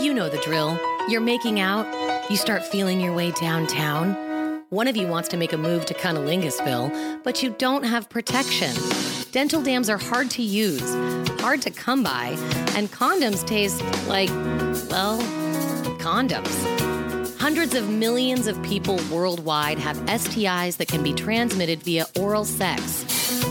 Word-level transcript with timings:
You 0.00 0.14
know 0.14 0.30
the 0.30 0.38
drill. 0.38 0.80
You're 1.10 1.20
making 1.20 1.60
out, 1.60 1.86
you 2.30 2.36
start 2.38 2.64
feeling 2.64 3.02
your 3.02 3.12
way 3.12 3.32
downtown. 3.32 4.14
One 4.70 4.88
of 4.88 4.96
you 4.96 5.06
wants 5.06 5.28
to 5.28 5.36
make 5.36 5.52
a 5.52 5.58
move 5.58 5.84
to 5.86 5.94
Cunnilingus,ville 5.94 7.20
but 7.22 7.42
you 7.42 7.50
don't 7.58 7.82
have 7.82 8.08
protection. 8.08 8.72
Dental 9.30 9.60
dams 9.60 9.90
are 9.90 9.98
hard 9.98 10.30
to 10.30 10.42
use, 10.42 10.94
hard 11.42 11.60
to 11.62 11.70
come 11.70 12.02
by, 12.02 12.28
and 12.76 12.90
condoms 12.90 13.46
taste 13.46 13.84
like, 14.08 14.30
well, 14.90 15.18
condoms. 15.98 16.48
Hundreds 17.38 17.74
of 17.74 17.90
millions 17.90 18.46
of 18.46 18.60
people 18.62 18.98
worldwide 19.12 19.78
have 19.78 19.98
STIs 20.06 20.78
that 20.78 20.88
can 20.88 21.02
be 21.02 21.12
transmitted 21.12 21.82
via 21.82 22.06
oral 22.18 22.46
sex. 22.46 22.82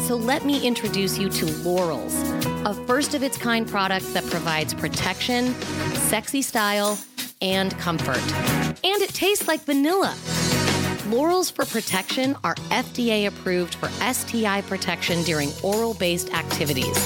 So 0.07 0.15
let 0.15 0.45
me 0.45 0.65
introduce 0.65 1.19
you 1.19 1.29
to 1.29 1.45
Lorals, 1.63 2.38
a 2.65 2.73
first 2.85 3.13
of 3.13 3.23
its 3.23 3.37
kind 3.37 3.67
product 3.67 4.13
that 4.13 4.25
provides 4.25 4.73
protection, 4.73 5.53
sexy 5.93 6.41
style, 6.41 6.97
and 7.41 7.77
comfort. 7.77 8.21
And 8.83 9.01
it 9.01 9.09
tastes 9.13 9.47
like 9.47 9.61
vanilla. 9.61 10.15
Lorals 11.09 11.51
for 11.51 11.65
Protection 11.65 12.35
are 12.43 12.55
FDA 12.69 13.27
approved 13.27 13.75
for 13.75 13.87
STI 14.13 14.61
protection 14.61 15.23
during 15.23 15.51
oral 15.63 15.93
based 15.95 16.33
activities. 16.33 16.97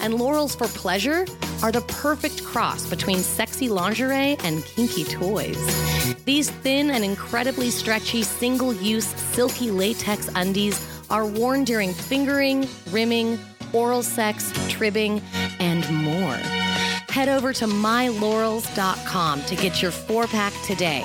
And 0.00 0.14
Lorals 0.14 0.56
for 0.56 0.68
Pleasure 0.68 1.26
are 1.62 1.72
the 1.72 1.80
perfect 1.82 2.44
cross 2.44 2.88
between 2.88 3.18
sexy 3.18 3.68
lingerie 3.68 4.36
and 4.44 4.64
kinky 4.64 5.04
toys. 5.04 5.58
These 6.24 6.50
thin 6.50 6.90
and 6.90 7.04
incredibly 7.04 7.70
stretchy 7.70 8.22
single 8.22 8.72
use 8.72 9.06
silky 9.06 9.70
latex 9.70 10.30
undies 10.36 10.86
are 11.10 11.26
worn 11.26 11.64
during 11.64 11.92
fingering, 11.92 12.68
rimming, 12.90 13.38
oral 13.72 14.02
sex, 14.02 14.52
tribbing, 14.68 15.22
and 15.58 15.90
more. 15.92 16.38
Head 17.10 17.28
over 17.28 17.52
to 17.54 17.66
mylorals.com 17.66 19.42
to 19.42 19.56
get 19.56 19.82
your 19.82 19.90
four 19.90 20.26
pack 20.26 20.52
today. 20.64 21.04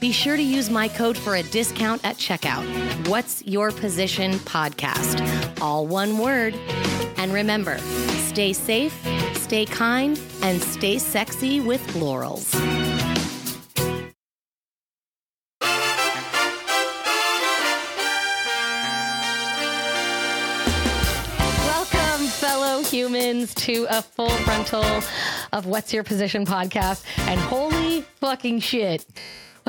Be 0.00 0.12
sure 0.12 0.36
to 0.36 0.42
use 0.42 0.70
my 0.70 0.88
code 0.88 1.18
for 1.18 1.34
a 1.36 1.42
discount 1.42 2.04
at 2.04 2.16
checkout. 2.16 3.08
What's 3.08 3.42
Your 3.44 3.72
Position 3.72 4.32
Podcast? 4.32 5.20
All 5.60 5.86
one 5.86 6.18
word. 6.18 6.54
And 7.16 7.32
remember, 7.32 7.78
stay 8.28 8.52
safe, 8.52 8.94
stay 9.34 9.66
kind, 9.66 10.18
and 10.42 10.62
stay 10.62 10.98
sexy 10.98 11.60
with 11.60 11.84
Lorals. 11.94 12.89
To 23.46 23.86
a 23.88 24.02
full 24.02 24.28
frontal 24.28 24.84
of 25.52 25.64
What's 25.64 25.94
Your 25.94 26.04
Position 26.04 26.44
podcast. 26.44 27.04
And 27.20 27.40
holy 27.40 28.02
fucking 28.20 28.60
shit. 28.60 29.06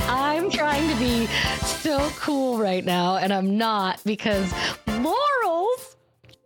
I'm 0.00 0.50
trying 0.50 0.88
to 0.90 0.96
be 0.98 1.26
so 1.64 2.10
cool 2.16 2.58
right 2.58 2.84
now, 2.84 3.16
and 3.16 3.32
I'm 3.32 3.56
not 3.56 4.02
because 4.04 4.52
Lorals 4.86 5.96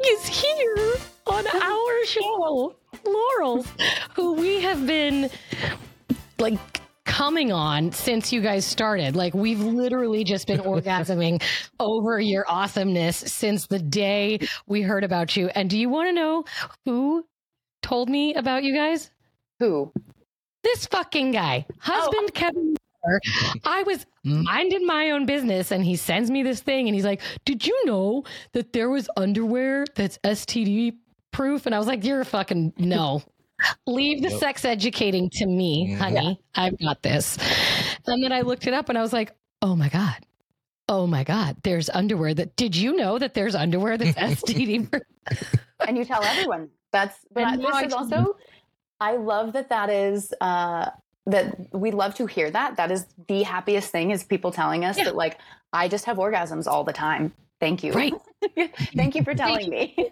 is 0.04 0.26
here 0.26 0.94
on 1.26 1.44
oh. 1.52 1.96
our 2.02 2.06
show. 2.06 2.76
Lorals, 3.04 3.66
who 4.14 4.34
we 4.34 4.60
have 4.60 4.86
been 4.86 5.28
like 6.38 6.81
coming 7.04 7.52
on 7.52 7.92
since 7.92 8.32
you 8.32 8.40
guys 8.40 8.64
started. 8.64 9.16
Like 9.16 9.34
we've 9.34 9.60
literally 9.60 10.24
just 10.24 10.46
been 10.46 10.60
orgasming 10.60 11.42
over 11.80 12.20
your 12.20 12.44
awesomeness 12.48 13.16
since 13.16 13.66
the 13.66 13.78
day 13.78 14.40
we 14.66 14.82
heard 14.82 15.04
about 15.04 15.36
you. 15.36 15.48
And 15.48 15.68
do 15.68 15.78
you 15.78 15.88
want 15.88 16.08
to 16.08 16.12
know 16.12 16.44
who 16.84 17.26
told 17.82 18.08
me 18.08 18.34
about 18.34 18.62
you 18.64 18.74
guys? 18.74 19.10
Who? 19.60 19.92
This 20.62 20.86
fucking 20.86 21.32
guy, 21.32 21.66
husband 21.80 22.28
Oh. 22.28 22.32
Kevin. 22.32 22.76
I 23.64 23.82
was 23.82 24.06
minding 24.22 24.86
my 24.86 25.10
own 25.10 25.26
business 25.26 25.72
and 25.72 25.84
he 25.84 25.96
sends 25.96 26.30
me 26.30 26.44
this 26.44 26.60
thing 26.60 26.86
and 26.86 26.94
he's 26.94 27.04
like, 27.04 27.20
Did 27.44 27.66
you 27.66 27.84
know 27.84 28.22
that 28.52 28.72
there 28.72 28.90
was 28.90 29.08
underwear 29.16 29.84
that's 29.96 30.18
STD 30.18 30.92
proof? 31.32 31.66
And 31.66 31.74
I 31.74 31.78
was 31.78 31.88
like, 31.88 32.04
You're 32.04 32.20
a 32.20 32.24
fucking 32.24 32.74
no. 32.78 33.22
Leave 33.86 34.22
the 34.22 34.30
sex 34.30 34.64
educating 34.64 35.30
to 35.30 35.46
me, 35.46 35.92
honey. 35.94 36.40
I've 36.54 36.78
got 36.78 37.02
this. 37.02 37.38
And 38.06 38.22
then 38.22 38.32
I 38.32 38.40
looked 38.42 38.66
it 38.66 38.74
up 38.74 38.88
and 38.88 38.98
I 38.98 39.02
was 39.02 39.12
like, 39.12 39.34
Oh 39.60 39.76
my 39.76 39.88
God. 39.88 40.16
Oh 40.88 41.06
my 41.06 41.22
God. 41.24 41.56
There's 41.62 41.88
underwear 41.90 42.34
that 42.34 42.56
did 42.56 42.74
you 42.74 42.96
know 42.96 43.18
that 43.18 43.34
there's 43.34 43.54
underwear 43.54 43.96
that's 43.96 44.16
STD? 44.42 45.00
And 45.86 45.96
you 45.96 46.04
tell 46.04 46.22
everyone. 46.24 46.68
That's 46.92 47.16
but 47.32 47.44
And 47.44 47.52
I- 47.52 47.56
now 47.56 47.68
I 47.76 47.82
this 47.84 47.92
is 47.92 48.08
tell 48.08 48.18
also 48.20 48.36
I 49.00 49.16
love 49.16 49.52
that 49.54 49.68
that 49.70 49.90
is 49.90 50.32
uh 50.40 50.90
that 51.26 51.72
we 51.72 51.92
love 51.92 52.14
to 52.16 52.26
hear 52.26 52.50
that. 52.50 52.76
That 52.76 52.90
is 52.90 53.06
the 53.28 53.44
happiest 53.44 53.90
thing 53.92 54.10
is 54.10 54.24
people 54.24 54.50
telling 54.50 54.84
us 54.84 54.98
Yeah. 54.98 55.04
that 55.04 55.16
like 55.16 55.38
I 55.72 55.86
just 55.88 56.04
have 56.06 56.16
orgasms 56.16 56.66
all 56.66 56.82
the 56.84 56.92
time. 56.92 57.32
Thank 57.60 57.84
you. 57.84 57.92
Right. 57.92 58.12
Thank 58.96 59.14
you 59.14 59.24
for 59.24 59.34
telling 59.34 59.70
me. 59.70 60.10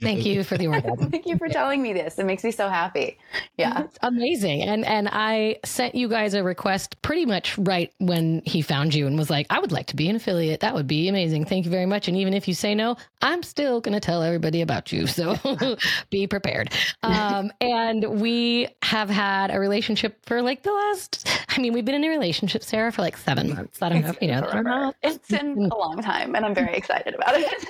Thank 0.00 0.24
you 0.24 0.44
for 0.44 0.56
the 0.56 0.66
orgasm. 0.68 1.10
Thank 1.10 1.26
you 1.26 1.36
for 1.36 1.48
telling 1.48 1.82
me 1.82 1.92
this. 1.92 2.18
It 2.18 2.26
makes 2.26 2.44
me 2.44 2.50
so 2.50 2.68
happy. 2.68 3.18
Yeah. 3.56 3.84
It's 3.84 3.98
amazing. 4.02 4.62
And 4.62 4.84
and 4.84 5.08
I 5.10 5.58
sent 5.64 5.94
you 5.94 6.08
guys 6.08 6.34
a 6.34 6.42
request 6.42 7.00
pretty 7.02 7.26
much 7.26 7.56
right 7.58 7.92
when 7.98 8.42
he 8.44 8.62
found 8.62 8.94
you 8.94 9.06
and 9.06 9.16
was 9.18 9.30
like, 9.30 9.46
I 9.50 9.58
would 9.58 9.72
like 9.72 9.86
to 9.88 9.96
be 9.96 10.08
an 10.08 10.16
affiliate. 10.16 10.60
That 10.60 10.74
would 10.74 10.86
be 10.86 11.08
amazing. 11.08 11.44
Thank 11.44 11.64
you 11.64 11.70
very 11.70 11.86
much. 11.86 12.08
And 12.08 12.16
even 12.16 12.34
if 12.34 12.48
you 12.48 12.54
say 12.54 12.74
no, 12.74 12.96
I'm 13.22 13.42
still 13.42 13.80
going 13.80 13.94
to 13.94 14.00
tell 14.00 14.22
everybody 14.22 14.62
about 14.62 14.92
you. 14.92 15.06
So 15.06 15.36
be 16.10 16.26
prepared. 16.26 16.72
Um, 17.02 17.52
and 17.60 18.20
we 18.20 18.68
have 18.82 19.08
had 19.08 19.50
a 19.50 19.58
relationship 19.58 20.18
for 20.26 20.42
like 20.42 20.62
the 20.62 20.72
last, 20.72 21.28
I 21.48 21.60
mean, 21.60 21.72
we've 21.72 21.84
been 21.84 21.94
in 21.94 22.04
a 22.04 22.08
relationship, 22.08 22.62
Sarah, 22.62 22.92
for 22.92 23.02
like 23.02 23.16
seven 23.16 23.54
months. 23.54 23.82
I 23.82 23.88
don't 23.88 24.02
know, 24.02 24.10
if 24.10 24.22
you 24.22 24.28
know, 24.28 24.46
I 24.48 24.54
don't 24.54 24.64
know. 24.64 24.94
It's 25.02 25.28
been 25.28 25.68
a 25.70 25.76
long 25.76 26.00
time 26.02 26.34
and 26.34 26.44
I'm 26.44 26.54
very 26.54 26.74
excited 26.74 27.14
about 27.14 27.34
it. 27.34 27.64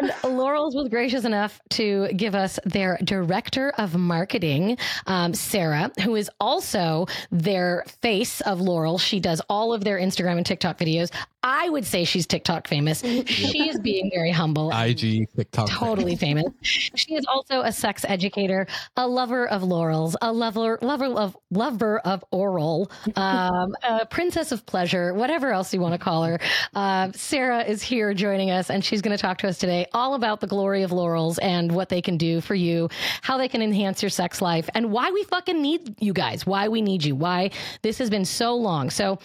And 0.00 0.12
Lorals 0.22 0.76
was 0.76 0.88
gracious 0.88 1.24
enough 1.24 1.60
to 1.70 2.08
give 2.16 2.34
us 2.36 2.60
their 2.64 2.98
director 3.02 3.72
of 3.78 3.96
marketing, 3.96 4.78
um, 5.06 5.34
Sarah, 5.34 5.90
who 6.04 6.14
is 6.14 6.30
also 6.38 7.06
their 7.32 7.84
face 8.00 8.40
of 8.42 8.60
Loral. 8.60 9.00
She 9.00 9.18
does 9.18 9.42
all 9.48 9.72
of 9.72 9.82
their 9.82 9.98
Instagram 9.98 10.36
and 10.36 10.46
TikTok 10.46 10.78
videos. 10.78 11.10
I 11.42 11.68
would 11.68 11.84
say 11.84 12.04
she's 12.04 12.26
TikTok 12.26 12.66
famous. 12.66 13.02
She 13.38 13.68
is 13.68 13.78
being 13.80 14.10
very 14.12 14.30
humble. 14.30 14.70
IG, 14.70 15.28
TikTok. 15.34 15.68
Totally 15.68 16.16
famous. 16.16 16.44
She 16.62 17.14
is 17.14 17.24
also 17.26 17.60
a 17.60 17.72
sex 17.72 18.04
educator, 18.08 18.66
a 18.96 19.06
lover 19.06 19.48
of 19.48 19.62
Lorals, 19.62 20.16
a 20.20 20.32
lover, 20.32 20.78
lover 20.82 21.06
of 21.06 21.36
lover 21.50 21.98
of 22.00 22.24
oral, 22.30 22.90
um, 23.16 23.74
a 23.82 24.06
princess 24.06 24.50
of 24.52 24.66
pleasure, 24.66 25.14
whatever 25.14 25.52
else 25.52 25.72
you 25.72 25.80
want 25.80 25.94
to 25.94 25.98
call 25.98 26.24
her. 26.24 26.38
Uh, 26.74 27.10
Sarah 27.12 27.62
is 27.62 27.82
here 27.82 28.12
joining 28.14 28.50
us, 28.50 28.70
and 28.70 28.84
she's 28.84 29.02
going 29.02 29.16
to 29.16 29.20
talk 29.20 29.38
to 29.38 29.48
us 29.48 29.58
today 29.58 29.86
all 29.92 30.14
about 30.14 30.40
the 30.40 30.46
glory 30.46 30.82
of 30.82 30.90
Lorals 30.90 31.38
and 31.40 31.72
what 31.72 31.88
they 31.88 32.02
can 32.02 32.16
do 32.16 32.40
for 32.40 32.54
you, 32.54 32.88
how 33.22 33.38
they 33.38 33.48
can 33.48 33.62
enhance 33.62 34.02
your 34.02 34.10
sex 34.10 34.42
life, 34.42 34.68
and 34.74 34.90
why 34.90 35.10
we 35.10 35.22
fucking 35.24 35.60
need 35.60 35.94
you 36.00 36.12
guys, 36.12 36.46
why 36.46 36.68
we 36.68 36.82
need 36.82 37.04
you, 37.04 37.14
why 37.14 37.50
this 37.82 37.98
has 37.98 38.10
been 38.10 38.24
so 38.24 38.54
long. 38.56 38.90
So, 38.90 39.18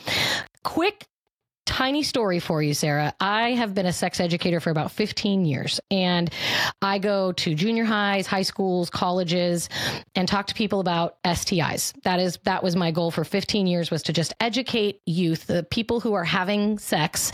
quick 0.63 1.07
tiny 1.65 2.03
story 2.03 2.39
for 2.39 2.61
you, 2.61 2.73
Sarah. 2.73 3.13
I 3.19 3.51
have 3.51 3.73
been 3.73 3.85
a 3.85 3.93
sex 3.93 4.19
educator 4.19 4.59
for 4.59 4.69
about 4.69 4.91
15 4.91 5.45
years, 5.45 5.79
and 5.89 6.31
I 6.81 6.99
go 6.99 7.31
to 7.33 7.55
junior 7.55 7.85
highs, 7.85 8.27
high 8.27 8.41
schools, 8.43 8.89
colleges, 8.89 9.69
and 10.15 10.27
talk 10.27 10.47
to 10.47 10.53
people 10.53 10.79
about 10.79 11.21
STIs. 11.23 11.93
That 12.03 12.19
is 12.19 12.39
that 12.43 12.63
was 12.63 12.75
my 12.75 12.91
goal 12.91 13.11
for 13.11 13.23
15 13.23 13.67
years 13.67 13.91
was 13.91 14.03
to 14.03 14.13
just 14.13 14.33
educate 14.39 15.01
youth, 15.05 15.47
the 15.47 15.63
people 15.63 15.99
who 15.99 16.13
are 16.13 16.23
having 16.23 16.79
sex, 16.79 17.31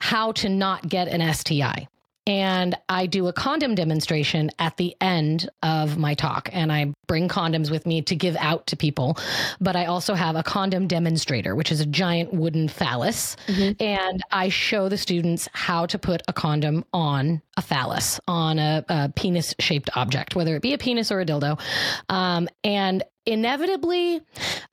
how 0.00 0.32
to 0.32 0.48
not 0.48 0.88
get 0.88 1.08
an 1.08 1.32
STI. 1.32 1.88
And 2.26 2.74
I 2.88 3.06
do 3.06 3.26
a 3.26 3.32
condom 3.32 3.74
demonstration 3.74 4.50
at 4.58 4.76
the 4.78 4.96
end 5.00 5.48
of 5.62 5.98
my 5.98 6.14
talk. 6.14 6.48
And 6.52 6.72
I 6.72 6.94
bring 7.06 7.28
condoms 7.28 7.70
with 7.70 7.84
me 7.84 8.00
to 8.02 8.16
give 8.16 8.34
out 8.36 8.66
to 8.68 8.76
people. 8.76 9.18
But 9.60 9.76
I 9.76 9.86
also 9.86 10.14
have 10.14 10.34
a 10.34 10.42
condom 10.42 10.86
demonstrator, 10.86 11.54
which 11.54 11.70
is 11.70 11.80
a 11.80 11.86
giant 11.86 12.32
wooden 12.32 12.68
phallus. 12.68 13.36
And 13.78 14.22
I 14.30 14.48
show 14.48 14.88
the 14.88 14.96
students 14.96 15.48
how 15.52 15.84
to 15.86 15.98
put 15.98 16.22
a 16.26 16.32
condom 16.32 16.84
on 16.92 17.42
a 17.56 17.62
phallus, 17.62 18.18
on 18.26 18.58
a, 18.58 18.84
a 18.88 19.08
penis 19.10 19.54
shaped 19.60 19.90
object, 19.94 20.34
whether 20.34 20.56
it 20.56 20.62
be 20.62 20.72
a 20.72 20.78
penis 20.78 21.12
or 21.12 21.20
a 21.20 21.26
dildo. 21.26 21.60
Um, 22.08 22.48
and 22.62 23.02
inevitably, 23.26 24.22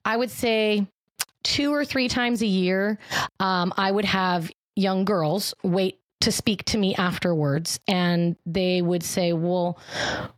I 0.04 0.16
would 0.16 0.30
say 0.30 0.86
two 1.42 1.72
or 1.74 1.84
three 1.84 2.08
times 2.08 2.40
a 2.40 2.46
year, 2.46 2.98
um, 3.40 3.74
I 3.76 3.90
would 3.90 4.04
have 4.06 4.50
young 4.74 5.04
girls 5.04 5.54
wait 5.62 5.98
to 6.22 6.32
speak 6.32 6.64
to 6.64 6.78
me 6.78 6.94
afterwards 6.94 7.80
and 7.88 8.36
they 8.46 8.80
would 8.80 9.02
say 9.02 9.32
well 9.32 9.78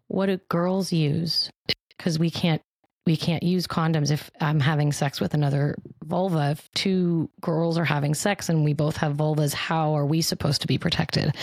what 0.08 0.26
do 0.26 0.38
girls 0.48 0.92
use? 0.92 1.50
Because 1.96 2.18
we 2.18 2.30
can't 2.30 2.62
we 3.06 3.16
can't 3.16 3.42
use 3.42 3.66
condoms 3.66 4.10
if 4.10 4.30
i'm 4.40 4.60
having 4.60 4.92
sex 4.92 5.20
with 5.20 5.34
another 5.34 5.76
vulva. 6.04 6.52
If 6.52 6.70
two 6.72 7.28
girls 7.40 7.76
are 7.78 7.84
having 7.84 8.14
sex 8.14 8.48
and 8.48 8.64
we 8.64 8.72
both 8.72 8.96
have 8.96 9.14
vulvas 9.16 9.52
how 9.52 9.94
are 9.94 10.06
we 10.06 10.22
supposed 10.22 10.62
to 10.62 10.66
be 10.66 10.78
protected? 10.78 11.34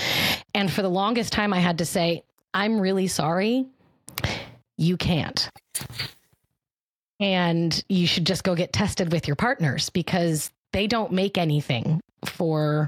And 0.54 0.72
for 0.72 0.82
the 0.82 0.90
longest 0.90 1.34
time 1.34 1.54
i 1.54 1.60
had 1.60 1.78
to 1.80 1.86
say 1.86 2.24
i'm 2.54 2.80
really 2.80 3.08
sorry. 3.08 3.68
You 4.78 4.98
can't. 4.98 5.50
And 7.20 7.84
you 7.88 8.08
should 8.08 8.26
just 8.26 8.44
go 8.44 8.56
get 8.56 8.74
tested 8.74 9.12
with 9.12 9.28
your 9.28 9.36
partners 9.36 9.92
because 9.92 10.50
they 10.74 10.88
don't 10.88 11.12
make 11.12 11.38
anything 11.38 12.02
for 12.26 12.88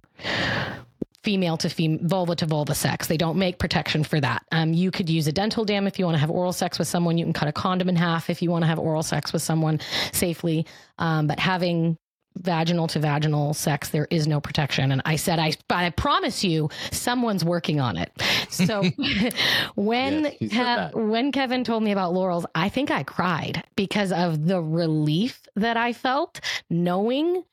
female 1.24 1.58
to 1.58 1.70
female, 1.70 2.00
vulva 2.04 2.36
to 2.36 2.46
vulva 2.46 2.76
sex. 2.76 3.08
They 3.08 3.18
don't 3.18 3.38
make 3.38 3.58
protection 3.58 4.04
for 4.04 4.20
that. 4.20 4.46
Um, 4.52 4.74
you 4.74 4.92
could 4.92 5.10
use 5.10 5.28
a 5.28 5.32
dental 5.32 5.66
dam 5.66 5.88
if 5.88 5.98
you 5.98 6.06
want 6.06 6.16
to 6.16 6.20
have 6.20 6.30
oral 6.30 6.54
sex 6.54 6.78
with 6.78 6.88
someone. 6.88 7.18
You 7.18 7.26
can 7.26 7.34
cut 7.34 7.48
a 7.48 7.54
condom 7.54 7.90
in 7.90 7.96
half 7.96 8.30
if 8.30 8.42
you 8.42 8.52
want 8.52 8.64
to 8.64 8.68
have 8.68 8.80
oral 8.80 9.04
sex 9.04 9.32
with 9.34 9.42
someone 9.42 9.80
safely. 10.12 10.66
Um, 11.00 11.28
but 11.28 11.40
having 11.40 11.98
vaginal 12.38 12.88
to 12.88 13.00
vaginal 13.00 13.54
sex, 13.54 13.90
there 13.90 14.08
is 14.10 14.28
no 14.28 14.42
protection. 14.42 14.92
And 14.92 15.02
I 15.06 15.16
said, 15.16 15.40
I, 15.40 15.54
I 15.70 15.90
promise 15.92 16.44
you, 16.44 16.70
someone's 16.92 17.46
working 17.46 17.80
on 17.80 17.98
it. 17.98 18.12
So 18.50 18.84
when 19.76 20.32
Yes, 20.40 20.92
Ke- 20.92 20.96
when 20.96 21.32
Kevin 21.32 21.64
told 21.64 21.84
me 21.84 21.92
about 21.92 22.14
Loral's, 22.14 22.46
I 22.56 22.70
think 22.70 22.92
I 22.92 23.04
cried 23.04 23.64
because 23.76 24.12
of 24.12 24.46
the 24.46 24.62
relief 24.62 25.42
that 25.56 25.78
I 25.78 25.94
felt 25.94 26.42
knowing 26.70 27.44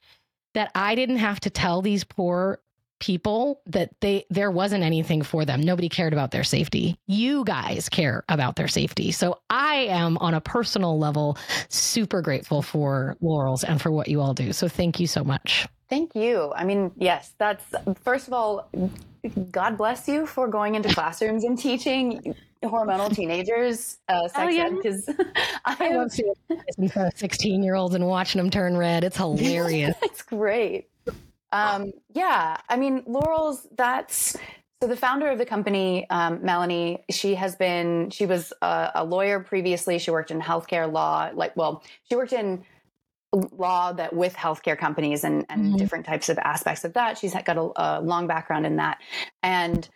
that 0.54 0.70
I 0.74 0.94
didn't 0.94 1.18
have 1.18 1.40
to 1.40 1.50
tell 1.50 1.82
these 1.82 2.02
poor 2.04 2.60
people 3.00 3.60
that 3.66 3.90
they 4.00 4.24
there 4.30 4.50
wasn't 4.50 4.84
anything 4.84 5.22
for 5.22 5.44
them. 5.44 5.60
Nobody 5.60 5.88
cared 5.88 6.12
about 6.12 6.30
their 6.30 6.44
safety. 6.44 6.96
You 7.06 7.44
guys 7.44 7.88
care 7.88 8.24
about 8.28 8.56
their 8.56 8.68
safety. 8.68 9.10
So 9.10 9.40
I 9.50 9.76
am 9.88 10.16
on 10.18 10.34
a 10.34 10.40
personal 10.40 10.98
level 10.98 11.36
super 11.68 12.22
grateful 12.22 12.62
for 12.62 13.16
Lorals 13.22 13.64
and 13.64 13.80
for 13.82 13.90
what 13.90 14.08
you 14.08 14.20
all 14.20 14.34
do. 14.34 14.52
So 14.52 14.68
thank 14.68 15.00
you 15.00 15.06
so 15.06 15.24
much. 15.24 15.66
Thank 15.88 16.14
you. 16.14 16.52
I 16.54 16.64
mean, 16.64 16.92
yes, 16.96 17.34
that's 17.38 17.64
first 18.04 18.28
of 18.28 18.32
all, 18.32 18.70
God 19.50 19.76
bless 19.76 20.06
you 20.06 20.24
for 20.26 20.46
going 20.46 20.76
into 20.76 20.88
classrooms 20.94 21.42
and 21.42 21.58
teaching 21.58 22.34
hormonal 22.62 23.12
teenagers 23.14 23.98
uh, 24.08 24.28
sex 24.28 24.34
Oh, 24.36 24.48
yeah. 24.48 24.64
ed 24.66 24.76
because 24.76 25.08
I 25.64 25.76
I 25.80 25.94
love 25.96 26.12
seeing 26.12 26.34
16 27.16 27.62
year 27.62 27.74
olds 27.74 27.94
and 27.94 28.06
watching 28.06 28.40
them 28.40 28.50
turn 28.50 28.76
red. 28.76 29.02
It's 29.02 29.16
hilarious. 29.16 29.96
It's 30.02 30.22
great. 30.22 30.88
Um, 31.52 31.92
yeah, 32.14 32.58
I 32.68 32.76
mean, 32.76 33.02
Loral's. 33.06 33.66
That's 33.76 34.36
so. 34.82 34.88
The 34.88 34.96
founder 34.96 35.28
of 35.28 35.38
the 35.38 35.46
company, 35.46 36.08
um, 36.10 36.42
Melanie, 36.42 37.04
she 37.10 37.34
has 37.34 37.56
been. 37.56 38.10
She 38.10 38.26
was 38.26 38.52
a, 38.62 38.90
a 38.96 39.04
lawyer 39.04 39.40
previously. 39.40 39.98
She 39.98 40.10
worked 40.10 40.30
in 40.30 40.40
healthcare 40.40 40.90
law. 40.90 41.30
Like, 41.34 41.56
well, 41.56 41.82
she 42.08 42.16
worked 42.16 42.32
in 42.32 42.64
law 43.32 43.92
that 43.92 44.12
with 44.12 44.34
healthcare 44.34 44.76
companies 44.78 45.22
and, 45.24 45.46
and 45.48 45.74
Mhm. 45.74 45.78
different 45.78 46.06
types 46.06 46.28
of 46.28 46.38
aspects 46.38 46.84
of 46.84 46.94
that. 46.94 47.18
She's 47.18 47.34
got 47.34 47.56
a, 47.56 47.70
a 47.76 48.00
long 48.00 48.26
background 48.26 48.66
in 48.66 48.76
that, 48.76 48.98
and 49.42 49.88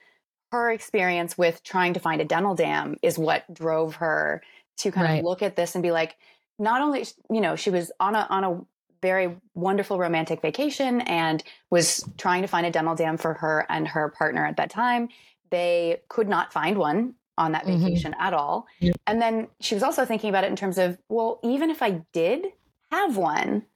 her 0.52 0.70
experience 0.70 1.36
with 1.36 1.62
trying 1.64 1.94
to 1.94 2.00
find 2.00 2.20
a 2.20 2.24
dental 2.24 2.54
dam 2.54 2.96
is 3.02 3.18
what 3.18 3.52
drove 3.52 3.96
her 3.96 4.40
to 4.78 4.92
kind 4.92 5.08
Right. 5.08 5.18
of 5.18 5.24
look 5.24 5.42
at 5.42 5.56
this 5.56 5.74
and 5.74 5.82
be 5.82 5.90
like, 5.90 6.14
not 6.58 6.80
only 6.80 7.04
you 7.30 7.40
know 7.40 7.56
she 7.56 7.70
was 7.70 7.90
on 7.98 8.14
a 8.14 8.26
on 8.30 8.44
a 8.44 8.60
very 9.04 9.36
wonderful 9.54 9.98
romantic 9.98 10.40
vacation 10.40 11.02
and 11.02 11.44
was 11.70 12.02
trying 12.16 12.40
to 12.40 12.48
find 12.48 12.64
a 12.64 12.70
dental 12.70 12.94
dam 12.94 13.18
for 13.18 13.34
her 13.34 13.66
and 13.68 13.86
her 13.86 14.08
partner 14.08 14.46
at 14.46 14.56
that 14.56 14.70
time. 14.70 15.10
They 15.50 16.00
could 16.08 16.26
not 16.28 16.52
find 16.54 16.78
one 16.78 17.14
on 17.36 17.52
that 17.52 17.64
Mhm. 17.64 17.80
vacation 17.80 18.14
at 18.18 18.32
all. 18.32 18.66
Yep. 18.80 18.96
And 19.06 19.20
then 19.20 19.48
she 19.60 19.74
was 19.74 19.82
also 19.82 20.06
thinking 20.06 20.30
about 20.30 20.44
it 20.44 20.48
in 20.50 20.56
terms 20.56 20.78
of, 20.78 20.96
well, 21.10 21.38
even 21.42 21.68
if 21.68 21.82
I 21.82 22.02
did 22.12 22.46
have 22.90 23.16
one, 23.18 23.66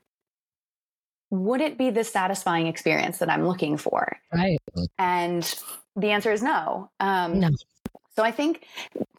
would 1.30 1.60
it 1.60 1.76
be 1.76 1.90
the 1.90 2.04
satisfying 2.04 2.66
experience 2.66 3.18
that 3.18 3.28
I'm 3.28 3.46
looking 3.46 3.76
for? 3.76 4.16
Right. 4.32 4.58
And 4.98 5.44
the 5.94 6.10
answer 6.10 6.32
is 6.32 6.42
no. 6.42 6.90
Um, 7.00 7.38
No. 7.40 7.50
So 8.16 8.24
I 8.24 8.32
think 8.32 8.66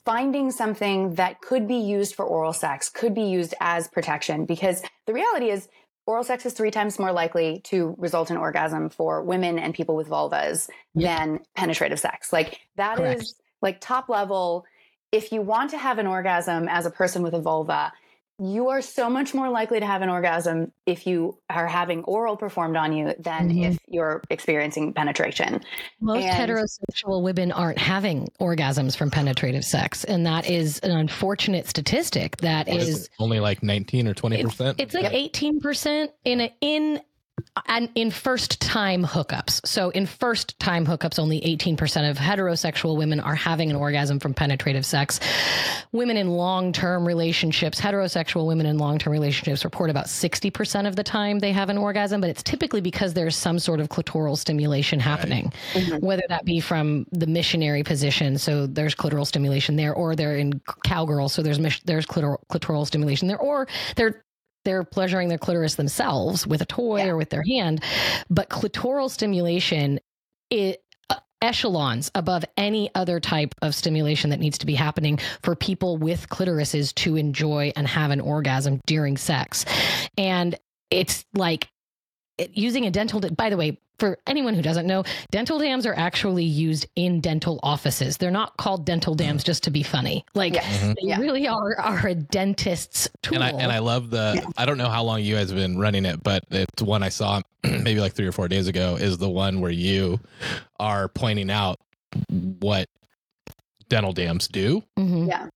finding 0.03 0.51
something 0.51 1.13
that 1.15 1.39
could 1.39 1.67
be 1.69 1.75
used 1.77 2.15
for 2.15 2.25
oral 2.25 2.51
sex 2.51 2.89
could 2.89 3.13
be 3.13 3.21
used 3.21 3.53
as 3.61 3.87
protection 3.87 4.45
because 4.45 4.81
the 5.05 5.13
reality 5.13 5.49
is 5.51 5.69
oral 6.09 6.23
sex 6.23 6.45
is 6.45 6.53
three 6.53 6.71
times 6.71 6.97
more 6.97 7.11
likely 7.11 7.59
to 7.65 7.95
result 7.99 8.31
in 8.31 8.37
orgasm 8.37 8.89
for 8.89 9.21
women 9.23 9.59
and 9.59 9.73
people 9.75 9.95
with 9.95 10.07
vulvas 10.09 10.67
Yeah. 10.95 11.17
than 11.19 11.39
penetrative 11.55 11.99
sex. 11.99 12.33
Like 12.33 12.59
that 12.77 12.99
is 12.99 12.99
Correct. 12.99 13.33
like 13.61 13.79
top 13.79 14.09
level. 14.09 14.65
If 15.11 15.31
you 15.31 15.41
want 15.41 15.69
to 15.71 15.77
have 15.77 15.99
an 15.99 16.07
orgasm 16.07 16.67
as 16.67 16.85
a 16.87 16.91
person 16.91 17.21
with 17.21 17.33
a 17.35 17.39
vulva, 17.39 17.91
you 18.39 18.69
are 18.69 18.81
so 18.81 19.09
much 19.09 19.33
more 19.33 19.49
likely 19.49 19.79
to 19.79 19.85
have 19.85 20.01
an 20.01 20.09
orgasm 20.09 20.71
if 20.85 21.05
you 21.05 21.37
are 21.49 21.67
having 21.67 22.03
oral 22.05 22.37
performed 22.37 22.77
on 22.77 22.93
you 22.93 23.13
than 23.19 23.49
Mhm. 23.51 23.71
if 23.71 23.77
you're 23.87 24.21
experiencing 24.29 24.93
penetration. 24.93 25.61
Most 25.99 26.23
And- 26.23 26.49
heterosexual 26.49 27.21
women 27.21 27.51
aren't 27.51 27.77
having 27.77 28.29
orgasms 28.39 28.95
from 28.95 29.11
penetrative 29.11 29.65
sex. 29.65 30.03
And 30.05 30.25
that 30.25 30.49
is 30.49 30.79
an 30.79 30.91
unfortunate 30.91 31.67
statistic 31.67 32.37
that 32.37 32.67
What 32.67 32.77
is 32.77 32.87
is 32.89 33.09
only 33.19 33.39
like 33.39 33.61
19 33.61 34.07
or 34.07 34.13
20%? 34.13 34.79
It's 34.79 34.93
like 34.93 35.03
Yep. 35.03 35.13
eighteen 35.13 35.59
percent 35.59 36.11
in 36.23 36.41
a 36.41 36.53
in 36.61 37.01
and 37.67 37.89
in 37.95 38.11
first 38.11 38.59
time 38.61 39.03
hookups. 39.05 39.65
So 39.65 39.89
in 39.89 40.05
first 40.05 40.59
time 40.59 40.85
hookups, 40.85 41.19
only 41.19 41.43
eighteen 41.45 41.77
percent 41.77 42.07
of 42.07 42.17
heterosexual 42.17 42.97
women 42.97 43.19
are 43.19 43.35
having 43.35 43.69
an 43.69 43.75
orgasm 43.75 44.19
from 44.19 44.33
penetrative 44.33 44.85
sex. 44.85 45.19
Women 45.91 46.17
in 46.17 46.29
long 46.29 46.71
term 46.73 47.05
relationships, 47.07 47.79
heterosexual 47.79 48.47
women 48.47 48.65
in 48.65 48.77
long 48.77 48.97
term 48.97 49.13
relationships, 49.13 49.63
report 49.63 49.89
about 49.89 50.09
sixty 50.09 50.49
percent 50.49 50.87
of 50.87 50.95
the 50.95 51.03
time 51.03 51.39
they 51.39 51.51
have 51.51 51.69
an 51.69 51.77
orgasm, 51.77 52.21
but 52.21 52.29
it's 52.29 52.43
typically 52.43 52.81
because 52.81 53.13
there's 53.13 53.35
some 53.35 53.59
sort 53.59 53.79
of 53.79 53.89
clitoral 53.89 54.37
stimulation 54.37 54.99
happening, 54.99 55.51
Mhm. 55.73 56.01
whether 56.01 56.23
that 56.29 56.45
be 56.45 56.59
from 56.59 57.05
the 57.11 57.27
missionary 57.27 57.83
position, 57.83 58.37
so 58.37 58.67
there's 58.67 58.95
clitoral 58.95 59.25
stimulation 59.25 59.75
there, 59.75 59.93
or 59.93 60.15
they're 60.15 60.37
in 60.37 60.61
cowgirl, 60.83 61.29
so 61.29 61.41
there's 61.41 61.59
there's 61.85 62.05
clitoral, 62.05 62.37
clitoral 62.51 62.85
stimulation 62.85 63.27
there, 63.27 63.37
or 63.39 63.67
they're 63.95 64.23
they're 64.65 64.83
pleasuring 64.83 65.29
their 65.29 65.37
clitoris 65.37 65.75
themselves 65.75 66.45
with 66.45 66.61
a 66.61 66.65
toy 66.65 66.97
Yeah. 66.97 67.09
or 67.09 67.17
with 67.17 67.29
their 67.29 67.43
hand. 67.43 67.83
But 68.29 68.49
clitoral 68.49 69.09
stimulation, 69.09 69.99
it 70.49 70.83
uh, 71.09 71.15
echelons 71.41 72.11
above 72.15 72.43
any 72.57 72.89
other 72.95 73.19
type 73.19 73.55
of 73.61 73.73
stimulation 73.73 74.29
that 74.31 74.39
needs 74.39 74.57
to 74.59 74.65
be 74.65 74.75
happening 74.75 75.19
for 75.41 75.55
people 75.55 75.97
with 75.97 76.27
clitorises 76.29 76.93
to 76.95 77.15
enjoy 77.15 77.71
and 77.75 77.87
have 77.87 78.11
an 78.11 78.19
orgasm 78.21 78.81
during 78.85 79.17
sex. 79.17 79.65
And 80.17 80.57
it's 80.91 81.25
like 81.33 81.69
it, 82.37 82.57
using 82.57 82.85
a 82.85 82.91
dental, 82.91 83.19
by 83.21 83.49
the 83.49 83.57
way, 83.57 83.79
for 83.99 84.17
anyone 84.27 84.53
who 84.53 84.61
doesn't 84.61 84.87
know, 84.87 85.03
dental 85.31 85.59
dams 85.59 85.85
are 85.85 85.93
actually 85.93 86.43
used 86.45 86.87
in 86.95 87.21
dental 87.21 87.59
offices. 87.63 88.17
They're 88.17 88.31
not 88.31 88.57
called 88.57 88.85
dental 88.85 89.13
dams 89.13 89.43
just 89.43 89.63
to 89.63 89.71
be 89.71 89.83
funny. 89.83 90.25
Like 90.33 90.53
Yes. 90.53 90.81
Mhm. 90.83 90.95
they 90.95 91.07
Yeah. 91.09 91.19
really 91.19 91.47
are 91.47 91.79
are 91.79 92.07
a 92.07 92.15
dentist's 92.15 93.09
tool. 93.21 93.35
And 93.35 93.43
I 93.43 93.49
and 93.61 93.71
I 93.71 93.79
love 93.79 94.09
the. 94.09 94.43
I 94.57 94.65
don't 94.65 94.77
know 94.77 94.89
how 94.89 95.03
long 95.03 95.21
you 95.21 95.35
guys 95.35 95.49
have 95.49 95.57
been 95.59 95.77
running 95.77 96.05
it, 96.05 96.23
but 96.23 96.43
it's 96.49 96.81
one 96.81 97.03
I 97.03 97.09
saw 97.09 97.41
maybe 97.63 97.99
like 97.99 98.13
three 98.13 98.27
or 98.27 98.31
four 98.31 98.47
days 98.47 98.67
ago. 98.67 98.95
Is 98.95 99.17
the 99.17 99.29
one 99.29 99.59
where 99.61 99.71
you 99.71 100.19
are 100.79 101.07
pointing 101.09 101.51
out 101.51 101.77
what 102.59 102.87
dental 103.89 104.13
dams 104.13 104.47
do 104.47 104.83
Mhm. 104.97 105.27
Yeah. 105.27 105.47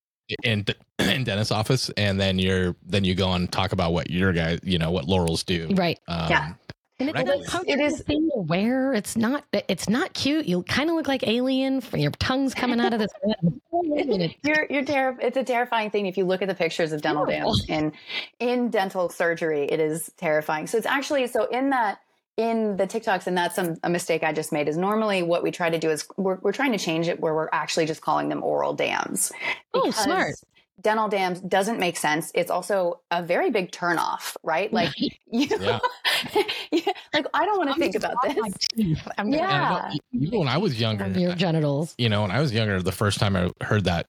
in 0.44 0.66
in 1.00 1.24
dentist 1.24 1.52
office, 1.52 1.90
and 1.98 2.20
then 2.20 2.40
you're 2.40 2.76
then 2.86 3.04
you 3.04 3.16
go 3.16 3.32
and 3.34 3.52
talk 3.52 3.72
about 3.72 3.94
what 3.94 4.10
your 4.10 4.32
guys, 4.34 4.60
you 4.64 4.78
know, 4.78 4.92
what 4.92 5.06
Lorals 5.06 5.44
do. 5.46 5.68
Right. 5.76 6.00
Um, 6.08 6.30
Yeah. 6.30 6.54
And 7.10 7.10
it's 7.10 7.18
Right. 7.18 7.28
a 7.28 7.32
It 7.40 7.42
is- 7.42 7.50
comfortable 7.50 7.98
thing 8.06 8.30
to 8.34 8.40
wear. 8.42 8.94
It's 8.94 9.16
not. 9.16 9.44
It's 9.52 9.88
not 9.90 10.14
cute. 10.14 10.46
You 10.46 10.64
kind 10.64 10.90
of 10.90 10.96
look 10.96 11.08
like 11.08 11.28
alien. 11.28 11.82
Your 11.94 12.12
tongue's 12.12 12.54
coming 12.54 12.80
out 12.80 12.94
of 12.94 13.00
this. 13.00 13.12
You're 14.44 14.66
you're 14.70 14.84
terri- 14.84 15.18
it's 15.22 15.38
a 15.38 15.44
terrifying 15.44 15.90
thing 15.90 16.06
if 16.06 16.18
you 16.18 16.26
look 16.26 16.42
at 16.42 16.48
the 16.48 16.56
pictures 16.56 16.92
of 16.94 17.02
dental 17.02 17.26
Terrible. 17.26 17.54
dams 17.54 17.66
in 17.68 17.94
in 18.40 18.70
dental 18.70 19.10
surgery 19.10 19.66
it 19.66 19.80
is 19.80 20.10
terrifying 20.18 20.68
so 20.68 20.78
it's 20.78 20.88
actually 20.88 21.28
so 21.28 21.46
in 21.48 21.70
that 21.72 22.00
in 22.38 22.78
the 22.78 22.88
TikToks 22.88 23.28
and 23.28 23.38
that's 23.38 23.58
a, 23.58 23.78
a 23.84 23.90
mistake 23.90 24.24
I 24.24 24.32
just 24.32 24.52
made 24.52 24.68
is 24.70 24.78
normally 24.78 25.22
what 25.22 25.44
we 25.44 25.52
try 25.52 25.70
to 25.70 25.78
do 25.78 25.90
is 25.90 26.08
we're, 26.18 26.38
we're 26.42 26.54
trying 26.54 26.72
to 26.72 26.78
change 26.78 27.08
it 27.08 27.20
where 27.20 27.34
we're 27.36 27.50
actually 27.52 27.86
just 27.86 28.02
calling 28.02 28.30
them 28.30 28.42
oral 28.42 28.74
dams 28.74 29.32
Oh, 29.74 29.92
smart. 29.92 30.34
Dental 30.82 31.08
dams 31.08 31.40
doesn't 31.42 31.80
make 31.80 31.96
sense 31.98 32.32
it's 32.34 32.50
also 32.50 33.00
a 33.12 33.22
very 33.22 33.50
big 33.52 33.72
turnoff 33.72 34.36
right 34.44 34.74
like 34.74 34.90
you 35.00 35.10
Yeah. 35.32 35.80
yeah, 36.72 36.92
like 37.14 37.26
I 37.34 37.46
don't 37.46 37.58
want 37.58 37.74
to 37.74 37.80
think 37.80 37.96
about 37.96 38.16
this 38.24 38.36
I'm 39.18 39.30
gonna 39.32 39.38
Yeah. 39.38 39.70
know- 39.92 40.00
even 40.20 40.40
when 40.40 40.48
I 40.48 40.58
was 40.58 40.80
younger, 40.80 41.04
have 41.06 41.18
your 41.18 41.36
genitals. 41.36 41.94
you 41.98 42.10
know, 42.10 42.22
when 42.24 42.32
I 42.32 42.40
was 42.40 42.52
younger, 42.54 42.82
the 42.82 42.92
first 42.92 43.20
time 43.20 43.36
I 43.36 43.52
heard 43.64 43.84
that 43.86 44.08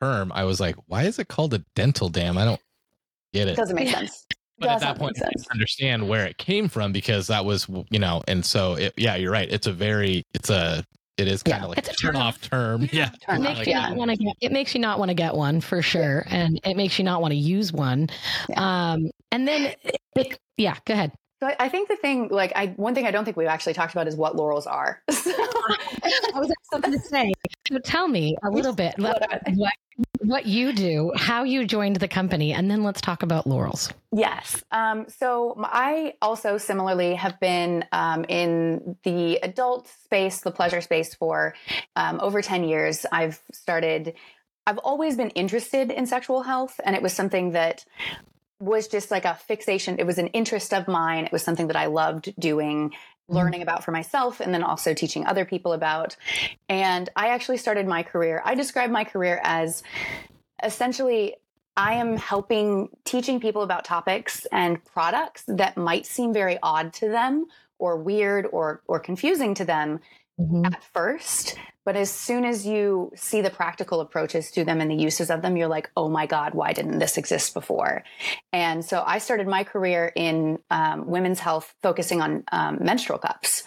term, 0.00 0.32
I 0.34 0.44
was 0.44 0.60
like, 0.60 0.76
"Why 0.86 1.04
is 1.04 1.18
it 1.18 1.28
called 1.28 1.54
a 1.54 1.58
dental 1.74 2.08
dam?" 2.08 2.36
I 2.38 2.44
don't 2.44 2.60
get 3.32 3.48
it 3.48 3.52
it. 3.52 3.56
doesn't 3.56 3.76
make 3.76 3.88
sense 3.88 4.26
but 4.58 4.68
at 4.70 4.80
that 4.80 4.96
point, 4.98 5.16
make 5.16 5.24
I 5.24 5.30
sense. 5.32 5.46
understand 5.50 6.08
where 6.08 6.24
it 6.26 6.38
came 6.38 6.68
from 6.68 6.92
because 6.92 7.26
that 7.26 7.44
was, 7.44 7.66
you 7.90 7.98
know, 7.98 8.22
and 8.28 8.44
so 8.46 8.74
it, 8.74 8.94
yeah, 8.96 9.16
you're 9.16 9.32
right. 9.32 9.50
It's 9.50 9.66
a 9.66 9.72
very, 9.72 10.24
it's 10.34 10.50
a, 10.50 10.84
it 11.22 11.28
is 11.28 11.42
kind 11.42 11.60
Yeah. 11.60 11.64
of 11.64 11.68
like 11.70 11.78
It's 11.78 11.88
a 11.88 11.92
a 11.92 11.94
turn 11.94 12.16
off 12.16 12.40
term. 12.40 12.88
Yeah. 12.92 13.10
Turn 13.26 13.36
It 13.36 13.40
makes 13.40 13.58
Like, 13.60 13.66
you 13.68 13.74
not 13.74 13.96
want 13.96 14.10
to 14.10 14.16
get. 14.16 14.36
It 14.40 14.52
makes 14.52 14.74
you 14.74 14.80
not 14.80 14.98
want 14.98 15.08
to 15.08 15.14
get 15.14 15.34
one 15.34 15.60
for 15.60 15.80
sure, 15.80 16.24
and 16.28 16.60
it 16.64 16.76
makes 16.76 16.98
you 16.98 17.04
not 17.04 17.22
want 17.22 17.32
to 17.32 17.38
use 17.38 17.72
one. 17.72 18.08
Um, 18.56 19.10
and 19.30 19.48
then, 19.48 19.74
it, 20.14 20.38
yeah, 20.56 20.76
go 20.84 20.92
ahead. 20.94 21.12
So 21.42 21.48
I, 21.48 21.56
I 21.58 21.68
think 21.68 21.88
the 21.88 21.96
thing, 21.96 22.28
like, 22.28 22.52
I 22.54 22.68
one 22.76 22.94
thing 22.94 23.04
I 23.04 23.10
don't 23.10 23.24
think 23.24 23.36
we've 23.36 23.48
actually 23.48 23.74
talked 23.74 23.92
about 23.92 24.06
is 24.06 24.14
what 24.14 24.36
Lorals 24.36 24.64
are. 24.68 25.02
So- 25.10 25.32
I 26.34 26.38
was 26.38 26.52
going 26.70 26.92
to 26.92 26.98
say. 26.98 27.32
So 27.68 27.78
tell 27.78 28.06
me 28.06 28.36
a 28.44 28.50
little 28.50 28.72
bit. 28.72 28.94
What 28.96 29.20
What, 29.20 29.42
what 29.56 29.72
what 30.20 30.46
you 30.46 30.72
do, 30.72 31.12
how 31.16 31.42
you 31.42 31.66
joined 31.66 31.96
the 31.96 32.06
company, 32.08 32.52
and 32.52 32.70
then 32.70 32.84
let's 32.84 33.00
talk 33.00 33.22
about 33.24 33.44
Lorals. 33.44 33.92
Yes. 34.12 34.62
Um, 34.70 35.06
so 35.08 35.54
I 35.58 36.14
also 36.22 36.58
similarly 36.58 37.14
have 37.16 37.40
been 37.40 37.84
um, 37.90 38.24
in 38.28 38.96
the 39.02 39.38
adult 39.42 39.88
space, 39.88 40.40
the 40.40 40.52
pleasure 40.52 40.80
space 40.80 41.14
for 41.14 41.54
um, 41.96 42.20
over 42.22 42.40
10 42.40 42.64
years. 42.64 43.04
I've 43.10 43.40
started, 43.52 44.14
I've 44.66 44.78
always 44.78 45.16
been 45.16 45.30
interested 45.30 45.90
in 45.90 46.06
sexual 46.06 46.42
health, 46.42 46.80
and 46.84 46.94
it 46.94 47.02
was 47.02 47.12
something 47.12 47.52
that 47.52 47.84
was 48.62 48.86
just 48.86 49.10
like 49.10 49.24
a 49.24 49.34
fixation. 49.34 49.98
It 49.98 50.06
was 50.06 50.18
an 50.18 50.28
interest 50.28 50.72
of 50.72 50.86
mine. 50.86 51.24
It 51.24 51.32
was 51.32 51.42
something 51.42 51.66
that 51.66 51.76
I 51.76 51.86
loved 51.86 52.32
doing, 52.38 52.90
mm-hmm. 52.90 53.34
learning 53.34 53.62
about 53.62 53.82
for 53.84 53.90
myself, 53.90 54.38
and 54.38 54.54
then 54.54 54.62
also 54.62 54.94
teaching 54.94 55.26
other 55.26 55.44
people 55.44 55.72
about. 55.72 56.16
And 56.68 57.08
I 57.16 57.28
actually 57.28 57.56
started 57.56 57.88
my 57.88 58.04
career, 58.04 58.40
I 58.44 58.54
describe 58.54 58.90
my 58.90 59.02
career 59.02 59.40
as 59.42 59.82
essentially 60.62 61.34
I 61.76 61.94
am 61.94 62.16
helping 62.16 62.90
teaching 63.04 63.40
people 63.40 63.62
about 63.62 63.84
topics 63.84 64.46
and 64.52 64.84
products 64.84 65.42
that 65.48 65.76
might 65.76 66.06
seem 66.06 66.32
very 66.32 66.58
odd 66.62 66.92
to 66.94 67.08
them 67.08 67.46
or 67.78 67.96
weird 67.96 68.46
or 68.52 68.82
or 68.86 69.00
confusing 69.00 69.54
to 69.54 69.64
them 69.64 69.98
mm-hmm. 70.38 70.66
at 70.66 70.84
first, 70.84 71.56
but 71.84 71.96
as 71.96 72.10
soon 72.10 72.44
as 72.44 72.64
you 72.64 73.10
see 73.16 73.40
the 73.40 73.50
practical 73.50 74.00
approaches 74.00 74.50
to 74.52 74.64
them 74.64 74.80
and 74.80 74.90
the 74.90 74.94
uses 74.94 75.30
of 75.30 75.42
them, 75.42 75.56
you're 75.56 75.68
like, 75.68 75.90
oh 75.96 76.08
my 76.08 76.26
God, 76.26 76.54
why 76.54 76.72
didn't 76.72 76.98
this 76.98 77.18
exist 77.18 77.54
before? 77.54 78.04
And 78.52 78.84
so 78.84 79.02
I 79.04 79.18
started 79.18 79.48
my 79.48 79.64
career 79.64 80.12
in 80.14 80.58
um, 80.70 81.06
women's 81.06 81.40
health, 81.40 81.74
focusing 81.82 82.20
on 82.20 82.44
um, 82.52 82.78
menstrual 82.80 83.18
cups. 83.18 83.64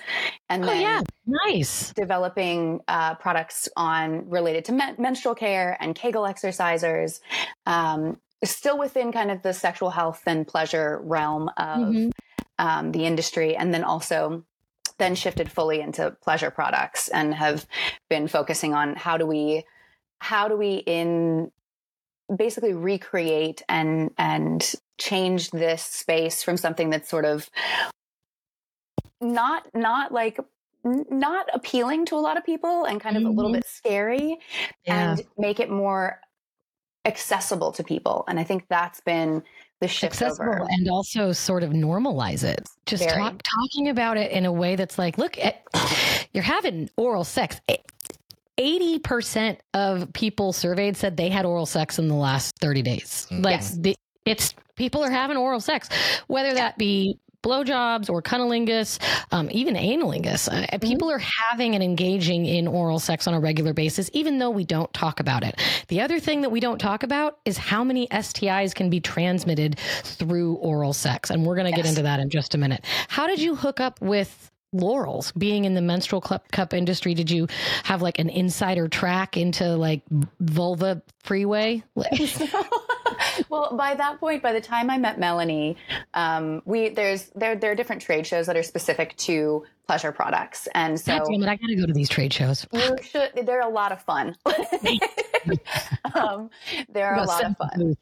And 0.49 0.63
oh, 0.63 0.67
then 0.67 0.81
yeah. 0.81 1.01
nice. 1.25 1.91
Developing 1.93 2.79
uh, 2.87 3.15
products 3.15 3.67
on 3.75 4.29
related 4.29 4.65
to 4.65 4.71
men- 4.71 4.95
menstrual 4.97 5.35
care 5.35 5.77
and 5.79 5.93
Kegel 5.93 6.23
exercisers. 6.23 7.19
Um, 7.65 8.17
still 8.43 8.77
within 8.77 9.11
kind 9.11 9.31
of 9.31 9.41
the 9.41 9.53
sexual 9.53 9.89
health 9.89 10.21
and 10.25 10.47
pleasure 10.47 11.01
realm 11.03 11.49
of 11.57 11.79
mm-hmm. 11.79 12.09
Um, 12.57 12.93
the 12.93 13.05
industry. 13.05 13.53
And 13.57 13.73
then 13.73 13.83
also 13.83 14.45
then 14.97 15.15
shifted 15.15 15.51
fully 15.51 15.81
into 15.81 16.11
pleasure 16.21 16.51
products 16.51 17.07
and 17.09 17.33
have 17.33 17.65
been 18.09 18.27
focusing 18.27 18.73
on 18.73 18.95
how 18.95 19.17
do 19.17 19.25
we 19.25 19.63
how 20.19 20.47
do 20.47 20.55
we 20.55 20.75
in 20.85 21.51
basically 22.35 22.73
recreate 22.73 23.61
and 23.69 24.11
and 24.17 24.73
change 24.97 25.51
this 25.51 25.83
space 25.83 26.41
from 26.41 26.57
something 26.57 26.89
that's 26.89 27.09
sort 27.09 27.25
of 27.25 27.49
not 29.21 29.63
not 29.73 30.11
like 30.11 30.39
not 30.83 31.47
appealing 31.53 32.05
to 32.05 32.15
a 32.15 32.17
lot 32.17 32.37
of 32.37 32.45
people 32.45 32.85
and 32.85 33.01
kind 33.01 33.17
of 33.17 33.23
mm-hmm. 33.23 33.31
a 33.31 33.33
little 33.33 33.51
mm-hmm. 33.51 33.59
bit 33.59 33.67
scary 33.67 34.37
yeah. 34.85 35.11
and 35.11 35.23
make 35.37 35.59
it 35.59 35.69
more 35.69 36.19
accessible 37.05 37.71
to 37.71 37.83
people 37.83 38.23
and 38.27 38.39
i 38.39 38.43
think 38.43 38.65
that's 38.69 39.01
been 39.01 39.43
the 39.81 39.87
shift 39.87 40.13
accessible 40.13 40.53
over. 40.53 40.67
and 40.69 40.89
also 40.89 41.31
sort 41.31 41.63
of 41.63 41.71
normalize 41.71 42.43
it. 42.43 42.67
Just 42.85 43.07
talk, 43.09 43.41
talking 43.43 43.89
about 43.89 44.17
it 44.17 44.31
in 44.31 44.45
a 44.45 44.51
way 44.51 44.75
that's 44.75 44.97
like, 44.97 45.17
look, 45.17 45.37
at, 45.37 45.63
you're 46.33 46.43
having 46.43 46.89
oral 46.97 47.23
sex. 47.23 47.59
80% 48.57 49.57
of 49.73 50.11
people 50.13 50.53
surveyed 50.53 50.95
said 50.95 51.17
they 51.17 51.29
had 51.29 51.45
oral 51.45 51.65
sex 51.65 51.99
in 51.99 52.07
the 52.07 52.15
last 52.15 52.57
30 52.59 52.81
days. 52.81 53.27
Mm. 53.29 53.43
Like 53.43 53.55
yes. 53.55 53.77
the, 53.77 53.95
it's 54.25 54.53
people 54.75 55.03
are 55.03 55.11
having 55.11 55.37
oral 55.37 55.59
sex, 55.59 55.89
whether 56.27 56.53
that 56.53 56.77
be 56.77 57.19
blowjobs 57.45 58.09
or 58.09 58.21
cunnilingus, 58.21 58.99
um, 59.31 59.47
even 59.51 59.75
analingus. 59.75 60.47
Uh, 60.47 60.65
mm-hmm. 60.65 60.87
People 60.87 61.11
are 61.11 61.19
having 61.19 61.75
and 61.75 61.83
engaging 61.83 62.45
in 62.45 62.67
oral 62.67 62.99
sex 62.99 63.27
on 63.27 63.33
a 63.33 63.39
regular 63.39 63.73
basis, 63.73 64.09
even 64.13 64.39
though 64.39 64.49
we 64.49 64.65
don't 64.65 64.91
talk 64.93 65.19
about 65.19 65.43
it. 65.43 65.61
The 65.87 66.01
other 66.01 66.19
thing 66.19 66.41
that 66.41 66.49
we 66.49 66.59
don't 66.59 66.79
talk 66.79 67.03
about 67.03 67.37
is 67.45 67.57
how 67.57 67.83
many 67.83 68.07
STIs 68.07 68.73
can 68.73 68.89
be 68.89 68.99
transmitted 68.99 69.79
through 70.03 70.55
oral 70.55 70.93
sex. 70.93 71.29
And 71.29 71.45
we're 71.45 71.55
going 71.55 71.71
to 71.71 71.77
yes. 71.77 71.83
get 71.83 71.89
into 71.89 72.01
that 72.01 72.19
in 72.19 72.29
just 72.29 72.55
a 72.55 72.57
minute. 72.57 72.83
How 73.07 73.27
did 73.27 73.39
you 73.39 73.55
hook 73.55 73.79
up 73.79 74.01
with 74.01 74.51
Lorals 74.73 75.31
being 75.37 75.65
in 75.65 75.73
the 75.73 75.81
menstrual 75.81 76.21
cup 76.21 76.73
industry 76.73 77.13
did 77.13 77.31
you 77.31 77.47
have 77.83 78.01
like 78.01 78.19
an 78.19 78.29
insider 78.29 78.89
track 78.89 79.37
into 79.37 79.75
like 79.75 80.01
vulva 80.41 81.01
freeway 81.23 81.81
well, 83.49 83.75
by 83.75 83.95
that 83.95 84.19
point, 84.19 84.41
by 84.41 84.53
the 84.53 84.61
time 84.61 84.89
I 84.89 84.97
met 84.97 85.19
Melanie, 85.19 85.77
um, 86.13 86.61
we 86.65 86.89
there's 86.89 87.29
there 87.35 87.55
there 87.55 87.71
are 87.71 87.75
different 87.75 88.01
trade 88.01 88.25
shows 88.25 88.47
that 88.47 88.55
are 88.55 88.63
specific 88.63 89.15
to 89.17 89.63
pleasure 89.87 90.11
products, 90.11 90.67
and 90.73 90.99
so 90.99 91.17
God 91.17 91.27
damn 91.29 91.43
it, 91.43 91.49
I 91.49 91.55
gotta 91.55 91.75
go 91.75 91.85
to 91.85 91.93
these 91.93 92.09
trade 92.09 92.33
shows. 92.33 92.65
You 92.71 92.95
should. 93.01 93.31
They're 93.45 93.61
a 93.61 93.69
lot 93.69 93.91
of 93.91 94.01
fun. 94.01 94.35
um, 96.15 96.49
they're 96.89 97.15
a 97.15 97.23
lot 97.23 97.43
of 97.43 97.57
fun. 97.57 97.95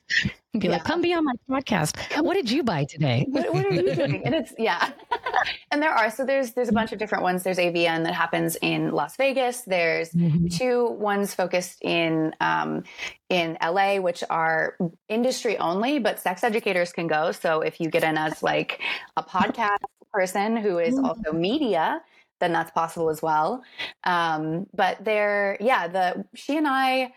Be 0.54 0.68
yeah. 0.68 0.74
like, 0.74 0.84
come 0.84 1.02
be 1.02 1.14
on 1.14 1.26
my 1.26 1.34
podcast. 1.50 1.96
What 2.24 2.36
did 2.36 2.52
you 2.52 2.62
buy 2.62 2.86
today? 2.86 3.26
what, 3.28 3.52
what, 3.54 3.66
are 3.66 3.74
you 3.74 3.96
doing? 3.96 4.24
And 4.24 4.36
it's 4.36 4.54
yeah, 4.58 4.92
and 5.72 5.82
there 5.82 5.92
are 5.92 6.12
so 6.12 6.26
there's 6.26 6.52
there's 6.52 6.70
a 6.70 6.74
bunch 6.74 6.92
of 6.92 7.00
different 7.00 7.24
ones. 7.24 7.44
There's 7.44 7.58
AVN 7.58 8.04
that 8.04 8.14
happens 8.14 8.56
in 8.62 8.92
Las 8.92 9.18
Vegas. 9.18 9.62
There's 9.62 10.12
mm-hmm. 10.12 10.48
two 10.48 10.90
ones 10.90 11.34
focused 11.34 11.82
in 11.82 12.36
um, 12.40 12.84
in 13.30 13.58
LA, 13.64 13.98
which 13.98 14.24
are 14.30 14.78
industry 15.10 15.58
only, 15.58 15.98
but 15.98 16.20
sex 16.20 16.44
educators 16.44 16.94
can 16.94 17.08
go. 17.08 17.32
So 17.32 17.62
if 17.62 17.80
you 17.80 17.90
get 17.90 18.04
in 18.04 18.18
as 18.18 18.44
like 18.44 18.80
a 19.18 19.24
podcast 19.24 19.78
person 20.14 20.56
who 20.56 20.78
is 20.78 20.94
mm. 20.94 21.04
also 21.04 21.34
media, 21.34 22.02
then 22.40 22.54
that's 22.54 22.72
possible 22.72 23.10
as 23.10 23.22
well. 23.22 23.64
Um, 24.04 24.68
but 24.74 25.04
there, 25.04 25.58
yeah, 25.60 25.88
the 25.88 26.26
she 26.36 26.58
and 26.58 26.68
I 26.68 27.14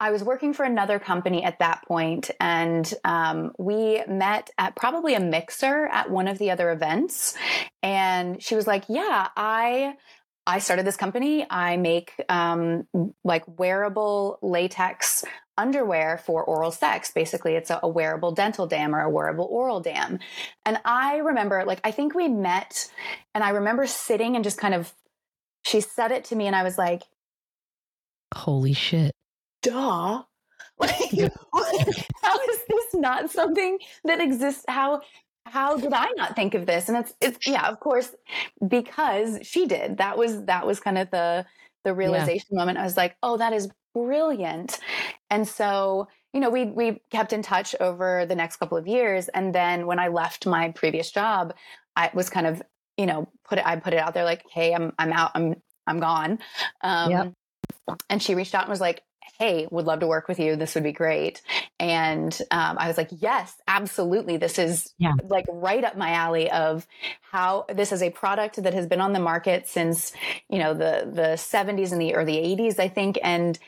I 0.00 0.10
was 0.10 0.24
working 0.24 0.54
for 0.54 0.64
another 0.64 0.98
company 0.98 1.44
at 1.44 1.58
that 1.58 1.84
point, 1.86 2.30
and 2.40 2.92
um, 3.04 3.52
we 3.58 4.02
met 4.08 4.48
at 4.56 4.74
probably 4.74 5.14
a 5.14 5.20
mixer 5.20 5.86
at 5.88 6.10
one 6.10 6.26
of 6.26 6.38
the 6.38 6.50
other 6.50 6.70
events. 6.70 7.34
And 7.82 8.42
she 8.42 8.56
was 8.56 8.66
like, 8.66 8.84
"Yeah, 8.88 9.28
I." 9.36 9.94
I 10.46 10.58
started 10.58 10.86
this 10.86 10.96
company. 10.96 11.46
I 11.48 11.76
make 11.76 12.12
um, 12.28 12.88
like 13.22 13.44
wearable 13.46 14.38
latex 14.42 15.22
underwear 15.58 16.18
for 16.18 16.42
oral 16.42 16.72
sex. 16.72 17.12
Basically, 17.12 17.54
it's 17.54 17.70
a, 17.70 17.78
a, 17.82 17.88
wearable 17.88 18.32
dental 18.32 18.66
dam 18.66 18.94
or 18.94 19.00
a 19.00 19.10
wearable 19.10 19.44
oral 19.44 19.80
dam. 19.80 20.18
And 20.64 20.78
I 20.84 21.18
remember, 21.18 21.64
like, 21.66 21.80
I 21.84 21.90
think 21.90 22.14
we 22.14 22.26
met, 22.26 22.90
and 23.34 23.44
I 23.44 23.50
remember 23.50 23.86
sitting 23.86 24.34
and 24.34 24.42
just 24.42 24.58
kind 24.58 24.74
of, 24.74 24.92
she 25.62 25.82
said 25.82 26.10
it 26.10 26.24
to 26.24 26.36
me, 26.36 26.46
and 26.46 26.56
I 26.56 26.64
was 26.64 26.78
like, 26.78 27.02
Holy 28.34 28.72
shit 28.72 29.12
duh. 29.62 30.22
Like, 30.80 32.06
how 32.22 32.38
is 32.38 32.58
this 32.68 32.94
not 32.94 33.30
something 33.30 33.78
that 34.04 34.20
exists? 34.20 34.64
How 34.66 35.02
how 35.44 35.76
did 35.76 35.92
I 35.92 36.08
not 36.16 36.36
think 36.36 36.54
of 36.54 36.66
this? 36.66 36.88
And 36.88 36.96
it's 36.96 37.12
it's 37.20 37.46
yeah, 37.46 37.68
of 37.68 37.80
course, 37.80 38.14
because 38.66 39.40
she 39.42 39.66
did. 39.66 39.98
That 39.98 40.16
was 40.16 40.44
that 40.44 40.66
was 40.66 40.80
kind 40.80 40.96
of 40.96 41.10
the 41.10 41.44
the 41.84 41.94
realization 41.94 42.48
yeah. 42.50 42.58
moment. 42.58 42.78
I 42.78 42.84
was 42.84 42.96
like, 42.96 43.16
oh, 43.22 43.36
that 43.38 43.52
is 43.52 43.68
brilliant. 43.94 44.78
And 45.30 45.46
so, 45.46 46.08
you 46.32 46.40
know, 46.40 46.50
we 46.50 46.66
we 46.66 47.00
kept 47.10 47.32
in 47.32 47.42
touch 47.42 47.74
over 47.80 48.26
the 48.26 48.34
next 48.34 48.56
couple 48.56 48.78
of 48.78 48.86
years. 48.86 49.28
And 49.28 49.54
then 49.54 49.86
when 49.86 49.98
I 49.98 50.08
left 50.08 50.46
my 50.46 50.70
previous 50.70 51.10
job, 51.10 51.54
I 51.96 52.10
was 52.14 52.30
kind 52.30 52.46
of, 52.46 52.62
you 52.96 53.06
know, 53.06 53.28
put 53.44 53.58
it 53.58 53.66
I 53.66 53.76
put 53.76 53.94
it 53.94 53.98
out 53.98 54.14
there 54.14 54.24
like, 54.24 54.44
hey, 54.50 54.74
I'm 54.74 54.92
I'm 54.98 55.12
out, 55.12 55.32
I'm 55.34 55.56
I'm 55.86 56.00
gone. 56.00 56.38
Um 56.82 57.10
yep. 57.10 57.32
and 58.08 58.22
she 58.22 58.34
reached 58.34 58.54
out 58.54 58.62
and 58.62 58.70
was 58.70 58.80
like, 58.80 59.02
hey, 59.38 59.66
would 59.70 59.86
love 59.86 60.00
to 60.00 60.06
work 60.06 60.28
with 60.28 60.38
you. 60.38 60.56
This 60.56 60.74
would 60.74 60.84
be 60.84 60.92
great. 60.92 61.42
And 61.78 62.36
um, 62.50 62.76
I 62.78 62.88
was 62.88 62.96
like, 62.96 63.10
yes, 63.18 63.54
absolutely. 63.66 64.36
This 64.36 64.58
is 64.58 64.92
yeah. 64.98 65.12
like 65.28 65.46
right 65.48 65.84
up 65.84 65.96
my 65.96 66.10
alley 66.10 66.50
of 66.50 66.86
how 67.20 67.66
this 67.72 67.92
is 67.92 68.02
a 68.02 68.10
product 68.10 68.62
that 68.62 68.74
has 68.74 68.86
been 68.86 69.00
on 69.00 69.12
the 69.12 69.20
market 69.20 69.66
since, 69.66 70.12
you 70.48 70.58
know, 70.58 70.74
the, 70.74 71.10
the 71.12 71.36
70s 71.36 71.92
and 71.92 72.00
the 72.00 72.14
early 72.14 72.36
80s, 72.36 72.78
I 72.78 72.88
think. 72.88 73.18
And 73.22 73.58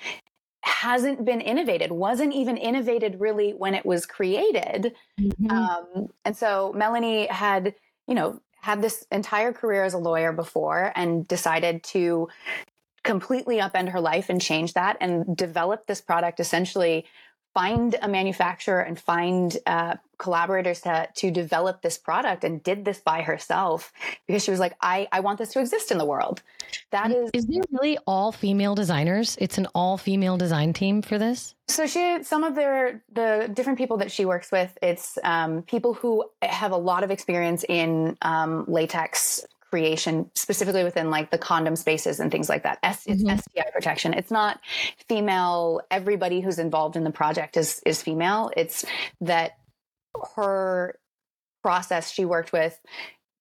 hasn't 0.63 1.25
been 1.25 1.41
innovated, 1.41 1.91
wasn't 1.91 2.33
even 2.33 2.57
innovated 2.57 3.21
really 3.21 3.51
when 3.53 3.75
it 3.75 3.85
was 3.85 4.07
created. 4.07 4.95
Mm-hmm. 5.21 5.51
Um, 5.51 6.09
and 6.25 6.37
so 6.37 6.73
Melanie 6.77 7.27
had, 7.27 7.75
you 8.07 8.15
know, 8.15 8.41
had 8.61 8.81
this 8.81 9.05
entire 9.11 9.53
career 9.53 9.85
as 9.85 9.95
a 9.95 9.99
lawyer 9.99 10.33
before 10.33 10.93
and 10.95 11.27
decided 11.27 11.83
to 11.83 12.29
completely 13.03 13.59
upend 13.59 13.89
her 13.91 14.01
life 14.01 14.29
and 14.29 14.41
change 14.41 14.75
that 14.75 14.97
and 15.01 15.37
develop 15.37 15.87
this 15.87 16.01
product 16.01 16.41
essentially 16.41 17.05
find 17.55 17.97
a 18.01 18.09
manufacturer 18.09 18.81
and 18.81 18.99
find 18.99 19.59
uh, 19.67 19.97
collaborators 20.19 20.81
to, 20.83 21.09
to 21.15 21.31
develop 21.31 21.83
this 21.83 21.99
product 21.99 22.45
and 22.45 22.63
did 22.63 22.85
this 22.85 23.01
by 23.01 23.23
herself 23.23 23.93
because 24.27 24.45
she 24.45 24.51
was 24.51 24.61
like 24.61 24.75
I, 24.81 25.09
I 25.13 25.21
want 25.21 25.39
this 25.39 25.53
to 25.53 25.61
exist 25.61 25.91
in 25.91 25.99
the 25.99 26.05
world. 26.05 26.43
That 26.93 27.11
is 27.11 27.31
is 27.35 27.47
there 27.47 27.63
really 27.71 27.99
all 28.07 28.33
female 28.33 28.75
designers? 28.75 29.37
It's 29.41 29.59
an 29.59 29.67
all 29.75 29.99
female 29.99 30.37
design 30.37 30.73
team 30.73 31.03
for 31.03 31.19
this? 31.19 31.55
So 31.69 31.87
she 31.87 32.23
some 32.23 32.45
of 32.45 32.55
their 32.55 33.03
the 33.13 33.51
different 33.53 33.79
people 33.79 33.99
that 33.99 34.13
she 34.13 34.25
works 34.25 34.51
with 34.51 34.77
it's 34.81 35.19
um, 35.25 35.63
people 35.63 35.95
who 35.95 36.25
have 36.41 36.73
a 36.73 36.77
lot 36.77 37.05
of 37.05 37.11
experience 37.11 37.65
in 37.69 38.17
um, 38.23 38.65
latex 38.69 39.45
creation, 39.73 40.31
specifically 40.35 40.85
within 40.85 41.09
like 41.09 41.31
the 41.31 41.39
condom 41.39 41.77
spaces 41.77 42.21
and 42.21 42.31
things 42.31 42.47
like 42.47 42.63
that. 42.65 42.79
S- 42.83 43.07
it's 43.07 43.23
Mhm. 43.23 43.39
STI 43.41 43.71
protection. 43.73 44.13
It's 44.13 44.31
not 44.31 44.61
female. 45.09 45.81
Everybody 45.91 46.43
who's 46.43 46.59
involved 46.59 46.95
in 46.95 47.05
the 47.05 47.11
project 47.11 47.57
is 47.57 47.81
is 47.87 48.03
female. 48.03 48.51
It's 48.55 48.85
that 49.23 49.53
her 50.37 50.99
process. 51.63 52.11
She 52.11 52.27
worked 52.27 52.53
with 52.53 52.79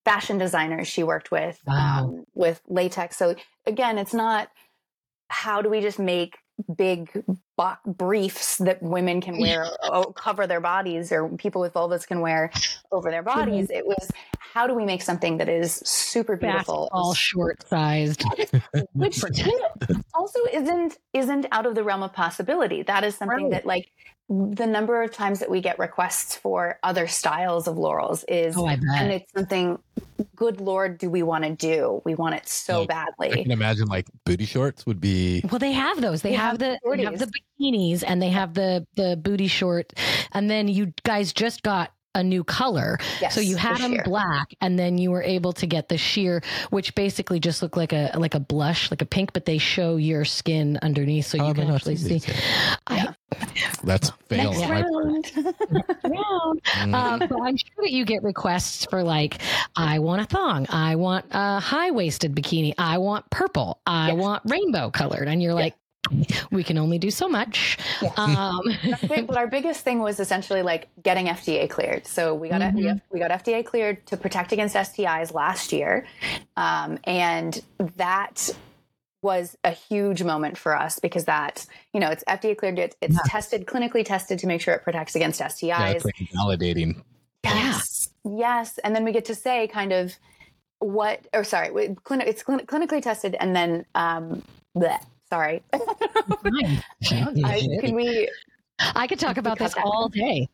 fashion 0.06 0.38
designers. 0.38 0.88
She 0.88 1.04
worked 1.04 1.32
with 1.32 1.60
Wow. 1.68 2.06
um, 2.06 2.26
with 2.34 2.62
latex. 2.70 3.18
So 3.18 3.36
again, 3.66 3.98
it's 3.98 4.14
not 4.14 4.48
how 5.30 5.62
do 5.62 5.70
we 5.70 5.82
just 5.82 6.00
make 6.00 6.38
big 6.74 7.12
bo- 7.58 7.78
briefs 7.86 8.58
that 8.58 8.82
women 8.82 9.22
can 9.22 9.40
wear 9.40 9.68
or 9.92 10.14
cover 10.14 10.48
their 10.48 10.62
bodies 10.62 11.12
or 11.12 11.30
people 11.30 11.62
with 11.62 11.74
vulvas 11.74 12.06
can 12.08 12.22
wear 12.22 12.52
over 12.92 13.10
their 13.12 13.24
bodies 13.24 13.68
mm-hmm. 13.68 13.78
it 13.78 13.86
was 13.86 14.10
how 14.40 14.68
do 14.68 14.74
we 14.74 14.86
make 14.86 15.02
something 15.02 15.38
that 15.38 15.48
is 15.48 15.76
super 15.86 16.36
beautiful 16.36 16.90
all 16.92 17.14
short 17.14 17.66
sized. 17.68 18.24
which 18.94 19.22
you 19.38 19.60
know, 19.90 19.96
also 20.14 20.40
isn't 20.52 20.98
isn't 21.14 21.46
out 21.52 21.66
of 21.66 21.76
the 21.76 21.84
realm 21.84 22.04
of 22.04 22.14
possibility 22.14 22.84
that 22.84 23.04
is 23.04 23.16
something 23.16 23.44
Right. 23.44 23.52
that 23.52 23.66
like 23.66 23.92
the 24.30 24.66
number 24.66 25.04
of 25.04 25.12
times 25.12 25.40
that 25.40 25.50
we 25.50 25.60
get 25.60 25.78
requests 25.78 26.36
for 26.38 26.80
other 26.84 27.06
styles 27.06 27.68
of 27.68 27.76
Lorals 27.76 28.24
is 28.30 28.56
Oh, 28.58 28.66
I 28.66 28.78
bet. 28.78 28.86
and 28.98 29.12
it's 29.12 29.32
something 29.34 29.78
good 30.36 30.62
lord 30.62 30.98
do 30.98 31.10
we 31.10 31.22
want 31.24 31.44
to 31.44 31.52
do 31.52 32.02
we 32.06 32.16
want 32.16 32.36
it 32.36 32.48
so 32.48 32.86
Like, 33.20 33.32
I 33.34 33.44
can 33.44 33.52
imagine 33.52 33.88
like 33.88 34.08
booty 34.26 34.46
shorts 34.46 34.86
would 34.86 35.00
be. 35.02 35.42
Well, 35.52 35.60
they 35.60 35.72
have 35.72 36.02
those. 36.02 36.22
They 36.22 36.30
They 36.32 36.36
have, 36.36 36.52
have 36.52 36.60
the 36.60 36.80
they 36.96 37.04
have 37.04 37.20
the 37.20 37.32
bikinis 37.62 38.04
and 38.06 38.22
they 38.22 38.30
have 38.30 38.54
the 38.54 38.86
the 38.96 39.18
booty 39.18 39.48
short, 39.48 39.94
and 40.32 40.50
then 40.50 40.68
you 40.68 40.94
guys 41.04 41.34
just 41.34 41.64
got 41.64 41.92
a 42.14 42.22
new 42.22 42.44
color. 42.44 42.98
yes, 43.22 43.34
so 43.34 43.40
you 43.40 43.56
had 43.56 43.78
them 43.78 43.94
sure. 43.96 44.04
black, 44.04 44.54
and 44.60 44.78
then 44.78 44.98
you 44.98 45.12
were 45.12 45.24
able 45.24 45.54
to 45.54 45.66
get 45.66 45.88
the 45.88 45.98
sheer, 45.98 46.44
which 46.70 46.94
basically 46.94 47.40
just 47.40 47.62
looked 47.62 47.78
like 47.78 47.94
a 47.94 48.12
like 48.18 48.36
a 48.36 48.40
blush, 48.40 48.92
like 48.92 49.02
a 49.02 49.06
pink, 49.06 49.32
but 49.32 49.46
they 49.46 49.58
show 49.58 49.96
your 49.96 50.26
skin 50.26 50.78
underneath, 50.82 51.28
so 51.28 51.38
How 51.38 51.46
you 51.46 51.48
have 51.50 51.56
can 51.56 51.68
not 51.70 51.76
actually 51.76 51.96
see. 51.96 52.10
these 52.10 52.28
yet? 52.28 52.44
I, 52.88 53.16
That's 53.86 54.10
fail. 54.28 54.52
next 54.60 54.62
on 54.64 54.70
round 54.70 55.32
round. 56.04 56.64
Mm. 56.64 56.94
Um, 56.94 57.20
but 57.20 57.42
I'm 57.44 57.56
sure 57.56 57.84
that 57.84 57.92
you 57.92 58.04
get 58.04 58.24
requests 58.24 58.86
for 58.90 59.04
like, 59.04 59.38
I 59.78 60.00
want 60.00 60.22
a 60.22 60.26
thong, 60.26 60.66
I 60.70 60.96
want 60.98 61.26
a 61.32 61.62
high 61.62 61.92
waisted 61.92 62.36
bikini, 62.36 62.74
I 62.78 62.98
want 62.98 63.30
purple, 63.30 63.80
I 63.86 64.10
Yes. 64.10 64.18
want 64.18 64.44
rainbow 64.46 64.90
colored, 64.92 65.30
and 65.30 65.42
you're 65.42 65.54
like, 65.54 65.76
we 66.52 66.64
can 66.64 66.78
only 66.78 66.98
do 66.98 67.12
so 67.12 67.28
much. 67.28 67.78
Yes. 68.02 68.18
Um, 68.18 68.62
but 69.08 69.38
our 69.38 69.48
biggest 69.48 69.82
thing 69.84 70.00
was 70.00 70.20
essentially 70.20 70.62
like 70.62 70.88
getting 71.02 71.28
FDA 71.28 71.70
cleared. 71.70 72.06
So 72.08 72.34
we 72.34 72.50
got 72.50 72.62
Mhm. 72.62 73.02
we, 73.12 73.20
got 73.20 73.32
FDA 73.32 73.66
cleared 73.66 74.06
to 74.08 74.18
protect 74.18 74.52
against 74.52 74.76
STIs 74.76 75.34
last 75.34 75.72
year, 75.72 76.06
um, 76.58 76.98
and 77.06 77.62
that 77.98 78.50
was 79.22 79.56
a 79.64 79.70
huge 79.72 80.24
moment 80.24 80.58
for 80.58 80.76
us 80.76 80.98
because 81.00 81.26
that 81.26 81.66
you 81.94 82.00
know 82.00 82.10
it's 82.10 82.24
FDA 82.28 82.58
cleared. 82.58 82.80
It, 82.80 82.96
it's 83.02 83.16
Yeah. 83.16 83.20
tested 83.28 83.66
clinically 83.66 84.04
tested 84.04 84.40
to 84.40 84.48
make 84.48 84.62
sure 84.62 84.74
it 84.74 84.84
protects 84.84 85.16
against 85.16 85.40
Yeah, 85.40 85.48
STIs. 85.48 85.96
it's 85.96 86.06
like 86.06 86.16
validating. 86.36 87.02
Yes. 87.44 88.10
Yes. 88.24 88.80
And 88.84 88.96
then 88.96 89.04
we 89.04 89.12
get 89.12 89.26
to 89.26 89.36
say 89.36 89.68
kind 89.68 89.92
of 89.92 90.14
what, 90.80 91.26
or 91.34 91.44
sorry, 91.44 91.70
it's 91.76 92.44
clin- 92.44 92.66
clinically 92.66 93.02
tested 93.02 93.36
and 93.40 93.56
then, 93.56 93.86
um, 93.96 94.44
bleh, 94.76 95.00
sorry. 95.32 95.64
I, 95.74 97.68
can 97.82 97.96
we, 97.96 98.30
I 98.80 99.08
could 99.08 99.20
talk 99.20 99.38
about 99.38 99.58
this 99.58 99.74
all 99.82 100.10
day. 100.10 100.50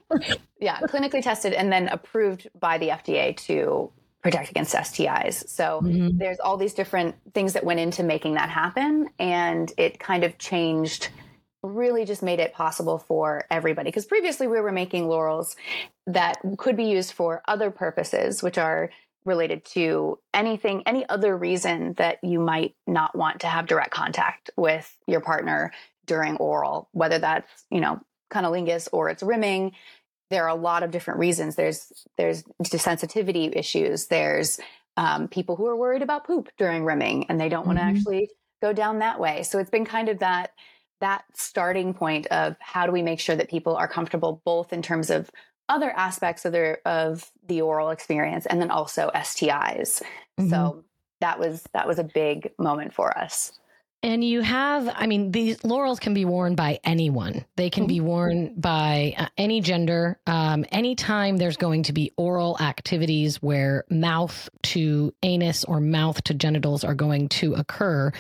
yeah, 0.60 0.80
clinically 0.82 1.22
tested 1.24 1.54
and 1.54 1.72
then 1.72 1.88
approved 1.88 2.48
by 2.60 2.78
the 2.78 2.90
FDA 2.90 3.36
to 3.48 3.92
protect 4.22 4.52
against 4.52 4.76
STIs. 4.76 5.48
So 5.50 5.82
Mhm. 5.84 6.18
there's 6.20 6.40
all 6.40 6.58
these 6.58 6.74
different 6.74 7.16
things 7.34 7.54
that 7.54 7.64
went 7.64 7.80
into 7.80 8.04
making 8.04 8.36
that 8.36 8.50
happen. 8.50 9.10
And 9.20 9.72
it 9.78 10.00
kind 10.00 10.24
of 10.24 10.38
changed, 10.38 11.10
really 11.64 12.06
just 12.06 12.22
made 12.22 12.40
it 12.40 12.54
possible 12.54 13.00
for 13.00 13.46
everybody. 13.50 13.88
Because 13.90 14.06
previously 14.06 14.48
we 14.48 14.60
were 14.62 14.72
making 14.72 15.06
Lorals 15.08 15.56
that 16.06 16.38
could 16.58 16.78
be 16.78 16.86
used 16.86 17.14
for 17.14 17.42
other 17.48 17.72
purposes, 17.72 18.44
which 18.44 18.58
are 18.58 18.90
related 19.28 19.66
to 19.66 20.18
anything, 20.34 20.84
any 20.86 21.08
other 21.08 21.38
reason 21.38 21.94
that 21.94 22.18
you 22.24 22.40
might 22.40 22.76
not 22.88 23.16
want 23.16 23.42
to 23.42 23.48
have 23.48 23.68
direct 23.68 23.92
contact 23.92 24.50
with 24.58 24.96
your 25.06 25.22
partner 25.22 25.72
during 26.06 26.38
oral, 26.38 26.90
whether 26.94 27.20
that's, 27.20 27.66
you 27.70 27.82
know, 27.82 28.00
cunnilingus 28.32 28.88
or 28.92 29.10
it's 29.10 29.22
rimming. 29.22 29.74
There 30.30 30.46
are 30.46 30.50
a 30.50 30.56
lot 30.56 30.84
of 30.84 30.92
different 30.92 31.20
reasons. 31.20 31.56
There's 31.56 31.92
there's 32.18 32.44
sensitivity 32.66 33.52
issues. 33.54 34.08
There's 34.08 34.60
um, 34.98 35.28
people 35.28 35.56
who 35.56 35.68
are 35.68 35.76
worried 35.76 36.02
about 36.02 36.26
poop 36.26 36.50
during 36.58 36.84
rimming 36.84 37.28
and 37.30 37.40
they 37.40 37.50
don't 37.50 37.68
want 37.68 37.78
to 37.78 37.84
actually 37.84 38.30
go 38.62 38.74
down 38.74 39.00
that 39.00 39.20
way. 39.20 39.44
So 39.44 39.60
it's 39.60 39.70
been 39.70 39.86
kind 39.86 40.10
of 40.10 40.20
that 40.20 40.52
that 41.00 41.24
starting 41.36 41.94
point 41.94 42.26
of 42.28 42.56
how 42.60 42.86
do 42.88 42.92
we 42.92 43.04
make 43.04 43.20
sure 43.20 43.36
that 43.36 43.50
people 43.50 43.76
are 43.76 43.88
comfortable 43.88 44.42
both 44.44 44.74
in 44.74 44.82
terms 44.82 45.10
of 45.10 45.30
other 45.70 45.92
aspects 45.92 46.46
of 46.46 46.52
their 46.52 46.80
of 46.86 47.32
the 47.48 47.62
oral 47.62 47.90
experience 47.90 48.46
and 48.46 48.62
then 48.62 48.72
also 48.72 49.10
STIs. 49.14 50.02
Mhm. 50.40 50.50
So 50.50 50.84
that 51.20 51.40
was 51.40 51.64
that 51.74 51.88
was 51.88 52.00
a 52.00 52.04
big 52.04 52.54
moment 52.58 52.94
for 52.94 53.18
us. 53.18 53.52
And 54.04 54.24
you 54.24 54.42
have, 54.42 54.88
I 54.94 55.08
mean, 55.08 55.32
these 55.32 55.58
Lorals 55.64 56.00
can 56.00 56.14
be 56.14 56.24
worn 56.24 56.54
by 56.54 56.80
anyone. 56.84 57.46
They 57.56 57.72
can 57.72 57.88
be 57.88 58.00
worn 58.00 58.54
by 58.56 59.16
uh, 59.18 59.26
any 59.38 59.60
gender. 59.60 60.20
Um, 60.28 60.66
anytime 60.72 61.38
there's 61.38 61.58
going 61.58 61.84
to 61.84 61.94
be 61.94 62.14
oral 62.16 62.58
activities 62.60 63.42
where 63.42 63.86
mouth 63.90 64.50
to 64.64 65.14
anus 65.24 65.64
or 65.64 65.80
mouth 65.82 66.24
to 66.26 66.36
genitals 66.36 66.84
are 66.84 66.94
going 66.94 67.30
to 67.30 67.56
occur, 67.56 68.12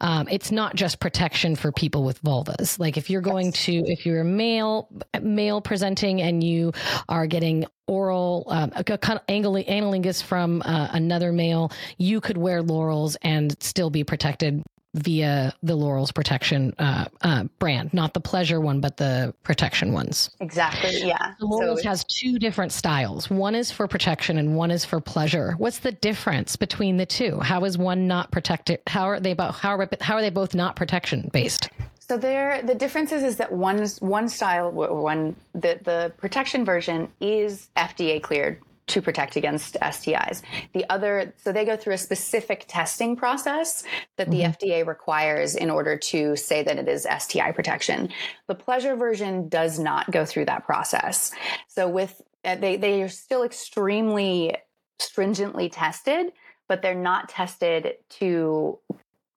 um, 0.00 0.28
it's 0.30 0.52
not 0.52 0.76
just 0.76 1.00
protection 1.00 1.56
for 1.56 1.72
people 1.72 2.04
with 2.04 2.22
vulvas. 2.22 2.78
Like 2.78 2.96
if 2.96 3.10
you're 3.10 3.20
going 3.20 3.46
Yes. 3.46 3.64
to, 3.64 3.72
if 3.86 4.06
you're 4.06 4.20
a 4.20 4.24
male, 4.24 4.88
male 5.20 5.60
presenting 5.60 6.22
and 6.22 6.42
you 6.42 6.72
are 7.08 7.26
getting 7.26 7.66
oral 7.88 8.44
um, 8.48 8.70
kind 8.70 9.18
of 9.18 9.22
anal- 9.28 9.54
analingus 9.64 10.22
from 10.22 10.62
uh, 10.62 10.88
another 10.92 11.32
male, 11.32 11.72
you 11.98 12.20
could 12.20 12.36
wear 12.36 12.62
Lorals 12.62 13.16
and 13.22 13.60
still 13.60 13.90
be 13.90 14.04
protected 14.04 14.62
via 14.96 15.54
the 15.62 15.76
Loral's 15.76 16.10
protection 16.10 16.74
uh, 16.78 17.04
uh, 17.22 17.44
brand, 17.58 17.92
not 17.92 18.14
the 18.14 18.20
pleasure 18.20 18.60
one, 18.60 18.80
but 18.80 18.96
the 18.96 19.34
protection 19.42 19.92
ones. 19.92 20.30
Exactly. 20.40 21.06
Yeah. 21.06 21.34
The 21.38 21.46
Loral's 21.46 21.82
So- 21.82 21.88
has 21.88 22.04
two 22.04 22.38
different 22.38 22.72
styles. 22.72 23.30
One 23.30 23.54
is 23.54 23.70
for 23.70 23.86
protection 23.86 24.38
and 24.38 24.56
one 24.56 24.70
is 24.70 24.84
for 24.84 25.00
pleasure. 25.00 25.54
What's 25.58 25.80
the 25.80 25.92
difference 25.92 26.56
between 26.56 26.96
the 26.96 27.06
two? 27.06 27.38
How 27.40 27.64
is 27.64 27.76
one 27.76 28.06
not 28.08 28.30
protected? 28.30 28.80
How 28.86 29.04
are 29.04 29.20
they 29.20 29.30
about? 29.32 29.54
How 29.54 29.76
are 29.76 29.88
how 30.00 30.14
are 30.14 30.22
they 30.22 30.30
both 30.30 30.54
not 30.54 30.76
protection 30.76 31.30
based? 31.32 31.68
So 31.98 32.16
there, 32.16 32.62
the 32.62 32.74
difference 32.74 33.10
is, 33.12 33.24
is 33.24 33.36
that 33.36 33.52
one 33.52 33.84
one 34.00 34.28
style, 34.28 34.70
one 34.70 35.36
the 35.54 35.80
the 35.82 36.12
protection 36.16 36.64
version 36.64 37.08
is 37.20 37.68
FDA 37.76 38.22
cleared 38.22 38.60
to 38.88 39.02
protect 39.02 39.34
against 39.36 39.74
STIs. 39.82 40.42
The 40.72 40.84
other, 40.88 41.34
so 41.38 41.50
they 41.52 41.64
go 41.64 41.76
through 41.76 41.94
a 41.94 41.98
specific 41.98 42.66
testing 42.68 43.16
process 43.16 43.82
that 44.16 44.30
the 44.30 44.42
FDA 44.42 44.86
requires 44.86 45.56
in 45.56 45.70
order 45.70 45.96
to 45.96 46.36
say 46.36 46.62
that 46.62 46.78
it 46.78 46.88
is 46.88 47.06
STI 47.18 47.50
protection. 47.52 48.10
The 48.46 48.54
pleasure 48.54 48.94
version 48.94 49.48
does 49.48 49.78
not 49.78 50.10
go 50.12 50.24
through 50.24 50.44
that 50.46 50.64
process. 50.64 51.32
So 51.68 51.88
with 51.88 52.22
uh, 52.44 52.54
they 52.54 52.76
they 52.76 53.02
are 53.02 53.08
still 53.08 53.42
extremely 53.42 54.54
stringently 55.00 55.68
tested, 55.68 56.32
but 56.68 56.80
they're 56.80 56.94
not 56.94 57.28
tested 57.28 57.94
to 58.20 58.78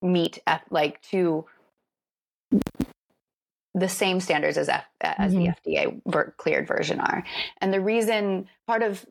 meet 0.02 0.40
like 0.70 1.02
to 1.02 1.46
the 3.74 3.90
same 3.90 4.20
standards 4.20 4.58
as 4.58 4.68
F, 4.70 4.84
as 5.02 5.34
Mhm. 5.34 5.38
the 5.64 5.72
FDA 5.72 6.02
ver- 6.06 6.34
cleared 6.38 6.68
version 6.68 7.00
are. 7.00 7.24
And 7.62 7.74
the 7.74 7.82
reason 7.82 8.48
part 8.68 8.84
of 8.84 9.06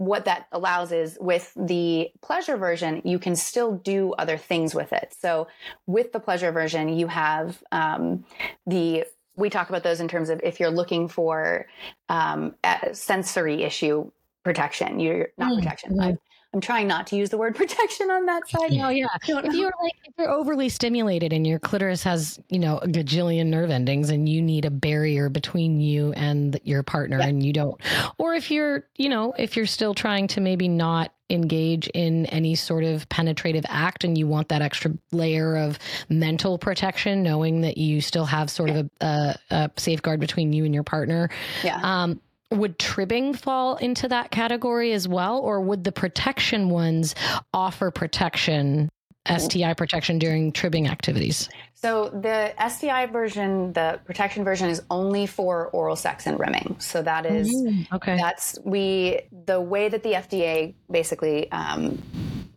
what 0.00 0.24
that 0.24 0.46
allows 0.50 0.92
is 0.92 1.18
with 1.20 1.52
the 1.54 2.08
pleasure 2.22 2.56
version, 2.56 3.02
you 3.04 3.18
can 3.18 3.36
still 3.36 3.72
do 3.76 4.14
other 4.14 4.38
things 4.38 4.74
with 4.74 4.94
it. 4.94 5.14
So 5.20 5.46
with 5.86 6.12
the 6.12 6.20
pleasure 6.20 6.50
version, 6.52 6.88
you 6.88 7.06
have 7.08 7.62
um, 7.70 8.24
the 8.66 9.04
we 9.36 9.50
talk 9.50 9.68
about 9.68 9.82
those 9.82 10.00
in 10.00 10.08
terms 10.08 10.30
of 10.30 10.40
if 10.42 10.58
you're 10.58 10.70
looking 10.70 11.06
for 11.06 11.66
um, 12.08 12.54
sensory 12.92 13.62
issue 13.62 14.10
protection, 14.42 15.00
you're 15.00 15.28
not 15.36 15.52
Mm, 15.52 15.56
protection. 15.56 16.18
I'm 16.52 16.60
trying 16.60 16.88
not 16.88 17.06
to 17.08 17.16
use 17.16 17.30
the 17.30 17.38
word 17.38 17.54
protection 17.56 18.10
on 18.10 18.26
that 18.26 18.48
side. 18.48 18.72
No, 18.72 18.88
yeah. 18.88 19.06
If 19.22 19.54
you're 19.54 19.72
like 19.82 19.92
if 20.04 20.14
you're 20.18 20.30
overly 20.30 20.68
stimulated 20.68 21.32
and 21.32 21.46
your 21.46 21.58
clitoris 21.58 22.02
has 22.02 22.40
you 22.48 22.58
know 22.58 22.78
a 22.78 22.86
gajillion 22.88 23.46
nerve 23.46 23.70
endings 23.70 24.10
and 24.10 24.28
you 24.28 24.42
need 24.42 24.64
a 24.64 24.70
barrier 24.70 25.28
between 25.28 25.80
you 25.80 26.12
and 26.12 26.58
your 26.64 26.82
partner 26.82 27.18
Yeah. 27.18 27.26
and 27.26 27.42
you 27.44 27.52
don't, 27.52 27.80
or 28.18 28.34
if 28.34 28.50
you're 28.50 28.84
you 28.96 29.08
know 29.08 29.32
if 29.38 29.56
you're 29.56 29.66
still 29.66 29.94
trying 29.94 30.26
to 30.28 30.40
maybe 30.40 30.68
not 30.68 31.12
engage 31.30 31.86
in 31.94 32.26
any 32.26 32.56
sort 32.56 32.82
of 32.82 33.08
penetrative 33.08 33.64
act 33.68 34.02
and 34.02 34.18
you 34.18 34.26
want 34.26 34.48
that 34.48 34.62
extra 34.62 34.92
layer 35.12 35.56
of 35.56 35.78
mental 36.08 36.58
protection 36.58 37.22
knowing 37.22 37.60
that 37.60 37.78
you 37.78 38.00
still 38.00 38.24
have 38.24 38.50
sort 38.50 38.68
of 38.68 38.76
a, 39.00 39.06
a, 39.06 39.36
a 39.54 39.70
safeguard 39.76 40.18
between 40.18 40.52
you 40.52 40.64
and 40.64 40.74
your 40.74 40.82
partner 40.82 41.30
yeah. 41.62 41.78
um, 41.84 42.20
would 42.50 42.78
tribbing 42.78 43.34
fall 43.34 43.76
into 43.76 44.08
that 44.08 44.30
category 44.30 44.92
as 44.92 45.06
well, 45.06 45.38
or 45.38 45.60
would 45.60 45.84
the 45.84 45.92
protection 45.92 46.68
ones 46.68 47.14
offer 47.54 47.90
protection, 47.90 48.88
STI 49.28 49.74
protection 49.74 50.18
during 50.18 50.50
tribbing 50.50 50.88
activities? 50.88 51.48
So 51.74 52.10
the 52.10 52.52
STI 52.68 53.06
version, 53.06 53.72
the 53.72 54.00
protection 54.04 54.44
version, 54.44 54.68
is 54.68 54.82
only 54.90 55.26
for 55.26 55.68
oral 55.68 55.96
sex 55.96 56.26
and 56.26 56.38
rimming. 56.38 56.76
So 56.78 57.02
that 57.02 57.24
is 57.24 57.48
Mm, 57.48 57.86
okay. 57.92 58.16
that's 58.16 58.58
we 58.64 59.20
the 59.46 59.60
way 59.60 59.88
that 59.88 60.02
the 60.02 60.12
FDA 60.12 60.74
basically 60.90 61.50
um, 61.52 62.02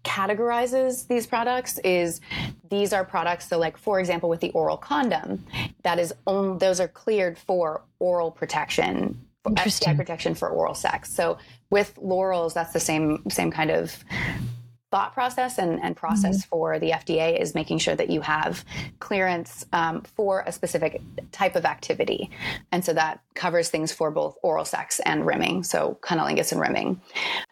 categorizes 0.03 1.07
these 1.07 1.25
products 1.25 1.77
is 1.79 2.19
these 2.69 2.91
are 2.91 3.05
products. 3.05 3.47
So 3.47 3.57
like 3.59 3.77
for 3.77 3.99
example, 3.99 4.27
with 4.27 4.41
the 4.41 4.51
oral 4.51 4.77
condom, 4.77 5.45
that 5.83 5.99
is 5.99 6.13
on 6.25 6.57
those 6.57 6.79
are 6.79 6.89
cleared 6.89 7.37
for 7.37 7.83
oral 7.99 8.31
protection. 8.31 9.19
STI 9.65 9.93
protection 9.95 10.35
for 10.35 10.49
oral 10.49 10.73
sex. 10.73 11.13
So 11.13 11.37
with 11.69 11.95
Lorals, 11.95 12.53
that's 12.53 12.73
the 12.73 12.79
same 12.79 13.23
same 13.29 13.51
kind 13.51 13.71
of 13.71 14.03
thought 14.93 15.13
process 15.15 15.57
and, 15.57 15.81
and 15.81 15.97
process 15.97 16.45
for 16.45 16.77
the 16.77 16.91
FDA 16.91 17.41
is 17.41 17.55
making 17.55 17.79
sure 17.79 17.95
that 17.95 18.11
you 18.11 18.21
have 18.21 18.63
clearance 18.99 19.65
um, 19.73 20.03
for 20.03 20.43
a 20.45 20.51
specific 20.51 21.01
type 21.31 21.55
of 21.55 21.65
activity. 21.65 22.29
And 22.71 22.85
so 22.85 22.93
that 22.93 23.19
covers 23.33 23.69
things 23.69 23.91
for 23.91 24.11
both 24.11 24.37
oral 24.43 24.65
sex 24.65 24.99
and 24.99 25.25
rimming, 25.25 25.63
so 25.63 25.97
cunnilingus 26.03 26.51
and 26.51 26.61
rimming. 26.61 27.01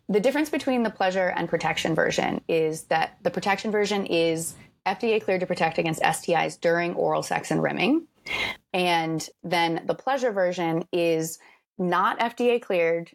The 0.07 0.19
difference 0.19 0.51
between 0.51 0.83
the 0.83 0.91
pleasure 0.91 1.33
and 1.35 1.49
protection 1.49 1.95
version 1.95 2.41
is 2.47 2.83
that 2.83 3.17
the 3.23 3.31
protection 3.31 3.71
version 3.71 4.05
is 4.05 4.53
FDA 4.85 5.19
cleared 5.19 5.41
to 5.41 5.47
protect 5.47 5.79
against 5.79 6.03
STIs 6.03 6.61
during 6.61 6.93
oral 6.93 7.23
sex 7.23 7.49
and 7.49 7.63
rimming. 7.63 8.05
And 8.71 9.27
then 9.43 9.81
the 9.87 9.95
pleasure 9.95 10.31
version 10.31 10.83
is 10.91 11.39
not 11.81 12.19
FDA 12.19 12.61
cleared, 12.61 13.11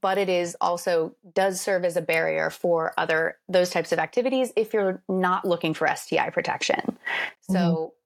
but 0.00 0.16
it 0.16 0.28
is 0.28 0.56
also 0.60 1.14
does 1.34 1.60
serve 1.60 1.84
as 1.84 1.96
a 1.96 2.00
barrier 2.00 2.48
for 2.48 2.94
other 2.96 3.36
those 3.48 3.70
types 3.70 3.92
of 3.92 3.98
activities 3.98 4.52
if 4.56 4.72
you're 4.72 5.02
not 5.08 5.44
looking 5.44 5.74
for 5.74 5.88
STI 5.94 6.30
protection. 6.30 6.96
So 7.42 7.52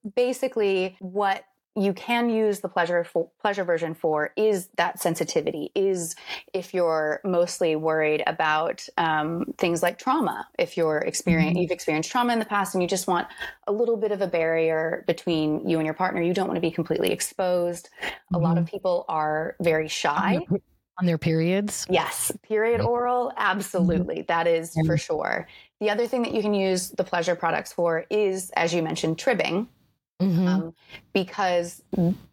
mm-hmm. 0.03 0.09
basically 0.15 0.97
what 0.99 1.43
you 1.75 1.93
can 1.93 2.29
use 2.29 2.59
the 2.59 2.67
pleasure 2.69 3.03
for, 3.03 3.29
pleasure 3.39 3.63
version 3.63 3.93
for 3.93 4.31
is 4.35 4.69
that 4.77 4.99
sensitivity 4.99 5.71
is 5.75 6.15
if 6.53 6.73
you're 6.73 7.21
mostly 7.23 7.75
worried 7.75 8.23
about 8.27 8.85
um, 8.97 9.45
things 9.57 9.81
like 9.83 9.97
trauma 9.97 10.47
if 10.57 10.75
you're 10.75 10.97
experience 10.99 11.57
Mhm. 11.57 11.61
you've 11.61 11.71
experienced 11.71 12.11
trauma 12.11 12.33
in 12.33 12.39
the 12.39 12.45
past 12.45 12.73
and 12.73 12.81
you 12.81 12.87
just 12.87 13.07
want 13.07 13.27
a 13.67 13.71
little 13.71 13.97
bit 13.97 14.11
of 14.11 14.21
a 14.21 14.27
barrier 14.27 15.03
between 15.07 15.67
you 15.67 15.77
and 15.77 15.85
your 15.85 15.93
partner 15.93 16.21
you 16.21 16.33
don't 16.33 16.47
want 16.47 16.57
to 16.57 16.61
be 16.61 16.71
completely 16.71 17.11
exposed 17.11 17.89
a 18.33 18.37
lot 18.37 18.57
of 18.57 18.65
people 18.65 19.05
are 19.07 19.55
very 19.61 19.87
shy 19.87 20.39
on 20.99 21.05
their, 21.05 21.17
periods. 21.17 21.87
Yes, 21.89 22.31
period 22.43 22.81
oral, 22.81 23.31
absolutely. 23.37 24.23
That 24.27 24.47
is 24.47 24.77
for 24.85 24.97
sure. 24.97 25.47
The 25.79 25.89
other 25.89 26.07
thing 26.07 26.23
that 26.23 26.33
you 26.33 26.41
can 26.41 26.53
use 26.53 26.89
the 26.89 27.05
pleasure 27.05 27.35
products 27.35 27.71
for 27.71 28.05
is, 28.09 28.49
as 28.57 28.73
you 28.73 28.83
mentioned, 28.83 29.17
tribbing. 29.17 29.69
Mhm. 30.21 30.47
Um, 30.47 30.73
because 31.13 31.81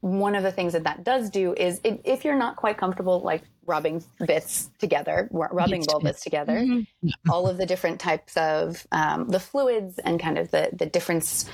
one 0.01 0.35
of 0.35 0.42
the 0.42 0.51
things 0.53 0.72
that 0.72 0.85
that 0.85 1.05
does 1.05 1.31
do 1.31 1.55
is 1.55 1.81
it, 1.85 2.01
if 2.05 2.25
you're 2.25 2.37
not 2.37 2.57
quite 2.57 2.79
comfortable 2.79 3.20
like 3.20 3.44
rubbing 3.64 4.05
bits 4.27 4.70
together, 4.79 5.29
rubbing 5.33 5.83
to. 5.83 5.94
vulvas 5.94 6.20
together, 6.22 6.55
Mhm. 6.55 6.87
all 7.29 7.49
of 7.49 7.59
the 7.59 7.66
different 7.66 8.01
types 8.01 8.37
of 8.37 8.87
um, 8.92 9.29
the 9.29 9.40
fluids 9.40 9.99
and 10.01 10.20
kind 10.20 10.38
of 10.38 10.51
the 10.51 10.70
the 10.72 10.87
difference 10.87 11.44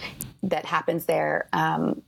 that 0.42 0.64
happens 0.64 1.06
there. 1.06 1.48
Um, 1.52 2.02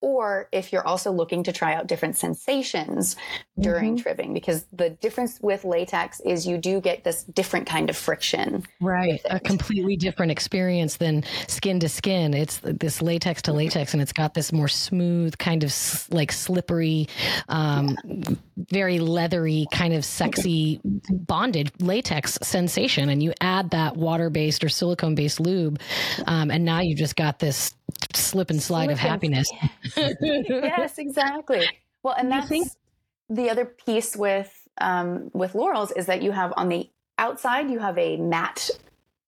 or 0.00 0.48
if 0.52 0.72
you're 0.72 0.86
also 0.86 1.10
looking 1.10 1.42
to 1.44 1.52
try 1.52 1.74
out 1.74 1.86
different 1.86 2.16
sensations 2.16 3.16
during 3.58 3.96
tribbing, 3.96 4.34
because 4.34 4.66
the 4.72 4.90
difference 4.90 5.38
with 5.40 5.64
latex 5.64 6.20
is 6.20 6.46
you 6.46 6.58
do 6.58 6.80
get 6.80 7.04
this 7.04 7.24
different 7.24 7.66
kind 7.66 7.88
of 7.88 7.96
friction. 7.96 8.64
Right. 8.80 9.20
A 9.30 9.40
completely 9.40 9.96
different 9.96 10.32
experience 10.32 10.96
than 10.98 11.24
skin 11.48 11.80
to 11.80 11.88
skin. 11.88 12.34
It's 12.34 12.58
this 12.62 13.00
latex 13.00 13.42
to 13.42 13.52
latex, 13.52 13.94
and 13.94 14.02
it's 14.02 14.12
got 14.12 14.34
this 14.34 14.52
more 14.52 14.68
smooth, 14.68 15.38
kind 15.38 15.64
of 15.64 15.74
like 16.10 16.32
slippery, 16.32 17.08
um, 17.48 17.96
very 18.56 18.98
leathery, 18.98 19.66
kind 19.72 19.94
of 19.94 20.04
sexy 20.04 20.80
bonded 21.10 21.72
latex 21.80 22.38
sensation. 22.42 23.08
And 23.08 23.22
you 23.22 23.32
add 23.40 23.70
that 23.70 23.96
water 23.96 24.30
based 24.30 24.62
or 24.62 24.68
silicone 24.68 25.14
based 25.14 25.40
lube, 25.40 25.80
um, 26.26 26.50
and 26.50 26.64
now 26.64 26.80
you've 26.80 26.98
just 26.98 27.16
got 27.16 27.38
this 27.38 27.74
slip 28.14 28.50
and 28.50 28.62
slide 28.62 28.90
of 28.90 28.98
Slip 28.98 29.22
and- 29.22 29.34
happiness. 29.34 29.50
yes, 29.96 30.98
exactly. 30.98 31.66
Well, 32.02 32.14
and 32.16 32.30
that's 32.30 32.48
think- 32.48 32.68
the 33.28 33.50
other 33.50 33.64
piece 33.64 34.16
with 34.16 34.52
um, 34.78 35.30
with 35.32 35.54
Lorals 35.54 35.90
is 35.96 36.06
that 36.06 36.22
you 36.22 36.32
have 36.32 36.52
on 36.56 36.68
the 36.68 36.88
outside 37.18 37.70
you 37.70 37.78
have 37.78 37.96
a 37.98 38.16
matte 38.18 38.68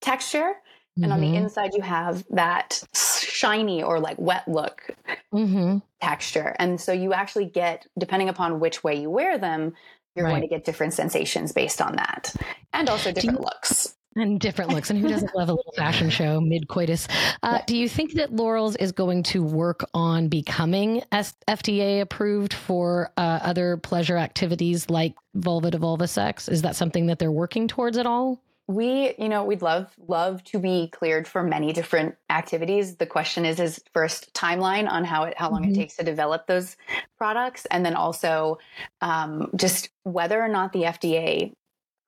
texture, 0.01 0.53
and 1.01 1.13
on 1.13 1.21
the 1.21 1.29
Mhm. 1.29 1.37
inside 1.43 1.71
you 1.75 1.81
have 1.83 2.25
that 2.31 2.83
shiny 2.95 3.83
or 3.83 3.99
like 3.99 4.19
wet 4.19 4.47
look 4.47 4.91
Mhm. 5.33 5.81
texture. 6.03 6.55
And 6.59 6.81
so 6.81 6.93
you 6.93 7.13
actually 7.15 7.47
get, 7.47 7.87
depending 7.99 8.29
upon 8.29 8.61
which 8.61 8.83
way 8.85 9.01
you 9.01 9.09
wear 9.11 9.39
them, 9.39 9.75
you're 10.15 10.25
Right. 10.27 10.33
going 10.33 10.43
to 10.43 10.49
get 10.49 10.65
different 10.65 10.93
sensations 10.95 11.53
based 11.53 11.81
on 11.81 11.97
that, 11.97 12.35
and 12.73 12.89
also 12.91 13.11
different 13.13 13.41
looks. 13.41 13.97
And 14.17 14.41
different 14.41 14.73
looks. 14.73 14.91
And 14.91 14.99
who 14.99 15.07
doesn't 15.09 15.35
love 15.35 15.49
a 15.49 15.53
little 15.55 15.73
fashion 15.77 16.11
show 16.11 16.41
mid 16.41 16.67
coitus? 16.69 17.07
Uh, 17.43 17.61
do 17.67 17.77
you 17.77 17.89
think 17.89 18.15
that 18.15 18.31
Lorals 18.35 18.75
is 18.81 18.91
going 18.91 19.23
to 19.25 19.43
work 19.43 19.85
on 19.95 20.29
becoming 20.29 21.03
S- 21.13 21.35
FDA 21.47 22.01
approved 22.01 22.53
for 22.53 23.13
uh, 23.17 23.39
other 23.43 23.77
pleasure 23.77 24.17
activities 24.17 24.91
like 24.91 25.15
vulva 25.35 25.71
to 25.71 25.79
vulva 25.79 26.09
sex? 26.09 26.49
Is 26.49 26.63
that 26.63 26.75
something 26.75 27.07
that 27.07 27.19
they're 27.19 27.31
working 27.33 27.69
towards 27.69 27.97
at 27.97 28.07
all? 28.07 28.41
we 28.71 29.15
you 29.19 29.31
know 29.31 29.45
we'd 29.45 29.63
love 29.63 29.91
love 30.09 30.45
to 30.45 30.59
be 30.59 30.91
cleared 30.93 31.27
for 31.27 31.43
many 31.43 31.73
different 31.73 32.15
activities 32.29 32.97
the 32.97 33.07
question 33.07 33.47
is 33.47 33.59
is 33.59 33.81
first 33.95 34.31
timeline 34.35 34.87
on 34.87 35.05
how 35.07 35.23
it 35.25 35.33
how 35.39 35.49
long 35.51 35.63
Mhm. 35.65 35.71
it 35.71 35.75
takes 35.75 35.97
to 35.97 36.05
develop 36.05 36.47
those 36.47 36.77
products 37.17 37.65
and 37.71 37.83
then 37.83 37.95
also 37.95 38.59
um, 39.01 39.51
just 39.57 39.89
whether 40.03 40.39
or 40.39 40.49
not 40.49 40.75
the 40.75 40.83
fda 40.83 41.51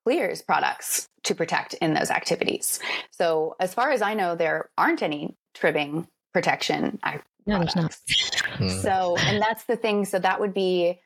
clears 0.05 0.43
products 0.43 1.07
to 1.23 1.35
protect 1.35 1.73
in 1.75 1.93
those 1.93 2.09
activities 2.09 2.79
so 3.11 3.55
as 3.59 3.73
far 3.73 3.91
as 3.91 4.01
i 4.01 4.13
know 4.13 4.35
there 4.35 4.69
aren't 4.77 5.01
any 5.01 5.35
tribbing 5.53 6.07
protection 6.33 6.97
ac- 7.05 7.19
No, 7.45 7.59
there's 7.59 7.75
not. 7.75 7.95
products. 8.07 8.41
Hmm. 8.57 8.69
So, 8.69 9.15
and 9.17 9.41
that's 9.41 9.63
the 9.63 9.75
thing. 9.77 10.03
So 10.05 10.19
that 10.19 10.39
would 10.39 10.53
be 10.53 10.99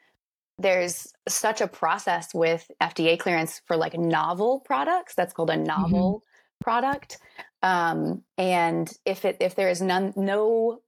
there's 0.57 1.13
such 1.27 1.61
a 1.61 1.67
process 1.67 2.33
with 2.33 2.69
FDA 2.81 3.17
clearance 3.19 3.61
for 3.65 3.77
like 3.77 3.93
novel 3.97 4.59
products. 4.61 5.13
That's 5.15 5.31
called 5.33 5.49
a 5.51 5.57
novel 5.57 6.23
product. 6.59 7.19
Um, 7.61 8.23
and 8.37 8.91
if 9.05 9.25
it 9.25 9.37
if 9.39 9.55
there 9.55 9.69
is 9.69 9.81
none 9.81 10.13
no 10.15 10.81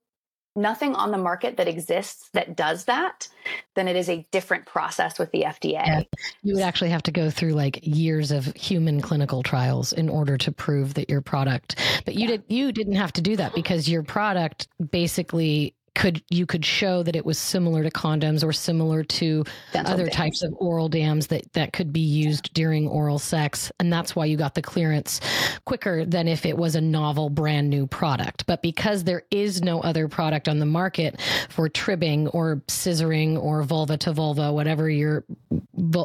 nothing 0.56 0.94
on 0.94 1.10
the 1.10 1.18
market 1.18 1.56
that 1.56 1.68
exists 1.68 2.28
that 2.32 2.56
does 2.56 2.84
that, 2.86 3.28
then 3.74 3.88
it 3.88 3.96
is 3.96 4.08
a 4.08 4.26
different 4.32 4.66
process 4.66 5.18
with 5.18 5.30
the 5.30 5.42
FDA. 5.42 5.72
Yeah. 5.72 6.02
You 6.42 6.54
would 6.54 6.62
actually 6.62 6.90
have 6.90 7.02
to 7.04 7.12
go 7.12 7.30
through 7.30 7.52
like 7.52 7.80
years 7.82 8.30
of 8.30 8.46
human 8.54 9.00
clinical 9.00 9.42
trials 9.42 9.92
in 9.92 10.08
order 10.08 10.36
to 10.38 10.52
prove 10.52 10.94
that 10.94 11.08
your 11.08 11.20
product. 11.20 11.76
But 12.04 12.14
you 12.14 12.26
did 12.26 12.44
you 12.48 12.72
didn't 12.72 12.96
have 12.96 13.12
to 13.14 13.22
do 13.22 13.36
that 13.36 13.54
because 13.54 13.88
your 13.88 14.02
product 14.02 14.68
basically 14.90 15.74
could 15.98 16.22
you 16.30 16.46
could 16.46 16.64
show 16.64 17.02
that 17.02 17.16
it 17.16 17.26
was 17.26 17.38
similar 17.38 17.82
to 17.82 17.90
condoms 17.90 18.44
or 18.44 18.52
similar 18.52 19.02
to 19.02 19.42
Dental 19.72 19.92
other 19.92 20.04
dams. 20.04 20.14
types 20.16 20.42
of 20.44 20.54
oral 20.58 20.88
dams 20.88 21.26
that 21.26 21.52
that 21.54 21.72
could 21.72 21.92
be 21.92 22.00
used 22.00 22.54
during 22.54 22.86
oral 22.86 23.18
sex. 23.18 23.72
And 23.80 23.92
that's 23.92 24.14
why 24.14 24.26
you 24.26 24.36
got 24.36 24.54
the 24.54 24.62
clearance 24.62 25.20
quicker 25.64 26.04
than 26.04 26.28
if 26.28 26.46
it 26.46 26.56
was 26.56 26.76
a 26.76 26.80
novel 26.80 27.30
brand 27.30 27.68
new 27.68 27.88
product. 27.88 28.46
But 28.46 28.62
because 28.62 29.02
there 29.04 29.24
is 29.32 29.60
no 29.60 29.80
other 29.80 30.06
product 30.06 30.48
on 30.48 30.60
the 30.60 30.66
market 30.66 31.20
for 31.48 31.68
tribbing 31.68 32.28
or 32.28 32.62
scissoring 32.68 33.36
or 33.42 33.64
vulva 33.64 33.96
to 33.98 34.12
vulva 34.12 34.52
whatever 34.52 34.88
your 34.88 35.24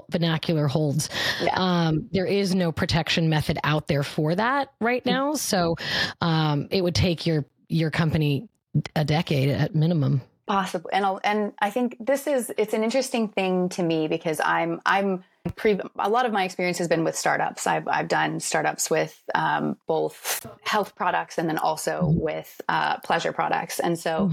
vernacular 0.10 0.68
holds 0.68 1.10
Yeah. 1.42 1.54
um, 1.56 2.10
there 2.12 2.26
is 2.26 2.56
no 2.56 2.72
protection 2.72 3.30
method 3.30 3.60
out 3.64 3.88
there 3.88 4.04
for 4.04 4.34
that 4.34 4.74
right 4.82 5.06
now. 5.06 5.36
So 5.36 5.76
um, 6.20 6.68
it 6.72 6.82
would 6.84 6.96
take 6.96 7.28
your 7.28 7.46
your 7.70 7.92
company 7.92 8.50
a 8.96 9.06
decade 9.06 9.50
at 9.50 9.76
minimum 9.76 10.22
possible 10.48 10.90
and 10.92 11.06
I'll, 11.06 11.22
and 11.24 11.54
I 11.60 11.70
think 11.70 11.98
this 12.00 12.28
is 12.28 12.52
it's 12.58 12.74
an 12.74 12.84
interesting 12.84 13.30
thing 13.30 13.70
to 13.70 13.84
me 13.84 14.08
because 14.08 14.42
I'm 14.44 14.82
I'm 14.86 15.24
pre 15.56 15.80
a 15.98 16.10
lot 16.10 16.26
of 16.26 16.32
my 16.32 16.44
experience 16.44 16.78
has 16.78 16.88
been 16.88 17.04
with 17.04 17.16
startups. 17.16 17.68
I've 17.68 17.88
I've 17.88 18.08
done 18.08 18.40
startups 18.40 18.90
with 18.90 19.22
um, 19.36 19.78
both 19.88 20.46
health 20.64 20.96
products 20.96 21.38
and 21.38 21.48
then 21.48 21.58
also 21.58 22.08
with 22.08 22.60
uh, 22.70 22.98
pleasure 23.00 23.34
products, 23.34 23.80
and 23.80 23.98
so. 23.98 24.32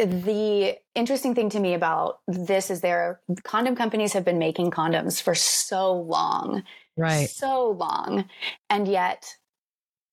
The 0.00 0.78
interesting 0.94 1.34
thing 1.34 1.50
to 1.50 1.58
me 1.58 1.74
about 1.74 2.20
this 2.28 2.70
is 2.70 2.82
there 2.82 3.18
condom 3.42 3.74
companies 3.74 4.12
have 4.12 4.24
been 4.24 4.38
making 4.38 4.70
condoms 4.70 5.20
for 5.20 5.34
so 5.34 5.92
long, 5.92 6.62
right 6.96 7.28
so 7.28 7.70
long, 7.70 8.26
and 8.70 8.86
yet 8.86 9.34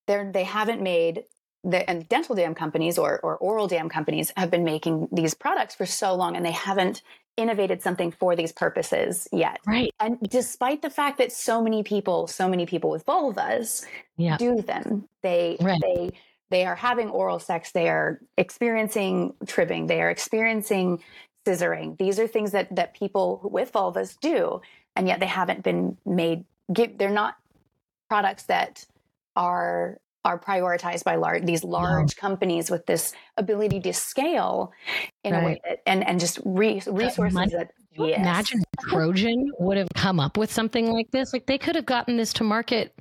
they're 0.07 0.31
they 0.31 0.43
haven't 0.43 0.81
made 0.81 1.25
the 1.65 1.89
and 1.89 2.07
dental 2.07 2.35
dam 2.35 2.53
companies 2.55 2.97
or 2.97 3.19
or 3.21 3.35
oral 3.37 3.67
dam 3.67 3.89
companies 3.89 4.31
have 4.37 4.51
been 4.51 4.63
making 4.63 5.09
these 5.11 5.33
products 5.33 5.75
for 5.75 5.85
so 5.85 6.13
long 6.15 6.35
and 6.35 6.45
they 6.45 6.51
haven't 6.51 7.01
innovated 7.37 7.81
something 7.81 8.11
for 8.11 8.35
these 8.35 8.53
purposes 8.53 9.27
yet. 9.33 9.59
Right. 9.67 9.91
And 9.99 10.17
despite 10.21 10.81
the 10.81 10.89
fact 10.89 11.17
that 11.17 11.31
so 11.33 11.61
many 11.61 11.83
people, 11.83 12.27
so 12.27 12.47
many 12.47 12.65
people 12.65 12.89
with 12.89 13.05
vulvas 13.05 13.85
Yeah. 14.15 14.37
do 14.37 14.61
them, 14.61 15.09
they 15.21 15.57
Right. 15.59 15.81
they 15.81 16.11
they 16.51 16.65
are 16.65 16.75
having 16.75 17.09
oral 17.09 17.39
sex, 17.39 17.71
they 17.71 17.89
are 17.89 18.21
experiencing 18.37 19.33
tribbing, 19.47 19.87
they 19.87 20.01
are 20.01 20.11
experiencing 20.11 21.03
scissoring. 21.45 21.97
These 21.97 22.19
are 22.19 22.27
things 22.27 22.51
that 22.51 22.73
that 22.75 22.93
people 22.93 23.41
with 23.43 23.73
vulvas 23.73 24.17
do, 24.19 24.61
and 24.95 25.07
yet 25.07 25.19
they 25.19 25.25
haven't 25.25 25.63
been 25.63 25.97
made. 26.05 26.45
Give, 26.71 26.97
they're 26.97 27.09
not 27.09 27.35
products 28.07 28.43
that 28.43 28.85
are 29.35 29.99
are 30.25 30.37
prioritized 30.39 31.03
by 31.05 31.15
large 31.15 31.45
these 31.45 31.63
large 31.63 32.15
companies 32.17 32.69
with 32.69 32.85
this 32.87 33.13
ability 33.37 33.79
to 33.79 33.93
scale 33.93 34.73
in 35.23 35.33
a 35.35 35.45
way 35.45 35.61
that 35.63 35.79
and 35.85 36.05
and 36.05 36.19
just 36.19 36.39
re, 36.43 36.81
resources 36.87 37.33
money. 37.33 37.51
that 37.51 37.71
you 37.93 38.07
yes. 38.07 38.19
Imagine 38.19 38.61
Trojan 38.89 39.51
would 39.59 39.77
have 39.77 39.87
come 39.95 40.19
up 40.19 40.35
with 40.37 40.51
something 40.51 40.91
like 40.91 41.09
this. 41.11 41.31
Like 41.31 41.45
they 41.45 41.57
could 41.57 41.75
have 41.75 41.85
gotten 41.85 42.17
this 42.17 42.33
to 42.33 42.43
market 42.43 42.93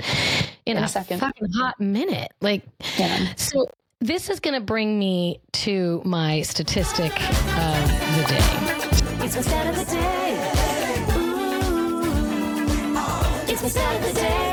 in, 0.66 0.76
In 0.76 0.82
a 0.82 0.86
a, 0.86 0.88
second. 0.88 1.18
fucking 1.18 1.48
hot 1.56 1.80
minute. 1.80 2.30
Like 2.40 2.62
Yeah. 2.98 3.34
so 3.36 3.66
this 4.00 4.28
is 4.30 4.38
going 4.38 4.54
to 4.54 4.60
bring 4.60 4.96
me 4.98 5.40
to 5.64 6.00
my 6.04 6.42
statistic 6.42 7.10
of 7.10 8.18
the 8.18 8.24
day. 8.28 8.46
It's 9.24 9.34
my 9.34 9.42
stat 9.42 9.66
of 9.66 9.74
the 9.76 9.84
day. 9.96 10.36
Ooh. 11.16 12.02
It's 13.50 13.62
my 13.62 13.68
stat 13.68 13.96
of 13.96 14.02
the 14.14 14.20
day. 14.20 14.43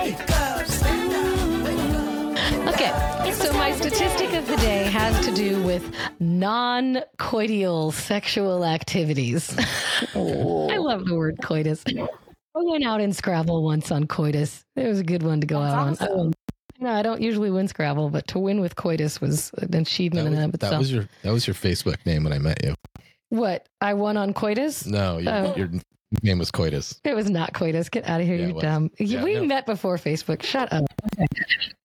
Okay, 2.84 3.32
so 3.34 3.54
my 3.54 3.74
statistic 3.76 4.34
of 4.34 4.48
the 4.48 4.56
day 4.58 4.86
has 4.86 5.24
to 5.24 5.32
do 5.36 5.62
with 5.62 5.94
non-coital 6.20 7.94
sexual 7.94 8.66
activities. 8.66 9.56
I 10.16 10.78
love 10.78 11.06
the 11.06 11.14
word 11.16 11.38
coitus. 11.44 11.84
I 11.88 12.08
went 12.56 12.84
out 12.84 13.00
in 13.00 13.14
Scrabble 13.14 13.64
once 13.64 13.92
on 13.92 14.08
coitus. 14.08 14.66
It 14.76 14.88
was 14.88 15.00
a 15.00 15.04
good 15.04 15.22
one 15.22 15.42
to 15.42 15.46
go 15.46 15.60
That's 15.62 15.74
out 15.76 15.80
on. 15.80 15.90
awesome. 15.94 16.08
I 16.08 16.16
won- 16.16 16.34
No, 16.80 16.90
I 16.92 17.04
don't 17.04 17.22
usually 17.22 17.52
win 17.52 17.68
Scrabble, 17.68 18.10
but 18.10 18.26
to 18.30 18.40
win 18.40 18.62
with 18.62 18.76
coitus 18.76 19.22
was 19.22 19.52
an 19.60 19.76
achievement 19.76 20.26
That 20.26 20.32
in 20.32 20.38
was, 20.38 20.44
and 20.46 20.54
of 20.56 20.60
that 20.62 20.80
was 20.80 20.92
your 20.92 21.08
that 21.22 21.32
was 21.32 21.46
your 21.46 21.54
Facebook 21.54 22.04
name 22.08 22.24
when 22.24 22.34
I 22.34 22.40
met 22.40 22.66
you. 22.66 22.74
what 23.30 23.68
I 23.80 23.94
won 23.94 24.18
on 24.18 24.34
coitus? 24.34 24.88
No, 24.88 25.20
your, 25.20 25.32
Oh. 25.34 25.54
your 25.56 25.70
name 26.22 26.40
was 26.40 26.52
Coitus. 26.52 27.00
It 27.04 27.16
was 27.16 27.30
not 27.30 27.54
coitus. 27.54 27.90
Get 27.90 28.08
out 28.08 28.22
of 28.22 28.28
here, 28.28 28.36
Yeah, 28.36 28.48
you 28.48 28.60
dumb. 28.62 28.92
Yeah, 29.00 29.24
we 29.24 29.36
no. 29.36 29.46
met 29.46 29.66
before 29.66 29.98
Facebook. 29.98 30.44
Shut 30.44 30.72
up. 30.72 30.84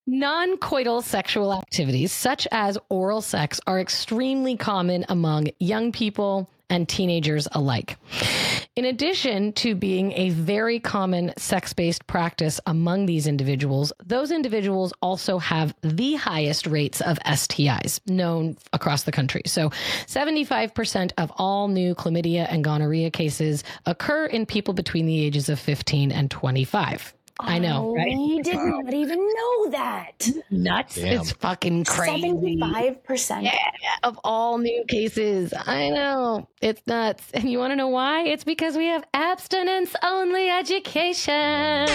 Non 0.07 0.57
coital 0.59 1.03
sexual 1.03 1.53
activities, 1.53 2.13
such 2.13 2.47
as 2.53 2.79
oral 2.89 3.21
sex, 3.21 3.61
are 3.67 3.81
extremely 3.81 4.57
common 4.57 5.05
among 5.09 5.49
young 5.59 5.91
people 5.91 6.49
and 6.71 6.89
teenagers 6.89 7.49
alike. 7.53 7.97
In 8.77 8.85
addition 8.85 9.55
to 9.55 9.75
being 9.75 10.13
a 10.13 10.29
very 10.31 10.81
common 10.81 11.33
sex 11.39 11.73
based 11.73 12.07
practice 12.07 12.61
among 12.67 13.07
these 13.07 13.27
individuals, 13.27 13.91
those 14.05 14.31
individuals 14.31 14.93
also 15.01 15.39
have 15.39 15.75
the 15.81 16.17
highest 16.17 16.67
rates 16.67 17.01
of 17.01 17.19
STIs 17.21 18.01
known 18.07 18.59
across 18.75 19.05
the 19.05 19.13
country. 19.13 19.41
So, 19.47 19.71
75% 20.07 21.13
of 21.17 21.33
all 21.37 21.69
new 21.69 21.95
chlamydia 21.95 22.47
and 22.51 22.63
gonorrhea 22.63 23.11
cases 23.11 23.65
occur 23.87 24.27
in 24.27 24.45
people 24.45 24.75
between 24.75 25.07
the 25.07 25.25
ages 25.25 25.49
of 25.49 25.59
15 25.59 26.13
and 26.13 26.31
25. 26.31 27.16
I 27.39 27.59
know, 27.59 27.95
right? 27.95 28.13
I 28.17 28.41
did 28.43 28.57
not 28.57 28.95
even 28.95 29.19
know 29.19 29.71
that. 29.71 30.29
Nuts. 30.51 30.95
Damn. 30.95 31.21
It's 31.21 31.33
fucking 31.33 31.85
crazy. 31.85 32.23
Seventy-five 32.23 33.05
percent. 33.05 33.45
Yeah, 33.45 33.53
of 34.05 34.19
all 34.25 34.57
new 34.59 34.85
cases. 34.89 35.53
I 35.67 35.91
know. 35.91 36.49
It's 36.63 36.81
nuts. 36.87 37.31
And 37.35 37.51
you 37.51 37.59
want 37.59 37.73
to 37.73 37.77
know 37.77 37.89
why? 37.89 38.23
It's 38.23 38.45
because 38.45 38.77
we 38.77 38.87
have 38.87 39.05
abstinence 39.13 39.95
only 40.03 40.49
education. 40.49 41.87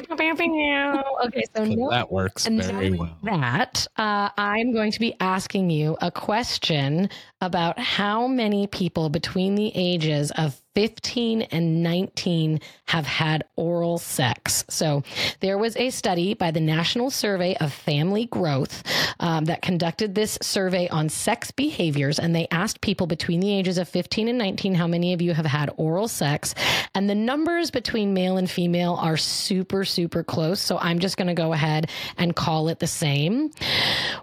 Okay, 0.00 1.42
so 1.54 1.64
So 1.64 1.64
no 1.64 1.90
that 1.90 2.12
works 2.12 2.46
and 2.46 2.62
very 2.62 2.92
well. 2.92 3.16
that, 3.24 3.86
uh, 3.96 4.28
I'm 4.38 4.72
going 4.72 4.92
to 4.92 5.00
be 5.00 5.14
asking 5.18 5.70
you 5.70 5.96
a 6.00 6.10
question 6.12 7.10
about 7.40 7.78
how 7.78 8.28
many 8.28 8.68
people 8.68 9.08
between 9.08 9.56
the 9.56 9.72
ages 9.74 10.30
of 10.32 10.60
15 10.78 11.42
and 11.42 11.82
19 11.82 12.60
have 12.86 13.04
had 13.04 13.42
oral 13.56 13.98
sex. 13.98 14.64
So, 14.68 15.02
there 15.40 15.58
was 15.58 15.76
a 15.76 15.90
study 15.90 16.34
by 16.34 16.52
the 16.52 16.60
National 16.60 17.10
Survey 17.10 17.56
of 17.56 17.72
Family 17.72 18.26
Growth 18.26 18.84
um, 19.18 19.46
that 19.46 19.60
conducted 19.60 20.14
this 20.14 20.38
survey 20.40 20.88
on 20.88 21.08
sex 21.08 21.50
behaviors, 21.50 22.20
and 22.20 22.32
they 22.32 22.46
asked 22.52 22.80
people 22.80 23.08
between 23.08 23.40
the 23.40 23.52
ages 23.52 23.76
of 23.76 23.88
15 23.88 24.28
and 24.28 24.38
19 24.38 24.76
how 24.76 24.86
many 24.86 25.12
of 25.14 25.20
you 25.20 25.34
have 25.34 25.46
had 25.46 25.68
oral 25.78 26.06
sex. 26.06 26.54
And 26.94 27.10
the 27.10 27.14
numbers 27.16 27.72
between 27.72 28.14
male 28.14 28.36
and 28.36 28.48
female 28.48 28.94
are 29.00 29.16
super, 29.16 29.84
super 29.84 30.22
close. 30.22 30.60
So, 30.60 30.78
I'm 30.78 31.00
just 31.00 31.16
going 31.16 31.26
to 31.26 31.34
go 31.34 31.52
ahead 31.52 31.90
and 32.18 32.36
call 32.36 32.68
it 32.68 32.78
the 32.78 32.86
same. 32.86 33.50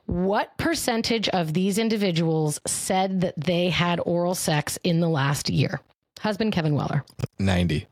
What 0.05 0.57
percentage 0.57 1.27
of 1.27 1.53
these 1.53 1.77
individuals 1.77 2.61
said 2.65 3.19
that 3.19 3.33
they 3.35 3.67
had 3.67 3.99
oral 4.05 4.35
sex 4.35 4.79
in 4.85 5.01
the 5.01 5.09
last 5.09 5.49
year? 5.49 5.81
Husband 6.25 6.51
Kevin 6.51 6.73
Weller. 6.73 7.05
90. 7.37 7.85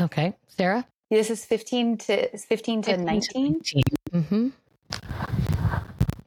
Okay. 0.00 0.32
Sarah? 0.46 0.86
This 1.10 1.28
is 1.28 1.44
fifteen 1.44 1.96
to 1.98 2.28
fifteen 2.38 2.82
to 2.82 2.96
nineteen 2.96 3.60
Mm-hmm. 4.12 4.48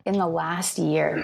in 0.06 0.13
the 0.13 0.28
last 0.28 0.78
year. 0.78 1.24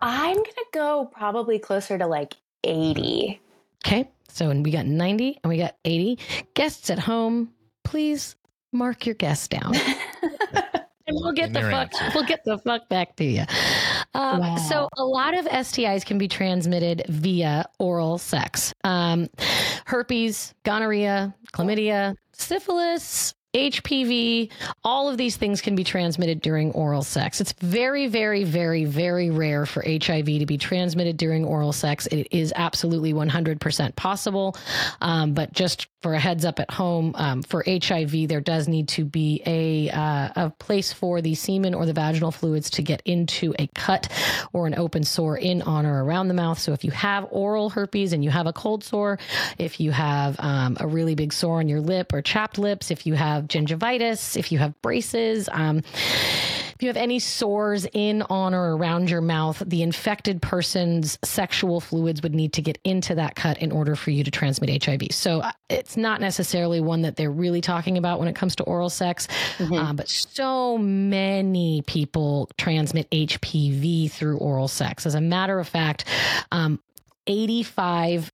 I'm 0.00 0.36
gonna 0.36 0.70
go 0.72 1.06
probably 1.12 1.58
closer 1.58 1.98
to 1.98 2.06
like 2.06 2.34
eighty. 2.62 3.40
Okay. 3.84 4.08
So 4.28 4.50
and 4.50 4.64
we 4.64 4.70
got 4.70 4.86
90 4.86 5.40
and 5.42 5.48
we 5.48 5.56
got 5.58 5.74
80. 5.84 6.18
Guests 6.54 6.88
at 6.90 6.98
home, 7.00 7.50
please 7.82 8.36
mark 8.72 9.06
your 9.06 9.14
guests 9.16 9.48
down. 9.48 9.74
and 10.52 11.16
we'll 11.16 11.32
get 11.32 11.46
And 11.46 11.56
the 11.56 11.62
fuck 11.62 11.94
answer. 12.00 12.10
we'll 12.14 12.24
get 12.26 12.44
the 12.44 12.58
fuck 12.58 12.88
back 12.90 13.16
to 13.16 13.24
you. 13.24 13.44
Um, 14.16 14.40
Wow. 14.40 14.56
So 14.56 14.88
a 14.96 15.04
lot 15.04 15.34
of 15.36 15.46
STIs 15.46 16.04
can 16.04 16.18
be 16.18 16.28
transmitted 16.28 17.04
via 17.08 17.66
oral 17.78 18.18
sex. 18.18 18.72
Um, 18.84 19.28
herpes, 19.84 20.54
gonorrhea, 20.64 21.34
chlamydia, 21.52 22.16
syphilis, 22.32 23.34
HPV, 23.54 24.50
all 24.84 25.08
of 25.08 25.16
these 25.16 25.36
things 25.36 25.62
can 25.62 25.74
be 25.74 25.84
transmitted 25.84 26.42
during 26.42 26.72
oral 26.72 27.02
sex. 27.02 27.40
It's 27.40 27.52
very, 27.52 28.06
very, 28.06 28.44
very, 28.44 28.84
very 28.84 29.30
rare 29.30 29.64
for 29.64 29.82
HIV 29.82 30.26
to 30.26 30.46
be 30.46 30.58
transmitted 30.58 31.16
during 31.16 31.44
oral 31.44 31.72
sex. 31.72 32.06
It 32.08 32.28
is 32.30 32.52
absolutely 32.54 33.14
100% 33.14 33.96
possible. 33.96 34.56
Um, 35.00 35.32
but 35.32 35.52
just 35.54 35.86
for 36.02 36.14
a 36.14 36.18
heads 36.18 36.44
up 36.44 36.60
at 36.60 36.70
home, 36.70 37.12
um, 37.16 37.42
for 37.42 37.64
HIV, 37.66 38.28
there 38.28 38.40
does 38.40 38.68
need 38.68 38.88
to 38.88 39.04
be 39.04 39.42
a, 39.46 39.90
uh, 39.90 40.28
a 40.36 40.50
place 40.50 40.92
for 40.92 41.20
the 41.20 41.34
semen 41.34 41.74
or 41.74 41.86
the 41.86 41.92
vaginal 41.92 42.30
fluids 42.30 42.70
to 42.70 42.82
get 42.82 43.02
into 43.04 43.54
a 43.58 43.66
cut 43.74 44.08
or 44.52 44.66
an 44.66 44.74
open 44.74 45.04
sore 45.04 45.36
in, 45.36 45.62
on, 45.62 45.86
or 45.86 46.04
around 46.04 46.28
the 46.28 46.34
mouth. 46.34 46.58
So 46.58 46.72
if 46.72 46.84
you 46.84 46.90
have 46.90 47.26
oral 47.30 47.70
herpes 47.70 48.12
and 48.12 48.22
you 48.22 48.30
have 48.30 48.46
a 48.46 48.52
cold 48.52 48.84
sore, 48.84 49.18
if 49.58 49.80
you 49.80 49.90
have 49.90 50.36
um, 50.38 50.76
a 50.78 50.86
really 50.86 51.14
big 51.14 51.32
sore 51.32 51.58
on 51.58 51.68
your 51.68 51.80
lip 51.80 52.12
or 52.12 52.22
chapped 52.22 52.58
lips, 52.58 52.90
if 52.90 53.06
you 53.06 53.14
have 53.14 53.44
gingivitis, 53.44 54.36
if 54.36 54.52
you 54.52 54.58
have 54.58 54.80
braces, 54.82 55.48
um, 55.50 55.82
if 56.76 56.82
you 56.82 56.88
have 56.90 56.98
any 56.98 57.18
sores 57.18 57.86
in, 57.94 58.20
on, 58.20 58.52
or 58.52 58.76
around 58.76 59.08
your 59.08 59.22
mouth, 59.22 59.62
the 59.64 59.82
infected 59.82 60.42
person's 60.42 61.18
sexual 61.24 61.80
fluids 61.80 62.22
would 62.22 62.34
need 62.34 62.52
to 62.52 62.60
get 62.60 62.78
into 62.84 63.14
that 63.14 63.34
cut 63.34 63.56
in 63.62 63.72
order 63.72 63.96
for 63.96 64.10
you 64.10 64.22
to 64.22 64.30
transmit 64.30 64.84
HIV. 64.84 65.04
So 65.10 65.40
uh, 65.40 65.52
it's 65.70 65.96
not 65.96 66.20
necessarily 66.20 66.82
one 66.82 67.00
that 67.00 67.16
they're 67.16 67.30
really 67.30 67.62
talking 67.62 67.96
about 67.96 68.18
when 68.18 68.28
it 68.28 68.36
comes 68.36 68.54
to 68.56 68.62
oral 68.64 68.90
sex, 68.90 69.26
um, 69.72 69.96
but 69.96 70.06
so 70.06 70.76
many 70.76 71.80
people 71.86 72.50
transmit 72.58 73.08
HPV 73.10 74.10
through 74.10 74.36
oral 74.36 74.68
sex. 74.68 75.06
As 75.06 75.14
a 75.14 75.20
matter 75.22 75.58
of 75.58 75.66
fact, 75.66 76.04
um, 76.52 76.78
85 77.26 78.30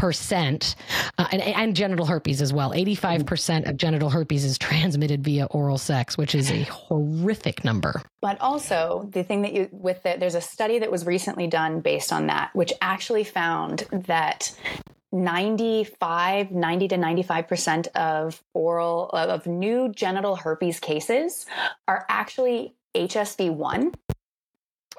percent 0.00 0.76
uh, 1.18 1.26
and, 1.30 1.42
and 1.42 1.76
genital 1.76 2.06
herpes 2.06 2.40
as 2.40 2.54
well. 2.54 2.70
85% 2.72 3.68
of 3.68 3.76
genital 3.76 4.08
herpes 4.08 4.46
is 4.46 4.56
transmitted 4.56 5.22
via 5.22 5.44
oral 5.44 5.76
sex 5.76 6.16
which 6.16 6.34
is 6.34 6.50
a 6.50 6.62
horrific 6.62 7.64
number. 7.64 8.00
But 8.22 8.40
also, 8.40 9.10
the 9.12 9.22
thing 9.22 9.42
that 9.42 9.52
you 9.52 9.68
with 9.70 10.02
the, 10.02 10.16
there's 10.18 10.34
a 10.34 10.40
study 10.40 10.78
that 10.78 10.90
was 10.90 11.04
recently 11.04 11.48
done 11.48 11.80
based 11.80 12.14
on 12.14 12.28
that, 12.28 12.48
which 12.54 12.72
actually 12.80 13.24
found 13.24 13.80
that 13.92 14.56
95, 15.12 16.50
90 16.50 16.88
to 16.88 16.96
95% 16.96 17.88
of 17.88 18.42
oral, 18.54 19.10
of 19.10 19.46
new 19.46 19.90
genital 19.90 20.34
herpes 20.34 20.80
cases 20.80 21.44
are 21.86 22.06
actually 22.08 22.74
HSV1. 22.94 23.92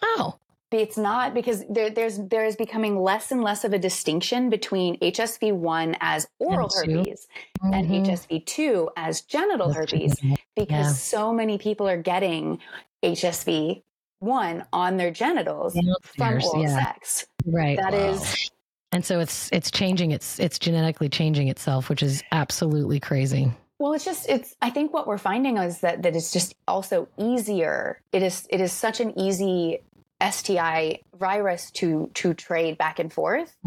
oh 0.03 0.35
It's 0.71 0.97
not 0.97 1.33
because 1.33 1.65
there, 1.69 1.89
there's 1.89 2.17
there 2.17 2.45
is 2.45 2.55
becoming 2.55 3.01
less 3.01 3.29
and 3.31 3.43
less 3.43 3.65
of 3.65 3.73
a 3.73 3.79
distinction 3.79 4.49
between 4.49 4.97
HSV1 4.99 5.97
as 5.99 6.27
oral 6.39 6.69
And 6.81 6.91
herpes 6.95 7.27
and 7.61 7.87
Mhm. 7.89 8.05
HSV2 8.05 8.89
as 8.95 9.21
genital 9.21 9.67
That's 9.67 9.91
herpes 9.91 10.19
true. 10.19 10.35
because 10.55 10.69
Yeah. 10.69 10.93
so 10.93 11.33
many 11.33 11.57
people 11.57 11.89
are 11.89 12.01
getting 12.01 12.59
HSV1 13.03 14.65
on 14.71 14.97
their 14.97 15.11
genitals 15.11 15.75
Yeah, 15.75 15.93
from 16.17 16.41
oral 16.43 16.63
yeah. 16.63 16.83
sex. 16.85 17.25
Right. 17.45 17.77
That 17.77 17.93
Wow. 17.93 18.13
is 18.13 18.49
and 18.93 19.05
so 19.05 19.19
it's 19.21 19.49
it's 19.53 19.71
changing 19.71 20.11
it's 20.11 20.39
it's 20.39 20.57
genetically 20.59 21.09
changing 21.09 21.47
itself, 21.49 21.89
which 21.89 22.03
is 22.03 22.23
absolutely 22.31 22.99
crazy. 22.99 23.51
Well, 23.79 23.93
it's 23.93 24.05
just 24.05 24.29
it's 24.29 24.55
I 24.61 24.69
think 24.69 24.93
what 24.93 25.07
we're 25.07 25.17
finding 25.17 25.57
is 25.57 25.79
that 25.81 26.03
that 26.03 26.15
it's 26.15 26.31
just 26.31 26.55
also 26.67 27.07
easier. 27.17 27.99
It 28.13 28.21
is 28.23 28.47
it 28.49 28.61
is 28.61 28.71
such 28.71 28.99
an 29.01 29.17
easy 29.19 29.79
STI 30.21 31.01
virus 31.17 31.71
to 31.71 32.09
to 32.13 32.33
trade 32.33 32.77
back 32.77 32.99
and 32.99 33.11
forth. 33.11 33.57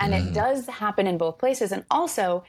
And 0.00 0.14
it 0.14 0.22
Mhm. 0.26 0.34
does 0.34 0.66
happen 0.66 1.06
in 1.06 1.18
both 1.18 1.38
places. 1.38 1.72
And 1.72 1.84
also 1.90 2.44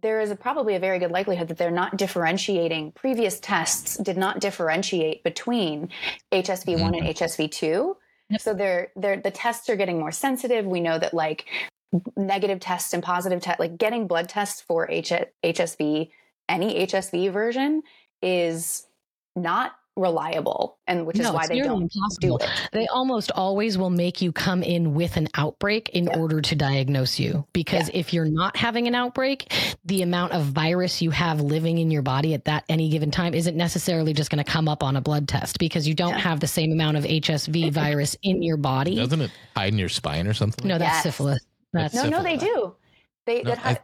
there 0.00 0.20
is 0.20 0.30
a, 0.30 0.36
probably 0.36 0.74
a 0.74 0.78
very 0.78 0.98
good 0.98 1.10
likelihood 1.10 1.48
that 1.48 1.56
they're 1.58 1.70
not 1.70 1.96
differentiating. 1.96 2.92
Previous 2.92 3.40
tests 3.40 3.96
did 3.96 4.16
not 4.18 4.38
differentiate 4.40 5.22
between 5.24 5.88
HSV1 6.32 6.96
and 6.98 7.06
HSV2. 7.06 7.96
So 8.38 8.52
they're, 8.54 8.90
they're, 8.96 9.16
the 9.18 9.30
tests 9.30 9.68
are 9.70 9.76
getting 9.76 9.98
more 9.98 10.10
sensitive. 10.12 10.66
We 10.66 10.80
know 10.80 10.98
that 10.98 11.14
like 11.14 11.46
negative 12.16 12.60
tests 12.60 12.92
and 12.92 13.02
positive 13.02 13.40
tests, 13.40 13.60
like 13.60 13.78
getting 13.78 14.06
blood 14.06 14.28
tests 14.28 14.60
for 14.60 14.90
H- 14.90 15.12
HSV, 15.42 16.10
any 16.48 16.86
HSV 16.86 17.32
version 17.32 17.82
is 18.20 18.86
not 19.36 19.72
reliable. 19.96 20.78
And 20.86 21.06
which 21.06 21.16
is 21.18 21.22
No, 21.22 21.32
why 21.32 21.46
they 21.46 21.60
don't 21.60 21.82
impossible. 21.82 22.38
do 22.38 22.44
it. 22.44 22.50
They 22.72 22.86
almost 22.88 23.30
always 23.30 23.78
will 23.78 23.90
make 23.90 24.20
you 24.20 24.32
come 24.32 24.62
in 24.62 24.92
with 24.94 25.16
an 25.16 25.28
outbreak 25.34 25.88
in 25.90 26.04
Yeah. 26.04 26.18
order 26.18 26.40
to 26.40 26.54
diagnose 26.56 27.20
you. 27.20 27.46
Because 27.52 27.90
if 27.94 28.12
you're 28.12 28.24
not 28.28 28.56
having 28.56 28.88
an 28.88 28.94
outbreak, 28.94 29.52
the 29.84 30.02
amount 30.02 30.32
of 30.32 30.42
virus 30.46 31.00
you 31.00 31.10
have 31.10 31.40
living 31.40 31.78
in 31.78 31.90
your 31.90 32.02
body 32.02 32.34
at 32.34 32.44
that 32.46 32.64
any 32.68 32.88
given 32.88 33.10
time 33.10 33.34
isn't 33.34 33.56
necessarily 33.56 34.12
just 34.12 34.30
going 34.30 34.44
to 34.44 34.50
come 34.50 34.68
up 34.68 34.82
on 34.82 34.96
a 34.96 35.00
blood 35.00 35.28
test 35.28 35.58
because 35.58 35.86
you 35.86 35.94
don't 35.94 36.10
Yeah. 36.10 36.18
have 36.18 36.40
the 36.40 36.46
same 36.48 36.72
amount 36.72 36.96
of 36.96 37.04
HSV 37.04 37.70
virus 37.70 38.16
in 38.22 38.42
your 38.42 38.56
body. 38.56 38.96
Doesn't 38.96 39.20
it 39.20 39.30
hide 39.56 39.72
in 39.72 39.78
your 39.78 39.88
spine 39.88 40.26
or 40.26 40.34
something? 40.34 40.66
No, 40.66 40.76
that's 40.78 40.96
Yes. 40.96 41.02
syphilis. 41.04 41.38
That's 41.72 41.94
No, 41.94 42.08
no, 42.08 42.22
they 42.22 42.36
do. 42.36 42.74
They 43.26 43.42
No, 43.42 43.50
that 43.50 43.58
has, 43.58 43.76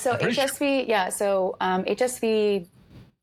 so 0.00 0.12
I'm 0.12 0.18
pretty 0.18 0.34
sure- 0.34 0.44
HSV, 0.46 0.88
yeah. 0.88 1.08
So 1.10 1.56
um, 1.60 1.84
HSV, 1.84 2.66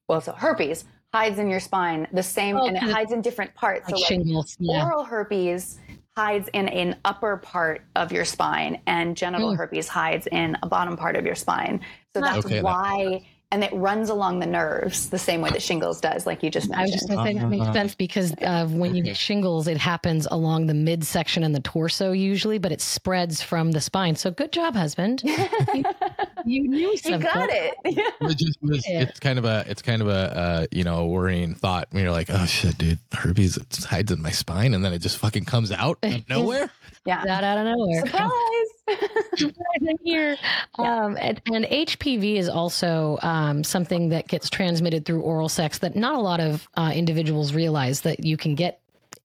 well, 0.08 0.22
so 0.22 0.34
herpes 0.34 0.86
hides 1.18 1.40
in 1.40 1.50
your 1.50 1.60
spine 1.60 2.08
the 2.14 2.24
same, 2.24 2.58
Oh, 2.58 2.68
and 2.68 2.76
it 2.78 2.84
hides 2.84 3.12
in 3.12 3.22
different 3.22 3.54
parts. 3.56 3.88
So 3.90 3.96
like 3.96 4.02
like 4.02 4.08
shingles. 4.10 4.56
Yeah. 4.60 4.84
oral 4.86 5.04
herpes 5.04 5.80
hides 6.16 6.48
in 6.54 6.68
an 6.70 6.96
upper 7.06 7.38
part 7.38 7.82
of 7.96 8.12
your 8.12 8.26
spine, 8.26 8.82
and 8.88 9.16
genital 9.16 9.52
Mm. 9.54 9.58
herpes 9.58 9.88
hides 9.88 10.28
in 10.28 10.58
a 10.64 10.68
bottom 10.68 10.96
part 10.98 11.16
of 11.16 11.26
your 11.26 11.36
spine. 11.36 11.80
So 12.16 12.22
that's 12.22 12.38
Okay, 12.46 12.56
that- 12.56 12.64
why, 12.64 13.24
and 13.52 13.64
it 13.64 13.72
runs 13.74 14.10
along 14.10 14.40
the 14.40 14.46
nerves 14.46 15.10
the 15.10 15.18
same 15.20 15.40
way 15.42 15.50
that 15.52 15.62
shingles 15.62 16.02
does, 16.02 16.26
like 16.26 16.44
you 16.44 16.50
just 16.50 16.70
mentioned. 16.70 16.80
I 16.80 16.82
was 16.84 16.92
mentioned. 16.92 17.00
just 17.00 17.08
going 17.08 17.26
to 17.26 17.34
say 17.34 17.40
that 17.44 17.50
makes 17.50 17.64
Uh-huh. 17.64 17.74
sense 17.74 17.96
because 17.96 18.34
uh, 18.42 18.66
when 18.68 18.94
you 18.96 19.04
get 19.04 19.16
shingles, 19.16 19.68
it 19.68 19.78
happens 19.78 20.28
along 20.30 20.66
the 20.68 20.74
midsection 20.74 21.44
and 21.46 21.54
the 21.56 21.62
torso 21.62 22.12
usually, 22.12 22.58
but 22.58 22.72
it 22.74 22.82
spreads 22.82 23.42
from 23.42 23.72
the 23.72 23.80
spine. 23.80 24.16
So 24.16 24.32
good 24.32 24.52
job, 24.52 24.76
husband. 24.76 25.24
you, 26.48 26.64
you 26.64 26.68
knew 26.70 26.98
you 27.04 27.18
got 27.18 27.50
it. 27.50 27.76
It 28.22 28.38
just 28.38 28.58
was, 28.62 28.88
Yeah. 28.88 29.02
it's 29.02 29.20
kind 29.20 29.40
of 29.40 29.46
a 29.46 29.64
it's 29.68 29.82
kind 29.82 30.02
of 30.02 30.08
a 30.08 30.12
uh, 30.12 30.66
you 30.72 30.84
know 30.84 31.00
a 31.00 31.08
worrying 31.08 31.56
thought 31.56 31.88
when 31.92 32.04
you're 32.04 32.12
like 32.12 32.30
oh 32.30 32.46
shit 32.46 32.78
dude 32.78 33.00
herpes 33.14 33.58
it 33.58 33.78
hides 33.84 34.12
in 34.12 34.22
my 34.22 34.32
spine 34.32 34.74
and 34.74 34.84
then 34.84 34.94
it 34.94 35.00
just 35.00 35.18
fucking 35.18 35.46
comes 35.46 35.72
out 35.72 35.98
out 36.04 36.14
of 36.16 36.30
nowhere 36.30 36.70
yeah. 37.08 37.24
That 37.24 37.44
out 37.46 37.58
of 37.58 37.78
nowhere. 37.78 38.06
Surprise. 38.06 39.10
Surprise 39.38 39.82
in 39.82 39.98
here. 40.04 40.36
Um, 40.78 41.18
and, 41.22 41.42
and 41.46 41.64
HPV 41.64 42.36
is 42.36 42.50
also 42.50 43.18
um, 43.22 43.64
something 43.64 44.10
that 44.10 44.28
gets 44.28 44.50
transmitted 44.50 45.06
through 45.06 45.22
oral 45.22 45.48
sex 45.48 45.78
that 45.80 45.96
not 45.96 46.16
a 46.16 46.20
lot 46.20 46.42
of 46.42 46.68
uh, 46.76 46.92
individuals 46.94 47.54
realize 47.54 48.02
that 48.02 48.26
you 48.26 48.36
can 48.36 48.56
get 48.56 48.82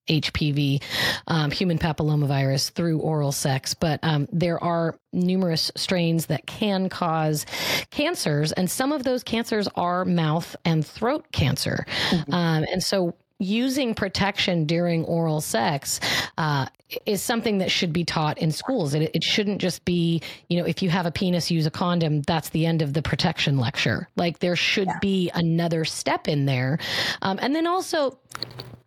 HPV, 0.07 0.81
um, 1.27 1.51
human 1.51 1.77
papillomavirus, 1.77 2.71
through 2.71 2.99
oral 2.99 3.31
sex. 3.31 3.73
But 3.73 3.99
um, 4.03 4.27
there 4.31 4.63
are 4.63 4.97
numerous 5.11 5.71
strains 5.75 6.27
that 6.27 6.45
can 6.45 6.89
cause 6.89 7.45
cancers, 7.89 8.51
and 8.51 8.69
some 8.69 8.91
of 8.91 9.03
those 9.03 9.23
cancers 9.23 9.67
are 9.75 10.05
mouth 10.05 10.55
and 10.65 10.85
throat 10.85 11.31
cancer. 11.31 11.85
Um, 12.31 12.65
and 12.71 12.83
so 12.83 13.15
using 13.39 13.93
protection 13.93 14.65
during 14.65 15.03
oral 15.05 15.41
sex 15.41 15.99
uh, 16.37 16.65
is 17.05 17.21
something 17.21 17.57
that 17.59 17.71
should 17.71 17.91
be 17.91 18.03
taught 18.03 18.37
in 18.37 18.51
schools. 18.51 18.93
It, 18.93 19.11
it 19.13 19.23
shouldn't 19.23 19.59
just 19.59 19.83
be, 19.85 20.21
you 20.49 20.59
know, 20.59 20.65
if 20.65 20.81
you 20.81 20.89
have 20.89 21.05
a 21.05 21.11
penis, 21.11 21.51
use 21.51 21.65
a 21.65 21.71
condom. 21.71 22.21
That's 22.21 22.49
the 22.49 22.65
end 22.65 22.81
of 22.81 22.93
the 22.93 23.01
protection 23.01 23.57
lecture. 23.57 24.07
Like 24.15 24.39
there 24.39 24.55
should 24.55 24.89
be 25.01 25.29
another 25.33 25.85
step 25.85 26.27
in 26.27 26.45
there. 26.45 26.79
Um, 27.21 27.39
and 27.41 27.55
then 27.55 27.67
also, 27.67 28.17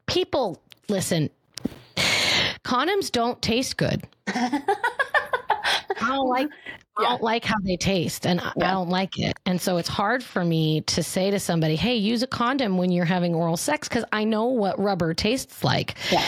people 0.06 0.62
listen. 0.88 1.30
Condoms 2.64 3.10
don't 3.12 3.40
taste 3.42 3.76
good. 3.76 4.06
I 4.28 4.62
don't 6.00 6.28
like 6.28 6.48
I 6.98 7.02
don't 7.02 7.22
like 7.22 7.44
how 7.44 7.56
they 7.62 7.76
taste 7.76 8.26
and 8.26 8.40
I, 8.40 8.52
I 8.56 8.70
don't 8.72 8.88
like 8.88 9.18
it. 9.18 9.36
And 9.44 9.60
so 9.60 9.76
it's 9.76 9.88
hard 9.88 10.24
for 10.24 10.44
me 10.44 10.80
to 10.82 11.02
say 11.02 11.30
to 11.30 11.38
somebody, 11.38 11.76
hey, 11.76 11.94
use 11.94 12.22
a 12.22 12.26
condom 12.26 12.78
when 12.78 12.90
you're 12.90 13.04
having 13.04 13.34
oral 13.34 13.56
sex 13.56 13.88
because 13.88 14.04
I 14.12 14.24
know 14.24 14.46
what 14.46 14.78
rubber 14.78 15.12
tastes 15.12 15.62
like. 15.62 15.96
Yeah. 16.10 16.24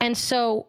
And 0.00 0.16
so 0.16 0.68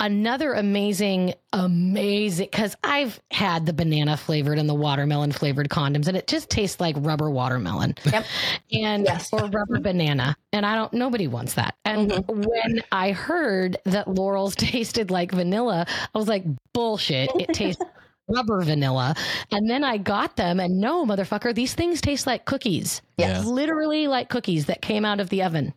another 0.00 0.52
amazing, 0.52 1.34
amazing 1.52 2.48
because 2.50 2.76
I've 2.84 3.20
had 3.30 3.66
the 3.66 3.72
banana 3.72 4.16
flavored 4.16 4.58
and 4.58 4.68
the 4.68 4.74
watermelon 4.74 5.32
flavored 5.32 5.68
condoms 5.68 6.06
and 6.08 6.16
it 6.16 6.26
just 6.26 6.50
tastes 6.50 6.80
like 6.80 6.96
rubber 6.98 7.30
watermelon. 7.30 7.94
Yep. 8.04 8.24
And 8.72 9.04
Yes. 9.04 9.30
or 9.32 9.40
rubber 9.40 9.80
banana. 9.80 10.36
And 10.52 10.66
I 10.66 10.74
don't 10.74 10.92
nobody 10.92 11.28
wants 11.28 11.54
that. 11.54 11.74
And 11.84 12.10
mm-hmm. 12.10 12.42
when 12.42 12.82
I 12.92 13.12
heard 13.12 13.78
that 13.84 14.08
Loral's 14.08 14.54
tasted 14.56 15.10
like 15.10 15.32
vanilla, 15.32 15.86
I 16.14 16.18
was 16.18 16.28
like, 16.28 16.44
bullshit. 16.72 17.30
It 17.36 17.52
tastes 17.54 17.82
rubber 18.28 18.60
vanilla. 18.62 19.14
And 19.50 19.70
then 19.70 19.84
I 19.84 19.98
got 19.98 20.36
them 20.36 20.60
and 20.60 20.80
no, 20.80 21.06
motherfucker, 21.06 21.54
these 21.54 21.74
things 21.74 22.00
taste 22.00 22.26
like 22.26 22.44
cookies. 22.44 23.02
Yes. 23.16 23.44
Literally 23.44 24.08
like 24.08 24.28
cookies 24.28 24.66
that 24.66 24.82
came 24.82 25.04
out 25.04 25.20
of 25.20 25.28
the 25.30 25.42
oven. 25.42 25.72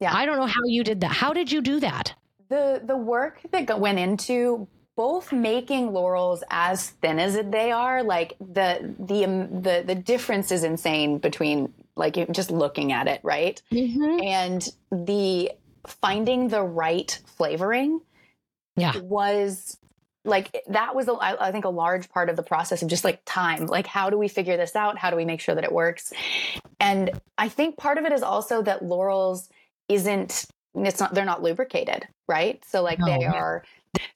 Yeah. 0.00 0.14
I 0.14 0.26
don't 0.26 0.38
know 0.38 0.46
how 0.46 0.62
you 0.66 0.84
did 0.84 1.00
that. 1.00 1.10
How 1.10 1.32
did 1.32 1.50
you 1.50 1.60
do 1.60 1.80
that? 1.80 2.14
The 2.48 2.80
the 2.84 2.96
work 2.96 3.40
that 3.52 3.80
went 3.80 3.98
into 3.98 4.68
both 4.96 5.32
making 5.32 5.90
Lorals 5.92 6.42
as 6.50 6.90
thin 6.90 7.18
as 7.18 7.38
they 7.50 7.70
are 7.72 8.02
like 8.02 8.34
the 8.40 8.94
the 8.98 9.24
um, 9.24 9.62
the 9.62 9.84
the 9.86 9.94
difference 9.94 10.50
is 10.50 10.64
insane 10.64 11.18
between 11.18 11.72
like 11.94 12.16
just 12.32 12.50
looking 12.50 12.92
at 12.92 13.06
it 13.06 13.20
right 13.22 13.60
Mm-hmm. 13.72 14.20
and 14.22 14.68
the 14.90 15.52
finding 15.86 16.48
the 16.48 16.62
right 16.62 17.18
flavoring 17.26 18.00
Yeah. 18.76 18.96
was 18.98 19.76
like 20.24 20.62
that 20.68 20.94
was 20.94 21.08
a, 21.08 21.12
I, 21.12 21.48
I 21.48 21.52
think 21.52 21.64
a 21.64 21.68
large 21.70 22.08
part 22.10 22.28
of 22.28 22.36
the 22.36 22.42
process 22.42 22.82
of 22.82 22.88
just 22.88 23.04
like 23.04 23.22
time 23.24 23.66
like 23.66 23.86
how 23.86 24.10
do 24.10 24.18
we 24.18 24.28
figure 24.28 24.56
this 24.56 24.74
out 24.76 24.98
how 24.98 25.10
do 25.10 25.16
we 25.16 25.24
make 25.24 25.40
sure 25.40 25.54
that 25.54 25.64
it 25.64 25.72
works 25.72 26.12
and 26.80 27.10
i 27.38 27.48
think 27.48 27.76
part 27.78 27.98
of 27.98 28.04
it 28.04 28.12
is 28.12 28.22
also 28.22 28.62
that 28.62 28.82
Lorals 28.82 29.48
isn't 29.88 30.44
it's 30.74 31.00
not 31.00 31.14
they're 31.14 31.24
not 31.24 31.42
lubricated 31.42 32.06
right 32.28 32.64
so 32.64 32.82
like 32.82 32.98
they 32.98 33.18
No. 33.18 33.32
are 33.34 33.64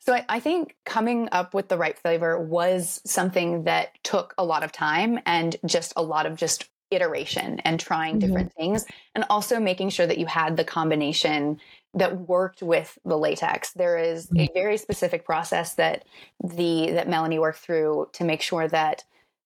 so 0.00 0.12
I, 0.14 0.24
I 0.28 0.40
think 0.40 0.76
coming 0.84 1.28
up 1.32 1.54
with 1.54 1.68
the 1.68 1.78
right 1.78 1.98
flavor 1.98 2.38
was 2.38 3.00
something 3.04 3.64
that 3.64 4.02
took 4.04 4.34
a 4.38 4.44
lot 4.44 4.62
of 4.62 4.70
time 4.70 5.18
and 5.26 5.56
just 5.64 5.92
a 5.96 6.02
lot 6.02 6.26
of 6.26 6.36
just 6.36 6.68
iteration 6.90 7.58
and 7.60 7.80
trying 7.80 8.16
Mhm. 8.16 8.20
different 8.20 8.52
things 8.52 8.84
and 9.14 9.24
also 9.30 9.58
making 9.58 9.88
sure 9.88 10.06
that 10.06 10.18
you 10.18 10.26
had 10.26 10.56
the 10.58 10.64
combination 10.64 11.58
that 11.94 12.28
worked 12.28 12.62
with 12.62 12.98
the 13.04 13.16
latex 13.16 13.72
there 13.72 13.96
is 13.96 14.28
a 14.36 14.48
very 14.52 14.76
specific 14.76 15.24
process 15.24 15.74
that 15.74 16.04
the 16.44 16.90
that 16.92 17.08
melanie 17.08 17.38
worked 17.38 17.58
through 17.60 18.08
to 18.12 18.24
make 18.24 18.42
sure 18.42 18.68
that 18.68 19.04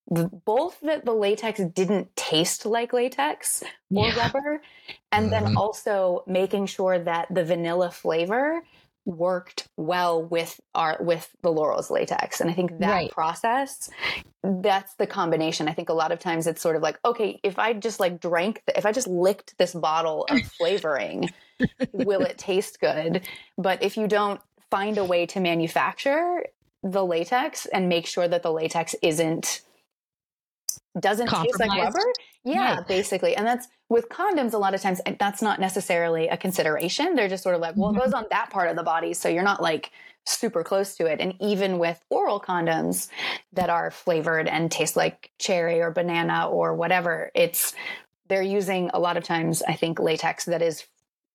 both 0.09 0.79
that 0.81 1.05
the 1.05 1.13
latex 1.13 1.61
didn't 1.75 2.15
taste 2.17 2.65
like 2.65 2.93
latex 2.93 3.63
or 3.95 4.07
Yeah. 4.07 4.19
rubber 4.19 4.63
and 5.11 5.33
then 5.33 5.47
Mhm. 5.47 5.57
also 5.57 6.23
making 6.27 6.67
sure 6.67 6.99
that 6.99 7.27
the 7.31 7.45
vanilla 7.45 7.91
flavor 7.91 8.63
worked 9.05 9.69
well 9.77 10.23
with 10.23 10.61
our 10.75 10.97
with 11.01 11.31
the 11.43 11.51
Loral's 11.53 11.91
latex 11.91 12.41
and 12.41 12.51
i 12.51 12.53
think 12.53 12.79
that 12.79 12.91
Right. 12.91 13.11
process 13.11 13.89
that's 14.43 14.95
the 14.95 15.07
combination 15.07 15.69
i 15.69 15.73
think 15.73 15.89
a 15.89 15.93
lot 15.93 16.13
of 16.13 16.19
times 16.21 16.47
it's 16.47 16.61
sort 16.63 16.77
of 16.77 16.83
like 16.83 16.99
okay 17.05 17.39
if 17.43 17.59
i 17.59 17.73
just 17.73 17.99
like 18.01 18.21
drank 18.21 18.63
if 18.77 18.85
i 18.87 18.93
just 18.93 19.07
licked 19.09 19.57
this 19.59 19.75
bottle 19.75 20.25
of 20.31 20.45
flavoring 20.59 21.33
will 21.93 22.25
it 22.25 22.39
taste 22.39 22.81
good 22.81 23.23
but 23.59 23.83
if 23.83 23.97
you 23.97 24.07
don't 24.09 24.41
find 24.71 24.99
a 24.99 25.05
way 25.05 25.27
to 25.27 25.41
manufacture 25.41 26.45
the 26.83 27.05
latex 27.05 27.67
and 27.67 27.89
make 27.89 28.07
sure 28.07 28.29
that 28.29 28.43
the 28.43 28.53
latex 28.53 28.95
isn't 29.03 29.63
doesn't 31.01 31.29
taste 31.29 31.59
like 31.61 31.71
rubber 31.71 32.01
yeah 32.45 32.77
Right. 32.77 32.89
basically 32.89 33.37
and 33.37 33.47
that's 33.47 33.69
with 33.89 34.09
condoms 34.09 34.53
a 34.55 34.59
lot 34.59 34.75
of 34.75 34.81
times 34.81 35.01
that's 35.19 35.43
not 35.43 35.61
necessarily 35.61 36.29
a 36.29 36.37
consideration 36.37 37.15
they're 37.15 37.29
just 37.29 37.43
sort 37.43 37.55
of 37.55 37.61
like 37.61 37.75
well 37.77 37.93
Mhm. 37.93 37.97
it 37.97 38.01
goes 38.01 38.13
on 38.15 38.27
that 38.31 38.51
part 38.51 38.69
of 38.71 38.77
the 38.77 38.83
body 38.83 39.13
so 39.15 39.29
you're 39.29 39.43
not 39.43 39.61
like 39.63 39.91
super 40.25 40.65
close 40.65 40.97
to 40.97 41.07
it 41.07 41.21
and 41.21 41.35
even 41.41 41.79
with 41.79 42.03
oral 42.11 42.41
condoms 42.41 43.09
that 43.53 43.71
are 43.71 43.91
flavored 43.91 44.49
and 44.49 44.73
taste 44.73 44.97
like 44.97 45.31
cherry 45.39 45.81
or 45.81 45.91
banana 45.91 46.49
or 46.49 46.75
whatever 46.75 47.31
it's 47.35 47.75
they're 48.29 48.43
using 48.43 48.91
a 48.95 48.99
lot 48.99 49.17
of 49.17 49.23
times 49.25 49.63
i 49.69 49.75
think 49.75 49.99
latex 50.01 50.45
that 50.47 50.63
is 50.63 50.85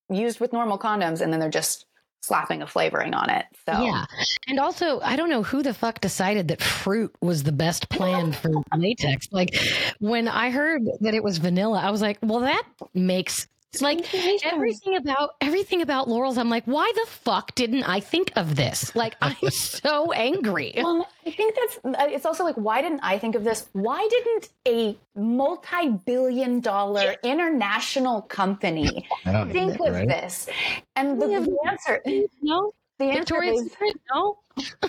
used 0.10 0.40
with 0.42 0.52
normal 0.52 0.78
condoms 0.78 1.22
and 1.22 1.32
then 1.32 1.40
they're 1.40 1.50
just 1.50 1.86
slapping 2.22 2.62
a 2.62 2.68
flavoring 2.68 3.14
on 3.14 3.30
it. 3.30 3.46
So 3.66 3.74
Yeah. 3.74 4.06
And 4.48 4.60
also, 4.60 5.00
I 5.02 5.16
don't 5.16 5.30
know 5.30 5.44
who 5.44 5.64
the 5.64 5.74
fuck 5.74 6.00
decided 6.02 6.48
that 6.50 6.62
fruit 6.62 7.14
was 7.22 7.44
the 7.44 7.52
best 7.52 7.90
plan 7.90 8.32
for 8.32 8.52
latex. 8.76 9.28
Like 9.32 9.56
when 10.00 10.28
I 10.28 10.52
heard 10.52 10.84
that 11.02 11.14
it 11.14 11.24
was 11.24 11.40
vanilla, 11.40 11.80
I 11.80 11.92
was 11.92 12.02
like, 12.02 12.20
well, 12.22 12.42
that 12.42 12.64
makes 12.94 13.48
like 13.80 14.14
everything 14.44 14.98
about 14.98 15.36
everything 15.40 15.82
about 15.82 16.10
Loral's. 16.10 16.38
I'm 16.38 16.50
like, 16.50 16.66
why 16.66 16.92
the 16.94 17.10
fuck 17.10 17.56
didn't 17.56 17.84
I 17.84 18.02
think 18.02 18.32
of 18.36 18.58
this? 18.58 18.94
Like, 18.96 19.16
I'm 19.22 19.38
so 19.50 20.12
angry. 20.12 20.74
Well, 20.76 21.08
I 21.26 21.32
think 21.32 21.56
that's 21.56 21.80
uh, 21.86 22.08
it's 22.10 22.26
also 22.26 22.44
like 22.44 22.56
why 22.56 22.82
didn't 22.82 23.00
I 23.02 23.18
think 23.18 23.36
of 23.36 23.46
this? 23.46 23.70
Why 23.72 24.06
didn't 24.10 24.50
a 24.68 24.98
multi-billion 25.16 26.60
dollar 26.60 27.16
international 27.24 28.24
company 28.24 29.08
I 29.26 29.32
don't 29.32 29.52
think 29.52 29.80
of 29.80 29.94
right? 29.94 30.08
this? 30.08 30.50
And 30.98 31.22
the, 31.22 31.28
Yeah, 31.28 31.40
the 31.40 31.58
answer 31.68 32.02
No, 32.42 32.74
the 33.00 33.06
answer 33.06 33.20
Victoria's 33.20 33.62
is 33.62 33.72
Secret. 33.72 34.02
No, 34.14 34.38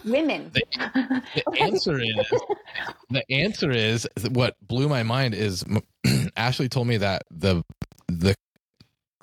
women. 0.04 0.50
The 0.52 1.22
answer 1.60 2.00
is 2.00 2.32
the 3.10 3.22
answer 3.30 3.70
is 3.70 4.08
what 4.32 4.56
blew 4.66 4.88
my 4.88 5.04
mind 5.04 5.34
is 5.34 5.64
Ashley 6.36 6.68
told 6.68 6.88
me 6.88 6.96
that 6.96 7.22
the 7.30 7.62
the 8.08 8.34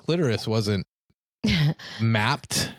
clitoris 0.04 0.46
wasn't 0.48 0.86
mapped 2.00 2.72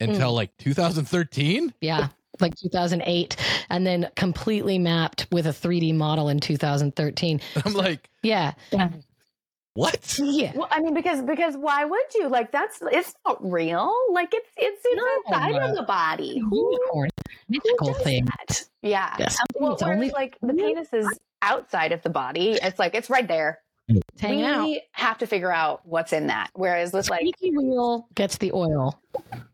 until 0.00 0.32
like 0.32 0.56
2013. 0.58 1.72
yeah, 1.80 2.08
like 2.40 2.54
2008, 2.56 3.36
and 3.70 3.86
then 3.86 4.10
completely 4.16 4.78
mapped 4.78 5.26
with 5.32 5.46
a 5.46 5.50
3D 5.50 5.94
model 5.94 6.28
in 6.28 6.38
2013. 6.40 7.40
I'm 7.64 7.72
like, 7.72 8.08
Yeah, 8.22 8.52
what? 9.74 10.18
yeah. 10.22 10.52
Well, 10.54 10.68
I 10.70 10.80
mean, 10.80 10.94
because 10.94 11.22
because 11.22 11.56
why 11.56 11.84
would 11.84 12.14
you? 12.14 12.28
Like 12.28 12.50
that's 12.52 12.78
it's 12.92 13.14
not 13.26 13.38
real. 13.50 13.92
Like 14.12 14.32
it's 14.34 14.48
it's 14.56 14.82
it's 14.84 14.96
No, 14.96 15.06
inside 15.38 15.54
uh, 15.62 15.68
of 15.70 15.76
the 15.76 15.82
body. 15.82 16.38
Who, 16.38 16.72
Unicorn, 16.72 17.10
mythical 17.48 17.94
thing. 17.94 18.26
that? 18.26 18.64
Yeah. 18.82 19.14
Yes. 19.18 19.36
Well, 19.54 19.72
it's 19.74 19.82
whereas, 19.82 19.96
only 19.96 20.10
like 20.10 20.38
the 20.42 20.54
penis 20.54 20.88
is 20.92 21.08
outside 21.42 21.92
of 21.92 22.02
the 22.02 22.10
body. 22.10 22.58
It's 22.62 22.78
like 22.78 22.94
it's 22.94 23.10
right 23.10 23.26
there. 23.28 23.60
Hanging 24.18 24.38
we 24.40 24.76
out. 24.76 24.80
have 24.92 25.18
to 25.18 25.26
figure 25.26 25.52
out 25.52 25.86
what's 25.86 26.12
in 26.12 26.26
that. 26.28 26.50
Whereas 26.54 26.92
with 26.92 27.08
like 27.10 27.20
squeaky 27.20 27.56
wheel 27.56 28.08
gets 28.14 28.38
the 28.38 28.52
oil. 28.52 29.00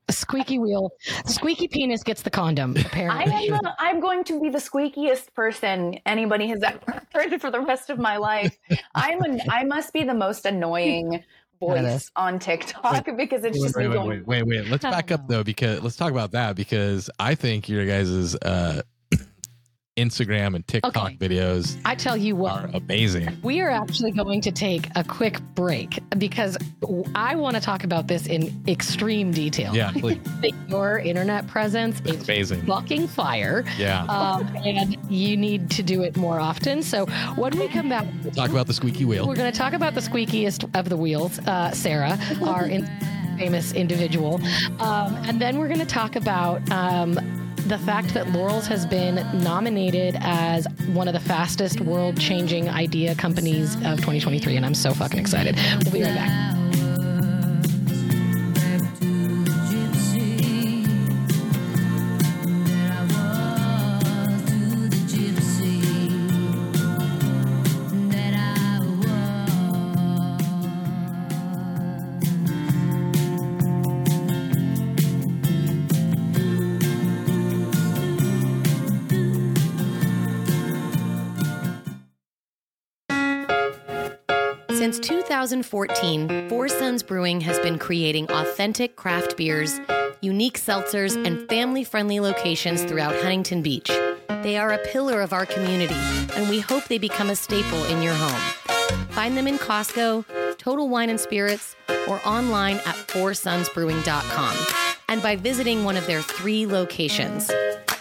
A 0.09 0.13
squeaky 0.13 0.59
wheel, 0.59 0.91
squeaky 1.27 1.69
penis 1.69 2.03
gets 2.03 2.23
the 2.23 2.31
condom. 2.31 2.75
I 2.77 2.81
Apparently, 2.81 3.49
am 3.49 3.61
the, 3.63 3.75
I'm 3.79 4.01
going 4.01 4.25
to 4.25 4.41
be 4.41 4.51
the 4.51 4.59
squeakiest 4.59 5.33
person 5.35 5.99
anybody 6.07 6.49
has 6.49 6.63
ever 6.63 7.03
heard 7.13 7.41
for 7.41 7.51
the 7.51 7.61
rest 7.61 7.91
of 7.91 7.99
my 7.99 8.17
life. 8.17 8.57
I'm 8.95 9.21
an, 9.23 9.41
I 9.49 9.65
must 9.65 9.93
be 9.93 10.03
the 10.03 10.15
most 10.15 10.45
annoying 10.45 11.23
voice 11.61 12.11
on 12.17 12.41
TikTok 12.41 13.07
because 13.17 13.45
it's 13.45 13.57
Wait, 13.57 13.63
just 13.65 13.77
wait, 13.77 13.83
me 13.85 13.89
wait, 13.91 13.95
going. 13.95 14.09
wait, 14.09 14.27
wait, 14.27 14.47
wait. 14.47 14.69
Let's 14.69 14.83
back 14.83 15.13
up 15.13 15.29
though, 15.29 15.45
because 15.45 15.81
let's 15.83 15.97
talk 15.97 16.11
about 16.11 16.33
that 16.33 16.57
because 16.57 17.09
I 17.21 17.35
think 17.37 17.69
your 17.69 17.87
guys' 17.87 18.35
uh, 18.35 18.83
Instagram 19.99 20.55
and 20.57 20.67
TikTok 20.67 20.97
Okay. 20.97 21.17
videos 21.17 21.77
I 21.85 21.95
tell 21.95 22.17
you 22.17 22.35
what, 22.35 22.65
are 22.65 22.71
amazing. 22.73 23.29
We 23.43 23.61
are 23.61 23.69
actually 23.69 24.13
going 24.13 24.41
to 24.43 24.51
take 24.51 24.89
a 24.97 25.05
quick 25.05 25.39
break 25.55 26.01
because 26.17 26.57
I 27.15 27.35
want 27.37 27.57
to 27.57 27.63
talk 27.63 27.85
about 27.85 28.07
this 28.09 28.27
in 28.27 28.63
extreme 28.67 29.33
detail. 29.33 29.77
Yeah, 29.77 29.93
please. 29.93 30.19
Your 30.69 30.99
internet 30.99 31.47
presence 31.47 32.01
is 32.07 32.23
amazing. 32.25 32.63
fucking 32.63 33.07
fire. 33.09 33.65
Yeah. 33.77 34.05
Um, 34.05 34.47
and 34.65 34.97
you 35.11 35.37
need 35.37 35.71
to 35.73 35.83
do 35.83 36.03
it 36.03 36.17
more 36.17 36.41
often. 36.41 36.83
So 36.83 37.05
when 37.37 37.59
we 37.59 37.69
come 37.69 37.91
back, 37.91 38.07
We'll 38.23 38.33
talk 38.33 38.51
about 38.51 38.67
the 38.69 38.75
squeaky 38.75 39.05
wheel. 39.05 39.29
We're 39.29 39.37
going 39.37 39.53
to 39.53 39.59
talk 39.59 39.75
about 39.75 39.95
the 39.95 40.01
squeakiest 40.01 40.75
of 40.79 40.89
the 40.89 40.97
wheels, 40.97 41.39
uh, 41.41 41.71
Sarah, 41.73 42.19
our 42.47 42.65
in- 42.67 42.89
famous 43.39 43.73
individual. 43.73 44.35
Um, 44.79 45.17
and 45.27 45.41
then 45.41 45.59
we're 45.59 45.67
going 45.67 45.81
to 45.81 45.87
talk 45.87 46.17
about 46.17 46.61
um, 46.71 47.19
the 47.73 47.79
fact 47.79 48.13
that 48.13 48.31
Loral's 48.33 48.67
has 48.67 48.85
been 48.85 49.15
nominated 49.33 50.15
as 50.21 50.67
one 50.93 51.09
of 51.09 51.15
the 51.15 51.21
fastest 51.21 51.81
world 51.81 52.21
changing 52.21 52.69
idea 52.69 53.15
companies 53.15 53.77
of 53.77 53.97
2023. 53.97 54.57
And 54.57 54.67
I'm 54.67 54.75
so 54.75 54.93
fucking 54.93 55.19
excited. 55.19 55.57
We'll 55.83 55.93
be 55.93 56.03
right 56.03 56.15
back. 56.15 56.52
2014, 85.43 86.49
Four 86.49 86.69
Sons 86.69 87.03
Brewing 87.03 87.41
has 87.41 87.59
been 87.59 87.77
creating 87.77 88.31
authentic 88.31 88.95
craft 88.95 89.37
beers, 89.37 89.81
unique 90.21 90.57
seltzers, 90.57 91.17
and 91.27 91.49
family 91.49 91.83
friendly 91.83 92.21
locations 92.21 92.85
throughout 92.85 93.13
Huntington 93.17 93.61
Beach. 93.61 93.91
They 94.45 94.57
are 94.57 94.71
a 94.71 94.79
pillar 94.79 95.21
of 95.21 95.33
our 95.33 95.45
community, 95.45 95.97
and 96.37 96.49
we 96.49 96.61
hope 96.61 96.85
they 96.85 96.99
become 96.99 97.29
a 97.29 97.35
staple 97.35 97.83
in 97.87 98.03
your 98.03 98.15
home. 98.15 98.41
Find 99.09 99.37
them 99.37 99.49
in 99.49 99.59
Costco, 99.59 100.59
Total 100.59 100.89
Wine 100.89 101.11
and 101.11 101.19
Spirits, 101.19 101.75
or 102.07 102.21
online 102.25 102.77
at 102.77 102.95
foursonsbrewing.com 102.95 104.57
and 105.09 105.21
by 105.23 105.35
visiting 105.35 105.83
one 105.83 105.97
of 105.97 106.07
their 106.07 106.23
three 106.23 106.67
locations. 106.67 107.51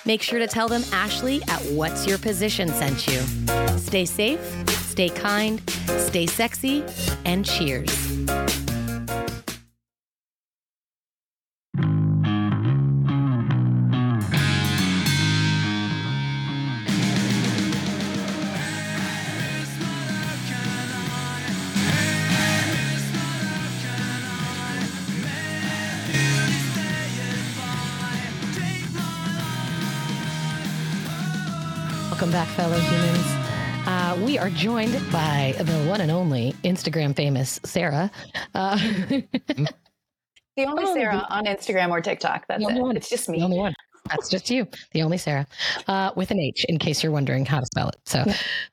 Make 0.06 0.24
sure 0.24 0.40
to 0.40 0.48
tell 0.48 0.68
them 0.68 0.84
Ashley 0.92 1.44
at 1.44 1.62
What's 1.74 2.08
Your 2.08 2.18
Position 2.18 2.70
sent 2.70 3.08
you. 3.08 3.22
Stay 3.78 4.06
safe, 4.06 4.42
stay 4.70 5.10
kind, 5.10 5.62
stay 5.98 6.26
sexy, 6.26 6.84
and 7.26 7.46
cheers. 7.46 8.11
Welcome 32.32 32.48
back, 32.48 32.56
fellow 32.56 32.80
humans. 32.80 33.88
Uh, 33.88 34.24
we 34.26 34.38
are 34.38 34.50
joined 34.52 34.94
by 35.12 35.54
the 35.58 35.74
one 35.90 36.00
and 36.00 36.10
only 36.10 36.54
Instagram 36.64 37.14
famous 37.14 37.60
Sarah. 37.66 38.10
Uh, 38.56 38.78
The 40.56 40.66
only 40.66 40.84
Oh, 40.86 40.94
Sarah 40.94 41.26
on 41.30 41.44
Instagram 41.46 41.90
or 41.90 42.00
TikTok. 42.00 42.46
That's 42.48 42.62
The 42.62 42.68
only 42.70 42.80
it. 42.80 42.84
one. 42.84 42.96
It's 42.96 43.10
just 43.10 43.28
me. 43.28 43.40
The 43.40 43.44
only 43.44 43.58
one. 43.58 43.74
That's 44.10 44.30
just 44.30 44.50
you, 44.50 44.66
the 44.94 45.02
only 45.02 45.18
Sarah, 45.18 45.46
uh, 45.88 46.12
with 46.16 46.32
an 46.32 46.40
H, 46.40 46.66
in 46.70 46.78
case 46.80 47.04
you're 47.04 47.12
wondering 47.12 47.46
how 47.46 47.60
to 47.60 47.66
spell 47.66 47.90
it. 47.90 47.98
So, 48.06 48.24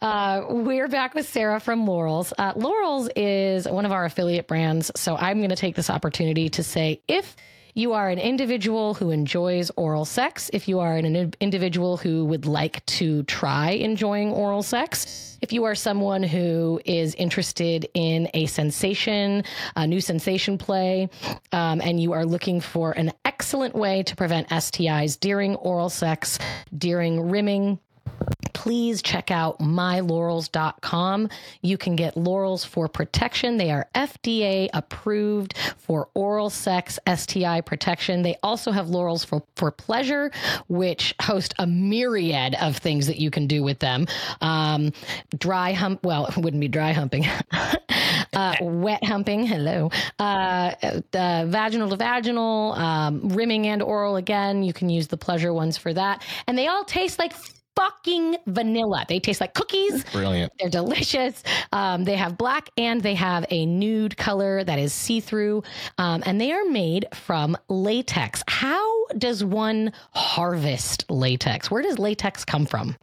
uh, 0.02 0.44
we're 0.50 0.86
back 0.88 1.14
with 1.14 1.28
Sarah 1.28 1.58
from 1.58 1.84
Lorals. 1.84 2.32
Uh, 2.38 2.52
Lorals 2.54 3.08
is 3.16 3.66
one 3.66 3.84
of 3.86 3.90
our 3.90 4.04
affiliate 4.04 4.46
brands. 4.46 4.92
So, 4.94 5.16
I'm 5.16 5.38
going 5.38 5.50
to 5.50 5.56
take 5.56 5.74
this 5.74 5.90
opportunity 5.90 6.48
to 6.50 6.62
say 6.62 7.02
if 7.08 7.34
you 7.78 7.92
are 7.92 8.08
an 8.08 8.18
individual 8.18 8.92
who 8.94 9.12
enjoys 9.12 9.70
oral 9.76 10.04
sex, 10.04 10.50
if 10.52 10.66
you 10.66 10.80
are 10.80 10.96
an 10.96 11.32
individual 11.40 11.96
who 11.96 12.24
would 12.24 12.44
like 12.44 12.84
to 12.86 13.22
try 13.22 13.70
enjoying 13.70 14.32
oral 14.32 14.64
sex, 14.64 15.38
if 15.40 15.52
you 15.52 15.62
are 15.62 15.76
someone 15.76 16.24
who 16.24 16.80
is 16.84 17.14
interested 17.14 17.88
in 17.94 18.28
a 18.34 18.46
sensation, 18.46 19.44
a 19.76 19.86
new 19.86 20.00
sensation 20.00 20.58
play, 20.58 21.08
um, 21.52 21.80
and 21.80 22.00
you 22.00 22.12
are 22.12 22.26
looking 22.26 22.60
for 22.60 22.90
an 22.90 23.12
excellent 23.24 23.76
way 23.76 24.02
to 24.02 24.16
prevent 24.16 24.48
STIs 24.48 25.18
during 25.20 25.54
oral 25.54 25.88
sex, 25.88 26.40
during 26.76 27.30
rimming, 27.30 27.78
please 28.58 29.02
check 29.02 29.30
out 29.30 29.60
mylorals.com. 29.60 31.28
You 31.62 31.78
can 31.78 31.94
get 31.96 32.16
Lorals 32.16 32.66
for 32.66 32.88
protection. 32.88 33.56
They 33.56 33.70
are 33.70 33.86
FDA 33.94 34.68
approved 34.74 35.56
for 35.76 36.08
oral 36.14 36.50
sex 36.50 36.98
STI 37.08 37.60
protection. 37.60 38.22
They 38.22 38.36
also 38.42 38.72
have 38.72 38.86
Lorals 38.86 39.24
for, 39.24 39.42
for 39.54 39.70
pleasure, 39.70 40.32
which 40.68 41.14
host 41.22 41.54
a 41.58 41.66
myriad 41.66 42.56
of 42.60 42.76
things 42.76 43.06
that 43.06 43.18
you 43.18 43.30
can 43.30 43.46
do 43.46 43.62
with 43.62 43.78
them. 43.78 44.06
Um, 44.40 44.92
dry 45.38 45.72
hump, 45.72 46.04
well, 46.04 46.26
it 46.26 46.36
wouldn't 46.36 46.60
be 46.60 46.68
dry 46.68 46.92
humping. 46.92 47.26
uh, 48.32 48.56
wet 48.60 49.04
humping, 49.04 49.46
hello. 49.46 49.90
Uh, 50.18 50.74
uh, 51.14 51.44
vaginal 51.46 51.90
to 51.90 51.96
vaginal, 51.96 52.72
um, 52.72 53.28
rimming 53.28 53.66
and 53.68 53.82
oral 53.82 54.16
again. 54.16 54.62
You 54.62 54.72
can 54.72 54.90
use 54.90 55.06
the 55.06 55.16
pleasure 55.16 55.52
ones 55.52 55.78
for 55.78 55.94
that. 55.94 56.24
And 56.46 56.58
they 56.58 56.66
all 56.66 56.84
taste 56.84 57.18
like 57.18 57.32
fucking 57.78 58.36
vanilla. 58.46 59.04
They 59.08 59.20
taste 59.20 59.40
like 59.40 59.54
cookies. 59.54 60.04
Brilliant. 60.12 60.52
They're 60.58 60.68
delicious. 60.68 61.42
Um, 61.72 62.04
they 62.04 62.16
have 62.16 62.36
black 62.36 62.70
and 62.76 63.00
they 63.02 63.14
have 63.14 63.46
a 63.50 63.66
nude 63.66 64.16
color 64.16 64.64
that 64.64 64.78
is 64.78 64.92
see 64.92 65.20
through. 65.20 65.62
Um, 65.96 66.22
and 66.26 66.40
they 66.40 66.50
are 66.52 66.64
made 66.64 67.06
from 67.14 67.56
latex. 67.68 68.42
How 68.48 69.06
does 69.16 69.44
one 69.44 69.92
harvest 70.12 71.04
latex? 71.08 71.70
Where 71.70 71.82
does 71.82 71.98
latex 71.98 72.44
come 72.44 72.66
from? 72.66 72.96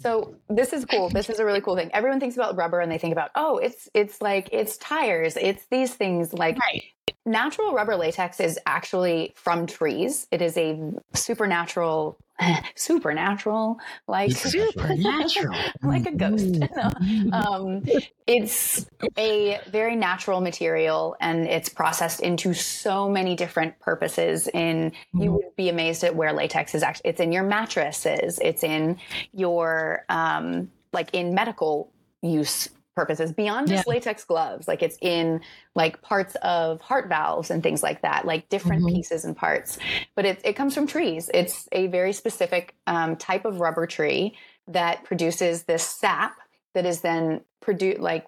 So 0.00 0.36
this 0.48 0.72
is 0.72 0.84
cool. 0.84 1.10
This 1.10 1.28
is 1.28 1.40
a 1.40 1.44
really 1.44 1.60
cool 1.60 1.76
thing. 1.76 1.90
Everyone 1.92 2.20
thinks 2.20 2.36
about 2.36 2.56
rubber 2.56 2.80
and 2.80 2.90
they 2.90 2.98
think 2.98 3.12
about, 3.12 3.30
oh, 3.34 3.58
it's 3.58 3.88
it's 3.94 4.22
like 4.22 4.48
it's 4.52 4.76
tires, 4.76 5.36
it's 5.36 5.64
these 5.70 5.92
things 5.94 6.32
like 6.32 6.56
Right. 6.58 6.82
natural 7.26 7.72
rubber 7.72 7.96
latex 7.96 8.38
is 8.38 8.58
actually 8.66 9.32
from 9.34 9.66
trees. 9.66 10.26
It 10.30 10.40
is 10.40 10.56
a 10.56 10.78
supernatural 11.14 12.16
supernatural 12.74 13.78
like 14.06 14.32
Supernatural. 14.36 15.56
like 15.82 16.06
a 16.06 16.12
ghost. 16.12 16.44
No. 16.44 16.90
um, 17.32 17.82
it's 18.26 18.86
a 19.18 19.60
very 19.68 19.96
natural 19.96 20.40
material 20.40 21.16
and 21.20 21.46
it's 21.46 21.68
processed 21.68 22.20
into 22.20 22.54
so 22.54 23.08
many 23.08 23.36
different 23.36 23.78
purposes 23.80 24.48
in 24.48 24.92
you 25.14 25.32
would 25.32 25.56
be 25.56 25.68
amazed 25.68 26.04
at 26.04 26.14
where 26.14 26.32
latex 26.32 26.74
is 26.74 26.82
actually 26.82 27.10
it's 27.10 27.20
in 27.20 27.32
your 27.32 27.42
mattresses 27.42 28.38
it's 28.42 28.62
in 28.62 28.98
your 29.32 30.04
um, 30.08 30.70
like 30.92 31.10
in 31.12 31.34
medical 31.34 31.92
use 32.22 32.68
purposes 33.00 33.32
beyond 33.32 33.66
just 33.66 33.86
latex 33.88 34.24
gloves 34.24 34.68
like 34.68 34.82
it's 34.82 34.98
in 35.00 35.40
like 35.74 36.02
parts 36.02 36.34
of 36.42 36.80
heart 36.82 37.08
valves 37.08 37.50
and 37.50 37.62
things 37.62 37.82
like 37.82 38.02
that 38.02 38.26
like 38.26 38.48
different 38.50 38.82
Mhm. 38.82 38.94
pieces 38.94 39.24
and 39.24 39.34
parts. 39.36 39.78
But 40.14 40.26
it, 40.26 40.40
it 40.44 40.52
comes 40.54 40.74
from 40.74 40.86
trees. 40.86 41.30
It's 41.32 41.66
a 41.72 41.86
very 41.86 42.12
specific 42.12 42.74
um, 42.86 43.16
type 43.16 43.44
of 43.46 43.60
rubber 43.60 43.86
tree 43.86 44.36
that 44.68 45.04
produces 45.04 45.62
this 45.64 45.82
sap 45.82 46.36
that 46.74 46.84
is 46.84 47.00
then 47.00 47.40
produced 47.60 48.00
like 48.00 48.26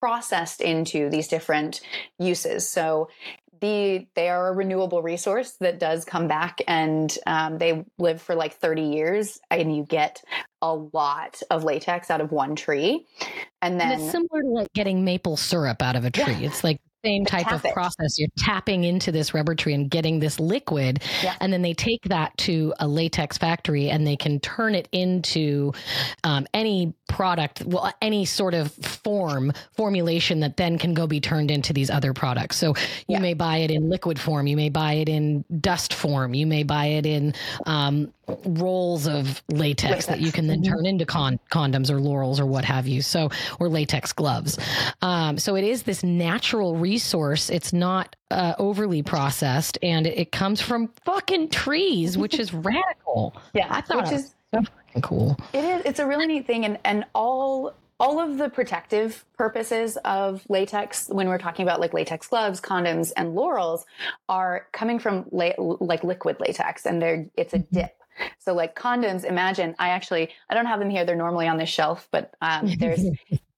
processed 0.00 0.60
into 0.60 1.08
these 1.08 1.28
different 1.28 1.80
uses. 2.18 2.68
So 2.68 3.08
the 3.62 4.06
they 4.14 4.28
are 4.28 4.48
a 4.48 4.52
renewable 4.52 5.00
resource 5.00 5.56
that 5.60 5.78
does 5.78 6.04
come 6.04 6.28
back 6.28 6.60
and 6.68 7.16
um, 7.26 7.56
they 7.56 7.82
live 7.98 8.20
for 8.20 8.34
like 8.34 8.52
30 8.54 8.82
years 8.82 9.40
and 9.50 9.74
you 9.74 9.84
get 9.84 10.22
a 10.60 10.74
lot 10.74 11.40
of 11.50 11.64
latex 11.64 12.10
out 12.10 12.20
of 12.20 12.30
one 12.30 12.54
tree 12.54 13.06
and 13.62 13.72
And 13.72 13.80
then 13.80 14.00
it's 14.00 14.10
similar 14.10 14.42
to 14.42 14.48
like 14.48 14.72
getting 14.74 15.04
maple 15.04 15.38
syrup 15.38 15.80
out 15.80 15.96
of 15.96 16.04
a 16.04 16.10
tree. 16.10 16.34
Yeah. 16.34 16.48
It's 16.48 16.62
like 16.62 16.80
same 17.04 17.24
type 17.24 17.52
of 17.52 17.64
it. 17.64 17.72
process. 17.72 18.18
You're 18.18 18.28
tapping 18.38 18.84
into 18.84 19.12
this 19.12 19.34
rubber 19.34 19.54
tree 19.54 19.74
and 19.74 19.90
getting 19.90 20.20
this 20.20 20.38
liquid. 20.38 21.02
Yeah. 21.22 21.34
And 21.40 21.52
then 21.52 21.62
they 21.62 21.74
take 21.74 22.02
that 22.04 22.36
to 22.38 22.72
a 22.80 22.86
latex 22.86 23.38
factory 23.38 23.90
and 23.90 24.06
they 24.06 24.16
can 24.16 24.40
turn 24.40 24.74
it 24.74 24.88
into 24.92 25.72
um, 26.24 26.46
any 26.54 26.94
product, 27.08 27.62
well, 27.66 27.92
any 28.00 28.24
sort 28.24 28.54
of 28.54 28.72
form, 28.72 29.52
formulation 29.76 30.40
that 30.40 30.56
then 30.56 30.78
can 30.78 30.94
go 30.94 31.06
be 31.06 31.20
turned 31.20 31.50
into 31.50 31.72
these 31.72 31.90
other 31.90 32.12
products. 32.12 32.56
So 32.56 32.68
you 33.08 33.16
Yeah. 33.16 33.18
may 33.20 33.34
buy 33.34 33.58
it 33.58 33.70
in 33.70 33.88
liquid 33.90 34.18
form, 34.18 34.46
you 34.46 34.56
may 34.56 34.68
buy 34.68 34.94
it 34.94 35.08
in 35.08 35.44
dust 35.60 35.92
form, 35.94 36.34
you 36.34 36.46
may 36.46 36.62
buy 36.62 36.86
it 36.86 37.06
in 37.06 37.34
um, 37.66 38.12
rolls 38.44 39.06
of 39.06 39.42
latex, 39.48 40.06
that 40.06 40.20
you 40.20 40.32
can 40.32 40.46
then 40.46 40.62
Mm-hmm. 40.62 40.72
turn 40.74 40.86
into 40.86 41.04
con- 41.06 41.40
condoms 41.50 41.90
or 41.90 41.98
Lorals 42.00 42.38
or 42.38 42.46
what 42.46 42.64
have 42.64 42.86
you. 42.86 43.02
So, 43.02 43.30
or 43.58 43.68
latex 43.68 44.12
gloves. 44.12 44.58
Um, 45.00 45.38
so 45.38 45.56
it 45.56 45.64
is 45.64 45.82
this 45.84 46.02
natural 46.02 46.76
resource. 46.76 47.50
It's 47.50 47.72
not 47.72 48.14
uh, 48.30 48.54
overly 48.58 49.02
processed 49.02 49.78
and 49.82 50.06
it 50.06 50.30
comes 50.32 50.60
from 50.60 50.88
fucking 51.04 51.48
trees, 51.50 52.16
which 52.16 52.38
is 52.38 52.52
radical. 52.54 53.34
yeah 53.54 53.66
I 53.70 53.80
thought 53.80 54.04
which 54.04 54.12
it 54.12 54.16
is 54.16 54.34
so 54.54 54.60
fucking 54.62 55.02
cool. 55.02 55.36
It 55.52 55.64
is. 55.64 55.82
It's 55.84 55.98
a 56.00 56.06
really 56.06 56.26
neat 56.26 56.46
thing, 56.46 56.64
and 56.64 56.78
and 56.84 57.04
all 57.14 57.72
all 58.00 58.18
of 58.20 58.36
the 58.36 58.48
protective 58.50 59.24
purposes 59.38 59.96
of 60.04 60.42
latex 60.48 61.08
when 61.08 61.28
we're 61.28 61.38
talking 61.38 61.62
about 61.62 61.80
like 61.80 61.94
latex 61.94 62.26
gloves, 62.26 62.60
condoms, 62.60 63.12
and 63.16 63.34
Lorals 63.36 63.84
are 64.28 64.66
coming 64.72 64.98
from 64.98 65.24
la- 65.30 65.52
like 65.58 66.02
liquid 66.04 66.36
latex, 66.40 66.84
and 66.84 67.00
they're 67.00 67.26
it's 67.36 67.54
a 67.54 67.58
dip. 67.60 67.96
So 68.38 68.54
like 68.54 68.74
condoms, 68.76 69.24
imagine 69.24 69.74
I 69.78 69.90
actually 69.90 70.30
I 70.50 70.54
don't 70.54 70.66
have 70.66 70.80
them 70.80 70.90
here. 70.90 71.04
They're 71.04 71.16
normally 71.16 71.48
on 71.48 71.56
this 71.58 71.68
shelf, 71.68 72.08
but 72.10 72.34
um, 72.40 72.66
there's 72.78 73.04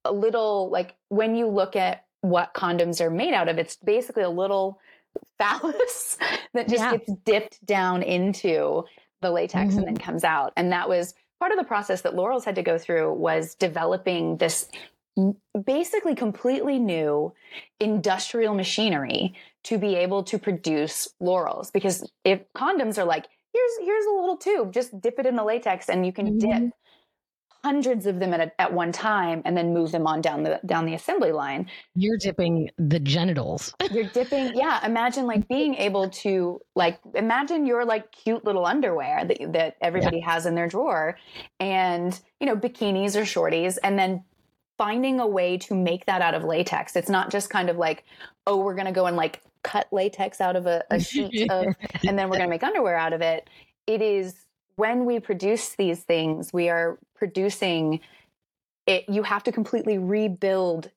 a 0.05 0.13
little 0.13 0.71
like 0.71 0.95
when 1.09 1.35
you 1.35 1.47
look 1.49 1.77
at 1.77 2.05
what 2.21 2.55
condoms 2.55 3.01
are 3.01 3.11
made 3.11 3.35
out 3.35 3.49
of, 3.49 3.59
it's 3.59 3.77
basically 3.77 4.23
a 4.23 4.31
little 4.31 4.81
phallus 5.39 6.17
that 6.55 6.69
just 6.69 6.83
Yeah. 6.83 6.93
gets 6.97 7.13
dipped 7.25 7.65
down 7.67 8.03
into 8.03 8.85
the 9.21 9.31
latex 9.31 9.75
and 9.75 9.87
then 9.87 9.97
comes 9.97 10.25
out. 10.25 10.53
And 10.57 10.73
that 10.73 10.89
was 10.89 11.15
part 11.39 11.53
of 11.53 11.59
the 11.59 11.65
process 11.65 12.03
that 12.03 12.15
Lorals 12.15 12.45
had 12.45 12.55
to 12.57 12.63
go 12.63 12.79
through 12.79 13.13
was 13.15 13.55
developing 13.55 14.37
this 14.39 14.69
basically 15.65 16.15
completely 16.15 16.79
new 16.79 17.33
industrial 17.79 18.55
machinery 18.55 19.35
to 19.63 19.79
be 19.79 19.95
able 19.95 20.25
to 20.25 20.39
produce 20.39 21.09
Lorals 21.23 21.71
because 21.73 22.11
if 22.25 22.41
condoms 22.55 22.99
are 22.99 23.05
like 23.05 23.27
here's 23.55 23.73
here's 23.87 24.05
a 24.07 24.11
little 24.11 24.37
tube 24.37 24.73
just 24.73 25.01
dip 25.01 25.19
it 25.19 25.25
in 25.27 25.37
the 25.37 25.45
latex 25.45 25.89
and 25.89 26.05
you 26.05 26.13
can 26.13 26.37
dip 26.39 26.51
Mhm. 26.51 26.71
hundreds 27.65 28.05
of 28.05 28.21
them 28.21 28.35
at, 28.35 28.41
a, 28.41 28.61
at 28.61 28.75
one 28.75 28.93
time 28.93 29.41
and 29.47 29.57
then 29.57 29.73
move 29.73 29.91
them 29.91 30.07
on 30.07 30.21
down 30.21 30.43
the 30.43 30.61
down 30.67 30.85
the 30.85 30.93
assembly 30.95 31.33
line 31.33 31.71
You're 31.95 32.19
dipping 32.19 32.69
the 32.77 33.01
genitals. 33.01 33.73
you're 33.91 34.05
dipping 34.11 34.53
yeah 34.55 34.85
imagine 34.85 35.27
like 35.27 35.49
being 35.49 35.75
able 35.89 36.11
to 36.11 36.61
like 36.75 36.99
imagine 37.15 37.65
your 37.65 37.87
like 37.87 38.13
cute 38.13 38.45
little 38.45 38.67
underwear 38.67 39.25
that 39.25 39.39
that 39.55 39.77
everybody 39.81 40.21
has 40.21 40.45
in 40.45 40.55
their 40.55 40.69
drawer 40.69 41.17
and 41.59 42.21
you 42.41 42.47
know 42.47 42.57
bikinis 42.57 43.17
or 43.17 43.23
shorties 43.23 43.79
and 43.83 43.99
then 43.99 44.23
finding 44.77 45.21
a 45.21 45.27
way 45.27 45.57
to 45.57 45.75
make 45.75 46.05
that 46.07 46.21
out 46.21 46.35
of 46.35 46.43
latex 46.45 46.97
it's 46.97 47.09
not 47.09 47.31
just 47.31 47.49
kind 47.49 47.71
of 47.71 47.77
like 47.79 48.05
oh 48.47 48.59
we're 48.59 48.75
going 48.75 48.87
to 48.87 48.93
go 48.93 49.07
and 49.07 49.17
like 49.17 49.41
cut 49.65 49.89
latex 49.93 50.41
out 50.41 50.55
of 50.55 50.67
a, 50.67 50.85
a 50.91 51.01
sheet 51.01 51.47
of 51.51 51.75
and 52.07 52.17
then 52.19 52.29
we're 52.29 52.37
going 52.37 52.49
to 52.49 52.51
make 52.51 52.63
underwear 52.63 52.97
out 52.97 53.13
of 53.13 53.21
it 53.21 53.51
it 53.89 54.01
is 54.01 54.35
when 54.77 55.05
we 55.05 55.19
produce 55.19 55.75
these 55.77 56.01
things 56.05 56.53
we 56.53 56.69
are 56.69 56.99
producing 57.17 57.99
it 58.87 59.09
you 59.09 59.23
have 59.25 59.43
to 59.43 59.51
completely 59.51 59.99
rebuild 59.99 60.91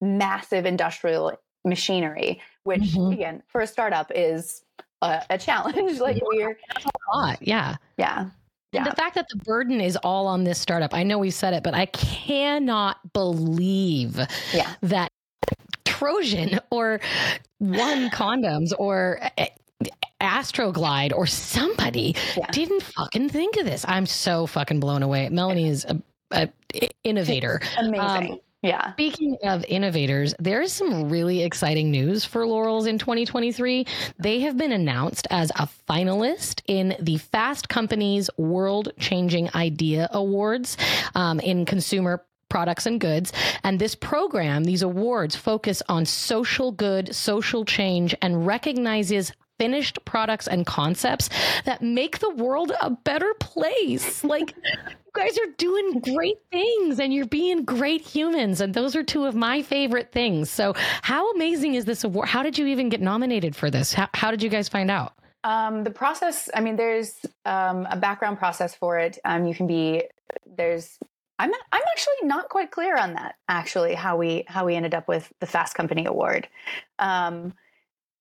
massive 0.00 0.64
industrial 0.64 1.32
machinery 1.64 2.40
which 2.62 2.80
Mhm. 2.80 3.12
again 3.12 3.42
for 3.48 3.60
a 3.60 3.66
startup 3.66 4.10
is 4.14 4.62
a, 5.02 5.22
a 5.30 5.38
challenge 5.38 5.98
like 6.08 6.22
we're 6.22 6.50
a 7.12 7.16
lot, 7.16 7.38
yeah. 7.40 7.76
yeah 7.98 8.20
And 8.20 8.30
Yeah. 8.72 8.84
the 8.84 8.92
fact 8.96 9.14
that 9.16 9.26
the 9.30 9.36
burden 9.36 9.80
is 9.80 9.96
all 9.96 10.26
on 10.26 10.44
this 10.44 10.58
startup, 10.58 10.94
I 10.94 11.02
know 11.02 11.18
we've 11.18 11.34
said 11.34 11.52
it, 11.54 11.62
but 11.62 11.74
I 11.74 11.86
cannot 11.86 13.12
believe 13.12 14.18
yeah 14.52 14.74
that 14.82 15.10
Trojan 16.04 16.60
or 16.70 17.00
One 17.58 18.10
Condoms 18.12 18.72
or 18.78 19.20
eh, 19.38 19.48
Astroglide 20.20 21.12
or 21.14 21.26
somebody 21.26 22.14
Yeah. 22.36 22.50
didn't 22.50 22.82
fucking 22.82 23.28
think 23.30 23.56
of 23.56 23.64
this. 23.64 23.84
I'm 23.88 24.06
so 24.06 24.46
fucking 24.46 24.80
blown 24.80 25.02
away. 25.02 25.28
Melanie 25.30 25.68
is 25.68 25.84
a, 25.86 26.00
a 26.32 26.48
innovator. 27.04 27.60
amazing 27.78 28.32
Um, 28.32 28.40
yeah 28.62 28.92
Speaking 28.92 29.36
of 29.44 29.64
innovators, 29.68 30.34
there 30.38 30.62
is 30.62 30.72
some 30.72 31.08
really 31.10 31.42
exciting 31.42 31.90
news 31.90 32.24
for 32.24 32.46
Lorals 32.46 32.86
in 32.86 32.98
2023. 32.98 33.86
They 34.18 34.40
have 34.40 34.56
been 34.56 34.72
announced 34.72 35.26
as 35.30 35.50
a 35.56 35.68
finalist 35.88 36.62
in 36.66 36.96
the 37.00 37.18
Fast 37.18 37.68
Company's 37.68 38.30
World 38.38 38.90
Changing 38.98 39.50
Idea 39.54 40.08
Awards 40.12 40.76
um, 41.14 41.40
in 41.40 41.66
consumer 41.66 42.24
products 42.48 42.86
and 42.86 43.00
goods. 43.00 43.32
And 43.62 43.78
this 43.78 43.94
program, 43.94 44.64
these 44.64 44.82
awards, 44.82 45.36
focus 45.36 45.82
on 45.88 46.04
social 46.04 46.72
good, 46.72 47.14
social 47.14 47.64
change, 47.64 48.14
and 48.22 48.46
recognizes 48.46 49.32
finished 49.58 50.04
products 50.04 50.48
and 50.48 50.66
concepts 50.66 51.30
that 51.64 51.80
make 51.80 52.18
the 52.18 52.30
world 52.30 52.72
a 52.80 52.90
better 52.90 53.34
place. 53.40 54.22
Like, 54.34 54.54
you 54.56 55.12
guys 55.14 55.38
are 55.38 55.52
doing 55.58 56.00
great 56.00 56.38
things 56.50 56.98
and 56.98 57.14
you're 57.14 57.26
being 57.26 57.64
great 57.64 58.00
humans. 58.00 58.60
And 58.60 58.74
those 58.74 58.96
are 58.96 59.04
two 59.04 59.26
of 59.26 59.36
my 59.36 59.62
favorite 59.62 60.10
things. 60.10 60.50
So, 60.50 60.74
how 61.02 61.30
amazing 61.32 61.74
is 61.74 61.84
this 61.84 62.02
award? 62.02 62.28
How 62.28 62.42
did 62.42 62.58
you 62.58 62.66
even 62.66 62.88
get 62.88 63.00
nominated 63.00 63.54
for 63.54 63.70
this? 63.70 63.92
How, 63.94 64.08
how 64.12 64.30
did 64.32 64.42
you 64.42 64.48
guys 64.48 64.68
find 64.68 64.90
out? 64.90 65.14
Um, 65.44 65.84
the 65.84 65.90
process, 65.90 66.48
I 66.54 66.60
mean, 66.60 66.76
there's 66.76 67.14
um, 67.44 67.86
a 67.90 67.96
background 67.96 68.38
process 68.38 68.74
for 68.74 68.98
it. 68.98 69.18
Um, 69.24 69.46
you 69.46 69.54
can 69.54 69.66
be 69.66 70.02
there's. 70.46 70.98
I'm 71.38 71.52
I'm 71.72 71.82
actually 71.90 72.28
not 72.28 72.48
quite 72.48 72.70
clear 72.70 72.96
on 72.96 73.14
that. 73.14 73.36
Actually, 73.48 73.94
how 73.94 74.16
we 74.16 74.44
how 74.46 74.66
we 74.66 74.74
ended 74.74 74.94
up 74.94 75.08
with 75.08 75.32
the 75.40 75.46
Fast 75.46 75.74
Company 75.74 76.06
Award. 76.06 76.48
Um, 76.98 77.54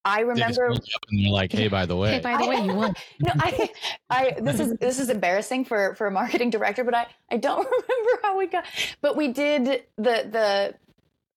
I 0.06 0.24
They 0.24 0.42
just 0.42 0.60
remember. 0.60 0.68
pulled 0.70 0.88
you 0.88 0.96
up 0.96 1.02
and 1.10 1.20
you're 1.22 1.32
like, 1.32 1.52
hey, 1.52 1.68
by 1.70 1.86
the 1.86 1.96
way, 1.96 2.12
Hey, 2.14 2.20
by 2.20 2.38
the 2.38 2.48
way, 2.48 2.66
you 2.66 2.74
won. 2.74 2.94
no, 3.22 3.32
I, 3.36 3.70
I 4.10 4.36
this 4.42 4.60
is 4.60 4.76
this 4.80 5.00
is 5.00 5.10
embarrassing 5.10 5.66
for 5.66 5.96
for 5.96 6.08
a 6.08 6.12
marketing 6.12 6.50
director, 6.50 6.84
but 6.84 6.94
I 6.94 7.08
I 7.32 7.38
don't 7.38 7.58
remember 7.66 8.22
how 8.24 8.38
we 8.38 8.48
got. 8.48 8.66
But 9.02 9.16
we 9.16 9.30
did 9.30 9.84
the 9.98 10.28
the. 10.30 10.76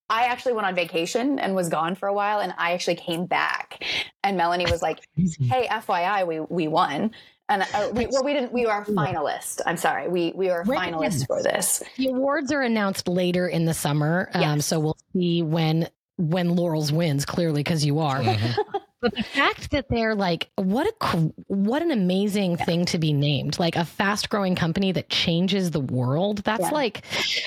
I 0.08 0.26
actually 0.26 0.52
went 0.52 0.68
on 0.68 0.74
vacation 0.76 1.40
and 1.40 1.56
was 1.56 1.68
gone 1.68 1.96
for 1.96 2.08
a 2.08 2.14
while, 2.14 2.38
and 2.38 2.54
I 2.56 2.74
actually 2.74 2.94
came 2.94 3.26
back, 3.26 3.84
and 4.22 4.36
Melanie 4.36 4.66
was 4.70 4.80
like, 4.80 5.00
"Hey, 5.16 5.66
FYI, 5.68 6.26
we 6.26 6.40
we 6.40 6.68
won." 6.68 7.10
And 7.48 7.62
uh, 7.62 7.90
we, 7.92 8.06
well, 8.06 8.24
we 8.24 8.32
didn't. 8.32 8.52
We 8.52 8.66
are 8.66 8.84
finalists. 8.84 9.60
I'm 9.66 9.76
sorry. 9.76 10.08
We 10.08 10.32
we 10.34 10.50
are 10.50 10.64
Right. 10.64 10.92
finalists 10.92 11.26
for 11.26 11.42
this. 11.42 11.80
The 11.96 12.08
awards 12.08 12.50
are 12.50 12.62
announced 12.62 13.06
later 13.06 13.46
in 13.46 13.66
the 13.66 13.74
summer, 13.74 14.28
um, 14.34 14.40
Yes. 14.42 14.66
so 14.66 14.80
we'll 14.80 14.96
see 15.12 15.42
when 15.42 15.88
when 16.16 16.56
Lorals 16.56 16.92
wins. 16.92 17.24
Clearly, 17.24 17.62
because 17.62 17.84
you 17.84 17.98
are. 18.00 18.20
Mhm. 18.20 18.56
But 19.02 19.14
the 19.14 19.22
fact 19.22 19.72
that 19.72 19.90
they're 19.90 20.14
like, 20.14 20.48
what 20.56 20.86
a 20.86 21.16
what 21.48 21.82
an 21.82 21.90
amazing 21.90 22.56
thing 22.56 22.86
to 22.86 22.98
be 22.98 23.12
named, 23.12 23.58
like 23.58 23.76
a 23.76 23.84
fast 23.84 24.30
growing 24.30 24.54
company 24.56 24.90
that 24.92 25.10
changes 25.10 25.70
the 25.70 25.80
world. 25.80 26.38
That's 26.38 26.62
Yeah. 26.62 26.70
like, 26.70 27.02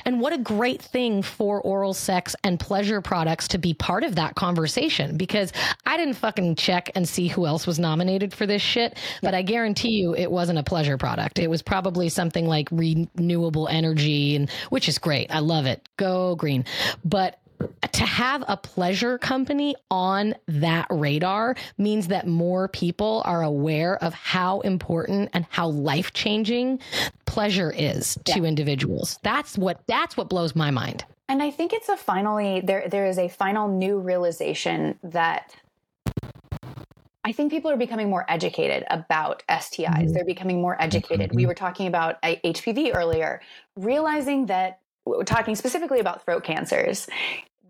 and 0.06 0.22
what 0.22 0.32
a 0.32 0.38
great 0.38 0.80
thing 0.80 1.24
for 1.24 1.60
oral 1.60 1.96
sex 1.96 2.36
and 2.44 2.60
pleasure 2.60 3.02
products 3.02 3.48
to 3.50 3.58
be 3.58 3.74
part 3.74 4.04
of 4.04 4.14
that 4.16 4.36
conversation. 4.36 5.18
Because 5.18 5.52
I 5.88 5.98
didn't 5.98 6.14
fucking 6.14 6.54
check 6.56 6.92
and 6.94 7.10
see 7.10 7.28
who 7.28 7.48
else 7.48 7.66
was 7.66 7.80
nominated 7.80 8.32
for 8.32 8.46
this 8.46 8.62
shit, 8.62 8.96
but 9.24 9.34
I 9.34 9.42
guarantee 9.42 9.90
you 9.90 10.14
it 10.16 10.32
wasn't 10.32 10.60
a 10.60 10.64
pleasure 10.64 11.00
product. 11.00 11.40
It 11.40 11.50
was 11.50 11.64
probably 11.64 12.10
something 12.10 12.46
like 12.48 12.70
renewable 12.72 13.68
energy, 13.68 14.36
and 14.36 14.52
which 14.70 14.88
is 14.88 15.00
great. 15.00 15.34
I 15.34 15.40
love 15.40 15.66
it. 15.66 15.90
Go 15.98 16.36
green, 16.36 16.64
but 17.04 17.39
to 17.92 18.06
have 18.06 18.44
a 18.48 18.58
pleasure 18.58 19.18
company 19.18 19.76
on 19.92 20.36
that 20.48 20.88
radar 20.90 21.56
means 21.78 22.08
that 22.08 22.28
more 22.28 22.68
people 22.70 23.22
are 23.26 23.44
aware 23.44 24.02
of 24.04 24.14
how 24.14 24.62
important 24.62 25.30
and 25.34 25.46
how 25.50 25.68
life 25.68 26.14
changing 26.14 26.80
pleasure 27.26 27.72
is 27.72 28.18
to 28.26 28.46
individuals. 28.46 29.20
That's 29.24 29.58
what 29.58 29.82
that's 29.88 30.16
what 30.16 30.30
blows 30.30 30.56
my 30.56 30.72
mind. 30.72 31.06
And 31.28 31.44
I 31.44 31.52
think 31.52 31.74
it's 31.74 31.90
a 31.90 31.98
finally 31.98 32.62
there 32.62 32.88
there 32.88 33.06
is 33.06 33.18
a 33.18 33.28
final 33.28 33.68
new 33.68 34.00
realization 34.00 34.98
that 35.04 35.56
I 37.26 37.34
think 37.34 37.52
people 37.52 37.70
are 37.70 37.78
becoming 37.78 38.10
more 38.10 38.26
educated 38.28 38.86
about 38.90 39.44
STIs. 39.50 40.10
Mhm. 40.10 40.14
They're 40.14 40.26
becoming 40.26 40.62
more 40.62 40.82
educated. 40.82 41.36
We 41.36 41.46
were 41.46 41.54
talking 41.54 41.86
about 41.86 42.18
uh, 42.24 42.36
HPV 42.44 42.96
earlier, 42.96 43.42
realizing 43.76 44.48
that 44.48 44.80
talking 45.26 45.56
specifically 45.56 46.00
about 46.00 46.24
throat 46.24 46.44
cancers 46.44 47.08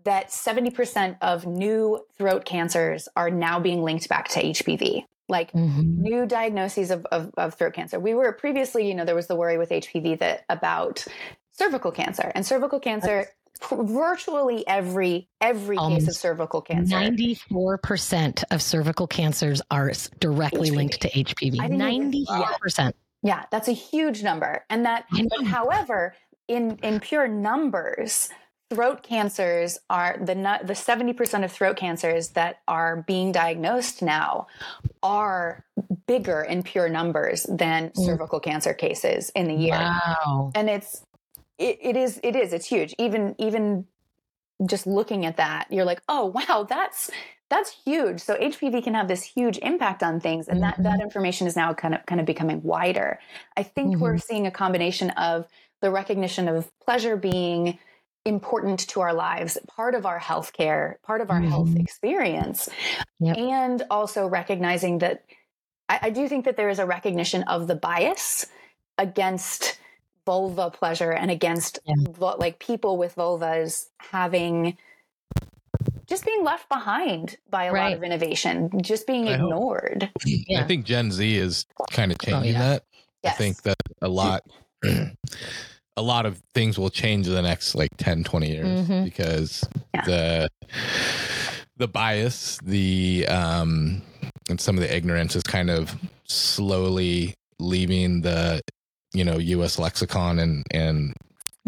that 0.04 0.28
70% 0.28 1.16
of 1.20 1.46
new 1.46 2.04
throat 2.16 2.44
cancers 2.44 3.08
are 3.16 3.30
now 3.30 3.60
being 3.60 3.82
linked 3.82 4.08
back 4.08 4.28
to 4.28 4.42
HPV. 4.42 5.04
Like 5.28 5.52
mm-hmm. 5.52 6.02
new 6.02 6.26
diagnoses 6.26 6.90
of, 6.90 7.06
of, 7.06 7.30
of 7.36 7.54
throat 7.54 7.74
cancer. 7.74 8.00
We 8.00 8.14
were 8.14 8.32
previously, 8.32 8.88
you 8.88 8.94
know, 8.94 9.04
there 9.04 9.14
was 9.14 9.28
the 9.28 9.36
worry 9.36 9.58
with 9.58 9.70
HPV 9.70 10.18
that 10.18 10.44
about 10.48 11.04
cervical 11.52 11.92
cancer 11.92 12.32
and 12.34 12.44
cervical 12.44 12.80
cancer. 12.80 13.26
Virtually 13.70 14.66
every 14.66 15.28
every 15.38 15.76
case 15.76 16.08
of 16.08 16.16
cervical 16.16 16.62
cancer. 16.62 16.98
Ninety-four 16.98 17.76
percent 17.76 18.42
of 18.50 18.62
cervical 18.62 19.06
cancers 19.06 19.60
are 19.70 19.92
directly 20.18 20.70
HPV. 20.70 20.76
linked 20.76 21.00
to 21.02 21.10
HPV. 21.10 21.50
didn't 21.50 21.64
even- 21.64 21.78
Ninety-four 21.78 22.46
percent. 22.58 22.96
Yeah, 23.22 23.44
that's 23.50 23.68
a 23.68 23.72
huge 23.72 24.22
number. 24.22 24.64
And 24.70 24.86
that, 24.86 25.04
but 25.10 25.46
however, 25.46 26.14
in 26.48 26.78
in 26.82 27.00
pure 27.00 27.28
numbers, 27.28 28.30
throat 28.70 29.02
cancers 29.02 29.78
are 29.90 30.16
the 30.20 30.60
the 30.64 30.74
seventy 30.74 31.12
percent 31.12 31.44
of 31.44 31.50
throat 31.52 31.76
cancers 31.76 32.30
that 32.30 32.60
are 32.68 33.02
being 33.06 33.32
diagnosed 33.32 34.00
now 34.00 34.46
are 35.02 35.64
bigger 36.06 36.42
in 36.42 36.62
pure 36.62 36.88
numbers 36.88 37.44
than 37.48 37.90
Mm. 37.90 38.04
cervical 38.06 38.40
cancer 38.40 38.72
cases 38.72 39.30
in 39.34 39.48
the 39.48 39.54
year. 39.54 39.74
Wow. 39.74 40.52
and 40.54 40.70
it's 40.70 41.04
it, 41.58 41.78
it 41.82 41.96
is 41.96 42.20
it 42.22 42.36
is 42.36 42.52
it's 42.52 42.66
huge 42.66 42.94
even 42.98 43.34
even 43.38 43.86
just 44.66 44.86
looking 44.86 45.26
at 45.26 45.36
that 45.38 45.66
you're 45.70 45.84
like 45.84 46.02
oh 46.08 46.26
wow 46.26 46.66
that's 46.68 47.10
that's 47.48 47.70
huge 47.84 48.20
so 48.20 48.36
hpv 48.36 48.82
can 48.84 48.94
have 48.94 49.08
this 49.08 49.22
huge 49.22 49.58
impact 49.58 50.02
on 50.02 50.20
things 50.20 50.48
and 50.48 50.62
that 50.62 50.80
that 50.82 51.00
information 51.00 51.46
is 51.46 51.56
now 51.56 51.72
kind 51.74 51.94
of 51.94 52.04
kind 52.06 52.20
of 52.20 52.26
becoming 52.26 52.62
wider 52.62 53.18
i 53.56 53.62
think 53.62 53.96
we're 53.98 54.18
seeing 54.18 54.46
a 54.46 54.50
combination 54.50 55.10
of 55.10 55.46
the 55.80 55.90
recognition 55.90 56.46
of 56.46 56.70
pleasure 56.84 57.16
being 57.16 57.78
important 58.24 58.80
to 58.88 59.00
our 59.00 59.14
lives 59.14 59.56
part 59.66 59.94
of 59.94 60.04
our 60.04 60.20
healthcare 60.20 61.00
part 61.02 61.20
of 61.20 61.30
our 61.30 61.40
health 61.40 61.68
Mhm. 61.70 61.80
experience 61.80 62.68
Yep. 63.20 63.36
and 63.38 63.82
also 63.90 64.26
recognizing 64.26 64.98
that 64.98 65.24
I, 65.88 65.98
I 66.02 66.10
do 66.10 66.28
think 66.28 66.44
that 66.44 66.56
there 66.56 66.68
is 66.68 66.78
a 66.78 66.86
recognition 66.86 67.42
of 67.44 67.66
the 67.66 67.74
bias 67.74 68.46
against 68.98 69.78
vulva 70.26 70.70
pleasure 70.70 71.12
and 71.12 71.30
against 71.30 71.78
Yeah. 71.86 71.94
like 72.38 72.58
people 72.58 72.98
with 72.98 73.14
vulvas 73.16 73.86
having 73.98 74.76
just 76.06 76.24
being 76.26 76.44
left 76.44 76.68
behind 76.68 77.36
by 77.48 77.64
a 77.66 77.72
lot 77.72 77.92
of 77.92 78.02
innovation, 78.02 78.68
just 78.82 79.06
being 79.06 79.28
I 79.28 79.34
ignored. 79.34 80.10
Yeah. 80.26 80.60
I 80.60 80.66
think 80.66 80.84
Gen 80.84 81.12
Z 81.12 81.36
is 81.36 81.66
kind 81.92 82.10
of 82.10 82.18
changing 82.18 82.52
yeah. 82.52 82.58
that. 82.58 82.84
Yes. 83.22 83.34
I 83.34 83.36
think 83.38 83.62
that 83.62 83.76
a 84.02 84.08
lot 84.08 84.42
a 85.96 86.02
lot 86.02 86.24
of 86.26 86.40
things 86.54 86.78
will 86.78 86.90
change 86.90 87.26
in 87.26 87.34
the 87.34 87.42
next 87.42 87.74
like 87.74 87.90
10 87.98 88.24
20 88.24 88.48
years 88.50 88.88
Mhm. 88.88 89.04
because 89.04 89.64
Yeah. 89.94 90.04
the 90.04 90.48
the 91.76 91.88
bias 91.88 92.58
the 92.62 93.26
um 93.28 94.02
and 94.48 94.60
some 94.60 94.76
of 94.76 94.82
the 94.82 94.94
ignorance 94.94 95.34
is 95.36 95.42
kind 95.42 95.70
of 95.70 95.94
slowly 96.24 97.34
leaving 97.58 98.22
the 98.22 98.60
you 99.12 99.24
know 99.24 99.38
US 99.38 99.78
lexicon 99.78 100.38
and 100.38 100.64
and 100.70 101.12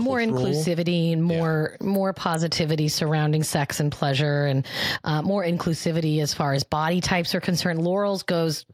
more 0.03 0.19
inclusivity 0.19 1.13
and 1.13 1.23
more 1.23 1.77
more 1.81 2.13
positivity 2.13 2.89
surrounding 2.89 3.43
sex 3.43 3.81
and 3.81 3.93
pleasure 3.93 4.47
and 4.47 4.67
uh, 5.05 5.23
more 5.23 5.45
inclusivity 5.45 6.21
as 6.21 6.35
far 6.35 6.53
as 6.53 6.65
body 6.65 7.01
types 7.01 7.35
are 7.35 7.41
concerned. 7.41 7.81
Lorals 7.81 8.25
goes 8.25 8.67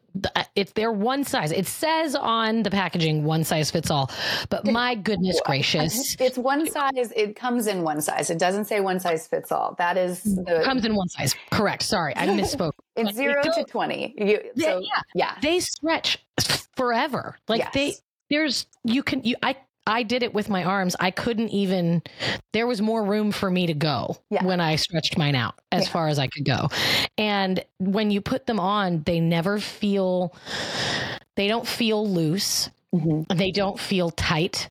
if 0.55 0.75
they're 0.75 0.93
one 0.93 1.25
size. 1.25 1.53
It 1.53 1.67
says 1.67 2.15
on 2.15 2.63
the 2.63 2.71
packaging 2.71 3.25
one 3.25 3.45
size 3.45 3.71
fits 3.71 3.91
all. 3.91 4.11
But 4.49 4.65
my 4.67 4.95
goodness 4.95 5.41
gracious. 5.45 6.17
It's 6.19 6.39
one 6.39 6.69
size, 6.71 7.13
it 7.15 7.37
comes 7.37 7.67
in 7.67 7.83
one 7.83 8.01
size. 8.01 8.31
It 8.31 8.39
doesn't 8.39 8.65
say 8.65 8.81
one 8.81 9.01
size 9.01 9.27
fits 9.27 9.53
all. 9.53 9.75
That 9.79 9.97
is 9.97 10.23
the 10.23 10.63
comes 10.65 10.85
in 10.85 10.95
one 10.95 11.09
size. 11.09 11.35
Correct. 11.51 11.83
Sorry 11.83 12.15
i 12.17 12.27
misspoke. 12.27 12.73
It's 12.97 13.15
zero 13.15 13.41
to 13.41 13.65
20. 13.65 14.15
You, 14.19 14.41
Yeah, 14.57 14.67
so, 14.67 14.81
yeah. 14.81 15.03
yeah. 15.15 15.35
they 15.41 15.61
stretch 15.61 16.19
forever. 16.75 17.37
Like 17.47 17.73
they 17.73 17.95
there's 18.29 18.67
you 18.85 19.03
can 19.03 19.23
you 19.23 19.37
i 19.43 19.57
i 19.89 20.03
did 20.05 20.23
it 20.23 20.33
with 20.35 20.49
my 20.49 20.63
arms 20.65 20.95
i 21.01 21.11
couldn't 21.11 21.49
even 21.49 22.03
there 22.53 22.67
was 22.67 22.81
more 22.81 23.03
room 23.05 23.33
for 23.33 23.51
me 23.51 23.67
to 23.67 23.75
go 23.75 24.17
Yeah. 24.31 24.45
when 24.45 24.61
i 24.61 24.77
stretched 24.77 25.19
mine 25.19 25.35
out 25.35 25.55
as 25.73 25.85
Yeah. 25.87 25.91
far 25.93 26.09
as 26.09 26.19
i 26.19 26.27
could 26.29 26.45
go 26.45 26.69
and 27.17 27.65
when 27.79 28.11
you 28.11 28.21
put 28.21 28.47
them 28.47 28.61
on 28.61 29.03
they 29.05 29.19
never 29.21 29.59
feel 29.59 30.35
they 31.37 31.49
don't 31.49 31.67
feel 31.67 32.07
loose 32.09 32.71
Mhm. 32.95 33.27
they 33.37 33.51
don't 33.51 33.79
feel 33.79 34.11
tight 34.11 34.69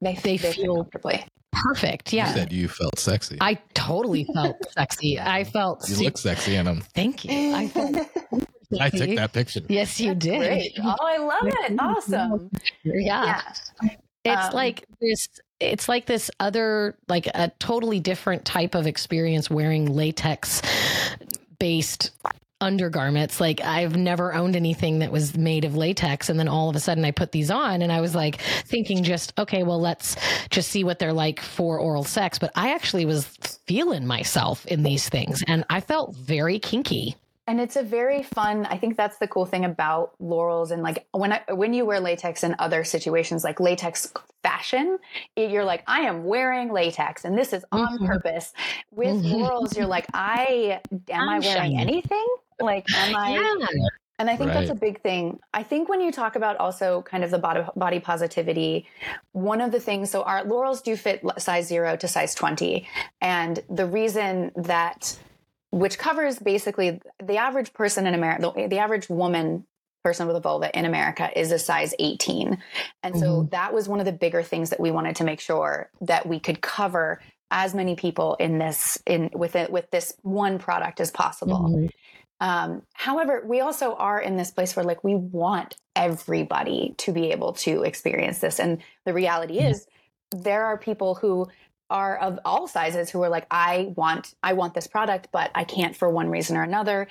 They, 0.00 0.14
They 0.14 0.36
fit 0.36 0.54
feel- 0.56 0.76
comfortably. 0.76 1.24
perfect 1.52 2.12
Yeah. 2.12 2.28
you 2.28 2.34
said 2.34 2.52
you 2.52 2.68
felt 2.68 2.98
sexy 2.98 3.38
i 3.40 3.54
totally 3.74 4.24
felt 4.34 4.56
sexy 4.72 5.18
i 5.20 5.44
felt 5.44 5.88
you 5.88 5.94
su- 5.96 6.04
look 6.04 6.18
sexy 6.18 6.54
in 6.56 6.66
them 6.66 6.82
thank 6.94 7.24
you 7.24 7.54
i 7.54 7.68
felt 7.68 7.96
I 8.80 8.88
took 8.88 9.14
that 9.16 9.34
picture 9.34 9.60
yes 9.68 10.00
you 10.00 10.14
did 10.14 10.38
Great. 10.38 10.72
Oh, 10.82 10.96
I 10.98 11.18
love 11.18 11.42
it. 11.44 11.76
Awesome. 11.78 12.50
yeah. 12.84 13.42
Yeah. 13.82 13.90
It's 14.24 14.48
Um, 14.48 14.52
like 14.52 14.84
this 15.00 15.28
it's 15.60 15.88
like 15.88 16.06
this 16.06 16.30
other 16.40 16.96
like 17.08 17.26
a 17.26 17.52
totally 17.58 18.00
different 18.00 18.44
type 18.44 18.74
of 18.74 18.86
experience 18.86 19.48
wearing 19.50 19.86
latex 19.94 20.62
based 21.58 22.10
undergarments. 22.60 23.40
Like 23.40 23.60
I've 23.60 23.96
never 23.96 24.34
owned 24.34 24.54
anything 24.56 25.00
that 25.00 25.10
was 25.10 25.36
made 25.36 25.64
of 25.64 25.76
latex 25.76 26.28
and 26.28 26.38
then 26.38 26.48
all 26.48 26.70
of 26.70 26.76
a 26.76 26.80
sudden 26.80 27.04
I 27.04 27.10
put 27.10 27.32
these 27.32 27.50
on 27.50 27.82
and 27.82 27.90
I 27.90 28.00
was 28.00 28.14
like 28.14 28.40
thinking 28.40 29.02
just 29.02 29.36
okay, 29.38 29.62
well 29.64 29.80
let's 29.80 30.16
just 30.50 30.70
see 30.70 30.84
what 30.84 30.98
they're 30.98 31.12
like 31.12 31.40
for 31.40 31.78
oral 31.78 32.04
sex, 32.04 32.38
but 32.38 32.52
I 32.54 32.74
actually 32.74 33.04
was 33.04 33.26
feeling 33.66 34.06
myself 34.06 34.64
in 34.66 34.82
these 34.84 35.08
things 35.08 35.42
and 35.48 35.64
I 35.70 35.80
felt 35.80 36.14
very 36.14 36.58
kinky. 36.60 37.16
And 37.48 37.60
it's 37.60 37.74
a 37.76 37.82
very 37.82 38.22
fun. 38.22 38.66
I 38.66 38.78
think 38.78 38.96
that's 38.96 39.18
the 39.18 39.26
cool 39.26 39.46
thing 39.46 39.64
about 39.64 40.12
Lorals 40.20 40.70
and 40.70 40.82
like 40.82 41.06
when 41.10 41.32
I 41.32 41.42
when 41.52 41.74
you 41.74 41.84
wear 41.84 41.98
latex 41.98 42.44
in 42.44 42.54
other 42.60 42.84
situations 42.84 43.42
like 43.42 43.58
latex 43.58 44.12
fashion, 44.44 44.98
it, 45.34 45.50
you're 45.50 45.64
like 45.64 45.82
I 45.88 46.02
am 46.02 46.24
wearing 46.24 46.72
latex 46.72 47.24
and 47.24 47.36
this 47.36 47.52
is 47.52 47.64
on 47.72 47.98
Mhm. 47.98 48.06
purpose. 48.06 48.52
With 48.92 49.24
Mhm. 49.24 49.32
Lorals, 49.42 49.76
you're 49.76 49.86
like 49.86 50.06
I 50.14 50.80
am 51.10 51.28
I 51.28 51.34
I'm 51.36 51.40
wearing 51.42 51.42
shiny. 51.72 51.76
anything? 51.78 52.26
Like 52.60 52.86
am 52.94 53.16
I? 53.16 53.30
Yeah. 53.32 53.66
And 54.20 54.30
I 54.30 54.36
think 54.36 54.52
that's 54.52 54.70
a 54.70 54.74
big 54.76 55.00
thing. 55.02 55.40
I 55.52 55.64
think 55.64 55.88
when 55.88 56.00
you 56.00 56.12
talk 56.12 56.36
about 56.36 56.56
also 56.58 57.02
kind 57.02 57.24
of 57.24 57.32
the 57.32 57.40
body, 57.40 57.64
body 57.74 57.98
positivity, 57.98 58.86
one 59.32 59.60
of 59.60 59.72
the 59.72 59.80
things, 59.80 60.12
so 60.12 60.22
our 60.22 60.44
Lorals 60.44 60.80
do 60.80 60.94
fit 60.96 61.22
size 61.38 61.66
zero 61.66 61.96
to 61.96 62.06
size 62.06 62.32
20. 62.36 62.86
And 63.20 63.58
the 63.68 63.84
reason 63.86 64.52
that, 64.54 65.18
which 65.72 65.98
covers 65.98 66.38
basically 66.38 67.00
the 67.22 67.36
average 67.38 67.72
person 67.72 68.06
in 68.06 68.14
America, 68.14 68.52
the, 68.54 68.68
the 68.68 68.78
average 68.78 69.08
woman 69.08 69.66
person 70.04 70.26
with 70.26 70.36
a 70.36 70.40
vulva 70.40 70.76
in 70.78 70.84
America 70.84 71.30
is 71.38 71.50
a 71.50 71.58
size 71.58 71.94
18. 71.98 72.58
And 73.02 73.18
so 73.18 73.48
that 73.52 73.72
was 73.72 73.88
one 73.88 73.98
of 73.98 74.06
the 74.06 74.12
bigger 74.12 74.42
things 74.42 74.70
that 74.70 74.80
we 74.80 74.90
wanted 74.90 75.16
to 75.16 75.24
make 75.24 75.40
sure 75.40 75.90
that 76.02 76.26
we 76.26 76.38
could 76.38 76.60
cover 76.60 77.20
as 77.50 77.74
many 77.74 77.94
people 77.96 78.34
in 78.36 78.58
this 78.58 78.98
in 79.06 79.30
with 79.32 79.56
it 79.56 79.70
with 79.70 79.90
this 79.90 80.14
one 80.22 80.58
product 80.58 81.00
as 81.00 81.10
possible 81.10 81.68
Mhm. 81.68 81.90
Um, 82.40 82.82
however, 82.94 83.44
we 83.46 83.60
also 83.60 83.94
are 83.94 84.20
in 84.20 84.36
this 84.36 84.50
place 84.50 84.74
where 84.74 84.84
like 84.84 85.04
we 85.04 85.14
want 85.14 85.76
everybody 85.94 86.94
to 86.98 87.12
be 87.12 87.30
able 87.30 87.52
to 87.52 87.84
experience 87.84 88.40
this. 88.40 88.58
And 88.58 88.82
the 89.06 89.14
reality 89.14 89.60
Yeah. 89.60 89.68
is 89.68 89.86
there 90.32 90.64
are 90.64 90.76
people 90.76 91.14
who 91.14 91.46
are 91.90 92.16
of 92.16 92.38
all 92.44 92.66
sizes 92.66 93.10
who 93.10 93.22
are 93.22 93.28
like, 93.28 93.46
I 93.50 93.92
want, 93.96 94.34
I 94.42 94.54
want 94.54 94.74
this 94.74 94.86
product, 94.86 95.28
but 95.32 95.50
I 95.54 95.64
can't 95.64 95.94
for 95.96 96.08
one 96.08 96.30
reason 96.30 96.56
or 96.56 96.62
another. 96.62 97.08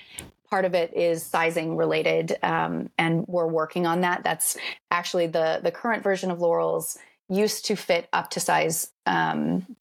Part 0.49 0.65
of 0.65 0.74
it 0.74 0.95
is 0.95 1.24
sizing 1.24 1.78
related, 1.78 2.36
um, 2.43 2.89
and 2.97 3.26
we're 3.28 3.47
working 3.47 3.86
on 3.86 4.01
that. 4.01 4.24
That's 4.24 4.57
actually 4.89 5.28
the 5.28 5.61
the 5.63 5.72
current 5.72 6.03
version 6.03 6.30
of 6.30 6.39
Loral's 6.39 6.97
used 7.30 7.65
to 7.67 7.78
fit 7.78 8.09
up 8.11 8.30
to 8.32 8.41
size, 8.41 8.91
um, 9.05 9.78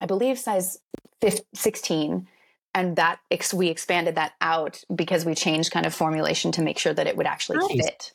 I 0.00 0.06
believe, 0.06 0.38
size 0.38 0.78
15, 1.20 1.44
16 1.54 2.28
and 2.74 2.96
that 2.96 3.20
ex- 3.30 3.54
we 3.54 3.68
expanded 3.68 4.16
that 4.16 4.32
out 4.40 4.82
because 4.94 5.24
we 5.24 5.34
changed 5.34 5.70
kind 5.70 5.86
of 5.86 5.94
formulation 5.94 6.50
to 6.52 6.62
make 6.62 6.78
sure 6.78 6.92
that 6.92 7.06
it 7.06 7.16
would 7.16 7.26
actually 7.26 7.58
Nice. 7.58 7.86
fit 7.86 8.12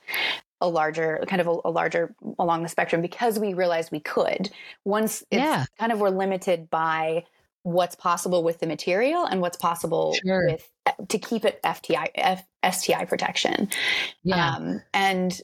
a 0.62 0.68
larger 0.68 1.24
kind 1.28 1.41
of 1.41 1.47
a, 1.47 1.57
a 1.66 1.72
larger 1.72 2.14
along 2.38 2.64
the 2.64 2.70
spectrum 2.70 3.01
because 3.01 3.39
we 3.39 3.53
realized 3.53 3.91
we 3.91 3.99
could 3.99 4.49
once 4.86 5.22
it's 5.32 5.41
Yeah. 5.41 5.66
kind 5.78 5.91
of 5.91 5.99
we're 5.99 6.10
limited 6.10 6.70
by 6.70 7.26
what's 7.64 7.95
possible 7.95 8.43
with 8.43 8.60
the 8.60 8.68
material 8.68 9.26
and 9.26 9.41
what's 9.41 9.57
possible 9.57 10.16
Sure. 10.26 10.45
with 10.47 10.70
to 11.10 11.18
keep 11.20 11.45
it 11.45 11.62
FTI 11.64 12.10
F, 12.16 12.45
STI 12.72 13.05
protection 13.05 13.70
Yeah. 14.24 14.55
um, 14.55 14.82
and 14.93 15.39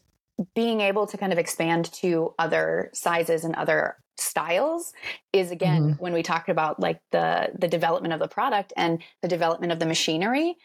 being 0.53 0.82
able 0.82 1.07
to 1.07 1.18
kind 1.18 1.32
of 1.32 1.39
expand 1.39 1.91
to 1.93 2.34
other 2.38 2.89
sizes 2.93 3.45
and 3.45 3.55
other 3.55 3.95
styles 4.18 4.93
is 5.34 5.51
again 5.51 5.95
when 5.99 6.13
we 6.13 6.24
talk 6.24 6.47
about 6.49 6.80
like 6.80 6.99
the 7.11 7.49
the 7.57 7.68
development 7.68 8.13
of 8.13 8.20
the 8.20 8.28
product 8.30 8.72
and 8.78 9.01
the 9.22 9.28
development 9.28 9.72
of 9.74 9.80
the 9.80 9.86
machinery 9.86 10.55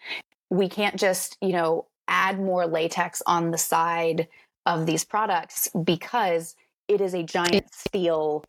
we 0.51 0.69
can't 0.69 0.97
just 0.97 1.37
you 1.41 1.53
know 1.53 1.87
add 2.11 2.39
more 2.39 2.67
latex 2.67 3.23
on 3.27 3.51
the 3.51 3.59
side 3.59 4.29
of 4.67 4.85
these 4.85 5.05
products 5.05 5.71
because 5.85 6.55
it 6.89 7.01
is 7.01 7.15
a 7.15 7.23
giant 7.23 7.73
steel 7.73 8.45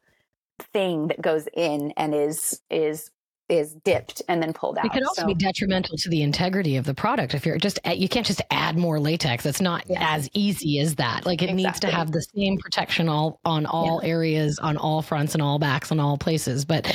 thing 0.74 1.07
that 1.07 1.22
goes 1.22 1.47
in 1.53 1.93
and 1.95 2.14
is 2.14 2.62
is 2.70 3.12
is 3.52 3.74
dipped 3.84 4.22
and 4.30 4.41
then 4.41 4.54
pulled 4.54 4.78
out 4.78 4.86
It 4.86 4.93
could 4.93 5.04
also 5.04 5.24
So- 5.24 5.28
be 5.28 5.34
detrimental 5.34 5.97
to 5.97 6.10
the 6.10 6.22
integrity 6.22 6.78
of 6.78 6.86
the 6.86 6.93
product 6.93 7.34
if 7.34 7.45
you're 7.45 7.58
just 7.58 7.78
you 7.86 8.08
can't 8.08 8.26
just 8.26 8.41
add 8.49 8.78
more 8.78 8.99
latex. 8.99 9.45
It's 9.45 9.60
not 9.62 9.84
Yeah. 9.89 10.16
as 10.16 10.30
easy 10.34 10.80
as 10.80 10.95
that. 10.95 11.26
Like 11.26 11.41
it 11.41 11.54
needs 11.54 11.80
to 11.82 11.88
have 11.88 12.12
the 12.12 12.22
same 12.36 12.58
protection 12.58 13.10
all 13.10 13.39
on 13.45 13.66
all 13.66 13.99
areas, 14.04 14.58
on 14.60 14.78
all 14.78 15.02
fronts 15.02 15.34
and 15.34 15.41
all 15.41 15.60
backs 15.60 15.91
and 15.91 15.99
all 15.99 16.18
places. 16.18 16.64
But 16.66 16.88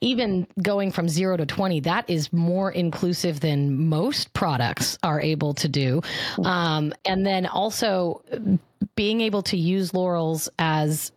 even 0.00 0.46
going 0.60 0.90
from 0.90 1.08
zero 1.08 1.36
to 1.36 1.46
twenty, 1.46 1.78
that 1.80 2.04
is 2.10 2.32
more 2.32 2.72
inclusive 2.72 3.40
than 3.40 3.88
most 3.88 4.32
products 4.32 4.98
are 5.04 5.20
able 5.20 5.54
to 5.54 5.68
do. 5.68 6.02
Um, 6.44 6.92
and 7.04 7.24
then 7.24 7.46
also 7.46 8.22
being 8.96 9.20
able 9.20 9.42
to 9.42 9.56
use 9.56 9.92
Lorals 9.92 10.48
as 10.58 11.12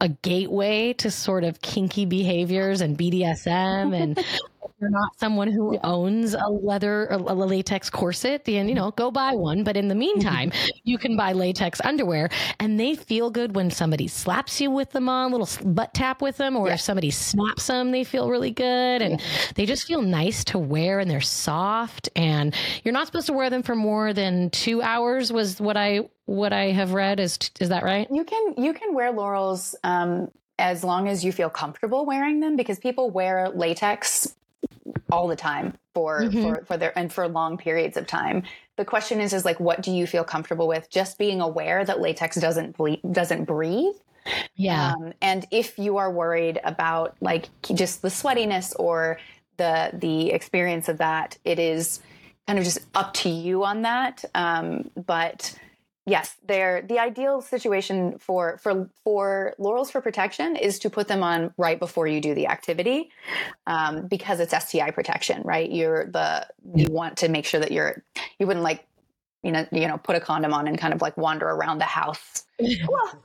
a, 0.00 0.08
gateway 0.08 0.92
to 0.94 1.10
sort 1.10 1.44
of 1.44 1.60
kinky 1.60 2.04
behaviors 2.04 2.80
and 2.80 2.96
BDSM 2.96 3.94
and 4.00 4.24
you're 4.80 4.90
not 4.90 5.18
someone 5.18 5.50
who 5.50 5.78
owns 5.82 6.34
a 6.34 6.46
leather 6.48 7.06
a, 7.06 7.16
a 7.16 7.34
latex 7.34 7.90
corset 7.90 8.44
then 8.44 8.68
you 8.68 8.74
know 8.74 8.90
go 8.92 9.10
buy 9.10 9.32
one. 9.32 9.64
But 9.64 9.76
in 9.76 9.88
the 9.88 9.94
meantime 9.94 10.52
you 10.84 10.98
can 10.98 11.16
buy 11.16 11.32
latex 11.32 11.80
underwear 11.82 12.28
and 12.60 12.78
they 12.78 12.94
feel 12.94 13.30
good 13.30 13.54
when 13.54 13.70
somebody 13.70 14.08
slaps 14.08 14.60
you 14.60 14.70
with 14.70 14.90
them 14.90 15.08
on 15.08 15.32
little 15.32 15.48
butt 15.64 15.94
tap 15.94 16.22
with 16.22 16.36
them 16.36 16.56
or 16.56 16.70
if 16.70 16.80
somebody 16.80 17.10
snaps 17.10 17.66
them 17.66 17.90
they 17.90 18.04
feel 18.04 18.30
really 18.30 18.50
good 18.50 19.02
and 19.02 19.20
they 19.54 19.66
just 19.66 19.86
feel 19.86 20.02
nice 20.02 20.44
to 20.44 20.58
wear 20.58 21.00
and 21.00 21.10
they're 21.10 21.20
soft 21.20 22.08
and 22.14 22.54
you're 22.84 22.92
not 22.94 23.06
supposed 23.06 23.26
to 23.26 23.32
wear 23.32 23.50
them 23.50 23.62
for 23.62 23.74
more 23.74 24.12
than 24.12 24.50
2 24.50 24.82
hours 24.82 25.32
was 25.32 25.60
what 25.60 25.76
I 25.76 26.08
what 26.26 26.52
I 26.52 26.72
have 26.72 26.92
read. 26.92 27.20
Is 27.20 27.38
is 27.58 27.70
that 27.70 27.82
right? 27.82 28.06
You 28.12 28.24
can 28.24 28.54
you 28.58 28.74
can 28.74 28.94
wear 28.94 29.12
Lorals 29.12 29.74
um, 29.82 30.30
as 30.58 30.84
long 30.84 31.08
as 31.08 31.24
you 31.24 31.32
feel 31.32 31.48
comfortable 31.48 32.04
wearing 32.04 32.40
them 32.40 32.56
because 32.56 32.78
people 32.78 33.10
wear 33.10 33.48
latex 33.48 34.34
all 35.10 35.28
the 35.28 35.36
time 35.36 35.74
for 35.94 36.22
Mhm. 36.22 36.42
for 36.42 36.64
for 36.64 36.76
their 36.76 36.96
and 36.98 37.12
for 37.12 37.26
long 37.28 37.56
periods 37.56 37.96
of 37.96 38.06
time. 38.06 38.42
The 38.76 38.84
question 38.84 39.20
is 39.20 39.32
is 39.32 39.44
like 39.44 39.58
what 39.60 39.82
do 39.82 39.90
you 39.90 40.06
feel 40.06 40.24
comfortable 40.24 40.68
with? 40.68 40.88
Just 40.90 41.18
being 41.18 41.40
aware 41.40 41.84
that 41.84 42.00
latex 42.00 42.36
doesn't 42.36 42.76
ble- 42.76 42.96
doesn't 43.12 43.44
breathe. 43.44 43.94
yeah 44.56 44.92
Um, 44.92 45.12
and 45.22 45.46
if 45.50 45.78
you 45.78 45.96
are 45.96 46.10
worried 46.10 46.60
about 46.64 47.16
like 47.20 47.48
just 47.74 48.02
the 48.02 48.08
sweatiness 48.08 48.74
or 48.78 49.18
the 49.56 49.90
the 49.94 50.30
experience 50.32 50.88
of 50.88 50.98
that, 50.98 51.38
it 51.44 51.58
is 51.58 52.00
kind 52.46 52.58
of 52.58 52.64
just 52.64 52.80
up 52.94 53.12
to 53.14 53.28
you 53.28 53.64
on 53.64 53.82
that. 53.82 54.24
Um, 54.34 54.90
but 55.06 55.54
yes, 56.08 56.36
they're 56.46 56.82
the 56.82 56.98
ideal 56.98 57.40
situation 57.40 58.18
for 58.18 58.58
for 58.58 58.88
for 59.04 59.54
Lorals 59.58 59.90
for 59.90 60.00
protection 60.00 60.56
is 60.56 60.78
to 60.80 60.90
put 60.90 61.08
them 61.08 61.22
on 61.22 61.52
right 61.56 61.78
before 61.78 62.06
you 62.06 62.20
do 62.20 62.34
the 62.34 62.46
activity, 62.46 63.10
um, 63.66 64.06
because 64.06 64.40
it's 64.40 64.56
STI 64.56 64.90
protection, 64.90 65.42
right? 65.44 65.70
You're 65.70 66.06
the 66.06 66.46
you 66.74 66.90
want 66.90 67.18
to 67.18 67.28
make 67.28 67.44
sure 67.44 67.60
that 67.60 67.72
you're 67.72 68.02
you 68.38 68.46
wouldn't 68.46 68.64
like 68.64 68.86
you 69.42 69.52
know 69.52 69.66
you 69.70 69.86
know 69.88 69.98
put 69.98 70.16
a 70.16 70.20
condom 70.20 70.52
on 70.52 70.66
and 70.66 70.78
kind 70.78 70.94
of 70.94 71.02
like 71.02 71.16
wander 71.16 71.46
around 71.46 71.78
the 71.78 71.84
house. 71.84 72.44
Well, 72.88 73.22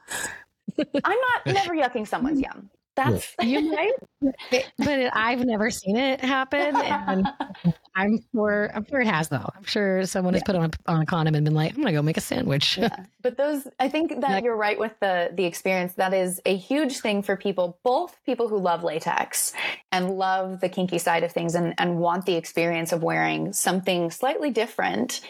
I'm 1.04 1.18
not 1.20 1.54
never 1.54 1.74
yucking 1.74 2.08
someone's 2.08 2.40
yum. 2.46 2.70
That's 2.96 3.34
you 3.41 3.62
might 3.72 3.91
but 4.22 5.00
it, 5.00 5.12
I've 5.14 5.44
never 5.44 5.70
seen 5.72 5.98
it 5.98 6.22
happen 6.22 6.76
and 6.76 7.28
I'm 7.96 8.20
sure 8.34 8.72
I'm 8.74 8.86
sure 8.86 9.02
it 9.02 9.08
has 9.08 9.30
though 9.30 9.50
I'm 9.56 9.64
sure 9.64 10.06
someone 10.06 10.34
has 10.34 10.44
put 10.44 10.56
on 10.56 10.66
a, 10.66 10.91
on 10.91 11.02
a 11.02 11.06
condom 11.06 11.36
and 11.36 11.44
been 11.44 11.54
like 11.54 11.72
I'm 11.72 11.82
gonna 11.82 11.91
go 11.91 12.02
make 12.02 12.18
a 12.18 12.22
sandwich 12.22 12.78
yeah. 12.78 13.06
But 13.24 13.38
those, 13.38 13.66
I 13.80 13.88
think 13.88 14.12
that 14.20 14.22
Like- 14.22 14.44
you're 14.44 14.56
right 14.56 14.78
with 14.78 15.00
the 15.00 15.32
the 15.34 15.46
experience. 15.46 15.94
That 15.94 16.14
is 16.14 16.41
a 16.46 16.56
huge 16.56 17.00
thing 17.00 17.24
for 17.24 17.38
people, 17.38 17.80
both 17.84 18.20
people 18.26 18.50
who 18.50 18.58
love 18.60 18.84
latex 18.84 19.54
and 19.94 20.18
love 20.18 20.60
the 20.60 20.68
kinky 20.68 20.98
side 20.98 21.24
of 21.24 21.32
things, 21.32 21.56
and 21.56 21.74
and 21.78 22.00
want 22.00 22.26
the 22.26 22.36
experience 22.36 22.91
of 22.91 23.02
wearing 23.02 23.54
something 23.54 24.12
slightly 24.12 24.52
different 24.52 25.22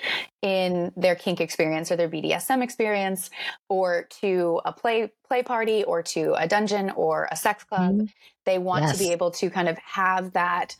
in 0.42 0.92
their 0.98 1.16
kink 1.16 1.40
experience 1.40 1.92
or 1.92 1.96
their 1.96 2.10
BDSM 2.10 2.64
experience, 2.64 3.30
or 3.70 4.08
to 4.22 4.60
a 4.66 4.74
play 4.74 5.12
play 5.34 5.42
party, 5.42 5.84
or 5.84 6.04
to 6.04 6.36
a 6.38 6.48
dungeon 6.48 6.92
or 6.92 7.28
a 7.32 7.36
sex 7.36 7.64
club. 7.64 7.96
Mhm. 7.96 8.14
They 8.46 8.60
want 8.60 8.84
Yes. 8.84 8.94
to 8.94 9.00
be 9.04 9.12
able 9.12 9.32
to 9.32 9.50
kind 9.50 9.68
of 9.68 9.80
have 9.80 10.34
that. 10.34 10.76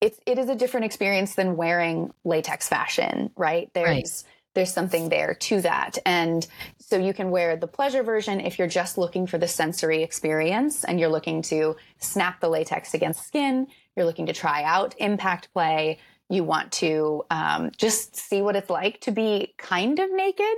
It's 0.00 0.18
it 0.24 0.38
is 0.38 0.48
a 0.48 0.54
different 0.54 0.86
experience 0.86 1.34
than 1.34 1.56
wearing 1.56 2.10
latex 2.24 2.66
fashion, 2.66 3.30
right? 3.36 3.68
There's 3.74 4.24
there's 4.54 4.72
something 4.72 5.10
there 5.10 5.34
to 5.34 5.60
that. 5.60 5.98
And 6.06 6.46
so 6.78 6.96
you 6.98 7.12
can 7.12 7.30
wear 7.30 7.56
the 7.56 7.68
pleasure 7.68 8.02
version 8.02 8.40
if 8.40 8.58
you're 8.58 8.66
just 8.66 8.96
looking 8.98 9.26
for 9.26 9.36
the 9.38 9.46
sensory 9.46 10.02
experience 10.02 10.82
and 10.82 10.98
you're 10.98 11.10
looking 11.10 11.42
to 11.42 11.76
snap 11.98 12.40
the 12.40 12.48
latex 12.48 12.94
against 12.94 13.24
skin, 13.26 13.68
you're 13.94 14.06
looking 14.06 14.26
to 14.26 14.32
try 14.32 14.62
out 14.64 14.94
impact 14.98 15.52
play, 15.52 15.98
you 16.30 16.44
want 16.44 16.72
to 16.72 17.24
um, 17.30 17.70
just 17.76 18.16
see 18.16 18.42
what 18.42 18.56
it's 18.56 18.70
like 18.70 19.00
to 19.02 19.10
be 19.12 19.54
kind 19.58 19.98
of 19.98 20.10
naked 20.12 20.56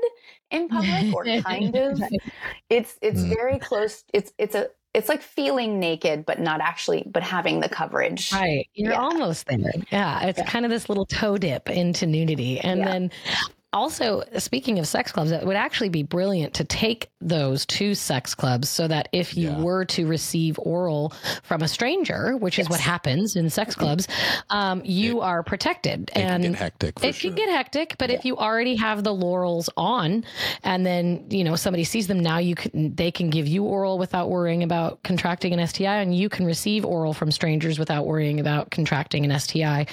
in 0.50 0.68
public 0.68 1.14
or 1.14 1.24
kind 1.24 1.74
of 1.76 2.00
it's 2.70 2.98
it's 3.02 3.20
Mm. 3.20 3.28
very 3.28 3.58
close 3.58 4.04
it's 4.12 4.32
it's 4.38 4.54
a 4.54 4.68
it's 4.94 5.08
like 5.08 5.22
feeling 5.22 5.78
naked 5.78 6.26
but 6.26 6.40
not 6.40 6.60
actually 6.60 7.04
but 7.06 7.22
having 7.22 7.60
the 7.60 7.68
coverage 7.68 8.32
Right. 8.32 8.68
You're 8.74 8.92
Yeah. 8.92 9.00
almost 9.00 9.46
there. 9.46 9.58
Yeah. 9.92 10.26
It's 10.26 10.42
kind 10.42 10.64
of 10.64 10.70
this 10.70 10.88
little 10.88 11.06
toe 11.06 11.38
dip 11.38 11.68
into 11.70 12.06
nudity. 12.06 12.58
And 12.60 12.80
Yeah. 12.80 12.84
then 12.86 13.10
also, 13.72 14.24
speaking 14.38 14.78
of 14.80 14.88
sex 14.88 15.12
clubs, 15.12 15.30
it 15.30 15.46
would 15.46 15.56
actually 15.56 15.90
be 15.90 16.02
brilliant 16.02 16.54
to 16.54 16.64
take 16.64 17.08
those 17.20 17.64
to 17.66 17.94
sex 17.94 18.34
clubs 18.34 18.68
so 18.68 18.88
that 18.88 19.08
if 19.12 19.36
you 19.36 19.50
Yeah. 19.50 19.60
were 19.60 19.84
to 19.84 20.06
receive 20.06 20.58
oral 20.58 21.12
from 21.44 21.62
a 21.62 21.68
stranger, 21.68 22.36
which 22.36 22.58
is 22.58 22.68
what 22.68 22.80
happens 22.80 23.36
in 23.36 23.48
sex 23.48 23.76
clubs, 23.76 24.08
um, 24.48 24.82
you 24.84 25.20
are 25.20 25.44
protected. 25.44 26.10
It 26.10 26.14
can 26.14 26.44
and 26.44 26.54
get 26.54 26.54
hectic. 26.56 27.04
It 27.04 27.14
sure. 27.14 27.30
could 27.30 27.36
get 27.36 27.48
hectic, 27.48 27.94
but 27.98 28.10
if 28.10 28.24
you 28.24 28.36
already 28.36 28.74
have 28.76 29.04
the 29.04 29.14
Lorals 29.14 29.68
on, 29.76 30.24
and 30.64 30.84
then 30.84 31.26
you 31.30 31.44
know 31.44 31.54
somebody 31.54 31.84
sees 31.84 32.08
them 32.08 32.18
now, 32.18 32.38
you 32.38 32.56
can 32.56 32.94
they 32.96 33.12
can 33.12 33.30
give 33.30 33.46
you 33.46 33.64
oral 33.64 33.98
without 33.98 34.30
worrying 34.30 34.64
about 34.64 35.02
contracting 35.04 35.52
an 35.52 35.60
STI, 35.60 36.00
and 36.00 36.12
you 36.14 36.28
can 36.28 36.44
receive 36.44 36.84
oral 36.84 37.12
from 37.14 37.30
strangers 37.30 37.78
without 37.78 38.06
worrying 38.06 38.40
about 38.40 38.70
contracting 38.70 39.24
an 39.24 39.30
STI, 39.38 39.86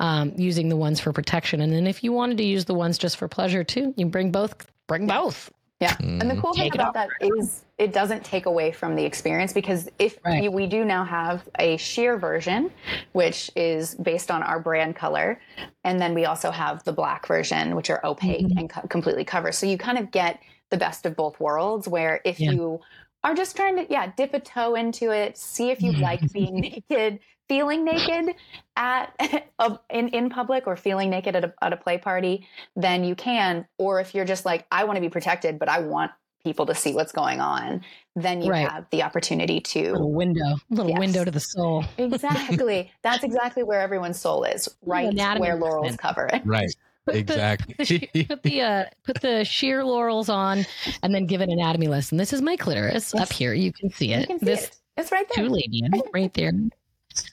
um, 0.00 0.32
using 0.36 0.70
the 0.70 0.76
ones 0.76 0.98
for 0.98 1.12
protection. 1.12 1.60
And 1.60 1.72
then 1.72 1.86
if 1.86 2.02
you 2.02 2.12
wanted 2.12 2.38
to 2.38 2.44
use 2.44 2.64
the 2.64 2.74
ones 2.74 2.96
just 2.96 3.17
for 3.18 3.28
pleasure 3.28 3.62
too, 3.64 3.92
you 3.96 4.06
bring 4.06 4.30
both. 4.32 4.54
Bring 4.86 5.06
both. 5.06 5.50
Yeah. 5.80 5.94
And 6.00 6.28
the 6.28 6.36
cool 6.40 6.54
thing 6.54 6.72
about 6.74 6.94
that 6.94 7.08
is 7.20 7.64
it 7.78 7.92
doesn't 7.92 8.24
take 8.24 8.46
away 8.46 8.72
from 8.72 8.96
the 8.96 9.04
experience 9.04 9.52
because 9.52 9.88
if 10.00 10.18
Right. 10.24 10.42
you, 10.42 10.50
we 10.50 10.66
do 10.66 10.84
now 10.84 11.04
have 11.04 11.48
a 11.58 11.76
sheer 11.76 12.16
version, 12.18 12.72
which 13.12 13.48
is 13.54 13.94
based 13.94 14.30
on 14.32 14.42
our 14.42 14.58
brand 14.58 14.96
color. 14.96 15.40
And 15.84 16.00
then 16.00 16.14
we 16.14 16.24
also 16.24 16.50
have 16.50 16.82
the 16.82 16.92
black 16.92 17.26
version, 17.28 17.76
which 17.76 17.90
are 17.90 18.04
opaque 18.04 18.46
Mm-hmm. 18.46 18.58
and 18.58 18.70
co- 18.70 18.88
completely 18.88 19.24
cover. 19.24 19.52
So 19.52 19.66
you 19.66 19.78
kind 19.78 19.98
of 19.98 20.10
get 20.10 20.40
the 20.70 20.76
best 20.78 21.06
of 21.06 21.14
both 21.14 21.38
worlds 21.38 21.86
where 21.86 22.20
if 22.24 22.40
Yeah. 22.40 22.50
you 22.52 22.80
are 23.24 23.34
just 23.34 23.54
trying 23.56 23.76
to 23.76 23.86
yeah 23.90 24.12
dip 24.16 24.32
a 24.34 24.38
toe 24.40 24.74
into 24.76 25.10
it 25.10 25.36
see 25.36 25.70
if 25.70 25.82
you 25.82 25.90
like 25.92 26.20
being 26.32 26.54
naked 26.90 27.18
feeling 27.48 27.84
naked 27.84 28.34
at 28.76 29.14
a, 29.58 29.78
in, 29.90 30.08
in 30.08 30.30
public 30.30 30.66
or 30.66 30.76
feeling 30.76 31.10
naked 31.10 31.34
at 31.36 31.44
a, 31.44 31.54
at 31.62 31.72
a 31.72 31.76
play 31.76 31.98
party 31.98 32.46
then 32.76 33.04
you 33.04 33.14
can 33.14 33.66
or 33.78 34.00
if 34.00 34.14
you're 34.14 34.24
just 34.24 34.44
like 34.44 34.66
i 34.70 34.84
want 34.84 34.96
to 34.96 35.00
be 35.00 35.08
protected 35.08 35.58
but 35.58 35.68
i 35.68 35.78
want 35.80 36.10
people 36.44 36.66
to 36.66 36.74
see 36.74 36.94
what's 36.94 37.12
going 37.12 37.40
on 37.40 37.82
then 38.14 38.40
you 38.42 38.50
Right. 38.50 38.68
have 38.68 38.86
the 38.90 39.02
opportunity 39.02 39.60
to 39.60 39.92
little 39.92 40.12
window, 40.12 40.44
a 40.44 40.58
little 40.70 40.90
Yes. 40.90 40.98
window 41.00 41.24
to 41.24 41.30
the 41.30 41.40
soul. 41.40 41.84
exactly 41.98 42.90
that's 43.02 43.24
exactly 43.24 43.62
where 43.62 43.80
everyone's 43.80 44.18
soul 44.20 44.44
is 44.44 44.68
right 44.82 45.08
anatomy 45.08 45.40
where 45.48 45.56
Lorals 45.56 45.96
cover 45.98 46.26
it 46.32 46.42
Right. 46.44 46.70
Put 47.06 47.14
the- 47.14 47.18
Exactly. 47.20 47.74
the 47.78 47.84
she- 47.86 48.24
put 48.24 48.42
the 48.42 48.60
uh, 48.60 48.84
put 49.02 49.22
the 49.22 49.42
sheer 49.42 49.82
Lorals 49.82 50.28
on, 50.28 50.66
and 51.02 51.14
then 51.14 51.24
give 51.24 51.40
an 51.40 51.50
anatomy 51.50 51.86
lesson. 51.88 52.18
This 52.18 52.34
is 52.34 52.42
my 52.42 52.54
clitoris 52.54 53.14
up 53.14 53.32
here. 53.32 53.54
You 53.54 53.72
can 53.72 53.88
see 53.88 54.12
it. 54.12 54.20
you 54.20 54.26
can 54.26 54.38
see 54.40 54.44
this 54.44 54.64
it 54.64 54.76
it's 54.98 55.10
right 55.10 55.26
there 55.34 55.46
two-labia 55.46 55.88
right 56.12 56.34
there. 56.34 56.52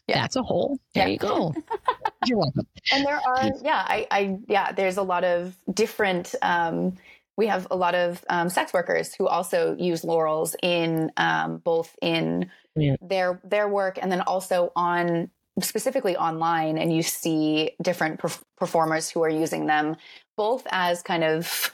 Yeah. 0.08 0.22
That's 0.22 0.36
a 0.36 0.44
hole. 0.44 0.80
There 0.94 1.08
Yeah. 1.08 1.14
you 1.14 1.18
go. 1.20 1.54
You're 2.26 2.38
welcome. 2.40 2.66
and 2.92 3.06
there 3.06 3.20
are 3.26 3.52
yeah 3.64 3.86
I, 3.88 4.08
I 4.10 4.38
yeah 4.48 4.72
there's 4.72 4.98
a 4.98 5.04
lot 5.04 5.24
of 5.24 5.56
different 5.74 6.34
um 6.42 6.96
we 7.38 7.48
have 7.48 7.68
a 7.70 7.76
lot 7.76 7.96
of 7.96 8.24
um, 8.30 8.48
sex 8.50 8.72
workers 8.72 9.14
who 9.14 9.28
also 9.28 9.76
use 9.78 10.04
Lorals 10.04 10.56
in 10.64 11.12
um, 11.18 11.58
both 11.58 11.96
in 12.02 12.50
Yeah. 12.76 12.96
their 13.02 13.42
their 13.44 13.68
work 13.68 14.00
and 14.02 14.12
then 14.12 14.22
also 14.22 14.72
on 14.76 15.30
specifically 15.62 16.16
online 16.18 16.78
and 16.78 16.94
you 16.96 17.04
see 17.04 17.72
different 17.82 18.20
perf- 18.20 18.42
performers 18.58 19.10
who 19.10 19.22
are 19.24 19.30
using 19.30 19.66
them 19.68 19.96
both 20.38 20.66
as 20.72 21.02
kind 21.02 21.24
of 21.24 21.72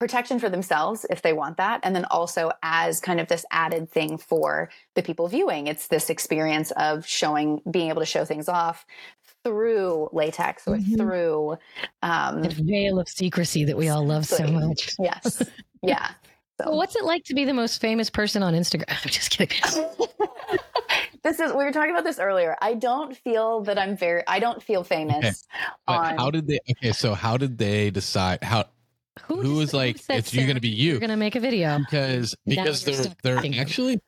protection 0.00 0.38
for 0.38 0.48
themselves 0.50 1.06
if 1.08 1.22
they 1.22 1.32
want 1.32 1.56
that 1.56 1.80
and 1.82 1.94
then 1.94 2.04
also 2.06 2.50
as 2.62 3.00
kind 3.00 3.20
of 3.20 3.28
this 3.28 3.44
added 3.50 3.88
thing 3.90 4.18
for 4.18 4.68
the 4.94 5.02
people 5.02 5.28
viewing 5.28 5.66
it's 5.66 5.86
this 5.88 6.10
experience 6.10 6.72
of 6.72 7.06
showing 7.06 7.60
being 7.70 7.88
able 7.90 8.00
to 8.00 8.06
show 8.06 8.24
things 8.24 8.48
off 8.48 8.84
through 9.44 10.08
latex 10.12 10.66
or 10.66 10.76
Mhm. 10.76 10.96
through 10.96 11.56
um 12.02 12.42
That 12.42 12.52
veil 12.54 12.98
of 12.98 13.08
secrecy 13.08 13.64
that 13.64 13.76
we 13.76 13.88
all 13.88 14.04
love 14.04 14.26
so 14.26 14.46
much. 14.46 14.90
yes 14.98 15.42
yeah 15.82 16.10
so 16.60 16.68
Well, 16.70 16.76
what's 16.76 16.96
it 16.96 17.04
like 17.04 17.24
to 17.24 17.34
be 17.34 17.44
the 17.44 17.54
most 17.54 17.80
famous 17.80 18.10
person 18.10 18.42
on 18.42 18.54
Instagram? 18.54 18.84
I'm 18.88 19.10
just 19.10 19.30
kidding. 19.30 19.58
this 21.22 21.40
is 21.40 21.52
we 21.52 21.64
were 21.64 21.72
talking 21.72 21.90
about 21.90 22.04
this 22.04 22.18
earlier 22.18 22.54
i 22.60 22.74
don't 22.74 23.16
feel 23.16 23.62
that 23.62 23.78
i'm 23.78 23.96
very 23.96 24.22
i 24.28 24.38
don't 24.38 24.62
feel 24.62 24.84
famous 24.84 25.46
But 25.86 25.94
on 25.98 26.18
how 26.18 26.30
did 26.30 26.46
they? 26.46 26.58
Okay, 26.70 26.92
so 26.92 27.14
how 27.14 27.36
did 27.36 27.56
they 27.58 27.90
decide? 27.90 28.42
How 28.42 28.64
Who 29.26 29.54
was 29.56 29.72
like, 29.72 30.00
"It's 30.08 30.34
you 30.34 30.46
gonna 30.46 30.60
be 30.60 30.68
you"? 30.68 30.92
You're 30.92 31.00
gonna 31.00 31.16
make 31.16 31.36
a 31.36 31.40
video. 31.40 31.78
because 31.78 32.34
because 32.46 32.84
they're 32.84 33.14
they're 33.22 33.40
thinking. 33.40 33.60
actually 33.60 34.00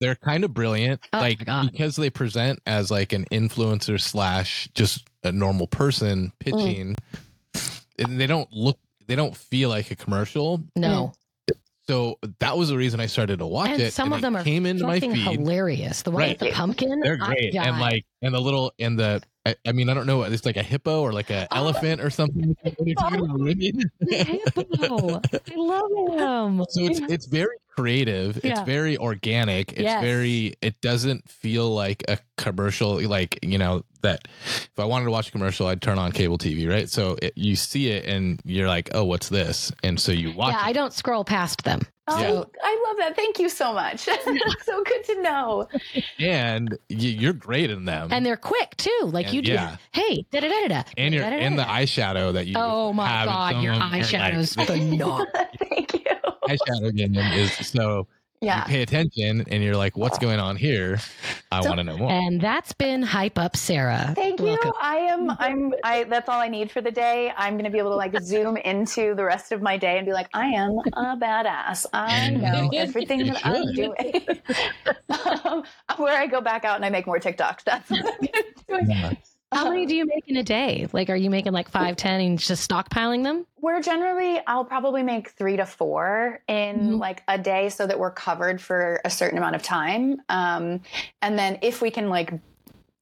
they're 0.00 0.14
kind 0.14 0.44
of 0.44 0.52
brilliant 0.52 1.00
Oh 1.12 1.18
like 1.20 1.38
because 1.38 1.96
they 1.96 2.10
present 2.10 2.60
as 2.66 2.90
like 2.90 3.12
an 3.14 3.24
influencer 3.32 3.98
slash 4.00 4.68
just 4.74 5.04
a 5.24 5.32
normal 5.32 5.66
person 5.66 6.26
Mm. 6.26 6.38
pitching 6.38 6.96
and 7.98 8.20
they 8.20 8.26
don't 8.26 8.52
look 8.52 8.78
they 9.06 9.16
don't 9.16 9.36
feel 9.36 9.68
like 9.70 9.90
a 9.90 9.96
commercial 9.96 10.62
No, 10.76 11.12
so 11.88 12.18
that 12.40 12.58
was 12.58 12.68
the 12.68 12.76
reason 12.76 13.00
i 13.00 13.06
started 13.06 13.38
to 13.38 13.46
watch 13.46 13.70
and 13.70 13.80
it 13.80 13.92
some 13.94 14.12
and 14.12 14.14
of 14.14 14.18
it 14.18 14.22
them 14.22 14.36
are 14.36 14.44
came 14.44 14.66
into 14.66 14.86
my 14.86 15.00
feed 15.00 15.14
hilarious. 15.16 16.02
The 16.02 16.10
one 16.10 16.20
Right. 16.22 16.40
with 16.40 16.50
the 16.50 16.54
pumpkin, 16.54 17.00
they're 17.00 17.16
great 17.16 17.54
and 17.54 17.78
like 17.80 18.04
and 18.22 18.34
the 18.34 18.40
little 18.40 18.72
and 18.78 18.98
the 18.98 19.22
I, 19.46 19.54
I 19.66 19.72
mean 19.72 19.88
i 19.88 19.94
don't 19.94 20.06
know 20.06 20.22
it's 20.24 20.44
like 20.44 20.56
a 20.56 20.62
hippo 20.62 21.00
or 21.02 21.12
like 21.12 21.30
an 21.30 21.46
Oh. 21.52 21.56
elephant 21.56 22.00
or 22.02 22.10
something 22.10 22.56
What 22.62 22.74
are 22.80 22.84
you 22.88 22.94
talking 22.96 23.20
about, 23.24 23.40
Remy? 23.40 23.72
Hippo. 24.10 25.20
I 25.22 25.54
love 25.54 26.58
him. 26.58 26.64
so 26.70 26.84
it's 26.84 27.00
it's 27.08 27.26
very 27.26 27.56
creative 27.76 28.38
it's 28.42 28.60
very 28.62 28.96
organic 28.96 29.72
it's 29.72 29.82
Yes. 29.82 30.02
very 30.02 30.54
it 30.62 30.80
doesn't 30.80 31.28
feel 31.28 31.70
like 31.74 32.02
a 32.08 32.18
commercial 32.38 33.00
like 33.06 33.38
you 33.42 33.58
know 33.58 33.84
that 34.00 34.26
if 34.44 34.70
i 34.78 34.84
wanted 34.84 35.04
to 35.04 35.10
watch 35.10 35.28
a 35.28 35.32
commercial 35.32 35.66
i'd 35.66 35.82
turn 35.82 35.98
on 35.98 36.10
cable 36.10 36.38
tv 36.38 36.66
right 36.68 36.88
so 36.88 37.16
it, 37.20 37.34
you 37.36 37.54
see 37.54 37.90
it 37.90 38.06
and 38.06 38.40
you're 38.44 38.66
like 38.68 38.88
oh 38.94 39.04
what's 39.04 39.28
this 39.28 39.70
and 39.82 40.00
so 40.00 40.10
you 40.10 40.32
watch 40.32 40.54
yeah, 40.54 40.62
I 40.64 40.72
don't 40.72 40.92
scroll 40.94 41.22
past 41.24 41.64
them. 41.64 41.82
Oh, 42.08 42.20
Yeah. 42.20 42.42
i 42.62 42.84
love 42.88 42.96
that 42.98 43.16
thank 43.16 43.38
you 43.38 43.48
so 43.48 43.72
much 43.72 44.00
so 44.64 44.84
good 44.84 45.04
to 45.04 45.22
know 45.22 45.68
and 46.18 46.76
you're 46.88 47.32
great 47.32 47.70
in 47.70 47.84
them 47.84 48.08
And 48.12 48.24
they're 48.24 48.36
quick 48.36 48.76
too. 48.76 48.90
Like 49.04 49.26
And 49.26 49.34
you 49.36 49.42
do. 49.42 49.52
yeah. 49.52 49.76
Hey, 49.92 50.24
da 50.30 50.40
da 50.40 50.48
da 50.48 50.68
da. 50.68 50.82
and 50.96 51.14
you're 51.14 51.24
in 51.24 51.56
the 51.56 51.62
eyeshadow 51.64 52.32
that 52.34 52.46
you 52.46 52.54
Oh 52.56 52.92
my 52.92 53.06
have 53.08 53.26
god, 53.26 53.62
your 53.62 53.74
some- 53.74 53.94
you're 53.94 54.02
eyeshadow's 54.04 54.54
phenomenal. 54.54 55.26
thank 55.58 55.94
you 55.94 56.00
eyeshadow 56.48 56.94
game 56.94 57.16
is 57.16 57.52
so 57.66 58.06
you 58.40 58.48
yeah 58.48 58.64
pay 58.64 58.82
attention 58.82 59.44
and 59.50 59.62
you're 59.64 59.76
like 59.76 59.96
what's 59.96 60.18
going 60.18 60.38
on 60.38 60.56
here 60.56 60.98
i 61.52 61.60
So- 61.62 61.68
want 61.68 61.78
to 61.78 61.84
know 61.84 61.96
more 61.96 62.10
And 62.10 62.40
that's 62.40 62.72
been 62.74 63.02
hype 63.02 63.38
up 63.38 63.56
Sarah. 63.56 64.12
Thank 64.14 64.40
Welcome. 64.40 64.68
you. 64.68 64.72
I 64.80 64.96
am. 64.96 65.30
I'm. 65.38 65.72
I. 65.82 66.04
That's 66.04 66.28
all 66.28 66.40
I 66.40 66.48
need 66.48 66.70
for 66.70 66.80
the 66.80 66.90
day. 66.90 67.32
I'm 67.36 67.54
going 67.54 67.64
to 67.64 67.70
be 67.70 67.78
able 67.78 67.90
to 67.90 67.96
like 67.96 68.18
zoom 68.22 68.56
into 68.58 69.14
the 69.14 69.24
rest 69.24 69.52
of 69.52 69.62
my 69.62 69.76
day 69.76 69.96
and 69.98 70.06
be 70.06 70.12
like, 70.12 70.28
I 70.34 70.46
am 70.46 70.72
a 70.92 71.16
badass. 71.16 71.86
I 71.92 72.30
know 72.30 72.70
everything 72.74 73.20
You 73.20 73.32
that 73.32 73.46
I'm 73.46 73.72
doing. 73.72 74.38
um, 75.44 75.64
where 75.96 76.18
I 76.18 76.26
go 76.26 76.40
back 76.40 76.64
out 76.64 76.76
and 76.76 76.84
I 76.84 76.90
make 76.90 77.06
more 77.06 77.18
TikToks. 77.18 77.64
That's 77.64 77.88
what 77.90 78.04
I'm 78.04 78.28
doing. 78.68 78.90
Yeah. 78.90 79.12
How 79.56 79.68
many 79.70 79.86
do 79.86 79.94
you 79.96 80.06
make 80.06 80.28
in 80.28 80.36
a 80.36 80.42
day? 80.42 80.86
Like, 80.92 81.08
are 81.10 81.16
you 81.16 81.30
making 81.30 81.52
like 81.52 81.68
five, 81.70 81.96
ten, 81.96 82.20
and 82.20 82.38
just 82.38 82.68
stockpiling 82.68 83.22
them? 83.22 83.46
We're 83.60 83.80
generally. 83.80 84.40
I'll 84.46 84.64
probably 84.64 85.02
make 85.02 85.30
three 85.30 85.56
to 85.56 85.66
four 85.66 86.40
in 86.48 86.90
Mhm. 86.90 86.98
like 86.98 87.22
a 87.28 87.38
day, 87.38 87.68
so 87.68 87.86
that 87.86 87.98
we're 87.98 88.10
covered 88.10 88.60
for 88.60 89.00
a 89.04 89.10
certain 89.10 89.38
amount 89.38 89.56
of 89.56 89.62
time. 89.62 90.20
Um, 90.28 90.80
and 91.22 91.38
then 91.38 91.58
if 91.62 91.80
we 91.80 91.90
can 91.90 92.08
like 92.10 92.32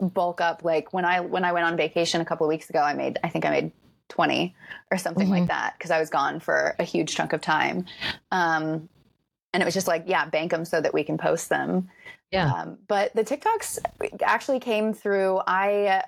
bulk 0.00 0.40
up, 0.40 0.64
like 0.64 0.92
when 0.92 1.04
I 1.04 1.20
when 1.20 1.44
I 1.44 1.52
went 1.52 1.66
on 1.66 1.76
vacation 1.76 2.20
a 2.20 2.24
couple 2.24 2.46
of 2.46 2.48
weeks 2.48 2.70
ago, 2.70 2.80
I 2.80 2.94
made. 2.94 3.18
I 3.24 3.28
think 3.28 3.44
I 3.44 3.50
made 3.50 3.72
20 4.10 4.54
or 4.90 4.98
something 4.98 5.30
like 5.30 5.46
that 5.46 5.74
because 5.78 5.90
I 5.90 5.98
was 5.98 6.10
gone 6.10 6.38
for 6.38 6.76
a 6.78 6.84
huge 6.84 7.14
chunk 7.14 7.32
of 7.32 7.40
time. 7.40 7.86
Um, 8.30 8.88
and 9.52 9.62
it 9.62 9.64
was 9.64 9.74
just 9.74 9.88
like, 9.88 10.04
yeah, 10.06 10.26
bank 10.26 10.50
them 10.50 10.64
so 10.64 10.80
that 10.80 10.92
we 10.92 11.04
can 11.04 11.16
post 11.16 11.48
them. 11.48 11.88
Yeah. 12.30 12.52
Um, 12.52 12.78
but 12.88 13.14
the 13.14 13.22
TikToks 13.24 13.78
actually 14.22 14.58
came 14.60 14.92
through. 14.92 15.40
I, 15.46 16.02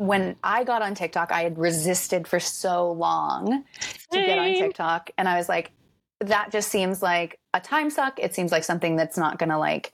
when 0.00 0.34
I 0.42 0.64
got 0.64 0.80
on 0.80 0.94
TikTok, 0.94 1.30
I 1.30 1.42
had 1.42 1.58
resisted 1.58 2.26
for 2.26 2.40
so 2.40 2.90
long 2.90 3.64
to 4.12 4.18
get 4.18 4.38
on 4.38 4.46
TikTok. 4.54 5.10
And 5.18 5.28
I 5.28 5.36
was 5.36 5.46
like, 5.46 5.72
that 6.20 6.50
just 6.50 6.70
seems 6.70 7.02
like 7.02 7.38
a 7.52 7.60
time 7.60 7.90
suck. 7.90 8.18
It 8.18 8.34
seems 8.34 8.50
like 8.50 8.64
something 8.64 8.96
that's 8.96 9.18
not 9.18 9.38
going 9.38 9.50
to 9.50 9.58
like 9.58 9.92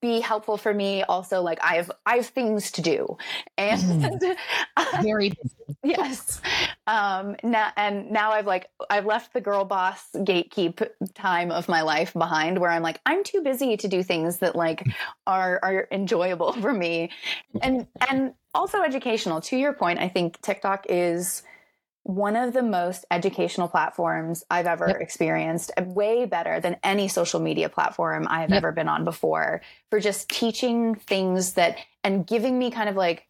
be 0.00 0.20
helpful 0.20 0.56
for 0.56 0.72
me. 0.72 1.02
Also 1.02 1.42
like 1.42 1.58
i 1.62 1.76
have 1.76 1.90
i 2.06 2.16
have 2.16 2.26
things 2.26 2.70
to 2.72 2.82
do. 2.82 3.16
And 3.58 4.12
Very 5.02 5.32
yes. 5.82 6.40
Um 6.86 7.36
now 7.42 7.70
and 7.76 8.10
now 8.10 8.32
i've 8.32 8.46
like 8.46 8.68
i've 8.90 9.06
left 9.06 9.32
the 9.32 9.40
girl 9.40 9.64
boss 9.64 10.04
gatekeep 10.14 10.88
time 11.14 11.50
of 11.50 11.68
my 11.68 11.82
life 11.82 12.12
behind 12.12 12.58
where 12.58 12.70
i'm 12.70 12.82
like 12.82 13.00
i'm 13.06 13.24
too 13.24 13.42
busy 13.42 13.76
to 13.76 13.88
do 13.88 14.02
things 14.02 14.38
that 14.38 14.56
like 14.56 14.86
are 15.26 15.58
are 15.62 15.88
enjoyable 15.90 16.52
for 16.60 16.72
me. 16.72 17.10
And 17.60 17.86
and 18.08 18.34
also 18.54 18.82
educational. 18.82 19.40
To 19.42 19.56
your 19.56 19.72
point 19.72 19.98
i 19.98 20.08
think 20.08 20.40
tiktok 20.40 20.86
is 20.88 21.42
one 22.04 22.36
of 22.36 22.52
the 22.52 22.62
most 22.62 23.04
educational 23.10 23.66
platforms 23.66 24.44
I've 24.50 24.66
ever 24.66 24.88
Yep. 24.88 25.00
experienced, 25.00 25.72
uh, 25.76 25.84
way 25.84 26.26
better 26.26 26.60
than 26.60 26.76
any 26.84 27.08
social 27.08 27.40
media 27.40 27.68
platform 27.70 28.26
I've 28.28 28.50
Yep. 28.50 28.58
ever 28.58 28.72
been 28.72 28.88
on 28.88 29.04
before, 29.04 29.62
for 29.90 29.98
just 30.00 30.28
teaching 30.28 30.94
things 30.94 31.54
that 31.54 31.78
and 32.02 32.26
giving 32.26 32.58
me 32.58 32.70
kind 32.70 32.88
of 32.90 32.96
like 32.96 33.26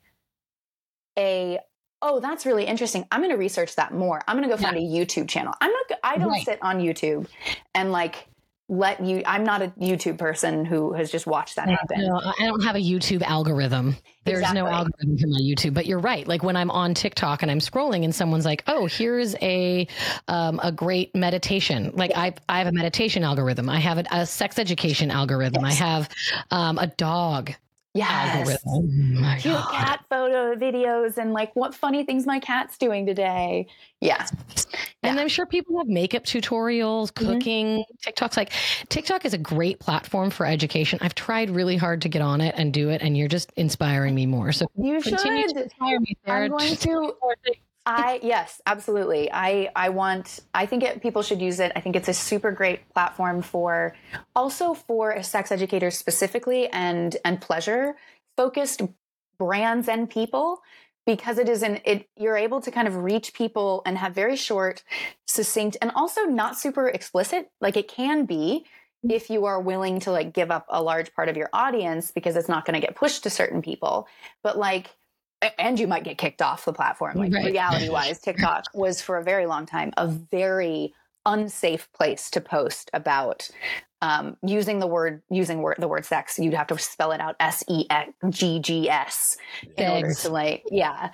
a 1.16 1.58
oh 2.02 2.18
that's 2.18 2.44
really 2.44 2.64
interesting 2.64 3.06
i'm 3.12 3.20
going 3.20 3.30
to 3.30 3.36
research 3.36 3.76
that 3.76 3.94
more 3.94 4.20
i'm 4.26 4.36
going 4.36 4.48
to 4.48 4.54
go 4.54 4.60
find 4.60 4.76
a 4.76 4.80
youtube 4.80 5.28
channel 5.28 5.54
i'm 5.60 5.70
not 5.70 5.98
i 6.02 6.18
don't 6.18 6.28
Right. 6.28 6.44
sit 6.44 6.58
on 6.60 6.80
youtube 6.80 7.28
and 7.74 7.92
like 7.92 8.26
let 8.68 9.04
you 9.04 9.22
i'm 9.26 9.44
not 9.44 9.60
a 9.60 9.68
youtube 9.78 10.16
person 10.16 10.64
who 10.64 10.94
has 10.94 11.10
just 11.10 11.26
watched 11.26 11.56
that 11.56 11.68
happen 11.68 12.00
No, 12.00 12.18
I 12.38 12.46
don't 12.46 12.62
have 12.62 12.76
a 12.76 12.80
YouTube 12.80 13.22
algorithm. 13.22 13.96
There's 14.24 14.50
no 14.52 14.66
algorithm 14.66 15.18
for 15.18 15.26
my 15.26 15.38
YouTube, 15.38 15.74
but 15.74 15.84
you're 15.84 15.98
right. 15.98 16.26
Like 16.26 16.42
when 16.42 16.56
I'm 16.56 16.70
on 16.70 16.94
TikTok 16.94 17.42
and 17.42 17.50
I'm 17.50 17.58
scrolling 17.58 18.04
and 18.04 18.14
someone's 18.14 18.46
like, 18.46 18.62
"Oh, 18.66 18.86
here's 18.86 19.34
a 19.42 19.86
um, 20.28 20.60
a 20.62 20.72
great 20.72 21.14
meditation." 21.14 21.92
Like 21.94 22.12
I 22.16 22.34
I 22.48 22.58
have 22.58 22.66
a 22.66 22.72
meditation 22.72 23.22
algorithm. 23.22 23.68
I 23.68 23.80
have 23.80 23.98
a, 23.98 24.04
a 24.10 24.26
sex 24.26 24.58
education 24.58 25.10
algorithm. 25.10 25.64
Yes. 25.64 25.80
I 25.80 25.84
have 25.84 26.08
um, 26.50 26.78
a 26.78 26.86
dog 26.86 27.52
yes 27.94 28.36
algorithm. 28.36 28.60
Oh 28.66 29.20
my 29.20 29.38
cute 29.38 29.54
God. 29.54 29.70
cat 29.72 30.04
photo 30.10 30.54
videos 30.56 31.16
and 31.16 31.32
like 31.32 31.54
what 31.54 31.74
funny 31.74 32.04
things 32.04 32.26
my 32.26 32.40
cat's 32.40 32.76
doing 32.76 33.06
today 33.06 33.66
yeah 34.00 34.26
And 35.04 35.16
Yeah. 35.16 35.22
I'm 35.22 35.28
sure 35.28 35.44
people 35.46 35.76
have 35.78 35.86
makeup 35.86 36.24
tutorials, 36.24 37.12
Mhm. 37.12 37.14
cooking, 37.26 37.84
TikTok's 38.02 38.36
like 38.38 38.52
TikTok 38.88 39.24
is 39.26 39.34
a 39.34 39.38
great 39.38 39.78
platform 39.78 40.30
for 40.30 40.46
education. 40.46 40.98
I've 41.02 41.14
tried 41.14 41.50
really 41.50 41.76
hard 41.76 42.00
to 42.02 42.08
get 42.08 42.22
on 42.22 42.40
it 42.40 42.54
and 42.56 42.72
do 42.72 42.88
it, 42.88 43.02
and 43.02 43.14
you're 43.16 43.28
just 43.28 43.52
inspiring 43.56 44.14
me 44.14 44.24
more. 44.24 44.50
So 44.52 44.66
you 44.76 45.00
continue 45.02 45.42
should 45.48 45.56
to 45.56 45.62
inspire 45.64 46.00
me, 46.00 46.16
Sarah. 46.24 46.44
i'm 46.46 46.50
going 46.50 46.76
to. 46.76 47.14
I 47.86 48.18
yes, 48.22 48.62
absolutely. 48.66 49.30
I 49.30 49.70
I 49.76 49.90
want. 49.90 50.40
I 50.54 50.64
think 50.64 50.82
it, 50.82 51.02
people 51.02 51.22
should 51.22 51.42
use 51.42 51.60
it. 51.60 51.70
I 51.76 51.80
think 51.80 51.96
it's 51.96 52.08
a 52.08 52.14
super 52.14 52.50
great 52.50 52.88
platform 52.94 53.42
for, 53.42 53.94
also 54.34 54.72
for 54.72 55.22
sex 55.22 55.52
educators 55.52 55.98
specifically 55.98 56.68
and 56.68 57.16
and 57.24 57.40
pleasure 57.40 57.96
focused 58.36 58.82
brands 59.38 59.88
and 59.88 60.08
people 60.08 60.60
because 61.06 61.38
it 61.38 61.48
is 61.48 61.62
an 61.62 61.80
it 61.84 62.08
you're 62.16 62.36
able 62.36 62.60
to 62.60 62.70
kind 62.70 62.88
of 62.88 62.96
reach 62.96 63.34
people 63.34 63.82
and 63.84 63.98
have 63.98 64.14
very 64.14 64.36
short 64.36 64.82
succinct 65.26 65.76
and 65.82 65.90
also 65.94 66.22
not 66.22 66.58
super 66.58 66.88
explicit 66.88 67.50
like 67.60 67.76
it 67.76 67.88
can 67.88 68.24
be 68.24 68.64
if 69.08 69.28
you 69.28 69.44
are 69.44 69.60
willing 69.60 70.00
to 70.00 70.10
like 70.10 70.32
give 70.32 70.50
up 70.50 70.64
a 70.70 70.82
large 70.82 71.14
part 71.14 71.28
of 71.28 71.36
your 71.36 71.50
audience 71.52 72.10
because 72.10 72.36
it's 72.36 72.48
not 72.48 72.64
going 72.64 72.80
to 72.80 72.84
get 72.84 72.96
pushed 72.96 73.22
to 73.22 73.30
certain 73.30 73.60
people 73.60 74.06
but 74.42 74.56
like 74.56 74.90
and 75.58 75.78
you 75.78 75.86
might 75.86 76.04
get 76.04 76.18
kicked 76.18 76.40
off 76.42 76.64
the 76.64 76.72
platform 76.72 77.16
like 77.18 77.32
Right. 77.32 77.44
reality 77.46 77.88
wise 77.88 78.18
tiktok 78.24 78.64
was 78.74 79.00
for 79.02 79.18
a 79.18 79.24
very 79.24 79.46
long 79.46 79.66
time 79.66 79.92
a 79.96 80.08
very 80.08 80.94
unsafe 81.26 81.88
place 81.92 82.30
to 82.30 82.40
post 82.40 82.90
about 82.92 83.48
um, 84.02 84.36
using 84.42 84.78
the 84.80 84.86
word 84.86 85.22
using 85.30 85.62
word 85.62 85.76
the 85.78 85.88
word 85.88 86.04
sex 86.04 86.38
you'd 86.38 86.52
have 86.54 86.66
to 86.66 86.78
spell 86.78 87.12
it 87.12 87.20
out 87.20 87.36
s 87.40 87.64
e 87.68 87.86
g 88.30 88.58
g 88.60 88.88
s 88.90 89.36
in 89.78 89.88
order 89.88 90.12
to 90.14 90.28
like 90.28 90.62
yeah 90.70 91.10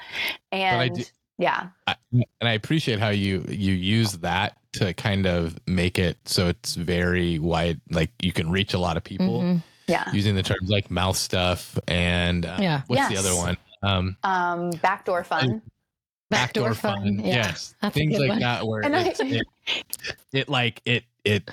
and 0.50 0.94
do- 0.96 1.04
yeah 1.38 1.68
I, 1.86 1.94
and 2.12 2.24
I 2.42 2.52
appreciate 2.52 2.98
how 2.98 3.10
you 3.10 3.44
you 3.48 3.72
use 3.72 4.12
that 4.18 4.56
to 4.74 4.92
kind 4.94 5.26
of 5.26 5.56
make 5.66 5.98
it 5.98 6.16
so 6.26 6.46
it's 6.48 6.74
very 6.76 7.38
wide, 7.40 7.80
like 7.90 8.10
you 8.22 8.32
can 8.32 8.50
reach 8.50 8.74
a 8.74 8.78
lot 8.78 8.96
of 8.96 9.04
people 9.04 9.42
Mhm. 9.42 9.62
yeah 9.86 10.10
using 10.12 10.34
the 10.34 10.42
terms 10.42 10.68
like 10.68 10.90
mouth 10.90 11.16
stuff 11.16 11.78
and 11.88 12.44
uh, 12.46 12.58
Yeah. 12.60 12.82
what's 12.88 13.08
the 13.08 13.16
other 13.16 13.34
one? 13.36 13.56
Um, 13.82 14.16
um 14.22 14.70
backdoor 14.82 15.24
fun 15.24 15.62
Backdoor 16.30 16.74
fun, 16.74 17.18
yeah. 17.24 17.34
yes, 17.34 17.74
things 17.90 18.16
like 18.16 18.28
one. 18.28 18.38
that 18.38 18.64
where 18.64 18.84
And 18.84 18.94
I- 18.94 19.12
it, 19.18 19.46
it 20.32 20.48
like 20.48 20.80
it 20.84 21.02
it 21.24 21.50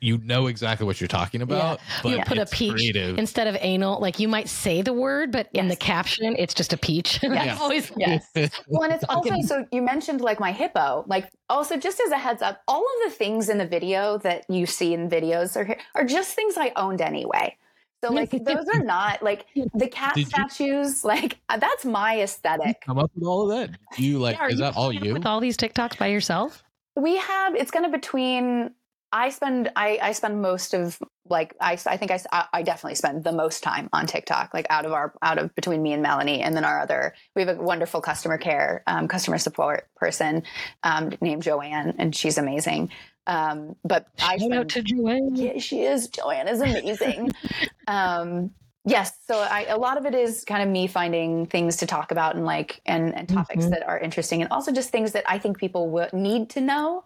you 0.00 0.18
know 0.18 0.46
exactly 0.46 0.86
what 0.86 1.00
you're 1.00 1.08
talking 1.08 1.42
about, 1.42 1.80
but 2.04 2.10
You 2.12 2.22
put 2.24 2.38
a 2.38 2.46
peach 2.46 2.70
creative. 2.74 3.18
instead 3.18 3.48
of 3.48 3.56
anal. 3.60 4.00
Like 4.00 4.20
you 4.20 4.28
might 4.28 4.48
say 4.48 4.82
the 4.82 4.92
word, 4.92 5.32
but 5.32 5.48
in 5.52 5.66
the 5.66 5.74
caption, 5.74 6.36
it's 6.38 6.54
just 6.54 6.72
a 6.72 6.76
peach. 6.76 7.18
Yes. 7.24 7.60
Always. 7.60 7.90
yes 7.96 8.24
well 8.68 8.84
and 8.84 8.92
it's 8.92 9.02
also 9.08 9.34
so 9.42 9.66
you 9.72 9.82
mentioned 9.82 10.20
like 10.20 10.38
my 10.38 10.52
hippo 10.52 11.04
like 11.08 11.28
also 11.48 11.76
just 11.76 12.00
as 12.00 12.12
a 12.12 12.18
heads 12.18 12.40
up 12.40 12.60
all 12.68 12.82
of 12.84 13.10
the 13.10 13.16
things 13.16 13.48
in 13.48 13.58
the 13.58 13.66
video 13.66 14.16
that 14.18 14.44
you 14.48 14.64
see 14.64 14.94
in 14.94 15.10
videos 15.10 15.56
are 15.56 15.76
are 15.96 16.04
just 16.04 16.36
things 16.36 16.54
i 16.56 16.70
owned 16.76 17.00
anyway 17.00 17.56
so 18.02 18.12
like 18.12 18.30
those 18.30 18.66
are 18.74 18.82
not 18.82 19.22
like 19.22 19.46
the 19.74 19.88
cat 19.88 20.14
Did 20.14 20.20
you- 20.22 20.26
statues 20.26 21.04
like 21.12 21.38
uh, 21.48 21.58
that's 21.58 21.84
my 21.84 22.20
aesthetic 22.20 22.80
come 22.80 22.98
up 22.98 23.10
with 23.14 23.24
all 23.26 23.50
of 23.50 23.56
that. 23.56 23.78
You 23.98 24.18
like 24.18 24.36
Yeah, 24.36 24.46
is 24.46 24.52
you 24.54 24.58
that 24.60 24.76
all 24.76 24.86
coming 24.88 24.98
up 24.98 25.04
you? 25.06 25.12
with 25.14 25.26
all 25.26 25.40
these 25.40 25.56
TikToks 25.56 25.98
by 25.98 26.06
yourself? 26.08 26.62
we 26.96 27.16
have 27.16 27.54
it's 27.54 27.70
kind 27.70 27.86
of 27.86 27.92
between 27.92 28.70
i 29.12 29.28
spend 29.30 29.70
i 29.76 29.98
i 30.02 30.12
spend 30.12 30.42
most 30.42 30.74
of 30.74 30.98
like 31.28 31.54
i 31.60 31.72
i 31.86 31.96
think 31.96 32.10
I 32.10 32.20
I 32.52 32.62
definitely 32.62 32.96
spend 32.96 33.22
the 33.22 33.30
most 33.32 33.62
time 33.62 33.88
on 33.92 34.06
tiktok 34.06 34.52
like 34.52 34.66
out 34.70 34.84
of 34.86 34.92
our 34.92 35.14
out 35.22 35.38
of 35.38 35.54
between 35.54 35.82
me 35.82 35.92
and 35.92 36.02
melanie 36.02 36.40
and 36.42 36.56
then 36.56 36.64
our 36.64 36.80
other 36.80 37.14
we 37.36 37.42
have 37.42 37.56
a 37.58 37.62
wonderful 37.62 38.00
customer 38.00 38.38
care 38.38 38.82
um, 38.88 39.06
customer 39.08 39.38
support 39.38 39.86
person 39.96 40.42
um, 40.82 41.12
named 41.20 41.42
joanne 41.44 41.94
and 41.98 42.14
she's 42.14 42.36
amazing 42.38 42.90
um, 43.26 43.76
but 43.84 44.06
i 44.22 44.36
Shout 44.38 44.52
out 44.52 44.68
to 44.70 44.82
Joanne. 44.82 45.34
yeah, 45.34 45.58
she 45.58 45.82
is 45.82 46.08
joanne 46.08 46.48
is 46.48 46.60
amazing 46.60 47.30
um 47.86 48.50
yes 48.86 49.12
so 49.26 49.38
I, 49.38 49.66
a 49.68 49.76
lot 49.76 49.98
of 49.98 50.06
it 50.06 50.14
is 50.14 50.44
kind 50.44 50.62
of 50.62 50.68
me 50.68 50.86
finding 50.86 51.46
things 51.46 51.76
to 51.78 51.86
talk 51.86 52.10
about 52.10 52.34
and 52.34 52.44
like 52.44 52.80
and 52.86 53.14
and 53.14 53.28
topics 53.28 53.66
Mhm. 53.66 53.70
that 53.70 53.86
are 53.86 53.98
interesting 53.98 54.40
and 54.42 54.50
also 54.50 54.72
just 54.72 54.90
things 54.90 55.12
that 55.12 55.24
i 55.28 55.38
think 55.38 55.58
people 55.58 55.90
will 55.90 56.08
need 56.12 56.48
to 56.50 56.60
know 56.60 57.04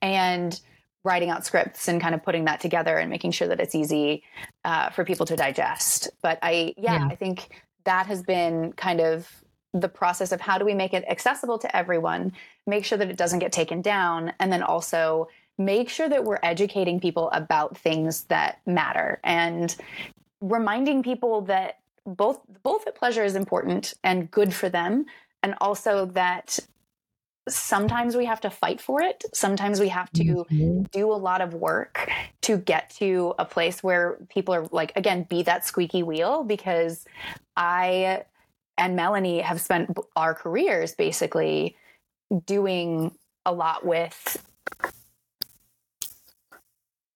and 0.00 0.58
writing 1.04 1.30
out 1.30 1.44
scripts 1.46 1.88
and 1.88 2.00
kind 2.00 2.14
of 2.14 2.22
putting 2.22 2.44
that 2.44 2.60
together 2.60 2.96
and 2.98 3.08
making 3.10 3.30
sure 3.32 3.48
that 3.48 3.58
it's 3.60 3.74
easy 3.74 4.22
uh, 4.64 4.90
for 4.90 5.04
people 5.04 5.26
to 5.26 5.36
digest 5.36 6.10
but 6.22 6.38
i 6.42 6.74
yeah, 6.76 6.94
Yeah. 7.00 7.08
i 7.10 7.14
think 7.16 7.48
that 7.84 8.06
has 8.06 8.22
been 8.22 8.72
kind 8.74 9.00
of 9.00 9.28
the 9.72 9.88
process 9.88 10.32
of 10.32 10.40
how 10.40 10.58
do 10.58 10.64
we 10.64 10.74
make 10.74 10.92
it 10.94 11.04
accessible 11.08 11.58
to 11.58 11.76
everyone 11.76 12.32
make 12.66 12.84
sure 12.84 12.98
that 12.98 13.08
it 13.08 13.16
doesn't 13.16 13.38
get 13.38 13.52
taken 13.52 13.80
down 13.82 14.32
and 14.40 14.52
then 14.52 14.62
also 14.62 15.28
make 15.60 15.90
sure 15.90 16.08
that 16.08 16.24
we're 16.24 16.38
educating 16.42 16.98
people 16.98 17.30
about 17.32 17.76
things 17.76 18.24
that 18.24 18.60
matter 18.66 19.20
and 19.22 19.76
reminding 20.40 21.02
people 21.02 21.42
that 21.42 21.78
both 22.06 22.40
both 22.62 22.84
that 22.86 22.94
pleasure 22.94 23.22
is 23.22 23.36
important 23.36 23.92
and 24.02 24.30
good 24.30 24.54
for 24.54 24.70
them 24.70 25.04
and 25.42 25.54
also 25.60 26.06
that 26.06 26.58
sometimes 27.46 28.16
we 28.16 28.24
have 28.24 28.40
to 28.40 28.48
fight 28.48 28.80
for 28.80 29.02
it 29.02 29.22
sometimes 29.34 29.78
we 29.80 29.88
have 29.88 30.10
to 30.12 30.46
Mhm. 30.50 30.90
do 30.92 31.12
a 31.12 31.14
lot 31.28 31.42
of 31.42 31.52
work 31.52 32.10
to 32.40 32.56
get 32.56 32.88
to 32.90 33.34
a 33.38 33.44
place 33.44 33.82
where 33.82 34.16
people 34.30 34.54
are 34.54 34.64
like 34.72 34.92
again 34.96 35.24
be 35.24 35.42
that 35.42 35.66
squeaky 35.66 36.02
wheel 36.02 36.42
because 36.42 37.04
i 37.56 38.24
and 38.78 38.96
melanie 38.96 39.40
have 39.40 39.60
spent 39.60 39.90
our 40.16 40.34
careers 40.34 40.94
basically 40.94 41.76
doing 42.46 43.14
a 43.44 43.52
lot 43.52 43.84
with 43.84 44.42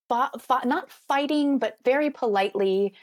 fought, 0.08 0.40
fought, 0.42 0.66
not 0.66 0.90
fighting 0.90 1.58
but 1.58 1.76
very 1.84 2.10
politely 2.10 2.94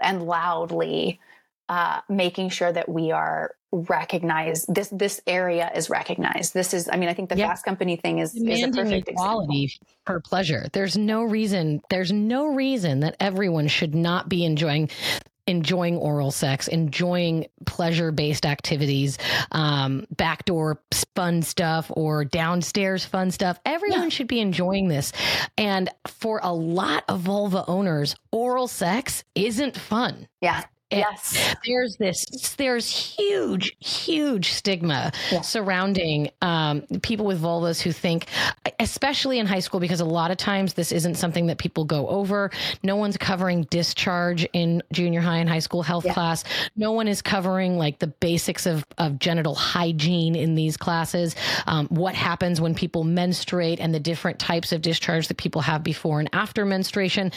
and 0.00 0.22
loudly 0.24 1.20
uh, 1.68 2.00
making 2.08 2.48
sure 2.48 2.72
that 2.72 2.88
we 2.88 3.12
are 3.12 3.52
recognized 3.72 4.66
this 4.74 4.88
this 4.88 5.20
area 5.28 5.70
is 5.76 5.88
recognized 5.88 6.52
this 6.52 6.74
is 6.74 6.88
i 6.92 6.96
mean 6.96 7.08
i 7.08 7.14
think 7.14 7.28
the 7.28 7.36
Yeah. 7.36 7.46
fast 7.46 7.64
company 7.64 7.94
thing 7.94 8.18
is, 8.18 8.34
is 8.34 8.64
a 8.64 8.68
perfect 8.68 9.06
example 9.08 9.42
equality 9.42 9.70
for 10.06 10.18
pleasure. 10.20 10.66
There's 10.72 10.96
no 10.96 11.22
reason. 11.22 11.80
There's 11.88 12.10
no 12.10 12.46
reason 12.46 13.00
that 13.00 13.14
everyone 13.20 13.68
should 13.68 13.94
not 13.94 14.28
be 14.28 14.44
enjoying 14.44 14.90
enjoying 15.50 15.96
oral 15.96 16.30
sex, 16.30 16.68
enjoying 16.68 17.46
pleasure 17.66 18.12
based 18.12 18.46
activities, 18.46 19.18
um, 19.50 20.06
backdoor 20.10 20.80
fun 21.14 21.42
stuff 21.42 21.90
or 21.94 22.24
downstairs 22.24 23.04
fun 23.04 23.30
stuff. 23.30 23.58
Everyone 23.66 24.10
should 24.10 24.28
be 24.28 24.40
enjoying 24.40 24.88
this. 24.88 25.12
And 25.58 25.90
for 26.06 26.40
a 26.42 26.52
lot 26.52 27.04
of 27.08 27.20
vulva 27.20 27.64
owners, 27.66 28.14
oral 28.30 28.68
sex 28.68 29.24
isn't 29.34 29.76
fun. 29.76 30.28
yeah 30.40 30.64
yes. 30.90 31.54
there's 31.66 31.96
this 31.96 32.24
there's 32.56 32.88
huge 32.90 33.76
huge 33.80 34.52
stigma 34.52 35.12
Yeah. 35.30 35.40
surrounding 35.42 36.30
um, 36.42 36.82
people 37.02 37.26
with 37.26 37.40
vulvas 37.40 37.80
who 37.80 37.92
think 37.92 38.26
especially 38.78 39.38
in 39.38 39.46
high 39.46 39.60
school 39.60 39.80
because 39.80 40.00
a 40.00 40.04
lot 40.04 40.30
of 40.30 40.36
times 40.36 40.74
this 40.74 40.92
isn't 40.92 41.14
something 41.16 41.46
that 41.46 41.58
people 41.58 41.84
go 41.84 42.08
over. 42.08 42.50
No 42.82 42.96
one's 42.96 43.16
covering 43.16 43.64
discharge 43.64 44.46
in 44.52 44.82
junior 44.92 45.20
high 45.20 45.38
and 45.38 45.48
high 45.48 45.58
school 45.58 45.82
health 45.82 46.04
Yeah. 46.06 46.14
class. 46.14 46.44
No 46.76 46.92
one 46.92 47.06
is 47.08 47.20
covering 47.22 47.76
like 47.78 47.98
the 47.98 48.06
basics 48.06 48.66
of, 48.66 48.84
of 48.98 49.18
genital 49.18 49.54
hygiene 49.54 50.34
in 50.34 50.54
these 50.54 50.76
classes. 50.76 51.36
Um, 51.66 51.86
what 51.88 52.14
happens 52.14 52.60
when 52.60 52.74
people 52.74 53.04
menstruate 53.04 53.80
and 53.80 53.94
the 53.94 54.00
different 54.00 54.38
types 54.38 54.72
of 54.72 54.82
discharge 54.82 55.28
that 55.28 55.36
people 55.36 55.60
have 55.62 55.82
before 55.82 56.20
and 56.20 56.28
after 56.32 56.64
menstruation. 56.64 57.32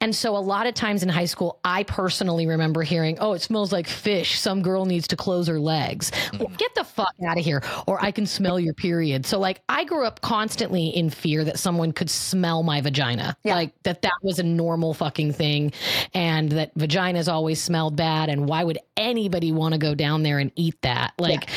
And 0.00 0.14
so 0.14 0.36
a 0.36 0.38
lot 0.38 0.66
of 0.66 0.74
times 0.74 1.02
in 1.02 1.08
high 1.08 1.24
school, 1.24 1.58
I 1.64 1.82
personally 1.84 2.46
remember 2.46 2.82
hearing, 2.82 2.93
oh, 3.20 3.32
it 3.32 3.42
smells 3.42 3.72
like 3.72 3.86
fish. 3.86 4.38
Some 4.38 4.62
girl 4.62 4.84
needs 4.84 5.06
to 5.08 5.16
close 5.16 5.46
her 5.48 5.58
legs. 5.58 6.12
Well, 6.38 6.50
get 6.56 6.74
the 6.74 6.84
fuck 6.84 7.14
out 7.26 7.38
of 7.38 7.44
here. 7.44 7.62
Or 7.86 8.02
I 8.04 8.10
can 8.10 8.26
smell 8.26 8.58
your 8.60 8.74
period. 8.74 9.26
So 9.26 9.38
like 9.38 9.60
I 9.68 9.84
grew 9.84 10.04
up 10.04 10.20
constantly 10.20 10.88
in 10.88 11.10
fear 11.10 11.44
that 11.44 11.58
someone 11.58 11.92
could 11.92 12.10
smell 12.10 12.62
my 12.62 12.80
vagina. 12.80 13.36
Yeah. 13.44 13.54
Like 13.54 13.82
that 13.82 14.02
that 14.02 14.12
was 14.22 14.38
a 14.38 14.42
normal 14.42 14.94
fucking 14.94 15.32
thing. 15.32 15.72
And 16.14 16.50
that 16.52 16.74
vaginas 16.76 17.30
always 17.32 17.60
smelled 17.62 17.96
bad. 17.96 18.28
And 18.28 18.48
why 18.48 18.64
would 18.64 18.78
anybody 18.96 19.52
want 19.52 19.72
to 19.74 19.78
go 19.78 19.94
down 19.94 20.22
there 20.22 20.38
and 20.38 20.50
eat 20.56 20.80
that? 20.82 21.14
Like 21.18 21.48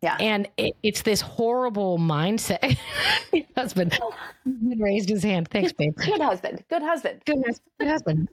yeah 0.00 0.16
and 0.20 0.48
it, 0.56 0.74
it's 0.82 1.02
this 1.02 1.20
horrible 1.20 1.98
mindset. 1.98 2.78
husband 3.56 3.98
raised 4.78 5.08
his 5.08 5.22
hand. 5.22 5.48
Thanks, 5.48 5.72
babe. 5.72 5.94
good 5.96 6.20
husband 6.20 6.64
good 6.70 6.82
husband 6.82 7.22
Good 7.26 7.42
hus- 7.46 7.60
good 7.78 7.88
husband. 7.88 8.28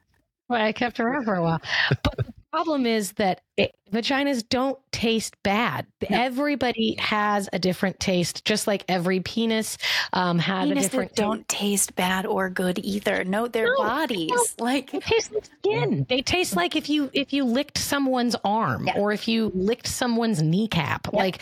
Well, 0.47 0.61
I 0.61 0.71
kept 0.73 0.97
her 0.97 1.07
around 1.07 1.25
for 1.25 1.35
a 1.35 1.41
while. 1.41 1.59
But 2.03 2.17
the 2.17 2.33
problem 2.55 2.85
is 2.85 3.11
that 3.13 3.41
it, 3.57 3.75
vaginas 3.91 4.47
don't 4.47 4.79
taste 4.91 5.35
bad. 5.43 5.85
Everybody 6.09 6.95
has 6.99 7.49
a 7.51 7.59
different 7.59 7.99
taste, 7.99 8.45
just 8.45 8.65
like 8.65 8.85
every 8.87 9.19
penis 9.19 9.77
um, 10.13 10.39
has 10.39 10.69
a 10.69 10.73
different 10.75 11.15
don't 11.15 11.45
taste 11.49 11.95
bad 11.95 12.25
or 12.25 12.49
good 12.49 12.79
either. 12.79 13.25
No, 13.25 13.47
their 13.47 13.65
No, 13.65 13.75
bodies. 13.77 14.31
Like 14.57 14.91
They 14.91 14.99
taste 14.99 15.33
like 15.33 15.45
skin. 15.45 16.05
They 16.07 16.21
taste 16.21 16.55
like 16.55 16.75
if 16.77 16.89
you 16.89 17.09
if 17.13 17.33
you 17.33 17.43
licked 17.43 17.77
someone's 17.77 18.35
arm 18.45 18.87
Yeah. 18.87 18.99
or 18.99 19.11
if 19.11 19.27
you 19.27 19.51
licked 19.53 19.87
someone's 19.87 20.41
kneecap. 20.41 21.11
Like 21.11 21.41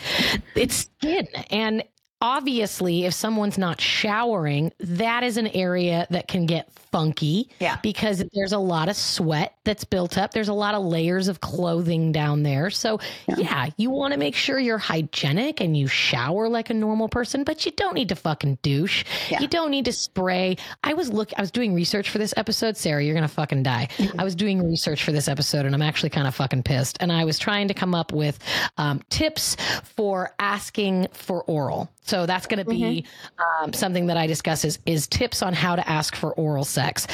it's 0.56 0.88
skin. 0.98 1.28
And 1.50 1.84
obviously, 2.24 3.04
if 3.04 3.12
someone's 3.12 3.58
not 3.58 3.78
showering, 3.78 4.72
that 4.80 5.22
is 5.22 5.36
an 5.36 5.46
area 5.48 6.06
that 6.08 6.26
can 6.26 6.46
get 6.46 6.72
funky. 6.90 7.50
Yeah. 7.60 7.76
Because 7.82 8.24
there's 8.32 8.52
a 8.52 8.58
lot 8.58 8.88
of 8.88 8.96
sweat 8.96 9.54
that's 9.64 9.84
built 9.84 10.16
up. 10.16 10.32
There's 10.32 10.48
a 10.48 10.54
lot 10.54 10.74
of 10.74 10.82
layers 10.82 11.28
of 11.28 11.42
clothing 11.42 12.12
down 12.12 12.42
there. 12.42 12.70
So, 12.70 12.98
yeah, 13.36 13.68
you 13.76 13.90
want 13.90 14.14
to 14.14 14.18
make 14.18 14.34
sure 14.34 14.58
you're 14.58 14.78
hygienic 14.78 15.60
and 15.60 15.76
you 15.76 15.86
shower 15.86 16.48
like 16.48 16.70
a 16.70 16.74
normal 16.74 17.10
person, 17.10 17.44
but 17.44 17.66
you 17.66 17.72
don't 17.72 17.94
need 17.94 18.08
to 18.08 18.16
fucking 18.16 18.58
douche. 18.62 19.04
Yeah. 19.28 19.40
You 19.40 19.48
don't 19.48 19.70
need 19.70 19.84
to 19.84 19.92
spray. 19.92 20.56
I 20.82 20.94
was 20.94 21.12
look 21.12 21.30
I 21.36 21.42
was 21.42 21.50
doing 21.50 21.74
research 21.74 22.08
for 22.08 22.16
this 22.16 22.32
episode. 22.38 22.76
Sarah, 22.78 23.04
you're 23.04 23.14
going 23.14 23.28
to 23.28 23.34
fucking 23.34 23.64
die. 23.64 23.88
I 24.18 24.24
was 24.24 24.34
doing 24.34 24.66
research 24.66 25.04
for 25.04 25.12
this 25.12 25.28
episode 25.28 25.66
and 25.66 25.74
I'm 25.74 25.82
actually 25.82 26.10
kind 26.10 26.26
of 26.26 26.34
fucking 26.34 26.62
pissed. 26.62 26.96
And 27.00 27.12
I 27.12 27.26
was 27.26 27.38
trying 27.38 27.68
to 27.68 27.74
come 27.74 27.94
up 27.94 28.12
with 28.12 28.38
um, 28.78 29.02
tips 29.10 29.58
for 29.96 30.34
asking 30.38 31.08
for 31.12 31.42
oral. 31.42 31.90
So 32.04 32.26
that's 32.26 32.46
going 32.46 32.64
to 32.64 32.70
be 32.70 33.06
um, 33.38 33.72
something 33.72 34.06
that 34.06 34.16
I 34.16 34.26
discuss 34.26 34.64
is 34.64 34.78
is 34.86 35.06
tips 35.06 35.42
on 35.42 35.54
how 35.54 35.74
to 35.74 35.88
ask 35.88 36.14
for 36.14 36.32
oral 36.34 36.64
sex. 36.64 37.06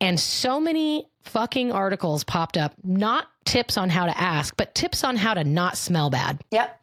And 0.00 0.18
so 0.18 0.60
many 0.60 1.08
fucking 1.24 1.72
articles 1.72 2.22
popped 2.22 2.56
up, 2.56 2.72
not 2.84 3.26
tips 3.44 3.76
on 3.76 3.90
how 3.90 4.06
to 4.06 4.16
ask, 4.18 4.56
but 4.56 4.74
tips 4.74 5.02
on 5.02 5.16
how 5.16 5.34
to 5.34 5.42
not 5.42 5.76
smell 5.76 6.10
bad. 6.10 6.40
Yep. 6.52 6.80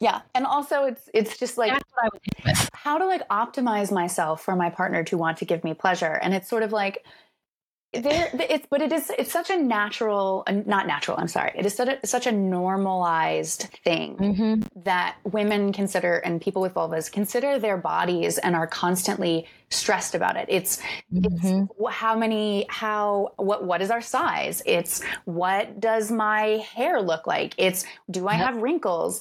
Yeah. 0.00 0.20
And 0.34 0.46
also 0.46 0.84
it's 0.84 1.10
it's 1.12 1.38
just 1.38 1.58
like 1.58 1.72
That's 1.72 1.84
what 1.92 2.04
I 2.04 2.08
would 2.12 2.22
hit 2.24 2.44
with. 2.46 2.70
how 2.72 2.98
to 2.98 3.06
like 3.06 3.28
optimize 3.28 3.92
myself 3.92 4.42
for 4.42 4.56
my 4.56 4.70
partner 4.70 5.04
to 5.04 5.18
want 5.18 5.36
to 5.38 5.44
give 5.44 5.62
me 5.64 5.74
pleasure. 5.74 6.18
And 6.22 6.32
it's 6.34 6.48
sort 6.48 6.62
of 6.62 6.72
like 6.72 7.04
there 7.94 8.30
it's 8.34 8.66
but 8.70 8.80
it 8.80 8.90
is 8.92 9.10
it's 9.18 9.30
such 9.32 9.50
a 9.50 9.56
natural 9.56 10.44
not 10.66 10.86
natural, 10.86 11.16
I'm 11.18 11.28
sorry. 11.28 11.52
It 11.54 11.66
is 11.66 11.74
such 11.74 11.88
a, 11.88 12.06
such 12.06 12.26
a 12.26 12.32
normalized 12.32 13.62
thing 13.84 14.16
Mhm. 14.16 14.66
that 14.84 15.16
women 15.24 15.72
consider 15.72 16.16
and 16.18 16.40
people 16.40 16.62
with 16.62 16.74
vulvas 16.74 17.12
consider 17.12 17.58
their 17.58 17.76
bodies 17.76 18.38
and 18.38 18.56
are 18.56 18.66
constantly 18.66 19.46
stressed 19.68 20.14
about 20.14 20.36
it. 20.36 20.46
It's 20.48 20.80
it's 21.12 21.44
Mhm. 21.44 21.68
wh- 21.82 21.90
how 21.92 22.16
many 22.16 22.64
how 22.68 23.32
what 23.36 23.64
what 23.64 23.82
is 23.82 23.90
our 23.90 24.00
size? 24.00 24.62
It's 24.64 25.02
what 25.26 25.78
does 25.80 26.10
my 26.10 26.64
hair 26.74 27.00
look 27.02 27.26
like? 27.26 27.54
It's 27.58 27.84
do 28.10 28.26
I 28.26 28.36
Yep. 28.36 28.46
have 28.46 28.56
wrinkles? 28.62 29.20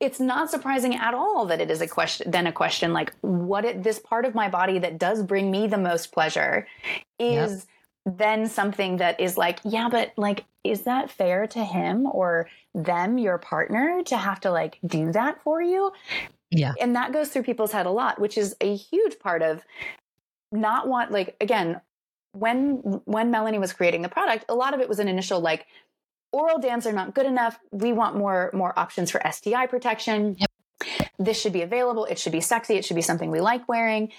It's 0.00 0.20
not 0.20 0.50
surprising 0.50 0.94
at 0.94 1.14
all 1.14 1.46
that 1.46 1.60
it 1.60 1.70
is 1.70 1.80
a 1.80 1.88
question 1.88 2.30
then 2.30 2.46
a 2.46 2.52
question 2.52 2.92
like 2.92 3.12
what 3.22 3.64
it, 3.64 3.82
this 3.82 3.98
part 3.98 4.24
of 4.24 4.34
my 4.34 4.48
body 4.48 4.78
that 4.78 4.98
does 4.98 5.22
bring 5.24 5.50
me 5.50 5.66
the 5.66 5.78
most 5.78 6.12
pleasure 6.12 6.66
is 7.18 7.66
then 8.06 8.46
something 8.46 8.98
that 8.98 9.20
is 9.20 9.36
like 9.36 9.58
yeah 9.64 9.88
but 9.90 10.12
like 10.16 10.44
is 10.64 10.82
that 10.82 11.10
fair 11.10 11.46
to 11.46 11.64
him 11.64 12.06
or 12.06 12.48
them 12.74 13.18
your 13.18 13.36
partner 13.36 14.02
to 14.04 14.16
have 14.16 14.40
to 14.40 14.50
like 14.50 14.78
do 14.86 15.12
that 15.12 15.42
for 15.42 15.60
you? 15.60 15.92
Yeah. 16.50 16.74
and 16.80 16.94
that 16.94 17.12
goes 17.12 17.30
through 17.30 17.42
people's 17.42 17.72
head 17.72 17.86
a 17.86 17.90
lot 17.90 18.20
which 18.20 18.38
is 18.38 18.54
a 18.60 18.74
huge 18.76 19.18
part 19.18 19.42
of 19.42 19.62
not 20.52 20.86
want 20.86 21.10
like 21.10 21.36
again 21.40 21.80
when 22.32 22.76
when 23.04 23.32
melanie 23.32 23.58
was 23.58 23.72
creating 23.72 24.02
the 24.02 24.08
product 24.08 24.44
a 24.48 24.54
lot 24.54 24.72
of 24.72 24.80
it 24.80 24.88
was 24.88 25.00
an 25.00 25.08
initial 25.08 25.40
like 25.40 25.66
oral 26.36 26.58
dams 26.58 26.86
are 26.86 26.92
not 26.92 27.14
good 27.14 27.26
enough. 27.26 27.58
We 27.70 27.92
want 27.92 28.16
more 28.16 28.50
more 28.52 28.78
options 28.78 29.10
for 29.10 29.20
sti 29.30 29.66
protection. 29.66 30.36
This 31.18 31.40
should 31.40 31.54
be 31.54 31.62
available. 31.62 32.04
It 32.04 32.18
should 32.18 32.32
be 32.32 32.42
sexy. 32.42 32.74
It 32.74 32.84
should 32.84 32.96
be 32.96 33.02
something 33.02 33.30
we 33.30 33.40
like 33.40 33.66
wearing 33.68 34.12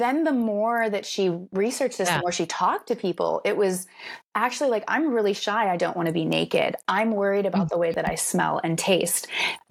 then 0.00 0.24
the 0.24 0.32
more 0.32 0.88
that 0.88 1.04
she 1.06 1.28
researched 1.52 1.98
this 1.98 2.08
Yeah. 2.08 2.16
the 2.16 2.22
more 2.22 2.32
she 2.32 2.46
talked 2.46 2.88
to 2.88 2.96
people 2.96 3.40
it 3.44 3.56
was 3.56 3.86
actually 4.34 4.70
like 4.70 4.84
i'm 4.88 5.12
really 5.12 5.32
shy 5.34 5.70
i 5.70 5.76
don't 5.76 5.96
want 5.96 6.06
to 6.06 6.12
be 6.12 6.24
naked 6.24 6.76
i'm 6.88 7.10
worried 7.12 7.46
about 7.46 7.68
the 7.68 7.76
way 7.78 7.90
that 7.92 8.08
i 8.08 8.14
smell 8.14 8.60
and 8.62 8.78
taste 8.78 9.26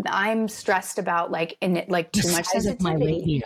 i'm 0.05 0.47
stressed 0.47 0.99
about 0.99 1.31
like 1.31 1.57
in 1.61 1.77
it 1.77 1.89
like 1.89 2.11
too 2.11 2.21
The 2.27 2.31
much 2.33 2.45
size 2.45 2.65
of 2.65 2.81
my 2.81 2.91
sensitivity 2.91 3.41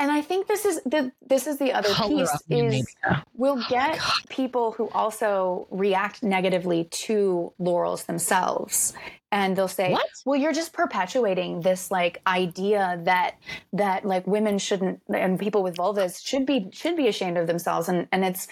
and 0.00 0.10
I 0.10 0.22
think 0.22 0.48
this 0.48 0.64
is 0.64 0.80
the 0.84 1.12
this 1.26 1.46
is 1.46 1.58
the 1.58 1.72
other 1.72 1.88
Color 1.88 2.26
piece 2.26 2.42
is 2.50 2.94
we'll 3.34 3.58
oh 3.60 3.66
get 3.70 3.98
God. 3.98 4.12
people 4.28 4.72
who 4.72 4.88
also 4.90 5.68
react 5.70 6.22
negatively 6.22 6.84
to 7.06 7.52
Lorals 7.58 8.04
themselves. 8.06 8.92
And 9.34 9.56
they'll 9.56 9.68
say, 9.68 9.90
What? 9.92 10.06
"Well, 10.24 10.38
you're 10.40 10.52
just 10.52 10.72
perpetuating 10.72 11.60
this 11.62 11.90
like 11.90 12.22
idea 12.26 13.00
that 13.04 13.34
that 13.72 14.04
like 14.04 14.26
women 14.26 14.58
shouldn't 14.58 15.00
and 15.12 15.38
people 15.40 15.62
with 15.62 15.76
vulvas 15.76 16.24
should 16.24 16.46
be 16.46 16.68
should 16.72 16.96
be 16.96 17.08
ashamed 17.08 17.36
of 17.36 17.46
themselves." 17.48 17.88
And 17.88 18.06
and 18.12 18.24
it's 18.24 18.46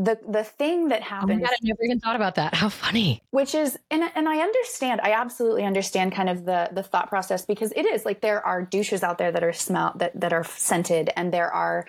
the 0.00 0.18
the 0.28 0.44
thing 0.44 0.88
that 0.88 1.02
Oh 1.02 1.04
happens 1.06 1.40
god, 1.40 1.50
I 1.50 1.56
never 1.62 1.82
even 1.84 1.98
thought 2.00 2.14
about 2.16 2.36
that. 2.36 2.54
How 2.54 2.68
funny. 2.68 3.22
which 3.30 3.54
is 3.54 3.78
and 3.90 4.02
and 4.14 4.28
I 4.28 4.38
understand 4.38 5.00
I 5.02 5.12
absolutely 5.12 5.64
understand 5.64 6.12
kind 6.12 6.28
of 6.28 6.44
the 6.44 6.68
the 6.72 6.82
thought 6.84 7.08
process 7.08 7.44
because 7.44 7.72
it 7.74 7.84
is 7.84 8.04
like 8.04 8.20
there 8.20 8.44
are 8.46 8.62
douches 8.62 9.02
out 9.02 9.18
there 9.18 9.32
that 9.32 9.42
are 9.42 9.52
smell 9.52 9.92
that 9.96 10.18
that 10.20 10.32
are 10.32 10.44
scented 10.44 11.10
and 11.16 11.32
there 11.34 11.50
are 11.52 11.84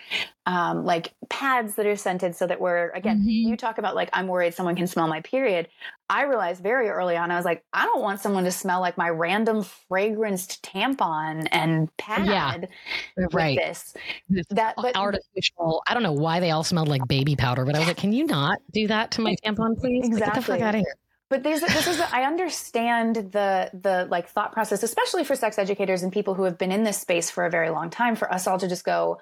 um 0.47 0.85
like 0.85 1.13
pads 1.29 1.75
that 1.75 1.85
are 1.85 1.95
scented 1.95 2.35
so 2.35 2.47
that 2.47 2.59
we're 2.59 2.89
again 2.91 3.19
Mhm. 3.19 3.49
you 3.49 3.55
talk 3.57 3.77
about 3.77 3.93
like 3.95 4.09
I'm 4.13 4.27
worried 4.27 4.53
someone 4.55 4.75
can 4.75 4.87
smell 4.87 5.07
my 5.07 5.21
period 5.21 5.67
I 6.09 6.23
realized 6.23 6.61
very 6.63 6.89
early 6.89 7.15
on 7.15 7.29
I 7.31 7.35
was 7.35 7.45
like 7.45 7.63
I 7.73 7.85
don't 7.85 8.01
want 8.01 8.19
someone 8.19 8.43
to 8.45 8.51
smell 8.51 8.79
like 8.81 8.97
my 8.97 9.09
random 9.09 9.63
fragranced 9.63 10.61
tampon 10.61 11.47
and 11.51 11.95
pad 11.97 12.25
Yeah, 12.27 13.25
Right. 13.31 13.57
this 13.57 13.93
This 14.29 14.45
that 14.49 14.75
but 14.77 14.95
artificial. 14.95 15.83
I 15.87 15.93
don't 15.93 16.03
know 16.03 16.13
why 16.13 16.39
they 16.39 16.51
all 16.51 16.63
smelled 16.63 16.87
like 16.87 17.07
baby 17.07 17.35
powder, 17.35 17.65
but 17.65 17.75
I 17.75 17.79
was 17.79 17.87
like, 17.87 17.97
can 17.97 18.13
you 18.13 18.25
not 18.25 18.59
do 18.71 18.87
that 18.87 19.11
to 19.11 19.21
my 19.21 19.35
tampon, 19.45 19.77
please? 19.77 20.09
Like, 20.09 20.23
get 20.25 20.33
the 20.33 20.41
fuck 20.41 20.59
Exactly. 20.59 20.61
out 20.61 20.75
of 20.75 20.81
here. 20.81 20.95
but 21.29 21.43
there's 21.43 21.61
this 21.61 21.87
is 21.87 21.99
I 21.99 22.23
understand 22.23 23.15
the 23.17 23.69
the 23.73 24.07
like 24.09 24.27
thought 24.29 24.51
process, 24.51 24.81
especially 24.83 25.23
for 25.23 25.35
sex 25.35 25.59
educators 25.59 26.01
and 26.03 26.11
people 26.11 26.33
who 26.33 26.43
have 26.43 26.57
been 26.57 26.71
in 26.71 26.83
this 26.83 26.97
space 26.99 27.29
for 27.29 27.45
a 27.45 27.49
very 27.51 27.69
long 27.69 27.89
time. 27.91 28.15
For 28.15 28.31
us 28.33 28.47
all 28.47 28.57
to 28.59 28.67
just 28.67 28.83
go, 28.83 29.19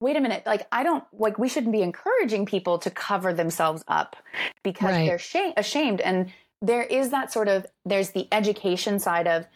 wait 0.00 0.16
a 0.16 0.20
minute, 0.20 0.42
like 0.46 0.66
I 0.72 0.82
don't 0.82 1.04
like 1.12 1.38
we 1.38 1.48
shouldn't 1.48 1.72
be 1.72 1.82
encouraging 1.82 2.46
people 2.46 2.78
to 2.80 2.90
cover 2.90 3.32
themselves 3.32 3.84
up 3.86 4.16
because 4.64 4.86
Right. 4.90 5.06
they're 5.06 5.18
shame, 5.18 5.52
ashamed. 5.56 6.00
And 6.00 6.32
there 6.62 6.82
is 6.82 7.10
that 7.10 7.32
sort 7.32 7.48
of 7.48 7.66
there's 7.84 8.10
the 8.10 8.26
education 8.32 8.98
side 8.98 9.26
of 9.28 9.46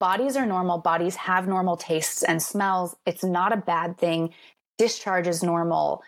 bodies 0.00 0.36
are 0.36 0.46
normal, 0.46 0.78
bodies 0.78 1.16
have 1.16 1.46
normal 1.46 1.76
tastes 1.76 2.22
and 2.22 2.42
smells. 2.42 2.96
It's 3.06 3.22
not 3.24 3.52
a 3.52 3.56
bad 3.58 3.98
thing. 3.98 4.34
Discharge 4.78 5.26
is 5.28 5.42
normal, 5.42 6.02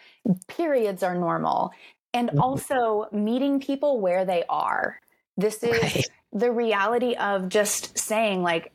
periods 0.49 1.03
are 1.03 1.15
normal. 1.15 1.73
And 2.15 2.31
Mhm. 2.31 2.41
also 2.41 3.07
meeting 3.13 3.61
people 3.61 4.01
where 4.01 4.25
they 4.25 4.45
are. 4.49 4.99
This 5.37 5.63
is 5.63 5.83
Right. 5.83 6.05
the 6.33 6.51
reality 6.51 7.15
of 7.15 7.49
just 7.49 7.99
saying, 7.99 8.43
like, 8.43 8.73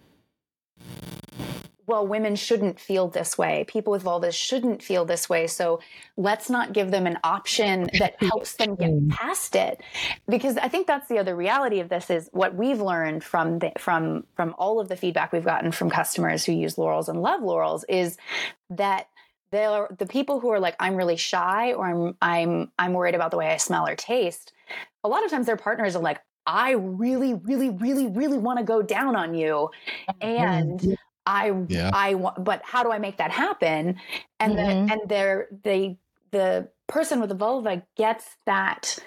well, 1.87 2.05
women 2.05 2.35
shouldn't 2.35 2.79
feel 2.79 3.07
this 3.07 3.37
way. 3.37 3.63
People 3.67 3.91
with 3.91 4.03
vulvas 4.03 4.33
shouldn't 4.33 4.83
feel 4.83 5.05
this 5.05 5.29
way. 5.29 5.47
So 5.47 5.79
let's 6.17 6.49
not 6.49 6.73
give 6.73 6.91
them 6.91 7.07
an 7.07 7.17
option 7.23 7.89
that 7.97 8.15
helps 8.21 8.55
them 8.55 8.75
get 8.75 8.91
mm. 8.91 9.09
past 9.09 9.55
it. 9.55 9.81
Because 10.27 10.57
I 10.57 10.67
think 10.67 10.85
that's 10.85 11.07
the 11.07 11.17
other 11.17 11.35
reality 11.35 11.79
of 11.79 11.87
this 11.87 12.09
is 12.09 12.29
what 12.33 12.55
we've 12.55 12.81
learned 12.81 13.23
from 13.23 13.59
the, 13.59 13.71
from 13.77 14.25
from 14.35 14.53
all 14.57 14.81
of 14.81 14.89
the 14.89 14.97
feedback 14.97 15.31
we've 15.31 15.45
gotten 15.45 15.71
from 15.71 15.89
customers 15.89 16.43
who 16.43 16.51
use 16.51 16.75
Lorals 16.75 17.07
and 17.07 17.21
love 17.21 17.41
Lorals 17.41 17.85
is 17.87 18.17
that 18.69 19.07
they're 19.51 19.87
the 19.97 20.05
people 20.05 20.41
who 20.41 20.49
are 20.49 20.59
like 20.59 20.75
I'm 20.81 20.95
really 20.95 21.15
shy 21.15 21.71
or 21.71 21.85
I'm 21.85 22.17
I'm 22.21 22.71
I'm 22.77 22.93
worried 22.93 23.15
about 23.15 23.31
the 23.31 23.37
way 23.37 23.47
I 23.47 23.57
smell 23.57 23.87
or 23.87 23.95
taste. 23.95 24.51
A 25.05 25.07
lot 25.07 25.23
of 25.23 25.31
times 25.31 25.45
their 25.45 25.55
partners 25.55 25.95
are 25.95 26.01
like 26.01 26.19
I 26.45 26.71
really 26.71 27.33
really 27.33 27.69
really 27.69 28.07
really 28.07 28.37
want 28.37 28.59
to 28.59 28.65
go 28.65 28.81
down 28.81 29.15
on 29.15 29.35
you 29.35 29.69
and 30.21 30.97
I 31.27 31.53
Yeah. 31.67 31.91
I 31.93 32.15
want 32.15 32.43
but 32.43 32.61
how 32.63 32.81
do 32.83 32.91
I 32.91 32.97
make 32.99 33.17
that 33.17 33.31
happen? 33.31 33.99
And 34.39 34.53
Mhm. 34.53 34.55
the 34.87 34.93
and 34.93 35.01
they're 35.07 35.47
they 35.63 35.97
the 36.31 36.69
person 36.87 37.19
with 37.19 37.29
the 37.29 37.35
vulva 37.35 37.83
gets 37.95 38.25
that 38.45 38.97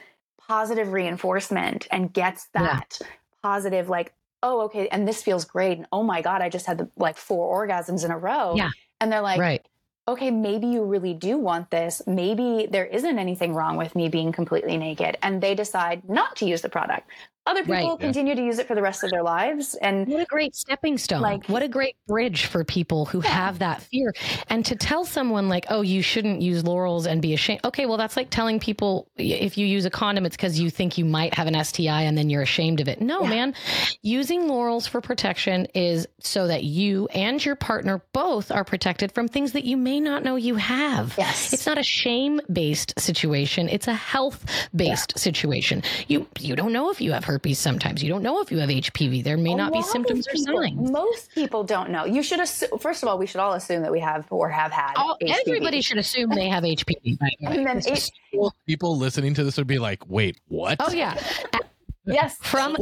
positive 0.47 0.93
reinforcement 0.93 1.89
and 1.91 2.13
gets 2.13 2.49
Yeah. 2.55 2.63
that 2.63 2.99
positive 3.43 3.89
like 3.89 4.13
oh 4.43 4.63
okay 4.63 4.89
and 4.89 5.07
this 5.09 5.23
feels 5.23 5.45
great 5.45 5.79
and 5.79 5.87
oh 5.93 6.03
my 6.03 6.21
god 6.23 6.43
I 6.43 6.49
just 6.49 6.67
had 6.67 6.79
the, 6.79 6.89
like 6.97 7.17
four 7.17 7.67
orgasms 7.67 8.05
in 8.05 8.11
a 8.11 8.19
row. 8.19 8.55
Yeah. 8.57 8.71
And 9.01 9.11
they're 9.11 9.23
like 9.23 9.41
right. 9.41 9.67
okay, 10.09 10.31
maybe 10.31 10.67
you 10.67 10.83
really 10.85 11.15
do 11.15 11.39
want 11.39 11.71
this. 11.71 12.03
Maybe 12.07 12.67
there 12.71 12.85
isn't 12.85 13.19
anything 13.19 13.55
wrong 13.55 13.77
with 13.77 13.95
me 13.95 14.09
being 14.09 14.33
completely 14.33 14.77
naked. 14.77 15.17
And 15.23 15.41
they 15.41 15.55
decide 15.55 16.09
not 16.09 16.37
to 16.37 16.47
use 16.47 16.63
the 16.63 16.69
product. 16.69 17.09
Other 17.47 17.61
people 17.63 17.75
Right. 17.75 17.85
Yeah. 17.85 17.97
continue 18.07 18.35
to 18.35 18.43
use 18.43 18.59
it 18.59 18.69
for 18.69 18.75
the 18.75 18.83
rest 18.83 19.03
of 19.03 19.11
their 19.11 19.23
lives. 19.23 19.75
And 19.77 20.07
What 20.07 20.21
a 20.21 20.27
great 20.27 20.55
stepping 20.55 20.99
stone. 20.99 21.23
Like- 21.23 21.47
what 21.47 21.63
a 21.63 21.69
great 21.69 21.97
bridge 22.07 22.45
for 22.45 22.65
people 22.65 23.07
who 23.07 23.23
Yeah. 23.23 23.31
have 23.31 23.59
that 23.61 23.81
fear. 23.83 24.13
And 24.49 24.65
to 24.67 24.77
tell 24.77 25.05
someone 25.07 25.49
like, 25.49 25.65
oh, 25.71 25.81
you 25.81 26.03
shouldn't 26.03 26.43
use 26.43 26.63
Lorals 26.65 27.07
and 27.07 27.23
be 27.23 27.33
ashamed. 27.33 27.61
Okay, 27.65 27.87
well, 27.87 27.97
that's 27.97 28.17
like 28.17 28.29
telling 28.31 28.61
people 28.61 29.09
if 29.17 29.57
you 29.57 29.67
use 29.67 29.87
a 29.87 29.91
condom, 29.91 30.27
it's 30.27 30.37
because 30.37 30.61
you 30.61 30.69
think 30.71 30.99
you 30.99 31.05
might 31.07 31.33
have 31.35 31.47
an 31.47 31.55
STI 31.55 32.03
and 32.03 32.17
then 32.17 32.29
you're 32.29 32.43
ashamed 32.43 32.79
of 32.81 32.89
it. 32.89 33.01
No, 33.01 33.23
Yeah. 33.23 33.29
man. 33.31 33.55
Using 34.03 34.43
Lorals 34.43 34.87
for 34.87 35.01
protection 35.01 35.67
is 35.75 36.07
so 36.21 36.47
that 36.47 36.65
you 36.65 37.09
and 37.15 37.43
your 37.45 37.57
partner 37.57 38.03
both 38.13 38.51
are 38.53 38.65
protected 38.65 39.13
from 39.13 39.29
things 39.29 39.53
that 39.53 39.65
you 39.65 39.77
may 39.79 39.99
not 39.99 40.23
know 40.25 40.37
you 40.37 40.57
have. 40.57 41.15
Yes. 41.17 41.53
It's 41.55 41.67
not 41.67 41.79
a 41.79 41.83
shame 41.83 42.41
based 42.53 42.99
situation. 43.01 43.69
It's 43.69 43.89
a 43.89 43.95
health 43.95 44.45
based 44.77 45.19
situation. 45.19 45.83
You 46.07 46.27
you 46.39 46.55
don't 46.55 46.73
know 46.73 46.91
if 46.91 47.01
you 47.01 47.13
have 47.13 47.25
herpes 47.31 47.59
sometimes. 47.59 48.03
You 48.03 48.09
don't 48.09 48.23
know 48.23 48.41
if 48.41 48.51
you 48.51 48.59
have 48.59 48.69
HPV. 48.69 49.23
There 49.23 49.37
may 49.37 49.53
A 49.53 49.57
not 49.57 49.73
be 49.73 49.79
lot 49.79 49.85
of 49.85 49.91
symptoms 49.91 50.27
or 50.27 50.33
people- 50.33 50.63
signs. 50.63 50.91
Most 50.91 51.31
people 51.33 51.63
don't 51.65 51.91
know. 51.91 52.05
You 52.05 52.23
should 52.23 52.41
assume. 52.41 52.79
First 52.79 53.03
of 53.03 53.09
all, 53.09 53.19
we 53.19 53.27
should 53.27 53.41
all 53.41 53.53
assume 53.53 53.83
that 53.83 53.93
we 53.93 54.01
have 54.01 54.27
or 54.31 54.49
have 54.49 54.73
had. 54.73 54.95
All, 54.97 55.17
HPV. 55.23 55.41
everybody 55.47 55.81
should 55.81 55.99
assume 55.99 56.31
they 56.31 56.49
have 56.49 56.65
HPV. 56.65 57.19
By 57.19 57.31
the 57.41 57.49
way. 57.49 57.57
And 57.59 57.67
then 57.67 57.79
It's 57.79 58.09
it- 58.33 58.53
People 58.67 58.97
listening 58.99 59.35
to 59.35 59.45
this 59.45 59.57
would 59.57 59.67
be 59.67 59.79
like, 59.79 60.09
"Wait, 60.09 60.39
what?" 60.49 60.77
oh 60.81 60.93
yeah, 60.93 61.15
Yes, 62.07 62.37
from 62.41 62.77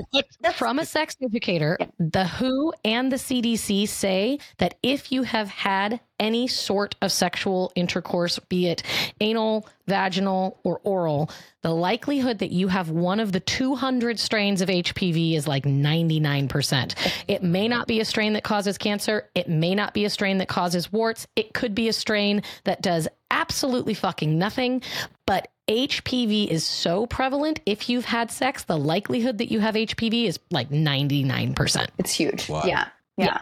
from 0.54 0.78
a 0.78 0.86
sex 0.86 1.16
educator, 1.22 1.76
the 1.98 2.24
WHO 2.24 2.72
and 2.84 3.10
the 3.10 3.16
CDC 3.16 3.88
say 3.88 4.38
that 4.58 4.74
if 4.82 5.10
you 5.10 5.24
have 5.24 5.48
had 5.48 6.00
any 6.20 6.48
sort 6.48 6.94
of 7.02 7.12
sexual 7.12 7.72
intercourse, 7.74 8.38
be 8.48 8.68
it 8.68 8.82
anal, 9.20 9.66
vaginal, 9.86 10.58
or 10.64 10.80
oral, 10.84 11.30
the 11.62 11.70
likelihood 11.70 12.38
that 12.38 12.50
you 12.50 12.68
have 12.68 12.90
one 12.90 13.20
of 13.20 13.32
the 13.32 13.40
200 13.40 14.18
strains 14.18 14.60
of 14.60 14.68
HPV 14.68 15.34
is 15.34 15.46
like 15.48 15.64
99%. 15.64 16.94
It 17.28 17.42
may 17.42 17.68
not 17.68 17.86
be 17.86 18.00
a 18.00 18.04
strain 18.04 18.32
that 18.34 18.44
causes 18.44 18.78
cancer. 18.78 19.28
It 19.34 19.48
may 19.48 19.74
not 19.74 19.94
be 19.94 20.04
a 20.04 20.10
strain 20.10 20.38
that 20.38 20.48
causes 20.48 20.92
warts. 20.92 21.26
It 21.36 21.54
could 21.54 21.74
be 21.74 21.88
a 21.88 21.92
strain 21.92 22.42
that 22.64 22.82
does 22.82 23.08
absolutely 23.30 23.94
fucking 23.94 24.38
nothing. 24.38 24.82
But 25.28 25.48
HPV 25.68 26.48
is 26.48 26.64
so 26.64 27.06
prevalent. 27.06 27.60
If 27.66 27.88
you've 27.90 28.06
had 28.06 28.30
sex, 28.30 28.64
the 28.64 28.78
likelihood 28.78 29.38
that 29.38 29.52
you 29.52 29.60
have 29.60 29.74
HPV 29.74 30.24
is 30.24 30.40
like 30.50 30.70
99%. 30.70 31.86
it's 31.98 32.12
huge. 32.12 32.48
Wow. 32.48 32.62
Yeah, 32.64 32.88
yeah. 33.18 33.40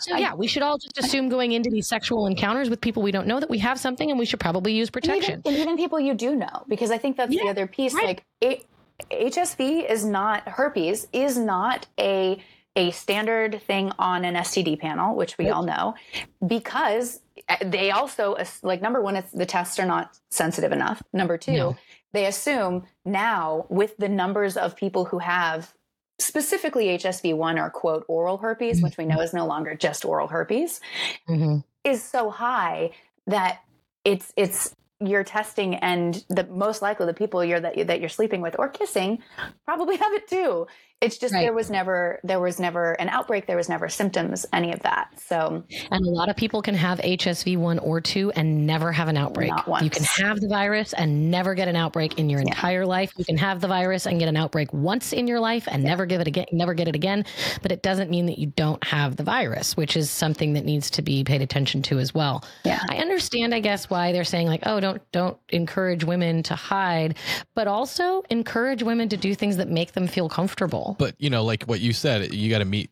So, 0.00 0.16
yeah, 0.16 0.34
we 0.34 0.46
should 0.46 0.62
all 0.62 0.78
just 0.78 0.96
assume 0.98 1.28
going 1.28 1.50
into 1.52 1.70
these 1.70 1.88
sexual 1.88 2.26
encounters 2.26 2.70
with 2.70 2.80
people 2.80 3.02
we 3.02 3.10
don't 3.10 3.26
know 3.26 3.40
that 3.40 3.50
we 3.50 3.58
have 3.58 3.80
something 3.80 4.08
and 4.10 4.18
we 4.18 4.26
should 4.26 4.38
probably 4.38 4.74
use 4.74 4.88
And 4.88 4.92
protection. 4.92 5.40
even, 5.40 5.52
and 5.54 5.62
even 5.62 5.76
people 5.76 5.98
you 5.98 6.14
do 6.14 6.36
know, 6.36 6.64
because 6.68 6.90
I 6.92 6.98
think 6.98 7.16
that's 7.16 7.30
the 7.30 7.48
other 7.48 7.66
piece. 7.66 7.94
right. 7.94 8.06
Like 8.06 8.24
it, 8.40 8.66
HSV 9.10 9.90
is 9.90 10.04
not 10.04 10.48
herpes 10.48 11.08
is 11.12 11.36
not 11.36 11.88
a 11.98 12.40
a 12.76 12.90
standard 12.90 13.62
thing 13.62 13.92
on 13.98 14.24
an 14.24 14.34
STD 14.34 14.78
panel, 14.80 15.14
which 15.14 15.38
we 15.38 15.48
all 15.50 15.62
know, 15.62 15.94
because 16.44 17.20
uh, 17.48 17.56
they 17.64 17.90
also 17.90 18.36
like 18.62 18.82
number 18.82 19.00
one, 19.00 19.16
it's 19.16 19.30
the 19.32 19.46
tests 19.46 19.78
are 19.78 19.86
not 19.86 20.18
sensitive 20.30 20.72
enough. 20.72 21.02
Number 21.12 21.38
two, 21.38 21.52
No. 21.52 21.76
they 22.12 22.26
assume 22.26 22.84
now 23.04 23.66
with 23.68 23.96
the 23.96 24.08
numbers 24.08 24.56
of 24.56 24.76
people 24.76 25.04
who 25.04 25.18
have 25.18 25.72
specifically 26.18 26.86
HSV 26.86 27.34
one 27.36 27.58
or 27.58 27.70
quote 27.70 28.04
oral 28.08 28.38
herpes, 28.38 28.82
which 28.82 28.96
we 28.96 29.04
know 29.04 29.20
is 29.20 29.32
no 29.34 29.46
longer 29.46 29.74
just 29.74 30.04
oral 30.04 30.28
herpes, 30.28 30.80
Mhm. 31.28 31.64
is 31.84 32.02
so 32.02 32.30
high 32.30 32.90
that 33.26 33.60
it's 34.04 34.32
it's 34.36 34.74
you're 35.00 35.24
testing 35.24 35.74
and 35.74 36.24
the 36.28 36.44
most 36.44 36.80
likely 36.80 37.04
the 37.04 37.12
people 37.12 37.44
you're 37.44 37.58
that, 37.60 37.88
that 37.88 38.00
you're 38.00 38.08
sleeping 38.08 38.40
with 38.40 38.56
or 38.58 38.68
kissing 38.68 39.22
probably 39.66 39.96
have 40.04 40.12
it 40.12 40.26
too 40.28 40.66
it's 41.04 41.18
just 41.18 41.34
Right. 41.34 41.42
there 41.42 41.52
was 41.52 41.70
never 41.70 42.20
there 42.24 42.40
was 42.40 42.58
never 42.58 42.92
an 42.92 43.08
outbreak 43.08 43.46
there 43.46 43.56
was 43.56 43.68
never 43.68 43.88
symptoms 43.88 44.46
any 44.52 44.72
of 44.72 44.80
that 44.82 45.08
so 45.20 45.62
And 45.90 46.06
a 46.06 46.10
lot 46.10 46.28
of 46.28 46.36
people 46.36 46.62
can 46.62 46.74
have 46.74 46.98
HSV 47.00 47.56
1 47.56 47.78
or 47.78 48.00
2 48.00 48.32
and 48.32 48.66
never 48.66 48.92
have 48.92 49.08
an 49.08 49.16
outbreak. 49.16 49.50
Not 49.50 49.68
once. 49.68 49.84
You 49.84 49.90
can 49.90 50.04
have 50.04 50.40
the 50.40 50.48
virus 50.48 50.92
and 50.92 51.30
never 51.30 51.54
get 51.54 51.68
an 51.68 51.76
outbreak 51.76 52.18
in 52.18 52.28
your 52.30 52.40
entire 52.40 52.86
life. 52.86 53.12
You 53.16 53.24
can 53.24 53.36
have 53.38 53.60
the 53.60 53.68
virus 53.68 54.06
and 54.06 54.18
get 54.18 54.28
an 54.28 54.36
outbreak 54.36 54.72
once 54.72 55.12
in 55.12 55.26
your 55.26 55.40
life 55.40 55.66
and 55.70 55.82
never 55.84 56.06
give 56.06 56.20
it 56.20 56.26
again, 56.26 56.46
never 56.52 56.74
get 56.74 56.88
it 56.88 56.94
again, 56.94 57.24
but 57.62 57.72
it 57.72 57.82
doesn't 57.82 58.10
mean 58.10 58.26
that 58.26 58.38
you 58.38 58.46
don't 58.46 58.82
have 58.84 59.16
the 59.16 59.22
virus, 59.22 59.76
which 59.76 59.96
is 59.96 60.10
something 60.10 60.54
that 60.54 60.64
needs 60.64 60.90
to 60.90 61.02
be 61.02 61.24
paid 61.24 61.42
attention 61.42 61.82
to 61.82 61.98
as 61.98 62.14
well. 62.14 62.44
Yeah. 62.64 62.80
I 62.90 62.96
understand 62.96 63.54
I 63.54 63.60
guess 63.60 63.90
why 63.90 64.12
they're 64.12 64.24
saying 64.24 64.46
like, 64.48 64.62
"Oh, 64.64 64.80
don't 64.80 65.00
don't 65.12 65.36
encourage 65.50 66.04
women 66.04 66.42
to 66.44 66.54
hide," 66.54 67.16
but 67.54 67.66
also 67.66 68.22
encourage 68.30 68.82
women 68.82 69.08
to 69.10 69.16
do 69.16 69.34
things 69.34 69.56
that 69.56 69.68
make 69.68 69.92
them 69.92 70.06
feel 70.06 70.28
comfortable. 70.28 70.93
But 70.98 71.14
you 71.18 71.30
know, 71.30 71.44
like 71.44 71.64
what 71.64 71.80
you 71.80 71.92
said, 71.92 72.32
you 72.34 72.50
got 72.50 72.58
to 72.58 72.64
meet 72.64 72.90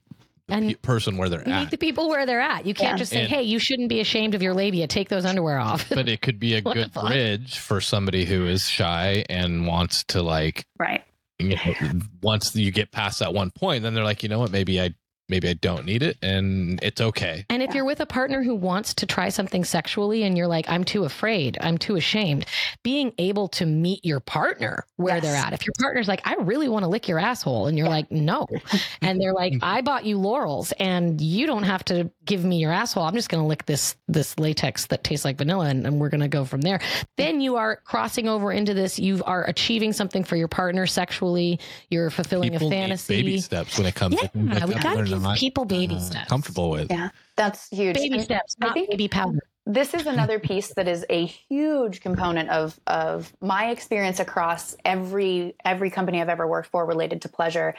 the 0.49 0.55
And- 0.55 0.69
pe- 0.69 0.75
person 0.75 1.17
where 1.17 1.29
they're 1.29 1.43
You 1.47 1.53
at. 1.53 1.61
meet 1.61 1.71
the 1.71 1.79
people 1.79 2.09
where 2.09 2.27
they're 2.27 2.41
at. 2.41 2.67
You 2.67 2.75
can't 2.75 2.95
Yeah. 2.95 2.99
just 2.99 3.13
say, 3.13 3.21
And- 3.23 3.29
"Hey, 3.33 3.43
you 3.43 3.59
shouldn't 3.59 3.89
be 3.89 4.01
ashamed 4.01 4.35
of 4.35 4.43
your 4.43 4.55
labia. 4.55 4.87
Take 4.87 5.09
those 5.09 5.25
underwear 5.25 5.59
off." 5.59 5.89
but 5.89 6.09
it 6.09 6.21
could 6.21 6.39
be 6.41 6.55
a 6.55 6.61
good 6.63 6.93
bridge 6.93 7.59
for 7.59 7.81
somebody 7.81 8.25
who 8.25 8.47
is 8.47 8.69
shy 8.69 9.25
and 9.31 9.67
wants 9.67 10.05
to 10.09 10.23
like 10.23 10.67
right 10.79 11.03
you 11.39 11.57
know, 11.57 11.91
once 12.23 12.55
you 12.55 12.71
get 12.71 12.93
past 12.93 13.19
that 13.19 13.35
one 13.35 13.51
point 13.51 13.83
then 13.83 13.95
they're 13.95 14.05
like 14.05 14.23
you 14.23 14.29
know 14.29 14.39
what 14.39 14.53
maybe 14.53 14.81
i 14.81 14.95
maybe 15.33 15.49
i 15.49 15.55
don't 15.55 15.85
need 15.87 16.03
it 16.03 16.17
and 16.23 16.79
it's 16.83 17.01
okay 17.01 17.45
And 17.51 17.63
if 17.63 17.75
you're 17.75 17.85
with 17.85 18.01
a 18.01 18.07
partner 18.07 18.43
who 18.43 18.55
wants 18.55 18.93
to 18.95 19.07
try 19.07 19.29
something 19.31 19.65
sexually 19.65 20.23
and 20.25 20.37
you're 20.37 20.47
like, 20.47 20.69
I'm 20.69 20.85
too 20.85 21.05
afraid, 21.05 21.57
I'm 21.61 21.79
too 21.79 21.97
ashamed, 21.97 22.45
being 22.83 23.13
able 23.19 23.49
to 23.49 23.67
meet 23.67 24.05
your 24.05 24.21
partner 24.21 24.85
where 24.97 25.15
Yes. 25.17 25.23
they're 25.25 25.37
at. 25.37 25.53
If 25.53 25.65
your 25.67 25.73
partner's 25.81 26.07
like, 26.09 26.21
I 26.25 26.35
really 26.35 26.69
want 26.69 26.83
to 26.85 26.89
lick 26.89 27.09
your 27.09 27.19
asshole, 27.19 27.67
and 27.67 27.77
you're 27.79 27.89
like, 27.89 28.11
no. 28.13 28.47
And 29.03 29.21
they're 29.21 29.33
like, 29.33 29.55
I 29.63 29.81
bought 29.81 30.05
you 30.05 30.17
Lorals 30.19 30.73
and 30.79 31.21
you 31.21 31.47
don't 31.47 31.65
have 31.65 31.85
to 31.87 32.11
give 32.25 32.45
me 32.45 32.59
your 32.59 32.71
asshole. 32.73 33.03
I'm 33.05 33.15
just 33.15 33.29
going 33.29 33.43
to 33.43 33.47
lick 33.49 33.67
this 33.67 33.97
this 34.09 34.39
latex 34.39 34.87
that 34.87 35.03
tastes 35.05 35.25
like 35.25 35.39
vanilla 35.39 35.67
and, 35.67 35.87
and 35.87 35.99
we're 36.01 36.09
going 36.11 36.21
to 36.21 36.29
go 36.29 36.45
from 36.45 36.61
there. 36.61 36.81
Then 37.17 37.41
you 37.41 37.57
are 37.57 37.77
crossing 37.77 38.29
over 38.29 38.53
into 38.53 38.75
this. 38.75 38.99
You 38.99 39.23
are 39.25 39.45
achieving 39.45 39.93
something 39.93 40.23
for 40.25 40.37
your 40.37 40.49
partner 40.49 40.87
sexually. 40.87 41.59
You're 41.91 42.11
fulfilling 42.11 42.53
people 42.53 42.69
a 42.69 42.71
fantasy. 42.71 43.17
baby 43.23 43.41
steps 43.41 43.77
when 43.79 43.87
it 43.87 43.95
comes 43.95 44.17
to 44.17 44.31
Yeah, 44.35 44.65
like 44.65 44.67
we 44.69 44.75
gotta 44.75 45.03
give 45.05 45.22
not, 45.23 45.39
people 45.39 45.65
baby 45.65 45.95
uh, 45.97 46.01
steps. 46.01 46.29
comfortable 46.29 46.71
with 46.71 46.91
yeah 46.91 47.09
that's 47.37 47.69
huge 47.71 47.97
Baby 47.97 48.15
And 48.17 48.23
steps, 48.25 48.57
I 48.61 48.67
not 48.67 48.75
think- 48.75 48.91
baby 48.91 49.09
powder. 49.09 49.39
this 49.65 49.95
is 49.95 50.07
another 50.07 50.39
piece 50.39 50.75
that 50.75 50.89
is 50.89 51.07
a 51.09 51.25
huge 51.25 52.01
component 52.01 52.51
of 52.51 52.79
of 52.87 53.33
my 53.41 53.71
experience 53.71 54.21
across 54.21 54.77
every 54.85 55.55
every 55.65 55.89
company 55.91 56.21
I've 56.21 56.29
ever 56.29 56.47
worked 56.47 56.69
for 56.71 56.85
related 56.85 57.23
to 57.23 57.29
pleasure. 57.29 57.75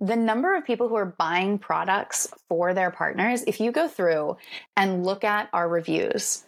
The 0.00 0.16
number 0.16 0.54
of 0.56 0.64
people 0.64 0.88
who 0.88 0.96
are 0.96 1.06
buying 1.06 1.58
products 1.58 2.28
for 2.48 2.74
their 2.74 2.90
partners, 2.90 3.44
if 3.46 3.60
you 3.60 3.70
go 3.72 3.86
through 3.88 4.36
and 4.76 5.04
look 5.06 5.22
at 5.24 5.48
our 5.52 5.68
reviews, 5.68 6.44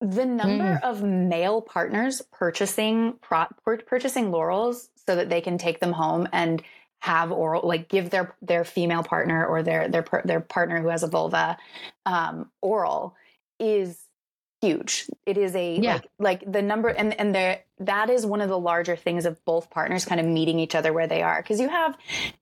the 0.00 0.26
number 0.26 0.80
of 0.82 1.02
male 1.02 1.62
partners 1.62 2.22
purchasing 2.32 3.14
pro- 3.22 3.46
purchasing 3.86 4.32
Lorals 4.32 4.88
so 5.06 5.14
that 5.16 5.28
they 5.28 5.40
can 5.40 5.58
take 5.58 5.78
them 5.80 5.92
home 5.92 6.28
and 6.32 6.62
have 7.02 7.32
oral 7.32 7.66
like 7.66 7.88
give 7.88 8.10
their 8.10 8.32
their 8.42 8.62
female 8.64 9.02
partner 9.02 9.44
or 9.44 9.60
their 9.64 9.88
their 9.88 10.04
their 10.24 10.38
partner 10.40 10.80
who 10.80 10.86
has 10.86 11.02
a 11.02 11.08
vulva 11.08 11.58
um, 12.06 12.48
oral 12.60 13.16
is 13.58 13.98
huge. 14.60 15.06
It 15.26 15.36
is 15.36 15.56
a 15.56 15.74
Yeah. 15.80 15.94
like 15.94 16.08
like 16.20 16.52
the 16.52 16.62
number 16.62 16.88
and 16.90 17.18
and 17.18 17.34
there 17.34 17.64
that 17.80 18.08
is 18.08 18.24
one 18.24 18.40
of 18.40 18.48
the 18.48 18.58
larger 18.58 18.94
things 18.94 19.26
of 19.26 19.44
both 19.44 19.68
partners 19.68 20.04
kind 20.04 20.20
of 20.20 20.26
meeting 20.28 20.60
each 20.60 20.76
other 20.76 20.92
where 20.92 21.08
they 21.08 21.22
are 21.22 21.42
because 21.42 21.58
you 21.58 21.68
have 21.68 21.98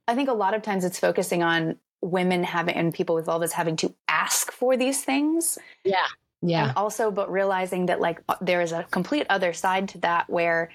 I 0.07 0.15
think 0.15 0.29
a 0.29 0.35
lot 0.35 0.53
of 0.53 0.61
times 0.61 0.85
it's 0.85 0.99
focusing 1.01 1.43
on 1.43 1.79
women 2.03 2.45
having 2.45 2.75
and 2.75 2.93
people 2.93 3.15
with 3.15 3.25
vulvas 3.27 3.53
having 3.53 3.77
to 3.77 3.95
ask 4.09 4.53
for 4.53 4.77
these 4.77 5.03
things 5.03 5.57
Yeah. 5.85 6.67
and 6.69 6.77
also 6.77 7.11
but 7.11 7.33
realizing 7.33 7.87
that 7.87 7.99
like 8.01 8.21
uh, 8.29 8.37
there 8.43 8.61
is 8.61 8.73
a 8.73 8.83
complete 8.91 9.27
other 9.31 9.55
side 9.55 9.89
to 9.91 9.99
that 9.99 10.29
where 10.29 10.69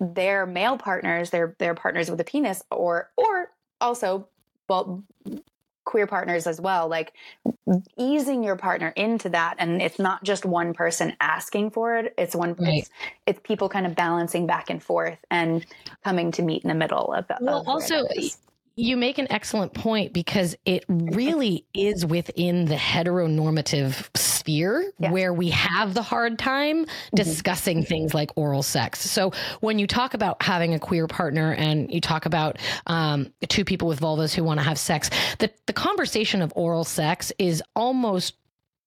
their 0.00 0.46
male 0.46 0.76
partners 0.76 1.30
their 1.30 1.54
their 1.58 1.74
partners 1.74 2.10
with 2.10 2.20
a 2.20 2.24
penis 2.24 2.62
or 2.70 3.10
or 3.16 3.50
also 3.80 4.28
well 4.68 5.02
queer 5.84 6.06
partners 6.06 6.46
as 6.46 6.60
well 6.60 6.88
like 6.88 7.12
easing 7.98 8.42
your 8.42 8.56
partner 8.56 8.88
into 8.96 9.28
that. 9.30 9.56
And 9.58 9.80
it's 9.80 9.98
not 9.98 10.24
just 10.24 10.44
one 10.44 10.74
person 10.74 11.14
asking 11.20 11.70
for 11.70 11.96
it. 11.96 12.14
It's 12.18 12.34
one 12.34 12.54
Right. 12.58 12.78
it's, 12.78 12.90
it's 13.26 13.40
people 13.42 13.68
kind 13.68 13.86
of 13.86 13.94
balancing 13.94 14.46
back 14.46 14.70
and 14.70 14.82
forth 14.82 15.18
and 15.30 15.64
coming 16.02 16.32
to 16.32 16.42
meet 16.42 16.62
in 16.62 16.68
the 16.68 16.74
middle 16.74 17.12
of, 17.12 17.26
Well, 17.40 17.60
of 17.60 17.68
also, 17.68 18.06
you 18.76 18.96
make 18.96 19.18
an 19.18 19.26
excellent 19.30 19.74
point 19.74 20.12
because 20.12 20.56
it 20.64 20.84
really 20.88 21.64
is 21.74 22.04
within 22.04 22.64
the 22.64 22.76
heteronormative 22.76 24.08
sphere 24.44 24.92
Yes. 24.98 25.10
where 25.12 25.32
we 25.32 25.50
have 25.50 25.94
the 25.94 26.02
hard 26.02 26.38
time 26.38 26.86
discussing 27.14 27.82
things 27.84 28.12
like 28.14 28.30
oral 28.36 28.62
sex. 28.62 29.00
So 29.00 29.32
when 29.60 29.78
you 29.78 29.86
talk 29.86 30.12
about 30.14 30.42
having 30.42 30.74
a 30.74 30.78
queer 30.78 31.06
partner 31.08 31.52
and 31.54 31.90
you 31.92 32.00
talk 32.00 32.26
about 32.26 32.58
um, 32.86 33.32
two 33.48 33.64
people 33.64 33.88
with 33.88 34.00
vulvas 34.00 34.34
who 34.34 34.44
want 34.44 34.60
to 34.60 34.64
have 34.64 34.78
sex, 34.78 35.08
the, 35.38 35.50
the 35.66 35.72
conversation 35.72 36.42
of 36.42 36.52
oral 36.54 36.84
sex 36.84 37.32
is 37.38 37.62
almost 37.74 38.34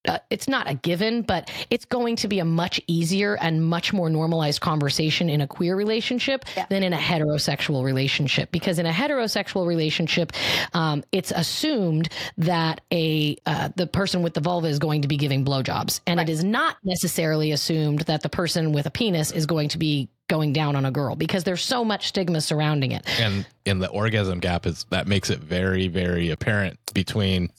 uh, 0.08 0.20
it's 0.30 0.48
not 0.48 0.70
a 0.70 0.74
given, 0.76 1.22
but 1.22 1.50
it's 1.70 1.86
going 1.86 2.16
to 2.18 2.28
be 2.28 2.40
a 2.40 2.46
much 2.46 2.80
easier 2.88 3.36
and 3.42 3.66
much 3.66 3.94
more 3.94 4.10
normalized 4.10 4.62
conversation 4.62 5.30
in 5.30 5.42
a 5.42 5.48
queer 5.48 5.76
relationship 5.76 6.46
Yeah. 6.56 6.66
than 6.70 6.84
in 6.84 6.94
a 6.94 6.98
heterosexual 6.98 7.84
relationship. 7.84 8.52
Because 8.52 8.80
in 8.80 8.86
a 8.86 8.92
heterosexual 8.92 9.68
relationship, 9.68 10.32
um, 10.74 11.04
it's 11.12 11.32
assumed 11.32 12.10
that 12.38 12.82
a 12.92 13.38
uh, 13.46 13.70
the 13.76 13.88
person 13.88 14.22
with 14.24 14.34
the 14.34 14.42
vulva 14.42 14.68
is 14.68 14.80
going 14.80 15.02
to 15.02 15.08
be 15.08 15.18
giving 15.18 15.44
blowjobs, 15.46 16.00
and 16.08 16.20
it 16.20 16.30
is 16.30 16.44
not 16.44 16.78
necessarily 16.84 17.52
assumed 17.52 18.00
that 18.02 18.22
the 18.22 18.30
person 18.30 18.72
with 18.72 18.86
a 18.86 18.92
penis 18.92 19.32
is 19.32 19.46
going 19.46 19.70
to 19.70 19.78
be 19.78 20.10
going 20.28 20.52
down 20.52 20.76
on 20.76 20.86
a 20.86 20.92
girl 20.92 21.16
because 21.16 21.46
there's 21.46 21.64
so 21.64 21.86
much 21.86 22.08
stigma 22.10 22.42
surrounding 22.42 22.92
it. 22.92 23.06
and 23.20 23.46
in 23.66 23.80
the 23.80 23.88
orgasm 23.90 24.40
gap 24.40 24.66
is 24.66 24.86
that 24.90 25.08
makes 25.08 25.30
it 25.30 25.40
very 25.40 25.88
very 25.88 26.30
apparent 26.32 26.78
between 26.94 27.50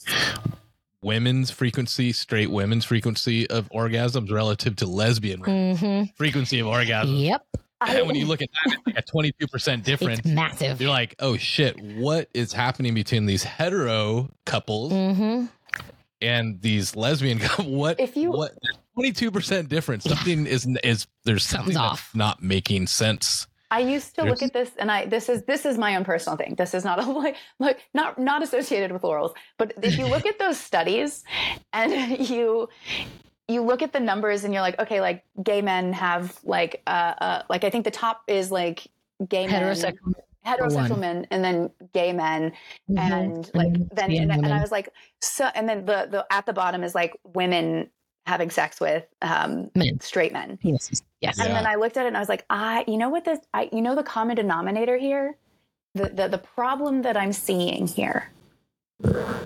women's 1.01 1.49
frequency 1.51 2.11
straight 2.11 2.51
women's 2.51 2.85
frequency 2.85 3.49
of 3.49 3.69
orgasms 3.69 4.31
relative 4.31 4.75
to 4.77 4.85
lesbian 4.85 5.39
women's 5.41 5.79
hmm 5.79 6.03
frequency 6.15 6.59
of 6.59 6.67
orgasms 6.67 7.21
Yep. 7.23 7.45
And 7.87 8.07
when 8.07 8.15
you 8.17 8.25
look 8.25 8.41
at 8.41 8.49
that, 8.65 8.77
it's 8.87 9.13
like 9.13 9.33
a 9.33 9.47
22% 9.47 9.83
difference. 9.85 10.19
It's 10.19 10.27
massive. 10.27 10.81
You're 10.81 10.89
like, 10.89 11.15
oh 11.19 11.37
shit, 11.37 11.79
what 11.81 12.27
is 12.33 12.51
happening 12.51 12.93
between 12.93 13.25
these 13.25 13.43
hetero 13.43 14.29
couples 14.45 14.91
hmm 14.91 15.45
and 16.21 16.61
these 16.61 16.97
lesbian 16.97 17.39
couples? 17.39 17.67
What 17.67 17.99
If 17.99 18.17
you- 18.17 18.31
what 18.31 18.51
22% 18.97 19.69
difference? 19.69 20.03
Something 20.03 20.45
is 20.45 20.67
is 20.83 21.07
there's 21.23 21.45
something 21.45 21.73
Something's 21.73 21.75
that's 21.75 22.01
off. 22.01 22.11
not 22.13 22.43
making 22.43 22.87
sense. 22.87 23.47
I 23.71 23.79
used 23.79 24.15
to 24.15 24.23
look 24.23 24.41
at 24.41 24.51
this, 24.53 24.71
and 24.77 24.91
I 24.91 25.05
this 25.05 25.29
is 25.29 25.43
this 25.43 25.65
is 25.65 25.77
my 25.77 25.95
own 25.95 26.03
personal 26.03 26.37
thing. 26.37 26.55
This 26.55 26.73
is 26.73 26.83
not 26.83 26.99
a 26.99 27.11
like 27.11 27.35
like 27.59 27.79
not 27.93 28.17
not 28.17 28.41
associated 28.41 28.91
with 28.91 29.03
Lorals, 29.03 29.33
but 29.57 29.73
if 29.83 29.97
you 29.97 30.05
look 30.07 30.25
at 30.25 30.39
those 30.39 30.59
studies, 30.69 31.23
and 31.73 31.91
you 32.29 32.69
you 33.47 33.61
look 33.61 33.81
at 33.81 33.93
the 33.93 33.99
numbers, 33.99 34.43
and 34.43 34.53
you're 34.53 34.61
like, 34.63 34.79
okay, 34.79 35.01
like 35.01 35.23
gay 35.43 35.61
men 35.61 35.93
have 35.93 36.37
like 36.43 36.81
uh, 36.87 37.13
uh 37.19 37.41
like 37.49 37.63
I 37.63 37.69
think 37.69 37.85
the 37.85 37.91
top 37.91 38.23
is 38.27 38.51
like 38.51 38.87
gay 39.27 39.45
heterosexual. 39.47 40.05
men, 40.05 40.15
Heterosexual. 40.45 40.89
one. 40.91 40.99
men, 40.99 41.27
and 41.31 41.43
then 41.43 41.69
gay 41.93 42.11
men, 42.13 42.53
Mhm. 42.89 42.99
and 42.99 43.51
like 43.53 43.67
And 43.67 43.89
then 43.93 44.11
and, 44.11 44.31
and 44.31 44.53
I 44.53 44.61
was 44.61 44.71
like 44.71 44.89
so, 45.21 45.45
and 45.53 45.69
then 45.69 45.85
the 45.85 46.07
the 46.09 46.25
at 46.31 46.45
the 46.45 46.53
bottom 46.53 46.83
is 46.83 46.95
like 46.95 47.15
women 47.23 47.89
having 48.29 48.49
sex 48.49 48.79
with 48.79 49.05
um 49.21 49.69
Men. 49.75 49.99
straight 49.99 50.31
men. 50.31 50.57
Penises. 50.63 51.01
Yes. 51.21 51.37
Yeah. 51.37 51.45
And 51.45 51.55
then 51.55 51.65
I 51.65 51.75
looked 51.75 51.97
at 51.97 52.05
it 52.05 52.09
and 52.09 52.17
I 52.17 52.21
was 52.21 52.29
like, 52.29 52.45
I, 52.49 52.85
you 52.87 52.97
know 52.97 53.09
what 53.09 53.25
this, 53.25 53.39
I, 53.53 53.69
you 53.73 53.81
know, 53.81 53.95
the 53.95 54.03
common 54.03 54.35
denominator 54.35 54.97
here, 54.97 55.35
the, 55.95 56.09
the, 56.09 56.27
the 56.29 56.37
problem 56.37 57.01
that 57.01 57.17
I'm 57.17 57.33
seeing 57.33 57.87
here, 57.87 58.31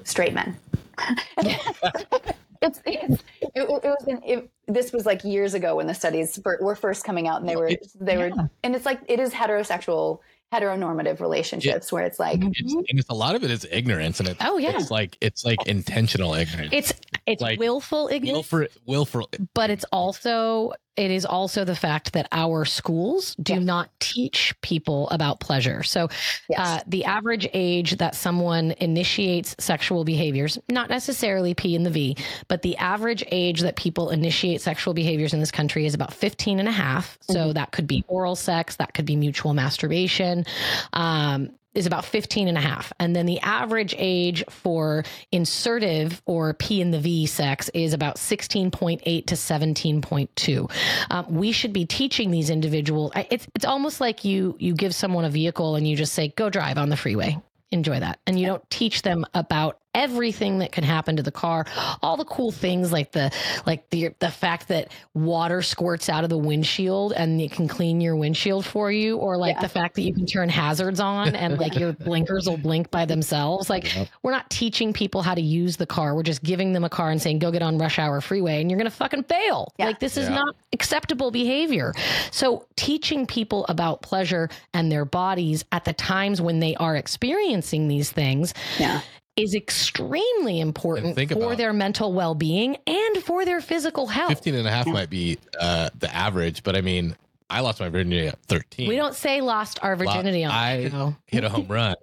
straight 0.03 0.33
men. 0.33 0.55
it's, 1.37 2.79
it's, 2.85 3.23
it, 3.41 3.51
it 3.55 3.67
was, 3.67 4.05
in, 4.07 4.21
it, 4.23 4.49
this 4.67 4.91
was 4.91 5.05
like 5.05 5.23
years 5.23 5.55
ago 5.55 5.77
when 5.77 5.87
the 5.87 5.95
studies 5.95 6.39
were, 6.45 6.59
were 6.61 6.75
first 6.75 7.03
coming 7.03 7.27
out 7.27 7.39
and 7.39 7.49
they 7.49 7.55
were, 7.55 7.71
they 7.99 8.17
were, 8.17 8.31
and 8.63 8.75
it's 8.75 8.85
like, 8.85 8.99
it 9.07 9.19
is 9.19 9.31
heterosexual, 9.31 10.19
heteronormative 10.53 11.19
relationships 11.19 11.91
where 11.91 12.05
it's 12.05 12.19
like, 12.19 12.39
It's, 12.43 12.61
mm-hmm. 12.73 12.79
and 12.89 12.99
it's 12.99 13.09
a 13.09 13.13
lot 13.13 13.35
of 13.35 13.43
it 13.43 13.51
is 13.51 13.65
ignorance, 13.71 14.19
and 14.19 14.29
it's 14.29 14.39
Oh, 14.41 14.57
yeah. 14.57 14.77
it's 14.77 14.91
like 14.91 15.17
it's 15.21 15.43
like 15.45 15.59
oh. 15.61 15.69
intentional 15.69 16.33
ignorance. 16.33 16.69
It's 16.73 16.93
it's 17.25 17.41
Like, 17.41 17.59
willful 17.59 18.09
ignorance, 18.11 18.51
willful, 18.51 18.67
willful. 18.85 19.27
but 19.53 19.69
it's 19.69 19.85
also 19.91 20.73
it 20.95 21.09
is 21.11 21.25
also 21.25 21.65
the 21.65 21.75
fact 21.75 22.13
that 22.13 22.27
our 22.31 22.65
schools 22.65 23.35
do 23.41 23.53
Yes. 23.53 23.63
not 23.63 23.89
teach 23.99 24.53
people 24.61 25.09
about 25.09 25.39
pleasure. 25.39 25.81
So 25.83 26.07
yes. 26.49 26.59
uh, 26.59 26.79
the 26.87 27.05
average 27.05 27.47
age 27.53 27.97
that 27.97 28.15
someone 28.15 28.71
initiates 28.79 29.55
sexual 29.59 30.03
behaviors, 30.03 30.59
not 30.69 30.89
necessarily 30.89 31.53
P 31.53 31.75
and 31.75 31.85
the 31.85 31.89
V, 31.89 32.17
but 32.47 32.61
the 32.61 32.77
average 32.77 33.23
age 33.31 33.61
that 33.61 33.75
people 33.75 34.11
initiate 34.11 34.61
sexual 34.61 34.93
behaviors 34.93 35.33
in 35.33 35.39
this 35.39 35.51
country 35.51 35.85
is 35.85 35.93
about 35.95 36.13
15 36.13 36.59
and 36.59 36.67
a 36.67 36.71
half. 36.71 37.17
So 37.21 37.53
that 37.53 37.71
could 37.71 37.87
be 37.87 38.03
oral 38.07 38.35
sex, 38.35 38.75
that 38.75 38.93
could 38.93 39.05
be 39.05 39.15
mutual 39.15 39.53
masturbation. 39.53 40.45
Um, 40.93 41.49
is 41.73 41.85
about 41.85 42.05
15 42.05 42.47
and 42.47 42.57
a 42.57 42.61
half. 42.61 42.93
And 42.99 43.15
then 43.15 43.25
the 43.25 43.39
average 43.41 43.95
age 43.97 44.43
for 44.49 45.03
insertive 45.31 46.21
or 46.25 46.53
P 46.53 46.81
in 46.81 46.91
the 46.91 46.99
V 46.99 47.25
sex 47.25 47.69
is 47.73 47.93
about 47.93 48.17
16.8 48.17 49.25
to 49.25 49.35
17.2. 49.35 50.71
Um, 51.09 51.25
we 51.29 51.51
should 51.51 51.73
be 51.73 51.85
teaching 51.85 52.31
these 52.31 52.49
individuals. 52.49 53.11
It's, 53.29 53.47
it's 53.55 53.65
almost 53.65 54.01
like 54.01 54.23
you, 54.23 54.55
you 54.59 54.73
give 54.73 54.93
someone 54.93 55.25
a 55.25 55.29
vehicle 55.29 55.75
and 55.75 55.87
you 55.87 55.95
just 55.95 56.13
say, 56.13 56.29
go 56.29 56.49
drive 56.49 56.77
on 56.77 56.89
the 56.89 56.97
freeway. 56.97 57.37
Enjoy 57.71 57.99
that. 57.99 58.19
And 58.27 58.39
you 58.39 58.45
don't 58.45 58.67
teach 58.69 59.01
them 59.01 59.25
about 59.33 59.79
everything 59.93 60.59
that 60.59 60.71
can 60.71 60.83
happen 60.83 61.15
to 61.17 61.23
the 61.23 61.31
car, 61.31 61.65
all 62.01 62.17
the 62.17 62.25
cool 62.25 62.51
things 62.51 62.91
like 62.91 63.11
the 63.11 63.31
like 63.65 63.89
the 63.89 64.09
the 64.19 64.29
fact 64.31 64.67
that 64.69 64.91
water 65.13 65.61
squirts 65.61 66.09
out 66.09 66.23
of 66.23 66.29
the 66.29 66.37
windshield 66.37 67.13
and 67.13 67.39
it 67.39 67.51
can 67.51 67.67
clean 67.67 68.01
your 68.01 68.15
windshield 68.15 68.65
for 68.65 68.91
you, 68.91 69.17
or 69.17 69.37
like 69.37 69.55
Yeah. 69.55 69.61
the 69.61 69.69
fact 69.69 69.95
that 69.95 70.01
you 70.01 70.13
can 70.13 70.25
turn 70.25 70.49
hazards 70.49 70.99
on 70.99 71.35
and 71.35 71.57
like 71.59 71.75
your 71.77 71.93
blinkers 71.93 72.47
will 72.47 72.57
blink 72.57 72.89
by 72.91 73.05
themselves. 73.05 73.69
Like 73.69 73.93
Yep. 73.95 74.07
we're 74.23 74.31
not 74.31 74.49
teaching 74.49 74.93
people 74.93 75.21
how 75.21 75.35
to 75.35 75.41
use 75.41 75.77
the 75.77 75.85
car. 75.85 76.15
We're 76.15 76.23
just 76.23 76.43
giving 76.43 76.73
them 76.73 76.83
a 76.83 76.89
car 76.89 77.11
and 77.11 77.21
saying, 77.21 77.39
go 77.39 77.51
get 77.51 77.61
on 77.61 77.77
rush 77.77 77.99
hour 77.99 78.21
freeway 78.21 78.61
and 78.61 78.69
you're 78.69 78.77
gonna 78.77 78.89
fucking 78.89 79.23
fail. 79.23 79.71
Yeah. 79.77 79.85
Like 79.85 79.99
this 79.99 80.17
is 80.17 80.27
Yeah. 80.29 80.35
not 80.35 80.55
acceptable 80.73 81.31
behavior. 81.31 81.93
So 82.31 82.65
teaching 82.75 83.25
people 83.25 83.65
about 83.69 84.01
pleasure 84.01 84.49
and 84.73 84.91
their 84.91 85.05
bodies 85.05 85.63
at 85.71 85.85
the 85.85 85.93
times 85.93 86.41
when 86.41 86.59
they 86.59 86.75
are 86.75 86.95
experiencing 86.95 87.87
these 87.87 88.11
things 88.11 88.53
yeah. 88.79 89.01
Is 89.35 89.55
extremely 89.55 90.59
important 90.59 91.17
for 91.31 91.55
their 91.55 91.73
mental 91.73 92.13
well-being 92.13 92.77
and 92.85 93.17
for 93.23 93.45
their 93.45 93.61
physical 93.61 94.07
health. 94.07 94.29
15 94.29 94.55
and 94.55 94.67
a 94.67 94.71
half 94.71 94.85
might 94.87 95.09
be 95.09 95.37
uh, 95.59 95.89
the 95.97 96.13
average, 96.13 96.63
but 96.63 96.75
I 96.75 96.81
mean, 96.81 97.15
I 97.49 97.61
lost 97.61 97.79
my 97.79 97.89
virginity 97.89 98.27
at 98.27 98.39
13. 98.43 98.87
We 98.87 98.95
don't 98.95 99.15
say 99.15 99.41
lost 99.41 99.79
our 99.81 99.95
virginity 99.95 100.43
on 100.43 100.51
I- 100.51 100.89
show. 100.89 101.15
hit 101.25 101.43
a 101.43 101.49
home 101.49 101.67
run 101.67 101.95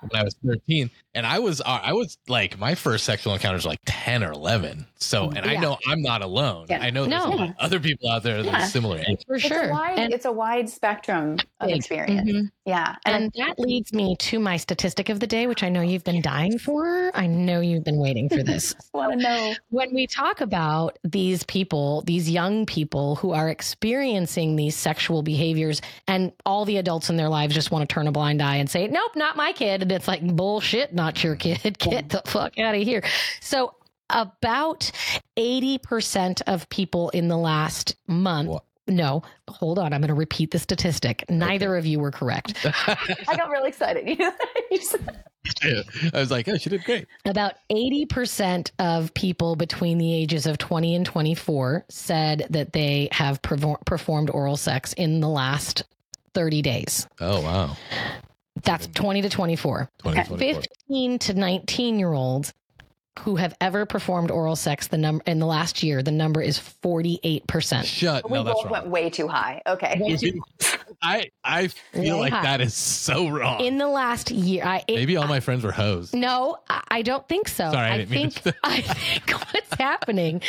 when 0.00 0.20
I 0.20 0.22
was 0.24 0.34
13. 0.46 0.90
And 1.14 1.26
I 1.26 1.38
was, 1.40 1.60
uh, 1.60 1.64
I 1.82 1.92
was 1.94 2.16
like, 2.28 2.58
my 2.58 2.74
first 2.74 3.04
sexual 3.04 3.32
encounters 3.34 3.64
were 3.64 3.70
like 3.72 3.80
10 3.86 4.22
or 4.22 4.30
11. 4.32 4.86
So, 5.00 5.30
and 5.30 5.40
I 5.46 5.56
know 5.56 5.76
I'm 5.88 6.00
not 6.02 6.22
alone. 6.22 6.66
Yeah. 6.68 6.80
I 6.80 6.90
know 6.90 7.06
there's 7.06 7.24
No. 7.24 7.32
a 7.32 7.34
lot 7.34 7.48
of 7.50 7.54
other 7.58 7.80
people 7.80 8.08
out 8.10 8.22
there 8.22 8.42
that 8.42 8.44
Yeah. 8.44 8.62
are 8.64 8.66
similar 8.66 8.98
age. 8.98 9.24
For 9.26 9.36
It's 9.36 9.46
sure. 9.46 9.68
a 9.70 9.72
wide, 9.72 9.98
and, 9.98 10.12
it's 10.12 10.24
a 10.26 10.32
wide 10.32 10.68
spectrum 10.68 11.38
of 11.60 11.68
Big. 11.68 11.76
experience. 11.76 12.30
Mhm. 12.30 12.50
Yeah. 12.66 12.94
And, 13.04 13.24
and 13.24 13.32
that 13.36 13.58
leads 13.58 13.92
me 13.92 14.16
to 14.16 14.38
my 14.38 14.56
statistic 14.56 15.08
of 15.08 15.18
the 15.20 15.26
day, 15.26 15.46
which 15.46 15.62
I 15.62 15.68
know 15.70 15.80
you've 15.80 16.04
been 16.04 16.20
dying 16.22 16.58
for. 16.58 17.10
I 17.14 17.26
know 17.26 17.60
you've 17.60 17.84
been 17.84 17.98
waiting 18.00 18.28
for 18.28 18.42
this. 18.42 18.74
Want 18.94 19.12
to 19.12 19.18
know. 19.18 19.54
when 19.70 19.92
we 19.94 20.06
talk 20.06 20.40
about 20.40 20.98
these 21.04 21.42
people, 21.44 22.02
these 22.02 22.28
young 22.30 22.66
people 22.66 23.16
who 23.16 23.32
are 23.32 23.48
experiencing 23.48 24.56
these 24.56 24.76
sexual 24.76 25.22
behaviors, 25.22 25.80
and 26.06 26.32
all 26.44 26.64
the 26.64 26.76
adults 26.76 27.08
in 27.10 27.16
their 27.16 27.28
lives 27.28 27.54
just 27.54 27.70
want 27.70 27.88
to 27.88 27.92
turn 27.92 28.06
a 28.06 28.12
blind 28.12 28.42
eye 28.42 28.56
and 28.56 28.68
say, 28.68 28.86
Nope, 28.88 29.12
not 29.16 29.36
my 29.38 29.52
kid. 29.52 29.80
And 29.82 29.90
it's 29.90 30.06
like, 30.06 30.22
Bullshit, 30.22 30.92
not 30.92 31.24
your 31.24 31.36
kid. 31.36 31.60
Get 31.78 32.10
the 32.10 32.22
fuck 32.26 32.58
out 32.58 32.74
of 32.74 32.82
here. 32.82 33.02
So, 33.40 33.74
about 34.10 34.90
80% 35.38 36.42
of 36.46 36.68
people 36.68 37.08
in 37.10 37.28
the 37.28 37.36
last 37.38 37.96
month. 38.06 38.48
What? 38.48 38.64
No, 38.86 39.22
hold 39.50 39.78
on. 39.78 39.92
I'm 39.92 40.00
going 40.00 40.08
to 40.08 40.14
repeat 40.14 40.50
the 40.50 40.58
statistic. 40.58 41.22
Neither 41.28 41.76
of 41.76 41.84
you 41.84 41.98
were 42.00 42.10
correct. 42.10 42.54
I 42.64 43.36
got 43.36 43.50
really 43.50 43.68
excited. 43.68 44.08
You 44.70 44.78
said- 44.80 45.24
I 46.14 46.18
was 46.20 46.30
like, 46.30 46.48
oh, 46.48 46.56
she 46.56 46.70
did 46.70 46.84
great. 46.84 47.06
About 47.26 47.54
80% 47.70 48.70
of 48.78 49.12
people 49.14 49.56
between 49.56 49.98
the 49.98 50.14
ages 50.14 50.46
of 50.46 50.56
20 50.58 50.94
and 50.94 51.06
24 51.06 51.84
said 51.88 52.46
that 52.50 52.72
they 52.72 53.08
have 53.12 53.40
perfor- 53.42 53.84
performed 53.84 54.30
oral 54.30 54.56
sex 54.56 54.94
in 54.94 55.20
the 55.20 55.28
last 55.28 55.84
30 56.34 56.62
days. 56.62 57.06
Oh, 57.20 57.40
wow. 57.42 57.76
That's 58.62 58.86
20 58.88 59.22
to 59.22 59.28
24. 59.30 59.88
20, 59.98 60.24
24. 60.24 60.62
15 60.62 61.18
to 61.20 61.34
19 61.34 61.98
year 61.98 62.12
olds 62.12 62.52
who 63.20 63.34
have 63.36 63.52
ever 63.60 63.84
performed 63.84 64.30
oral 64.30 64.54
sex 64.54 64.86
the 64.86 64.96
number 64.96 65.24
in 65.26 65.40
the 65.40 65.46
last 65.46 65.82
year, 65.82 66.02
the 66.04 66.12
number 66.12 66.40
is 66.40 66.56
48%. 66.84 67.84
Shut. 67.84 68.30
we 68.30 68.38
No, 68.38 68.44
that's 68.44 68.54
both 68.54 68.64
wrong. 68.66 68.72
went 68.72 68.86
way 68.88 69.10
too 69.10 69.26
high. 69.26 69.60
Okay. 69.66 69.96
Way 70.00 70.10
Maybe- 70.20 70.40
I, 71.02 71.30
I 71.44 71.66
feel 71.68 72.14
Way 72.16 72.20
like 72.20 72.32
high. 72.32 72.42
that 72.42 72.60
is 72.60 72.74
so 72.74 73.28
wrong. 73.28 73.60
In 73.60 73.78
the 73.78 73.88
last 73.88 74.30
year, 74.30 74.64
I 74.64 74.84
it, 74.88 74.94
Maybe 74.96 75.16
all 75.16 75.26
my 75.28 75.40
friends 75.40 75.64
were 75.64 75.72
hoes. 75.72 76.12
No, 76.14 76.58
I, 76.70 76.82
I 76.88 77.02
don't 77.02 77.26
think 77.28 77.48
so. 77.48 77.70
Sorry, 77.70 77.88
I 77.88 77.94
I 77.94 77.96
didn't 77.98 78.10
mean 78.10 78.30
think 78.30 78.54
to- 78.54 78.60
I 78.64 78.80
think 78.82 79.30
what's 79.52 79.74
happening 79.74 80.40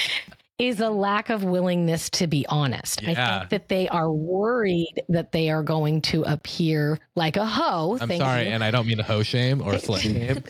is 0.60 0.82
a 0.82 0.90
lack 0.90 1.30
of 1.30 1.44
willingness 1.44 2.10
to 2.12 2.28
be 2.28 2.46
honest. 2.50 3.02
I 3.04 3.16
think 3.16 3.50
that 3.50 3.70
they 3.70 3.88
are 3.88 4.12
worried 4.12 5.02
that 5.10 5.32
they 5.32 5.50
are 5.50 5.64
going 5.64 6.02
to 6.04 6.24
appear 6.24 7.00
like 7.16 7.38
a 7.38 7.46
hoe. 7.46 7.98
I'm 8.00 8.08
Thank 8.10 8.22
sorry, 8.22 8.44
you. 8.44 8.50
and 8.50 8.64
I 8.64 8.70
don't 8.70 8.86
mean 8.86 9.00
a 9.00 9.04
hoe 9.04 9.24
shame 9.24 9.62
or 9.62 9.74
slut 9.74 10.00
shame. 10.00 10.44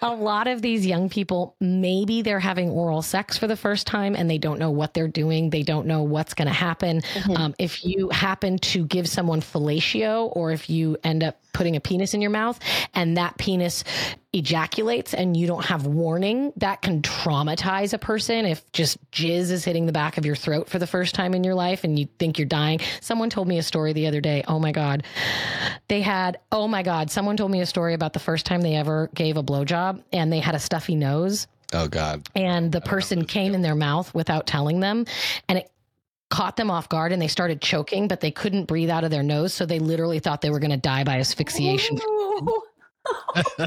A 0.00 0.14
lot 0.14 0.46
of 0.46 0.62
these 0.62 0.86
young 0.86 1.10
people, 1.10 1.56
maybe 1.60 2.22
they're 2.22 2.40
having 2.40 2.70
oral 2.70 3.02
sex 3.02 3.36
for 3.36 3.46
the 3.46 3.56
first 3.56 3.86
time 3.86 4.16
and 4.16 4.28
they 4.30 4.38
don't 4.38 4.58
know 4.58 4.70
what 4.70 4.94
they're 4.94 5.08
doing. 5.08 5.50
They 5.50 5.62
don't 5.62 5.86
know 5.86 6.02
what's 6.02 6.32
going 6.32 6.48
to 6.48 6.54
happen. 6.54 7.02
Mhm. 7.02 7.38
Um, 7.38 7.54
if 7.58 7.84
you 7.84 8.08
happen 8.08 8.56
to 8.58 8.86
give 8.86 9.06
someone 9.06 9.42
fellatio 9.42 10.34
or 10.34 10.52
if 10.52 10.70
you 10.70 10.96
end 11.04 11.22
up 11.22 11.38
putting 11.52 11.76
a 11.76 11.80
penis 11.80 12.14
in 12.14 12.22
your 12.22 12.30
mouth 12.30 12.58
and 12.94 13.18
that 13.18 13.36
penis 13.36 13.84
ejaculates 14.32 15.12
and 15.14 15.36
you 15.36 15.46
don't 15.46 15.64
have 15.64 15.86
warning, 15.86 16.52
that 16.56 16.80
can 16.82 17.02
traumatize 17.02 17.92
a 17.92 17.98
person 17.98 18.46
if 18.46 18.70
just 18.72 18.98
jizz 19.10 19.50
is 19.50 19.64
hitting 19.64 19.86
the 19.86 19.92
back 19.92 20.16
of 20.18 20.24
your 20.24 20.34
throat 20.34 20.68
for 20.68 20.78
the 20.78 20.86
first 20.86 21.14
time 21.14 21.34
in 21.34 21.44
your 21.44 21.54
life 21.54 21.84
and 21.84 21.98
you 21.98 22.08
think 22.18 22.38
you're 22.38 22.46
dying. 22.46 22.80
Someone 23.00 23.28
told 23.30 23.46
me 23.46 23.58
a 23.58 23.62
story 23.62 23.92
the 23.92 24.06
other 24.06 24.20
day. 24.20 24.42
Oh 24.48 24.58
my 24.58 24.72
God. 24.72 25.02
They 25.88 26.00
had, 26.00 26.38
oh 26.50 26.66
my 26.66 26.82
God, 26.82 27.10
someone 27.10 27.36
told 27.36 27.50
me 27.50 27.60
a 27.60 27.66
story 27.66 27.92
about 27.94 28.14
the 28.14 28.20
first 28.20 28.46
time 28.46 28.62
they 28.62 28.74
ever 28.74 29.10
gave 29.14 29.36
a 29.36 29.42
blowjob 29.42 30.02
and 30.12 30.32
they 30.32 30.40
had 30.40 30.54
a 30.54 30.58
stuffy 30.60 30.94
nose 30.94 31.46
Oh 31.74 31.88
God. 31.88 32.26
and 32.34 32.70
the 32.72 32.80
person 32.80 33.24
came 33.24 33.54
in 33.54 33.62
their 33.62 33.74
mouth 33.74 34.14
without 34.14 34.46
telling 34.46 34.80
them 34.80 35.06
and 35.48 35.58
it 35.58 35.70
caught 36.30 36.56
them 36.56 36.70
off 36.70 36.88
guard 36.88 37.12
and 37.12 37.20
they 37.20 37.28
started 37.28 37.60
choking 37.60 38.08
but 38.08 38.20
they 38.20 38.30
couldn't 38.30 38.64
breathe 38.64 38.88
out 38.88 39.04
of 39.04 39.10
their 39.10 39.22
nose 39.22 39.52
so 39.52 39.66
they 39.66 39.78
literally 39.78 40.18
thought 40.18 40.40
they 40.40 40.48
were 40.50 40.58
going 40.58 40.70
to 40.70 40.76
die 40.78 41.04
by 41.04 41.18
asphyxiation 41.18 41.98
Ooh. 43.36 43.64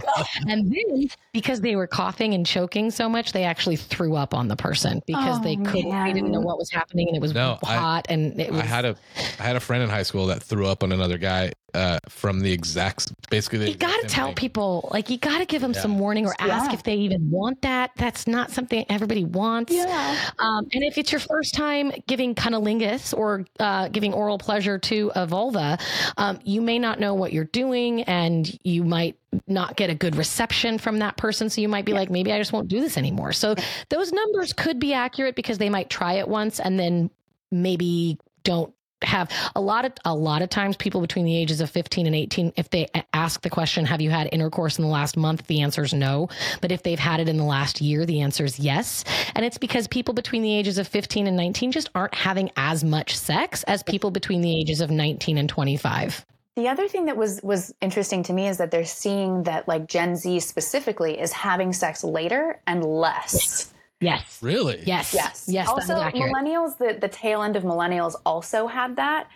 and 0.47 0.71
then 0.71 1.07
because 1.33 1.61
they 1.61 1.75
were 1.75 1.87
coughing 1.87 2.33
and 2.33 2.45
choking 2.45 2.91
so 2.91 3.09
much, 3.09 3.31
they 3.33 3.43
actually 3.43 3.75
threw 3.75 4.15
up 4.15 4.33
on 4.33 4.47
the 4.47 4.55
person 4.55 5.01
because 5.07 5.39
Oh, 5.39 5.43
they 5.43 5.55
couldn't. 5.55 5.91
They 5.91 6.13
didn't 6.13 6.31
know 6.31 6.39
what 6.41 6.57
was 6.57 6.71
happening, 6.71 7.07
and 7.07 7.17
it 7.17 7.21
was 7.21 7.33
No, 7.33 7.57
I- 7.65 7.75
hot, 7.75 8.05
and 8.09 8.39
it 8.39 8.51
was. 8.51 8.61
I 8.61 8.65
had 8.65 8.85
a 8.85 8.95
I 9.39 9.43
had 9.43 9.55
a 9.55 9.59
friend 9.59 9.83
in 9.83 9.89
high 9.89 10.03
school 10.03 10.27
that 10.27 10.41
threw 10.43 10.67
up 10.67 10.83
on 10.83 10.91
another 10.91 11.17
guy 11.17 11.51
uh, 11.75 11.99
from 12.09 12.39
the 12.39 12.51
exact 12.51 13.13
basically. 13.29 13.59
The 13.59 13.69
you 13.71 13.75
got 13.77 14.01
to 14.01 14.07
tell 14.07 14.27
thing. 14.27 14.35
people, 14.35 14.89
like 14.91 15.09
you 15.09 15.17
got 15.17 15.39
to 15.39 15.45
give 15.45 15.61
them 15.61 15.73
Yeah. 15.73 15.81
some 15.81 15.99
warning 15.99 16.25
or 16.25 16.33
ask 16.39 16.71
Yeah. 16.71 16.73
if 16.77 16.83
they 16.83 16.95
even 16.95 17.29
want 17.29 17.61
that. 17.63 17.91
That's 17.97 18.25
not 18.27 18.51
something 18.51 18.85
everybody 18.89 19.25
wants. 19.25 19.73
Yeah. 19.73 20.15
Um, 20.39 20.67
and 20.73 20.83
if 20.83 20.97
it's 20.97 21.11
your 21.11 21.19
first 21.19 21.53
time 21.53 21.91
giving 22.07 22.33
cunnilingus 22.35 23.13
or 23.15 23.45
uh, 23.59 23.89
giving 23.89 24.13
oral 24.13 24.37
pleasure 24.37 24.77
to 24.79 25.11
a 25.15 25.25
vulva, 25.27 25.77
um, 26.17 26.39
you 26.43 26.61
may 26.61 26.79
not 26.79 26.99
know 26.99 27.13
what 27.13 27.33
you're 27.33 27.43
doing 27.45 28.03
and 28.03 28.57
you 28.63 28.83
might 28.83 29.17
not 29.47 29.75
get 29.75 29.89
a 29.89 29.95
good 29.95 30.15
reception 30.15 30.77
from 30.77 30.99
that 30.99 31.17
person. 31.17 31.49
So 31.49 31.59
you 31.59 31.67
might 31.67 31.83
be 31.83 31.91
like, 31.93 32.09
maybe 32.09 32.31
I 32.31 32.37
just 32.37 32.53
won't 32.53 32.69
do 32.69 32.79
this 32.79 32.97
anymore. 32.97 33.33
So 33.33 33.53
those 33.89 34.13
numbers 34.13 34.53
could 34.53 34.79
be 34.79 34.93
accurate 34.93 35.35
because 35.35 35.57
they 35.57 35.69
might 35.69 35.89
try 35.89 36.13
it 36.13 36.27
once 36.27 36.59
and 36.61 36.79
then 36.79 37.09
maybe 37.51 38.17
don't 38.43 38.73
have 39.01 39.29
a 39.55 39.61
lot 39.61 39.85
of 39.85 39.91
a 40.05 40.15
lot 40.15 40.41
of 40.41 40.49
times 40.49 40.77
people 40.77 41.01
between 41.01 41.25
the 41.25 41.37
ages 41.37 41.61
of 41.61 41.69
15 41.69 42.07
and 42.07 42.15
18 42.15 42.53
if 42.55 42.69
they 42.69 42.87
ask 43.13 43.41
the 43.41 43.49
question 43.49 43.85
have 43.85 44.01
you 44.01 44.09
had 44.09 44.29
intercourse 44.31 44.77
in 44.77 44.83
the 44.83 44.89
last 44.89 45.17
month? 45.17 45.45
the 45.47 45.61
answer 45.61 45.83
is 45.83 45.93
no. 45.93 46.29
But 46.61 46.71
if 46.71 46.83
they've 46.83 46.99
had 46.99 47.19
it 47.19 47.29
in 47.29 47.37
the 47.37 47.43
last 47.43 47.81
year 47.81 48.05
the 48.05 48.21
answer 48.21 48.45
is 48.45 48.59
yes. 48.59 49.03
And 49.35 49.45
it's 49.45 49.57
because 49.57 49.87
people 49.87 50.13
between 50.13 50.41
the 50.41 50.55
ages 50.55 50.77
of 50.77 50.87
15 50.87 51.27
and 51.27 51.35
19 51.37 51.71
just 51.71 51.89
aren't 51.93 52.15
having 52.15 52.49
as 52.55 52.83
much 52.83 53.15
sex 53.15 53.63
as 53.63 53.83
people 53.83 54.11
between 54.11 54.41
the 54.41 54.57
ages 54.59 54.81
of 54.81 54.89
19 54.89 55.37
and 55.37 55.49
25 55.49 56.25
The 56.55 56.69
other 56.69 56.87
thing 56.87 57.05
that 57.05 57.17
was 57.17 57.41
was 57.43 57.73
interesting 57.81 58.23
to 58.23 58.33
me 58.33 58.47
is 58.47 58.57
that 58.57 58.71
they're 58.71 58.85
seeing 58.85 59.43
that 59.43 59.67
like 59.67 59.87
Gen 59.87 60.15
Z 60.15 60.39
specifically 60.39 61.19
is 61.19 61.31
having 61.33 61.73
sex 61.73 62.03
later 62.03 62.61
and 62.65 62.83
less. 62.83 63.33
yes 63.33 63.71
Really? 64.41 64.83
yes 64.85 65.13
Yes. 65.13 65.45
yes 65.47 65.67
Also, 65.67 65.95
millennials, 65.95 66.77
the 66.77 66.97
the 66.99 67.07
tail 67.07 67.41
end 67.41 67.55
of 67.55 67.63
millennials 67.63 68.15
also 68.25 68.67
had 68.67 68.97
that, 68.97 69.27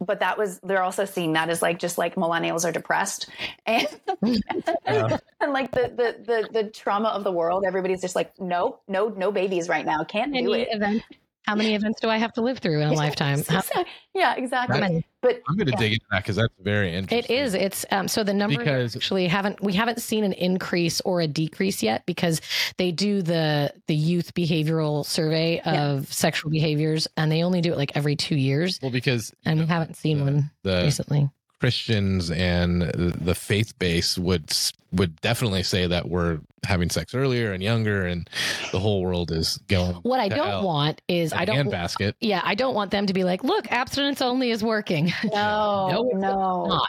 but 0.00 0.20
that 0.20 0.38
was 0.38 0.58
they're 0.60 0.82
also 0.82 1.04
seeing 1.04 1.34
that 1.34 1.50
as 1.50 1.60
like 1.60 1.78
just 1.78 1.98
like 1.98 2.14
millennials 2.14 2.64
are 2.64 2.72
depressed 2.72 3.28
and 3.66 3.88
and 4.22 5.52
like 5.52 5.70
the, 5.72 5.92
the 5.94 6.16
the 6.24 6.48
the 6.52 6.70
trauma 6.70 7.08
of 7.08 7.24
the 7.24 7.32
world. 7.32 7.64
Everybody's 7.66 8.00
just 8.00 8.16
like, 8.16 8.38
no, 8.40 8.80
no, 8.88 9.08
no 9.08 9.30
babies 9.30 9.68
right 9.68 9.84
now. 9.84 10.02
Can't 10.04 10.32
do 10.32 10.52
it. 10.54 10.68
event, 10.70 11.02
how 11.50 11.56
many 11.56 11.74
events 11.74 12.00
do 12.00 12.08
i 12.08 12.16
have 12.16 12.32
to 12.32 12.40
live 12.40 12.58
through 12.58 12.80
in 12.80 12.88
a 12.88 12.92
lifetime 12.92 13.42
How 13.48 13.62
yeah, 14.12 14.34
exactly. 14.34 14.80
many? 14.80 15.06
But 15.22 15.40
I'm 15.48 15.56
going 15.56 15.66
to 15.66 15.72
Yeah. 15.72 15.78
dig 15.78 15.92
into 15.92 16.06
that 16.10 16.24
because 16.24 16.34
that's 16.36 16.52
very 16.60 16.92
interesting. 16.94 17.36
It 17.36 17.42
is. 17.42 17.54
It's 17.54 17.86
um, 17.92 18.08
so 18.08 18.24
the 18.24 18.34
numbers 18.34 18.58
Because- 18.58 18.96
actually 18.96 19.28
haven't 19.28 19.62
we 19.62 19.72
haven't 19.72 20.00
seen 20.02 20.24
an 20.24 20.32
increase 20.32 21.00
or 21.02 21.20
a 21.20 21.28
decrease 21.28 21.80
yet 21.82 22.04
because 22.06 22.40
they 22.76 22.90
do 22.90 23.22
the 23.22 23.72
the 23.86 23.94
youth 23.94 24.34
behavioral 24.34 25.06
survey 25.06 25.60
Yeah. 25.64 25.90
of 25.90 26.12
sexual 26.12 26.50
behaviors 26.50 27.06
and 27.16 27.30
they 27.30 27.42
only 27.44 27.60
do 27.60 27.72
it 27.72 27.76
like 27.78 27.92
every 27.96 28.16
two 28.16 28.34
years 28.36 28.80
Well, 28.82 28.90
because 28.90 29.32
and 29.44 29.60
we 29.60 29.66
haven't 29.66 29.94
seen 29.96 30.18
the- 30.18 30.24
one 30.24 30.50
the 30.64 30.82
recently. 30.84 31.30
Christians 31.60 32.30
and 32.30 32.82
the 32.82 33.34
faith 33.34 33.78
base 33.78 34.16
would 34.18 34.52
would 34.92 35.20
definitely 35.20 35.62
say 35.62 35.86
that 35.86 36.08
we're 36.08 36.40
having 36.64 36.90
sex 36.90 37.14
earlier 37.14 37.52
and 37.52 37.62
younger, 37.62 38.06
and 38.06 38.28
the 38.72 38.80
whole 38.80 39.02
world 39.02 39.30
is 39.30 39.58
going. 39.68 39.94
What 39.96 40.18
I 40.20 40.28
don't 40.28 40.64
want 40.64 41.00
is 41.06 41.32
I 41.32 41.44
don't. 41.44 41.70
basket. 41.70 42.16
Yeah, 42.20 42.40
I 42.44 42.54
don't 42.54 42.74
want 42.74 42.90
them 42.90 43.06
to 43.06 43.12
be 43.12 43.22
like, 43.24 43.44
look, 43.44 43.70
abstinence 43.70 44.20
only 44.20 44.50
is 44.50 44.64
working. 44.64 45.12
no, 45.24 45.88
No, 45.90 46.08
it's 46.10 46.18
no. 46.18 46.64
not. 46.66 46.88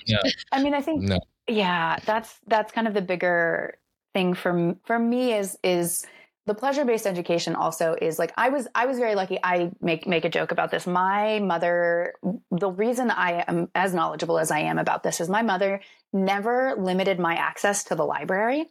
I 0.51 0.63
mean, 0.63 0.73
I 0.73 0.81
think 0.81 1.03
No, 1.03 1.19
yeah 1.47 1.97
that's 2.05 2.39
that's 2.47 2.71
kind 2.71 2.87
of 2.87 2.93
the 2.93 3.01
bigger 3.01 3.75
thing 4.13 4.33
for 4.33 4.75
for 4.85 4.97
me 4.99 5.33
is 5.33 5.57
is 5.63 6.05
the 6.47 6.55
pleasure 6.55 6.85
based 6.85 7.05
education 7.05 7.55
also 7.55 7.95
is 8.01 8.17
like 8.17 8.33
i 8.35 8.49
was 8.49 8.67
i 8.73 8.85
was 8.85 8.97
very 8.97 9.15
lucky. 9.15 9.37
I 9.43 9.71
make 9.79 10.07
make 10.07 10.25
a 10.25 10.29
joke 10.29 10.51
about 10.51 10.71
this. 10.71 10.87
My 10.87 11.39
mother 11.39 12.13
the 12.49 12.69
reason 12.71 13.11
i 13.11 13.43
am 13.47 13.69
as 13.75 13.93
knowledgeable 13.93 14.39
as 14.39 14.49
i 14.51 14.59
am 14.59 14.77
about 14.79 15.03
this 15.03 15.21
is 15.21 15.29
my 15.29 15.41
mother 15.43 15.81
never 16.13 16.75
limited 16.77 17.19
my 17.19 17.35
access 17.35 17.83
to 17.85 17.95
the 17.95 18.03
library. 18.05 18.65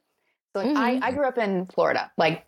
So 0.53 0.63
like 0.65 0.77
I, 0.77 0.95
Mhm. 0.97 1.03
I 1.03 1.13
grew 1.13 1.27
up 1.27 1.39
in 1.39 1.67
florida 1.67 2.11
like 2.17 2.45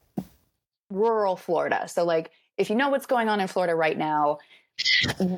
rural 0.91 1.37
florida. 1.37 1.89
So 1.89 2.05
like 2.05 2.31
if 2.59 2.69
you 2.69 2.77
know 2.77 2.91
what's 2.91 3.07
going 3.07 3.29
on 3.29 3.41
in 3.41 3.47
florida 3.49 3.75
right 3.75 3.97
now 3.97 4.39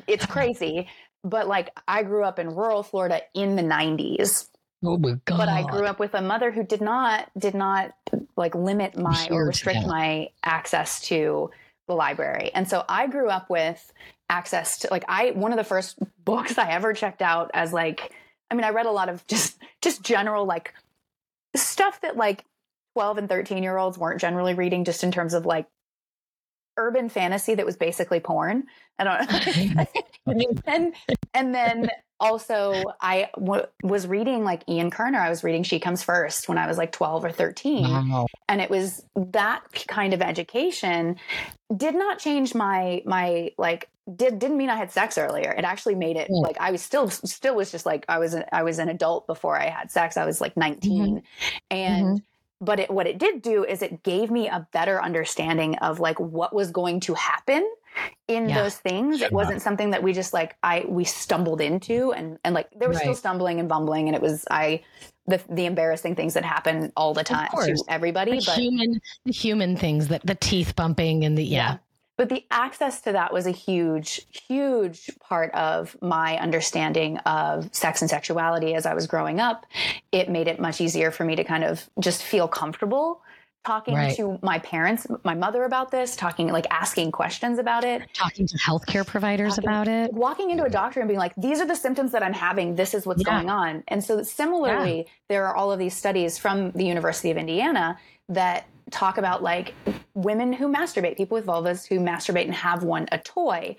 it's 0.07 0.25
crazy. 0.25 0.87
But 1.23 1.47
like 1.47 1.69
i 1.87 2.03
grew 2.03 2.23
up 2.23 2.39
in 2.39 2.49
rural 2.55 2.81
florida 2.83 3.21
in 3.33 3.55
the 3.55 3.63
90s 3.63 4.47
Oh 4.85 4.97
my 4.97 5.13
god! 5.25 5.37
but 5.37 5.49
I 5.49 5.63
grew 5.63 5.85
up 5.85 5.99
with 5.99 6.13
a 6.13 6.21
mother 6.21 6.51
who 6.51 6.63
did 6.63 6.81
not 6.81 7.29
did 7.37 7.55
not 7.55 7.93
like 8.35 8.55
limit 8.55 8.97
my 8.97 9.23
Adhere 9.23 9.41
or 9.41 9.45
restrict 9.47 9.85
my 9.87 10.29
access 10.43 11.01
to 11.07 11.51
the 11.87 11.93
library. 11.93 12.51
And 12.53 12.67
so 12.67 12.83
I 12.87 13.07
grew 13.07 13.29
up 13.29 13.49
with 13.49 13.93
access 14.29 14.79
to 14.79 14.87
like 14.91 15.05
I 15.07 15.31
one 15.31 15.51
of 15.51 15.57
the 15.57 15.63
first 15.63 15.99
books 16.23 16.57
I 16.57 16.71
ever 16.71 16.93
checked 16.93 17.21
out 17.21 17.51
as 17.53 17.73
like 17.73 18.11
I 18.49 18.55
mean 18.55 18.63
I 18.63 18.69
read 18.69 18.85
a 18.85 18.91
lot 18.91 19.09
of 19.09 19.25
just 19.27 19.57
just 19.81 20.03
general 20.03 20.45
like 20.45 20.73
stuff 21.55 22.01
that 22.01 22.17
like 22.17 22.43
12 22.93 23.17
and 23.19 23.29
13 23.29 23.63
year 23.63 23.77
olds 23.77 23.97
weren't 23.97 24.21
generally 24.21 24.53
reading 24.53 24.85
just 24.85 25.03
in 25.03 25.11
terms 25.11 25.33
of 25.33 25.45
like 25.45 25.67
urban 26.77 27.09
fantasy 27.09 27.55
that 27.55 27.65
was 27.65 27.77
basically 27.77 28.19
porn. 28.19 28.65
I 28.99 29.03
don't 29.03 29.87
and 30.67 30.93
and 31.33 31.55
then 31.55 31.89
also 32.19 32.83
I 33.01 33.29
w- 33.35 33.65
was 33.83 34.07
reading 34.07 34.43
like 34.43 34.63
Ian 34.69 34.89
Kerner. 34.89 35.19
I 35.19 35.29
was 35.29 35.43
reading 35.43 35.63
She 35.63 35.79
Comes 35.79 36.03
First 36.03 36.47
when 36.47 36.57
I 36.57 36.67
was 36.67 36.77
like 36.77 36.91
12 36.91 37.25
or 37.25 37.31
13 37.31 37.83
Wow. 37.83 38.27
and 38.47 38.61
it 38.61 38.69
was 38.69 39.03
that 39.15 39.61
kind 39.87 40.13
of 40.13 40.21
education 40.21 41.17
did 41.75 41.95
not 41.95 42.19
change 42.19 42.55
my 42.55 43.01
my 43.05 43.51
like 43.57 43.89
did 44.15 44.39
didn't 44.39 44.57
mean 44.57 44.69
I 44.69 44.75
had 44.75 44.91
sex 44.91 45.17
earlier. 45.17 45.51
It 45.51 45.65
actually 45.65 45.95
made 45.95 46.15
it 46.15 46.27
Yeah. 46.29 46.41
like 46.41 46.57
I 46.59 46.71
was 46.71 46.81
still 46.81 47.09
still 47.09 47.55
was 47.55 47.71
just 47.71 47.85
like 47.85 48.05
I 48.07 48.19
was 48.19 48.33
an, 48.33 48.45
I 48.51 48.63
was 48.63 48.79
an 48.79 48.89
adult 48.89 49.27
before 49.27 49.59
I 49.59 49.69
had 49.69 49.91
sex. 49.91 50.15
I 50.15 50.25
was 50.25 50.39
like 50.39 50.55
19 50.55 50.91
mm-hmm. 50.91 51.17
and 51.71 52.05
mm-hmm. 52.05 52.15
But 52.61 52.79
it, 52.79 52.89
what 52.89 53.07
it 53.07 53.17
did 53.17 53.41
do 53.41 53.63
is 53.63 53.81
it 53.81 54.03
gave 54.03 54.31
me 54.31 54.47
a 54.47 54.67
better 54.71 55.01
understanding 55.01 55.77
of 55.79 55.99
like 55.99 56.19
what 56.19 56.53
was 56.53 56.71
going 56.71 56.99
to 57.01 57.13
happen 57.13 57.69
in 58.27 58.49
Yeah. 58.49 58.63
those 58.63 58.75
things. 58.75 59.21
It 59.21 59.31
wasn't 59.31 59.61
something 59.61 59.91
that 59.91 60.03
we 60.03 60.13
just 60.13 60.33
like 60.33 60.55
I 60.63 60.85
we 60.87 61.03
stumbled 61.05 61.61
into 61.61 62.11
and 62.13 62.37
and 62.43 62.53
like 62.53 62.67
there 62.77 62.89
was 62.89 62.97
still 62.99 63.15
stumbling 63.15 63.59
and 63.59 63.69
bumbling 63.69 64.07
and 64.07 64.15
it 64.15 64.21
was 64.21 64.45
I 64.51 64.83
the 65.27 65.41
the 65.49 65.65
embarrassing 65.65 66.15
things 66.15 66.33
that 66.35 66.43
happen 66.43 66.91
all 66.97 67.13
the 67.13 67.23
time 67.23 67.49
to 67.51 67.83
everybody. 67.87 68.31
The 68.39 68.43
But 68.45 68.55
human, 68.55 69.01
the 69.25 69.31
human 69.31 69.75
things 69.77 70.09
that 70.09 70.25
the 70.25 70.35
teeth 70.35 70.75
bumping 70.75 71.23
and 71.23 71.37
the 71.37 71.43
yeah. 71.43 71.77
But 72.17 72.29
the 72.29 72.45
access 72.51 73.01
to 73.01 73.11
that 73.11 73.33
was 73.33 73.45
a 73.45 73.51
huge 73.51 74.21
huge 74.47 75.09
part 75.19 75.53
of 75.53 75.95
my 76.01 76.37
understanding 76.37 77.17
of 77.19 77.69
sex 77.73 78.01
and 78.01 78.09
sexuality 78.09 78.73
as 78.73 78.85
i 78.85 78.93
was 78.93 79.07
growing 79.07 79.39
up 79.39 79.65
it 80.11 80.29
made 80.29 80.47
it 80.47 80.59
much 80.59 80.79
easier 80.81 81.11
for 81.11 81.23
me 81.25 81.35
to 81.35 81.43
kind 81.43 81.63
of 81.63 81.89
just 81.99 82.23
feel 82.23 82.47
comfortable 82.47 83.21
talking 83.65 83.95
Right. 83.95 84.15
to 84.17 84.37
my 84.43 84.59
parents 84.59 85.07
my 85.23 85.33
mother 85.33 85.63
about 85.63 85.89
this 85.89 86.15
talking 86.15 86.49
like 86.49 86.67
asking 86.69 87.11
questions 87.11 87.57
about 87.57 87.83
it 87.83 88.03
talking 88.13 88.45
to 88.45 88.57
healthcare 88.59 89.05
providers 89.05 89.55
Talking- 89.55 89.69
about 89.69 89.87
it. 89.87 90.13
walking 90.13 90.51
into 90.51 90.63
a 90.65 90.69
doctor 90.69 90.99
and 90.99 91.07
being 91.07 91.19
like 91.19 91.33
these 91.35 91.59
are 91.59 91.65
the 91.65 91.75
symptoms 91.75 92.11
that 92.11 92.21
i'm 92.21 92.33
having 92.33 92.75
this 92.75 92.93
is 92.93 93.07
what's 93.07 93.23
Yeah. 93.25 93.33
going 93.37 93.49
on 93.49 93.83
and 93.87 94.03
so 94.03 94.21
similarly 94.21 95.07
there 95.29 95.47
are 95.47 95.55
all 95.55 95.71
of 95.71 95.79
these 95.79 95.95
studies 95.95 96.37
from 96.37 96.71
the 96.73 96.85
university 96.85 97.31
of 97.31 97.37
indiana 97.37 97.97
that 98.29 98.67
talk 98.91 99.17
about 99.17 99.41
like 99.43 99.73
women 100.13 100.53
who 100.53 100.67
masturbate 100.71 101.17
people 101.17 101.35
with 101.35 101.45
vulvas 101.45 101.87
who 101.87 101.99
masturbate 101.99 102.45
and 102.45 102.53
have 102.53 102.83
one 102.83 103.07
a 103.11 103.17
toy 103.19 103.75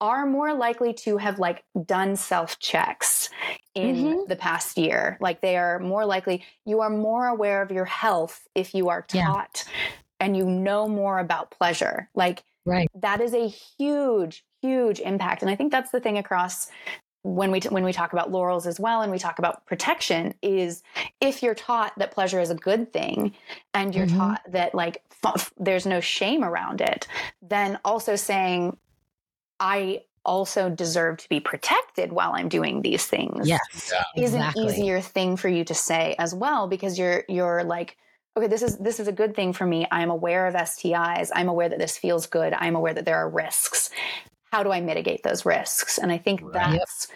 are 0.00 0.26
more 0.26 0.52
likely 0.52 0.92
to 0.92 1.16
have 1.16 1.38
like 1.38 1.64
done 1.86 2.16
self 2.16 2.58
checks 2.58 3.30
in 3.74 3.96
Mhm. 3.96 4.28
the 4.28 4.36
past 4.36 4.76
year 4.76 5.16
like 5.20 5.40
they 5.40 5.56
are 5.56 5.78
more 5.78 6.04
likely 6.04 6.44
you 6.66 6.80
are 6.80 6.90
more 6.90 7.26
aware 7.26 7.62
of 7.62 7.70
your 7.70 7.86
health 7.86 8.46
if 8.54 8.74
you 8.74 8.88
are 8.90 9.06
Yeah. 9.12 9.24
taught 9.26 9.64
and 10.20 10.36
you 10.36 10.44
know 10.44 10.86
more 10.86 11.18
about 11.18 11.50
pleasure 11.50 12.08
like 12.14 12.44
Right. 12.66 12.88
that 12.94 13.20
is 13.20 13.32
a 13.34 13.46
huge 13.48 14.44
huge 14.62 15.00
impact 15.00 15.42
and 15.42 15.50
i 15.50 15.54
think 15.56 15.70
that's 15.72 15.90
the 15.92 16.00
thing 16.00 16.18
across 16.18 16.68
when 17.26 17.50
we 17.50 17.58
t- 17.58 17.68
when 17.70 17.84
we 17.84 17.92
talk 17.92 18.12
about 18.12 18.30
Lorals 18.30 18.66
as 18.66 18.78
well 18.78 19.02
and 19.02 19.10
we 19.10 19.18
talk 19.18 19.40
about 19.40 19.66
protection 19.66 20.32
is 20.42 20.82
if 21.20 21.42
you're 21.42 21.56
taught 21.56 21.92
that 21.98 22.12
pleasure 22.12 22.40
is 22.40 22.50
a 22.50 22.54
good 22.54 22.92
thing 22.92 23.34
and 23.74 23.94
you're 23.96 24.06
Mhm. 24.06 24.16
taught 24.16 24.42
that 24.52 24.74
like 24.76 25.02
f- 25.24 25.52
there's 25.58 25.86
no 25.86 25.98
shame 26.00 26.44
around 26.44 26.80
it 26.80 27.08
then 27.42 27.78
also 27.84 28.14
saying 28.14 28.76
i 29.58 30.02
also 30.24 30.68
deserve 30.70 31.16
to 31.18 31.28
be 31.28 31.40
protected 31.40 32.12
while 32.12 32.32
i'm 32.34 32.48
doing 32.48 32.80
these 32.82 33.04
things 33.06 33.48
Yes. 33.48 33.60
is 34.16 34.34
exactly. 34.34 34.62
an 34.62 34.68
easier 34.68 35.00
thing 35.00 35.36
for 35.36 35.48
you 35.48 35.64
to 35.64 35.74
say 35.74 36.14
as 36.20 36.32
well 36.34 36.68
because 36.68 36.96
you're 36.98 37.24
you're 37.28 37.64
like 37.64 37.96
okay 38.36 38.46
this 38.46 38.62
is 38.62 38.78
this 38.78 39.00
is 39.00 39.08
a 39.08 39.12
good 39.12 39.34
thing 39.34 39.52
for 39.52 39.66
me 39.66 39.86
i'm 39.90 40.10
aware 40.10 40.46
of 40.46 40.54
stis 40.54 41.30
i'm 41.34 41.48
aware 41.48 41.68
that 41.68 41.78
this 41.80 41.96
feels 41.98 42.26
good 42.26 42.52
i'm 42.54 42.76
aware 42.76 42.94
that 42.94 43.04
there 43.04 43.16
are 43.16 43.28
risks 43.28 43.90
how 44.56 44.62
do 44.62 44.72
i 44.72 44.80
mitigate 44.80 45.22
those 45.22 45.44
risks 45.44 45.98
and 45.98 46.10
i 46.10 46.16
think 46.18 46.40
Right. 46.42 46.78
that's 46.78 47.08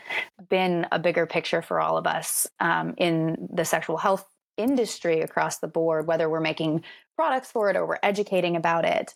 been 0.50 0.86
a 0.92 0.98
bigger 0.98 1.24
picture 1.26 1.62
for 1.62 1.80
all 1.80 1.96
of 1.96 2.06
us 2.06 2.46
um, 2.60 2.92
in 2.98 3.48
the 3.50 3.64
sexual 3.64 3.96
health 3.96 4.26
industry 4.56 5.20
across 5.22 5.58
the 5.58 5.68
board, 5.68 6.06
whether 6.06 6.28
we're 6.28 6.40
making 6.40 6.84
products 7.16 7.50
for 7.50 7.70
it 7.70 7.76
or 7.76 7.86
we're 7.86 7.98
educating 8.02 8.56
about 8.56 8.84
it, 8.84 9.14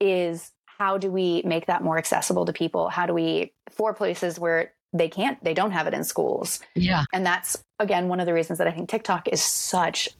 is 0.00 0.50
how 0.66 0.98
do 0.98 1.10
we 1.10 1.42
make 1.46 1.66
that 1.66 1.82
more 1.82 1.96
accessible 1.98 2.44
to 2.44 2.52
people? 2.52 2.88
How 2.90 3.06
do 3.06 3.14
we, 3.14 3.52
for 3.70 3.94
places 3.94 4.38
where 4.38 4.72
they 4.92 5.08
can't, 5.08 5.42
they 5.42 5.54
don't 5.54 5.70
have 5.70 5.86
it 5.86 5.94
in 5.94 6.04
schools? 6.04 6.60
Yeah. 6.74 7.04
And 7.12 7.24
that's, 7.24 7.62
again, 7.78 8.08
one 8.08 8.20
of 8.20 8.26
the 8.26 8.34
reasons 8.34 8.58
that 8.58 8.68
I 8.68 8.72
think 8.72 8.90
TikTok 8.90 9.28
is 9.28 9.42
such 9.42 10.10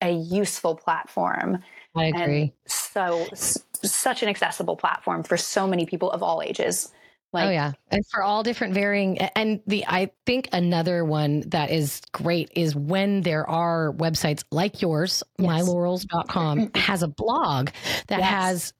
a 0.00 0.12
useful 0.12 0.76
platform 0.76 1.58
I 1.94 2.06
agree. 2.06 2.40
and 2.42 2.52
so 2.66 3.26
s- 3.32 3.62
such 3.82 4.22
an 4.22 4.28
accessible 4.28 4.76
platform 4.76 5.22
for 5.22 5.36
so 5.36 5.66
many 5.66 5.86
people 5.86 6.10
of 6.10 6.22
all 6.22 6.42
ages. 6.42 6.92
Like, 7.32 7.48
oh 7.48 7.50
yeah, 7.50 7.72
and 7.90 8.02
for 8.10 8.22
all 8.22 8.42
different 8.42 8.74
varying, 8.74 9.16
and 9.18 9.60
the 9.66 9.86
I 9.88 10.10
think 10.26 10.50
another 10.52 11.02
one 11.02 11.40
that 11.48 11.70
is 11.70 12.02
great 12.12 12.50
is 12.54 12.76
when 12.76 13.22
there 13.22 13.48
are 13.48 13.92
websites 13.94 14.44
like 14.50 14.82
yours, 14.82 15.22
Yes. 15.38 15.66
mylorals.com 15.66 16.72
has 16.74 17.02
a 17.02 17.08
blog 17.08 17.70
that 18.08 18.18
Yes. 18.18 18.28
has 18.28 18.72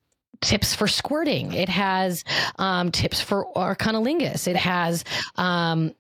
tips 0.43 0.75
for 0.75 0.87
squirting. 0.87 1.55
It 1.55 1.71
has 1.71 2.25
um, 2.59 2.91
tips 2.91 3.23
for 3.23 3.47
or 3.47 3.75
cunnilingus. 3.75 4.47
It 4.47 4.57
has 4.57 5.05
um, 5.37 5.95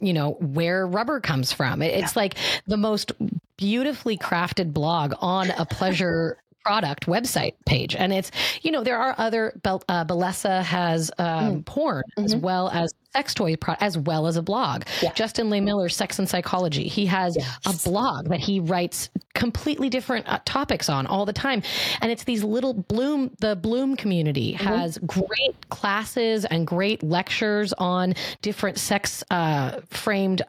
you 0.00 0.12
know 0.12 0.32
where 0.40 0.86
rubber 0.88 1.20
comes 1.20 1.52
from. 1.52 1.80
It, 1.80 1.94
it's 2.02 2.16
like 2.16 2.34
the 2.66 2.76
most 2.76 3.12
beautifully 3.56 4.18
crafted 4.18 4.72
blog 4.72 5.14
on 5.20 5.50
a 5.52 5.64
pleasure 5.64 6.38
product 6.64 7.06
website 7.06 7.52
page 7.66 7.94
and 7.94 8.12
it's 8.12 8.30
you 8.62 8.70
know 8.70 8.82
there 8.82 8.98
are 8.98 9.14
other 9.18 9.52
Bel- 9.62 9.82
uh, 9.88 10.02
has 10.62 11.10
um, 11.18 11.62
porn 11.64 12.02
as 12.16 12.34
Mhm. 12.34 12.40
well 12.40 12.70
as 12.70 12.92
sex 13.14 13.32
toy 13.32 13.54
as 13.80 13.96
well 13.96 14.26
as 14.26 14.36
a 14.36 14.42
blog. 14.42 14.82
Yeah. 15.00 15.12
Justin 15.12 15.48
Lehmiller 15.48 15.90
Sex 15.90 16.18
and 16.18 16.28
Psychology. 16.28 16.88
He 16.88 17.06
has 17.06 17.36
a 17.64 17.72
blog 17.88 18.28
that 18.28 18.40
he 18.40 18.58
writes 18.58 19.08
completely 19.34 19.88
different 19.88 20.28
uh, 20.28 20.40
topics 20.44 20.88
on 20.88 21.06
all 21.06 21.24
the 21.24 21.32
time. 21.32 21.62
And 22.00 22.10
it's 22.10 22.24
these 22.24 22.42
little 22.42 22.74
bloom 22.74 23.30
the 23.38 23.54
bloom 23.54 23.96
community 23.96 24.52
has 24.52 24.98
great 24.98 25.68
classes 25.70 26.44
and 26.44 26.66
great 26.66 27.02
lectures 27.02 27.72
on 27.74 28.14
different 28.42 28.78
sex 28.78 29.22
uh, 29.30 29.80
framed 29.90 30.42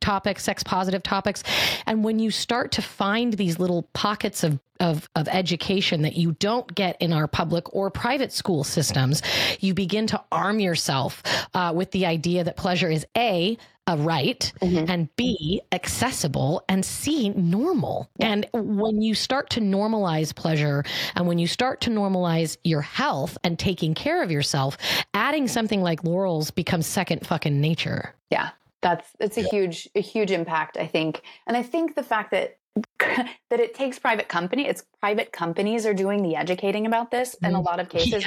topics 0.00 0.44
sex 0.44 0.62
positive 0.62 1.02
topics. 1.02 1.42
And 1.86 2.04
when 2.04 2.18
you 2.18 2.30
start 2.30 2.72
to 2.72 2.82
find 2.82 3.32
these 3.32 3.58
little 3.58 3.82
pockets 3.92 4.44
of 4.44 4.60
of, 4.80 5.08
of 5.14 5.28
education 5.28 6.02
that 6.02 6.16
you 6.16 6.32
don't 6.32 6.72
get 6.74 7.00
in 7.00 7.12
our 7.12 7.28
public 7.28 7.72
or 7.74 7.90
private 7.90 8.32
school 8.32 8.64
systems, 8.64 9.22
you 9.60 9.72
begin 9.72 10.06
to 10.08 10.22
arm 10.32 10.58
yourself 10.58 11.22
uh, 11.54 11.72
with 11.74 11.90
the 11.92 12.03
idea 12.06 12.44
that 12.44 12.56
pleasure 12.56 12.90
is 12.90 13.06
A, 13.16 13.56
a 13.86 13.96
right, 13.96 14.52
mm-hmm. 14.60 14.90
and 14.90 15.14
B, 15.16 15.60
accessible, 15.72 16.64
and 16.68 16.84
C, 16.84 17.30
normal. 17.30 18.08
And 18.18 18.46
when 18.52 19.02
you 19.02 19.14
start 19.14 19.50
to 19.50 19.60
normalize 19.60 20.34
pleasure 20.34 20.84
and 21.14 21.26
when 21.26 21.38
you 21.38 21.46
start 21.46 21.82
to 21.82 21.90
normalize 21.90 22.56
your 22.64 22.80
health 22.80 23.36
and 23.44 23.58
taking 23.58 23.94
care 23.94 24.22
of 24.22 24.30
yourself, 24.30 24.78
adding 25.12 25.48
something 25.48 25.82
like 25.82 26.02
Lorals 26.02 26.54
becomes 26.54 26.86
second 26.86 27.26
fucking 27.26 27.60
nature. 27.60 28.14
yeah 28.30 28.50
that's 28.84 29.08
it's 29.18 29.38
a 29.38 29.42
huge 29.42 29.88
a 29.96 30.00
huge 30.00 30.30
impact 30.30 30.76
i 30.76 30.86
think 30.86 31.22
and 31.46 31.56
i 31.56 31.62
think 31.62 31.96
the 31.96 32.02
fact 32.02 32.30
that 32.30 32.58
that 32.98 33.60
it 33.60 33.74
takes 33.74 33.98
private 33.98 34.28
company 34.28 34.66
it's 34.66 34.84
private 35.00 35.30
companies 35.32 35.86
are 35.86 35.94
doing 35.94 36.22
the 36.22 36.34
educating 36.34 36.86
about 36.86 37.10
this 37.10 37.34
in 37.42 37.54
a 37.54 37.60
lot 37.60 37.78
of 37.78 37.88
cases. 37.96 38.24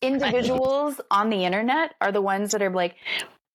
Individuals 0.00 1.00
on 1.10 1.30
the 1.30 1.44
internet 1.44 1.94
are 2.00 2.12
the 2.12 2.22
ones 2.22 2.52
that 2.52 2.62
are 2.62 2.70
like 2.70 2.94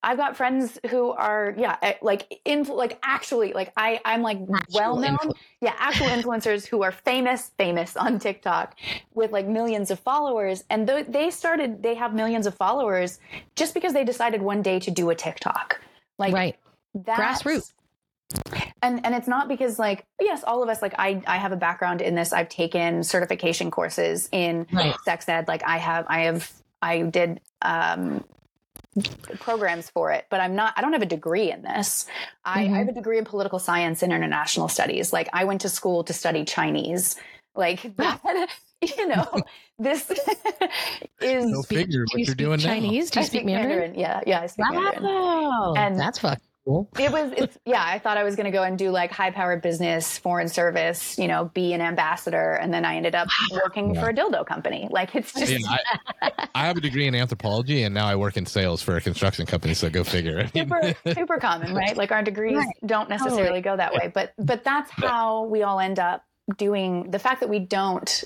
I've 0.04 0.18
got 0.18 0.36
friends 0.36 0.78
who 0.90 1.12
are 1.12 1.56
yeah 1.58 1.78
eh, 1.82 1.94
like 2.02 2.42
in 2.44 2.64
like 2.64 3.00
actually 3.04 3.54
like 3.54 3.72
I 3.78 4.02
I'm 4.04 4.22
like 4.22 4.38
well 4.74 4.98
known 4.98 5.18
influ- 5.18 5.36
yeah 5.62 5.74
actual 5.78 6.08
influencers 6.18 6.68
who 6.68 6.84
are 6.84 6.92
famous 6.92 7.52
famous 7.58 7.96
on 7.96 8.20
TikTok 8.20 8.78
with 9.14 9.32
like 9.32 9.48
millions 9.48 9.92
of 9.92 10.00
followers 10.00 10.66
and 10.70 10.86
th- 10.86 11.08
they 11.08 11.32
started 11.32 11.82
they 11.82 11.96
have 11.96 12.14
millions 12.14 12.46
of 12.46 12.56
followers 12.56 13.20
just 13.56 13.74
because 13.74 13.94
they 13.94 14.04
decided 14.04 14.42
one 14.42 14.62
day 14.62 14.80
to 14.80 14.92
do 14.92 15.10
a 15.10 15.16
TikTok. 15.16 15.80
Like 16.20 16.34
right. 16.34 16.60
Grassroots. 16.96 17.72
And 18.82 19.06
and 19.06 19.16
it's 19.16 19.28
not 19.28 19.48
because 19.48 19.80
like 19.80 20.06
yes 20.20 20.44
all 20.46 20.62
of 20.64 20.70
us 20.70 20.82
like 20.82 20.94
i 20.98 21.22
i 21.28 21.38
have 21.38 21.52
a 21.52 21.56
background 21.58 22.02
in 22.02 22.16
this. 22.16 22.34
I've 22.34 22.50
taken 22.50 23.04
certification 23.04 23.72
courses 23.72 24.30
in 24.32 24.68
Right. 24.72 24.96
sex 25.06 25.28
ed. 25.30 25.48
Like 25.48 25.64
i 25.66 25.78
have 25.78 26.06
i 26.10 26.22
have 26.22 26.52
i 26.82 27.02
did 27.02 27.40
um 27.62 28.24
programs 29.40 29.90
for 29.90 30.12
it 30.12 30.28
but 30.30 30.40
i'm 30.40 30.56
not 30.56 30.72
i 30.78 30.82
don't 30.82 30.94
have 30.94 31.02
a 31.02 31.06
degree 31.08 31.52
in 31.52 31.62
this. 31.64 32.06
I, 32.46 32.62
I 32.66 32.78
have 32.80 32.90
a 32.90 32.94
degree 32.94 33.18
in 33.18 33.26
political 33.26 33.58
science 33.60 34.04
and 34.04 34.14
international 34.14 34.68
studies. 34.68 35.12
Like 35.12 35.30
i 35.34 35.46
went 35.46 35.62
to 35.62 35.70
school 35.70 36.04
to 36.06 36.14
study 36.14 36.46
chinese. 36.46 37.16
Like 37.56 37.82
that 37.98 38.50
you 38.82 39.08
know 39.08 39.26
this 39.80 40.10
is 41.22 41.52
Go 41.52 41.62
figure 41.64 42.06
Do 42.06 42.12
what 42.12 42.14
you 42.14 42.20
you're 42.20 42.26
speak 42.28 42.38
doing 42.38 42.60
now. 42.60 42.66
Chinese? 42.66 43.10
Do 43.12 43.20
you 43.20 43.24
I 43.24 43.28
speak 43.28 43.46
Mandarin? 43.46 43.96
yeah 43.96 44.22
yeah 44.28 44.42
i 44.42 44.48
speak 44.48 44.66
mandarin. 44.72 45.04
Wow, 45.04 45.74
And- 45.78 46.00
that's 46.00 46.20
fucking 46.20 46.44
cool. 46.66 46.90
it 47.00 47.12
was 47.12 47.32
it's 47.36 47.58
yeah 47.66 47.84
i 47.86 48.00
thought 48.00 48.18
i 48.18 48.24
was 48.24 48.36
going 48.36 48.46
to 48.46 48.52
go 48.52 48.64
and 48.64 48.78
do 48.78 48.90
like 48.90 49.12
high 49.12 49.32
powered 49.32 49.62
business 49.62 50.18
foreign 50.18 50.48
service 50.48 51.18
you 51.18 51.28
know 51.28 51.46
be 51.54 51.74
an 51.74 51.82
ambassador 51.82 52.54
and 52.54 52.74
then 52.74 52.86
i 52.86 52.96
ended 52.96 53.16
up 53.16 53.28
working 53.52 53.94
for 53.96 54.10
a 54.10 54.14
dildo 54.14 54.46
company 54.46 54.88
like 54.92 55.16
it's 55.16 55.34
just 55.34 55.52
Yeah, 55.52 55.78
I, 56.22 56.32
I 56.56 56.66
have 56.66 56.78
a 56.78 56.82
degree 56.82 57.08
in 57.08 57.16
anthropology 57.16 57.84
and 57.84 57.94
now 57.94 58.08
I 58.08 58.16
work 58.16 58.38
in 58.38 58.46
sales 58.46 58.82
for 58.82 58.96
a 58.96 59.02
construction 59.02 59.46
company. 59.46 59.74
So 59.74 59.90
go 59.90 60.04
figure. 60.04 60.48
super 60.48 60.94
super 61.14 61.38
common 61.38 61.74
right 61.76 61.96
like 61.98 62.12
our 62.12 62.24
degrees 62.24 62.64
don't 62.86 63.10
necessarily 63.10 63.62
go 63.62 63.76
that 63.76 63.94
way 63.94 64.12
but 64.14 64.34
but 64.38 64.64
that's 64.64 64.90
how 64.92 65.46
we 65.46 65.64
all 65.64 65.80
end 65.80 66.00
up 66.00 66.24
doing 66.58 67.10
the 67.12 67.20
fact 67.20 67.40
that 67.40 67.50
we 67.50 67.60
don't 67.60 68.24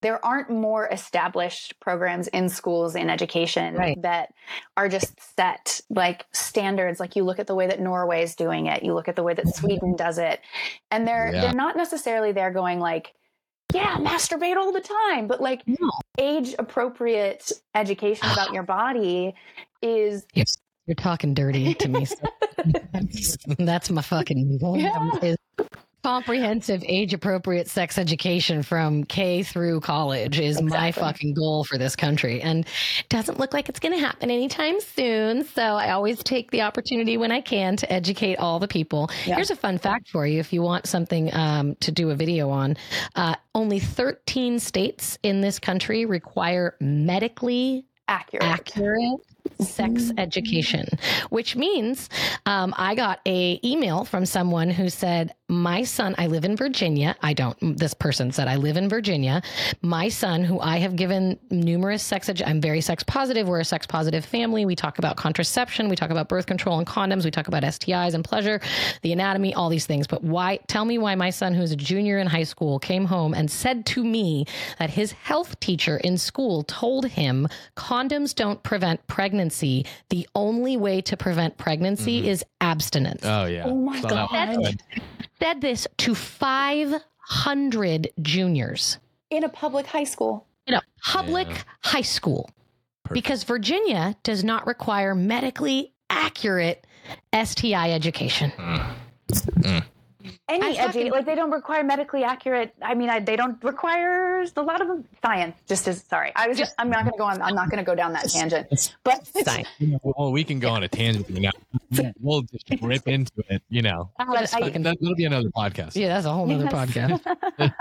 there 0.00 0.24
aren't 0.24 0.50
more 0.50 0.86
established 0.88 1.74
programs 1.80 2.28
in 2.28 2.48
schools 2.48 2.94
in 2.94 3.10
education 3.10 3.74
Right. 3.74 4.00
that 4.02 4.30
are 4.76 4.88
just 4.88 5.14
set 5.36 5.80
like 5.90 6.24
standards 6.32 7.00
like 7.00 7.16
you 7.16 7.24
look 7.24 7.38
at 7.38 7.46
the 7.46 7.54
way 7.54 7.66
that 7.66 7.80
Norway 7.80 8.22
is 8.22 8.34
doing 8.34 8.66
it 8.66 8.82
you 8.82 8.94
look 8.94 9.08
at 9.08 9.16
the 9.16 9.22
way 9.22 9.34
that 9.34 9.44
mm-hmm. 9.44 9.66
Sweden 9.66 9.96
does 9.96 10.18
it 10.18 10.40
and 10.90 11.06
they're 11.06 11.32
Yeah. 11.32 11.40
they're 11.42 11.54
not 11.54 11.76
necessarily 11.76 12.32
there 12.32 12.50
going 12.52 12.78
like 12.80 13.14
yeah 13.74 13.96
masturbate 13.98 14.56
all 14.56 14.72
the 14.72 14.80
time 14.80 15.26
but 15.26 15.40
like 15.40 15.62
No. 15.66 15.90
age 16.18 16.54
appropriate 16.58 17.52
education 17.74 18.30
about 18.30 18.52
your 18.52 18.62
body 18.62 19.34
is 19.82 20.26
You're, 20.34 20.46
you're 20.86 20.94
talking 20.94 21.34
dirty 21.34 21.74
to 21.74 21.88
me. 21.88 22.04
so 22.06 22.16
that's, 23.58 23.90
my 23.90 24.02
fucking. 24.02 24.58
Yeah. 24.74 25.34
Comprehensive 26.04 26.84
age 26.86 27.12
appropriate 27.12 27.68
sex 27.68 27.98
education 27.98 28.62
from 28.62 29.02
K 29.04 29.42
through 29.42 29.80
college 29.80 30.38
is 30.38 30.62
my 30.62 30.92
fucking 30.92 31.34
goal 31.34 31.64
for 31.64 31.76
this 31.76 31.96
country. 31.96 32.40
And 32.40 32.64
it 33.00 33.08
doesn't 33.08 33.40
look 33.40 33.52
like 33.52 33.68
it's 33.68 33.80
going 33.80 33.94
to 33.94 34.00
happen 34.00 34.30
anytime 34.30 34.80
soon. 34.80 35.44
So 35.44 35.62
I 35.62 35.90
always 35.90 36.22
take 36.22 36.52
the 36.52 36.62
opportunity 36.62 37.16
when 37.16 37.32
I 37.32 37.40
can 37.40 37.76
to 37.78 37.92
educate 37.92 38.36
all 38.36 38.60
the 38.60 38.68
people. 38.68 39.10
Yeah. 39.26 39.34
Here's 39.34 39.50
a 39.50 39.56
fun 39.56 39.76
fact 39.76 40.08
for 40.08 40.24
you 40.24 40.38
if 40.38 40.52
you 40.52 40.62
want 40.62 40.86
something 40.86 41.34
um, 41.34 41.74
to 41.80 41.90
do 41.90 42.10
a 42.10 42.14
video 42.14 42.48
on. 42.48 42.76
Uh, 43.16 43.34
only 43.54 43.80
13 43.80 44.60
states 44.60 45.18
in 45.24 45.40
this 45.40 45.58
country 45.58 46.06
require 46.06 46.76
medically 46.80 47.84
accurate 48.06 48.42
accurate 48.42 49.20
sex 49.60 50.10
education 50.16 50.86
which 51.28 51.56
means 51.56 52.08
um, 52.46 52.72
i 52.78 52.94
got 52.94 53.20
a 53.26 53.60
email 53.62 54.04
from 54.04 54.24
someone 54.24 54.70
who 54.70 54.88
said 54.88 55.34
my 55.48 55.82
son 55.82 56.14
i 56.18 56.26
live 56.26 56.44
in 56.44 56.56
virginia. 56.56 57.16
I 57.22 57.32
don't 57.32 57.78
this 57.78 57.94
person 57.94 58.32
said 58.32 58.48
i 58.48 58.56
live 58.56 58.76
in 58.76 58.88
virginia. 58.88 59.42
My 59.82 60.08
son 60.08 60.44
who 60.44 60.60
i 60.60 60.76
have 60.78 60.94
given 60.96 61.38
numerous 61.50 62.02
sex 62.02 62.28
edu- 62.28 62.46
i'm 62.46 62.60
very 62.60 62.80
sex 62.80 63.02
positive 63.02 63.48
we're 63.48 63.60
a 63.60 63.64
sex 63.64 63.86
positive 63.86 64.24
family. 64.24 64.66
We 64.66 64.76
talk 64.76 64.98
about 64.98 65.16
contraception 65.16 65.88
we 65.88 65.96
talk 65.96 66.10
about 66.10 66.28
birth 66.28 66.46
control 66.46 66.78
and 66.78 66.86
condoms 66.86 67.24
we 67.24 67.30
talk 67.30 67.48
about 67.48 67.62
stis 67.62 68.14
and 68.14 68.24
pleasure 68.24 68.60
the 69.02 69.12
anatomy 69.12 69.54
all 69.54 69.68
these 69.68 69.86
things. 69.86 70.06
But 70.06 70.22
why 70.22 70.58
tell 70.66 70.84
me 70.84 70.98
why 70.98 71.14
my 71.14 71.30
son 71.30 71.54
who's 71.54 71.72
a 71.72 71.76
junior 71.76 72.18
in 72.18 72.26
high 72.26 72.44
school 72.44 72.78
came 72.78 73.06
home 73.06 73.32
and 73.32 73.50
said 73.50 73.86
to 73.86 74.04
me 74.04 74.44
that 74.78 74.90
his 74.90 75.12
health 75.12 75.58
teacher 75.60 75.96
in 75.98 76.18
school 76.18 76.62
told 76.64 77.06
him 77.06 77.48
condoms 77.76 78.34
don't 78.34 78.62
prevent 78.62 79.06
pregnancy. 79.06 79.86
The 80.10 80.28
only 80.34 80.76
way 80.76 81.00
to 81.02 81.16
prevent 81.16 81.56
pregnancy 81.56 82.20
mm-hmm. 82.20 82.28
is 82.28 82.44
abstinence. 82.60 83.22
Oh 83.24 83.46
yeah. 83.46 83.64
Oh 83.66 83.74
my 83.74 84.00
Saw 84.00 84.08
that 84.08 84.56
God. 84.56 84.82
One. 85.38 85.46
said 85.48 85.60
this 85.60 85.86
to 85.98 86.14
500 86.14 88.08
juniors 88.22 88.98
in 89.30 89.44
a 89.44 89.48
public 89.48 89.86
high 89.86 90.04
school. 90.04 90.46
in 90.66 90.74
a 90.74 90.82
public 91.04 91.48
Yeah. 91.48 91.62
high 91.84 92.02
school 92.02 92.50
Perfect. 93.04 93.14
because 93.14 93.42
Virginia 93.44 94.16
does 94.22 94.44
not 94.44 94.66
require 94.66 95.14
medically 95.14 95.92
accurate 96.10 96.86
STI 97.32 97.92
education. 97.92 98.52
any 98.58 98.80
I 98.80 99.82
fucking- 100.48 100.78
educate 100.78 101.10
like 101.12 101.24
they 101.26 101.34
don't 101.34 101.50
require 101.50 101.84
medically 101.84 102.24
accurate 102.24 102.74
i 102.82 102.94
mean 102.94 103.08
I, 103.08 103.20
they 103.20 103.36
don't 103.36 103.62
require 103.62 104.42
a 104.56 104.62
lot 104.62 104.80
of 104.80 104.88
them. 104.88 105.04
science 105.24 105.56
just 105.68 105.86
as 105.86 106.02
sorry 106.02 106.32
i 106.34 106.48
was 106.48 106.58
just 106.58 106.74
i'm 106.78 106.90
not 106.90 107.02
going 107.04 107.12
to 107.12 107.18
go 107.18 107.24
on 107.24 107.40
i'm 107.42 107.54
not 107.54 107.70
going 107.70 107.78
to 107.78 107.84
go 107.84 107.94
down 107.94 108.12
that 108.14 108.28
tangent 108.28 108.66
but 109.04 109.26
Science. 109.44 109.68
Well, 110.02 110.32
we 110.32 110.42
can 110.44 110.58
go 110.58 110.70
on 110.70 110.82
a 110.82 110.88
tangent. 110.88 111.30
You 111.30 111.40
know, 111.42 112.12
we'll 112.20 112.42
just 112.42 112.66
rip 112.82 113.06
into 113.06 113.32
it. 113.48 113.62
You 113.68 113.82
know, 113.82 114.10
uh, 114.18 114.24
I'll 114.24 114.34
But 114.34 114.54
I- 114.54 114.60
fucking- 114.60 114.82
that, 114.82 114.98
that'll 115.00 115.14
be 115.14 115.24
another 115.24 115.48
podcast. 115.50 115.94
yeah, 115.94 116.08
that's 116.08 116.26
a 116.26 116.32
whole 116.32 116.46
nother 116.46 116.64
Yes. 116.64 116.72
podcast. 116.72 117.74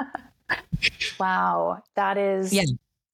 wow 1.20 1.82
that 1.96 2.18
is 2.18 2.54
Yeah. 2.54 2.64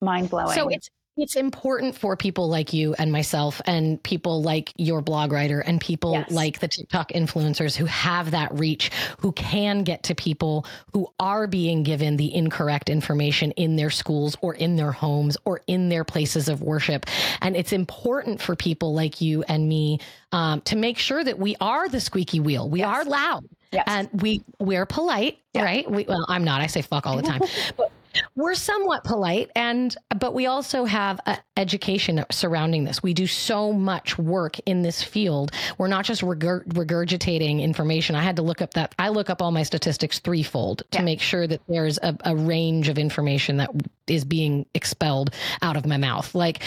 mind-blowing 0.02 0.54
So 0.54 0.68
it's 0.70 0.90
it's 1.16 1.36
important 1.36 1.96
for 1.96 2.18
people 2.18 2.50
like 2.50 2.74
you 2.74 2.96
and 2.96 3.12
myself 3.12 3.62
and 3.66 4.02
people 4.02 4.42
like 4.42 4.74
your 4.78 5.02
blog 5.02 5.32
writer 5.32 5.60
and 5.60 5.80
people 5.80 6.14
Yes. 6.14 6.32
like 6.32 6.60
the 6.60 6.68
TikTok 6.68 7.12
influencers 7.12 7.76
who 7.76 7.86
have 7.86 8.32
that 8.32 8.52
reach, 8.58 8.90
who 9.20 9.32
can 9.34 9.84
get 9.84 10.04
to 10.04 10.16
people 10.16 10.66
who 10.94 11.08
are 11.20 11.46
being 11.46 11.84
given 11.84 12.18
the 12.18 12.34
incorrect 12.34 12.90
information 12.90 13.52
in 13.52 13.76
their 13.76 13.92
schools 13.92 14.36
or 14.42 14.56
in 14.56 14.76
their 14.76 14.92
homes 14.92 15.38
or 15.46 15.62
in 15.68 15.90
their 15.90 16.04
places 16.04 16.50
of 16.50 16.62
worship. 16.64 17.06
And 17.42 17.56
it's 17.56 17.74
important 17.74 18.42
for 18.42 18.56
people 18.56 18.94
like 18.96 19.22
you 19.22 19.44
and 19.44 19.70
me 19.70 20.00
um, 20.32 20.62
to 20.62 20.76
make 20.76 20.98
sure 20.98 21.24
that 21.24 21.38
we 21.38 21.56
are 21.62 21.88
the 21.90 22.00
squeaky 22.00 22.40
wheel. 22.40 22.68
We 22.70 22.82
are 22.82 23.04
loud 23.06 23.46
Yes. 23.72 23.84
and 23.88 24.10
we 24.22 24.44
we're 24.60 24.86
polite, 24.86 25.38
right? 25.56 25.90
We, 25.90 26.06
well, 26.06 26.26
I'm 26.28 26.44
not. 26.44 26.62
I 26.62 26.68
say 26.68 26.82
fuck 26.82 27.06
all 27.08 27.18
the 27.18 27.24
time, 27.24 27.42
but 27.78 27.92
we're 28.36 28.56
somewhat 28.56 29.04
polite 29.04 29.50
and 29.56 29.96
but 30.18 30.34
we 30.34 30.46
also 30.46 30.86
have 30.86 31.20
uh, 31.26 31.36
education 31.58 32.24
surrounding 32.32 32.84
this. 32.84 33.02
We 33.04 33.14
do 33.14 33.28
so 33.28 33.72
much 33.74 34.18
work 34.18 34.58
in 34.66 34.82
this 34.82 35.02
field. 35.04 35.52
We're 35.78 35.88
not 35.88 36.06
just 36.06 36.22
regurg- 36.22 36.66
regurgitating 36.68 37.62
information. 37.62 38.16
I 38.16 38.22
had 38.24 38.36
to 38.38 38.42
look 38.42 38.62
up 38.62 38.74
that 38.74 38.94
i 39.00 39.10
look 39.10 39.30
up 39.30 39.42
all 39.42 39.52
my 39.52 39.64
statistics 39.64 40.20
threefold 40.20 40.84
to 40.92 41.00
Yeah. 41.00 41.04
make 41.06 41.22
sure 41.22 41.48
that 41.48 41.62
there's 41.68 41.98
a, 42.02 42.18
a 42.26 42.36
range 42.36 42.90
of 42.90 42.98
information 42.98 43.58
that 43.58 43.70
is 44.08 44.26
being 44.26 44.66
expelled 44.74 45.32
out 45.62 45.78
of 45.78 45.86
my 45.86 45.98
mouth. 45.98 46.34
Like 46.36 46.62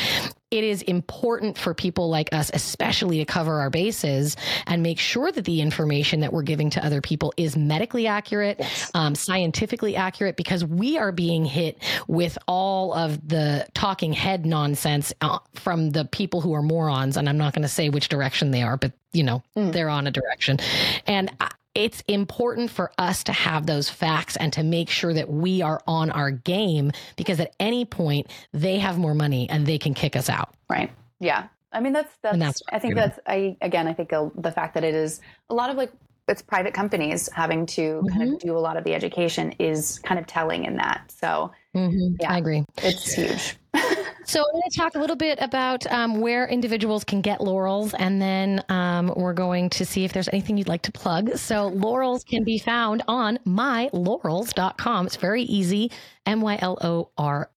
it 0.57 0.65
is 0.65 0.83
important 0.83 1.59
for 1.59 1.75
people 1.75 2.09
like 2.09 2.33
us, 2.33 2.51
especially 2.55 3.19
to 3.19 3.25
cover 3.25 3.61
our 3.61 3.71
bases 3.71 4.37
and 4.67 4.83
make 4.83 4.99
sure 4.99 5.31
that 5.31 5.45
the 5.45 5.61
information 5.61 6.21
that 6.21 6.33
we're 6.33 6.43
giving 6.43 6.71
to 6.71 6.85
other 6.85 7.01
people 7.01 7.33
is 7.37 7.57
medically 7.57 8.07
accurate, 8.07 8.63
um, 8.95 9.15
scientifically 9.15 9.97
accurate, 9.97 10.37
because 10.37 10.65
we 10.65 10.97
are 10.97 11.13
being 11.13 11.45
hit 11.45 11.83
with 12.09 12.39
all 12.49 12.95
of 12.95 13.29
the 13.29 13.67
talking 13.75 14.13
head 14.13 14.47
nonsense 14.47 15.13
uh, 15.21 15.39
from 15.55 15.91
the 15.91 16.07
people 16.07 16.41
who 16.41 16.55
are 16.55 16.63
morons. 16.63 17.17
And 17.17 17.29
I'm 17.29 17.39
not 17.39 17.53
going 17.53 17.63
to 17.63 17.69
say 17.69 17.91
which 17.91 18.09
direction 18.09 18.51
they 18.51 18.63
are, 18.63 18.77
but 18.77 18.93
you 19.13 19.23
know, 19.23 19.43
they're 19.55 19.89
on 19.89 20.07
a 20.07 20.11
direction. 20.11 20.59
And 21.07 21.31
I, 21.41 21.51
it's 21.77 22.03
important 22.09 22.71
for 22.71 22.91
us 22.99 23.23
to 23.25 23.33
have 23.33 23.67
those 23.67 23.89
facts 23.91 24.37
and 24.37 24.53
to 24.55 24.63
make 24.63 24.89
sure 24.89 25.13
that 25.13 25.29
we 25.31 25.61
are 25.63 25.81
on 25.87 26.11
our 26.11 26.31
game 26.31 26.91
because 27.17 27.39
at 27.39 27.55
any 27.61 27.85
point 27.85 28.27
they 28.53 28.79
have 28.79 28.99
more 28.99 29.15
money 29.15 29.49
and 29.51 29.67
they 29.67 29.79
can 29.79 29.93
kick 29.95 30.17
us 30.17 30.29
out. 30.29 30.55
Right. 30.71 30.91
Yeah. 31.21 31.49
I 31.73 31.81
mean, 31.81 31.93
that's 31.93 32.13
that's. 32.23 32.39
That's 32.39 32.63
I 32.73 32.79
think 32.79 32.95
that's. 32.95 33.19
I 33.27 33.57
again, 33.61 33.87
I 33.87 33.93
think 33.93 34.09
the 34.11 34.53
fact 34.55 34.75
that 34.75 34.85
it 34.85 34.95
is 34.95 35.21
a 35.51 35.55
lot 35.55 35.69
of 35.69 35.77
like 35.77 35.93
it's 36.29 36.41
private 36.43 36.73
companies 36.75 37.29
having 37.33 37.67
to 37.67 38.03
kind 38.09 38.23
Mm-hmm. 38.23 38.35
of 38.35 38.41
do 38.41 38.57
a 38.57 38.59
lot 38.59 38.77
of 38.77 38.85
the 38.85 38.95
education 38.95 39.53
is 39.59 39.99
kind 40.01 40.19
of 40.19 40.27
telling 40.27 40.65
in 40.65 40.77
that. 40.77 41.13
So 41.13 41.53
Yeah. 41.75 42.33
I 42.33 42.39
agree. 42.39 42.65
it's 42.79 43.13
huge. 43.13 43.57
So 44.27 44.41
I'm 44.41 44.53
going 44.61 44.71
to 44.71 44.77
talk 44.77 44.97
a 44.97 44.99
little 44.99 45.15
bit 45.15 45.39
about 45.41 45.87
um, 45.87 46.21
where 46.21 46.49
individuals 46.49 47.05
can 47.05 47.21
get 47.21 47.39
Lorals, 47.39 47.95
and 47.97 48.21
then 48.21 48.65
um, 48.69 49.13
we're 49.17 49.33
going 49.33 49.71
to 49.71 49.87
see 49.87 50.05
if 50.05 50.13
there's 50.13 50.29
anything 50.29 50.59
you'd 50.59 50.67
like 50.67 50.83
to 50.83 50.93
plug. 50.93 51.37
So 51.37 51.71
Lorals 51.71 52.27
can 52.27 52.43
be 52.43 52.59
found 52.59 53.05
on 53.07 53.39
mylorals.com. 53.47 55.07
It's 55.07 55.15
very 55.15 55.45
easy. 55.45 55.93
M 56.27 56.41
Y 56.41 56.59
L 56.61 56.77
O 56.83 57.11
R. 57.17 57.49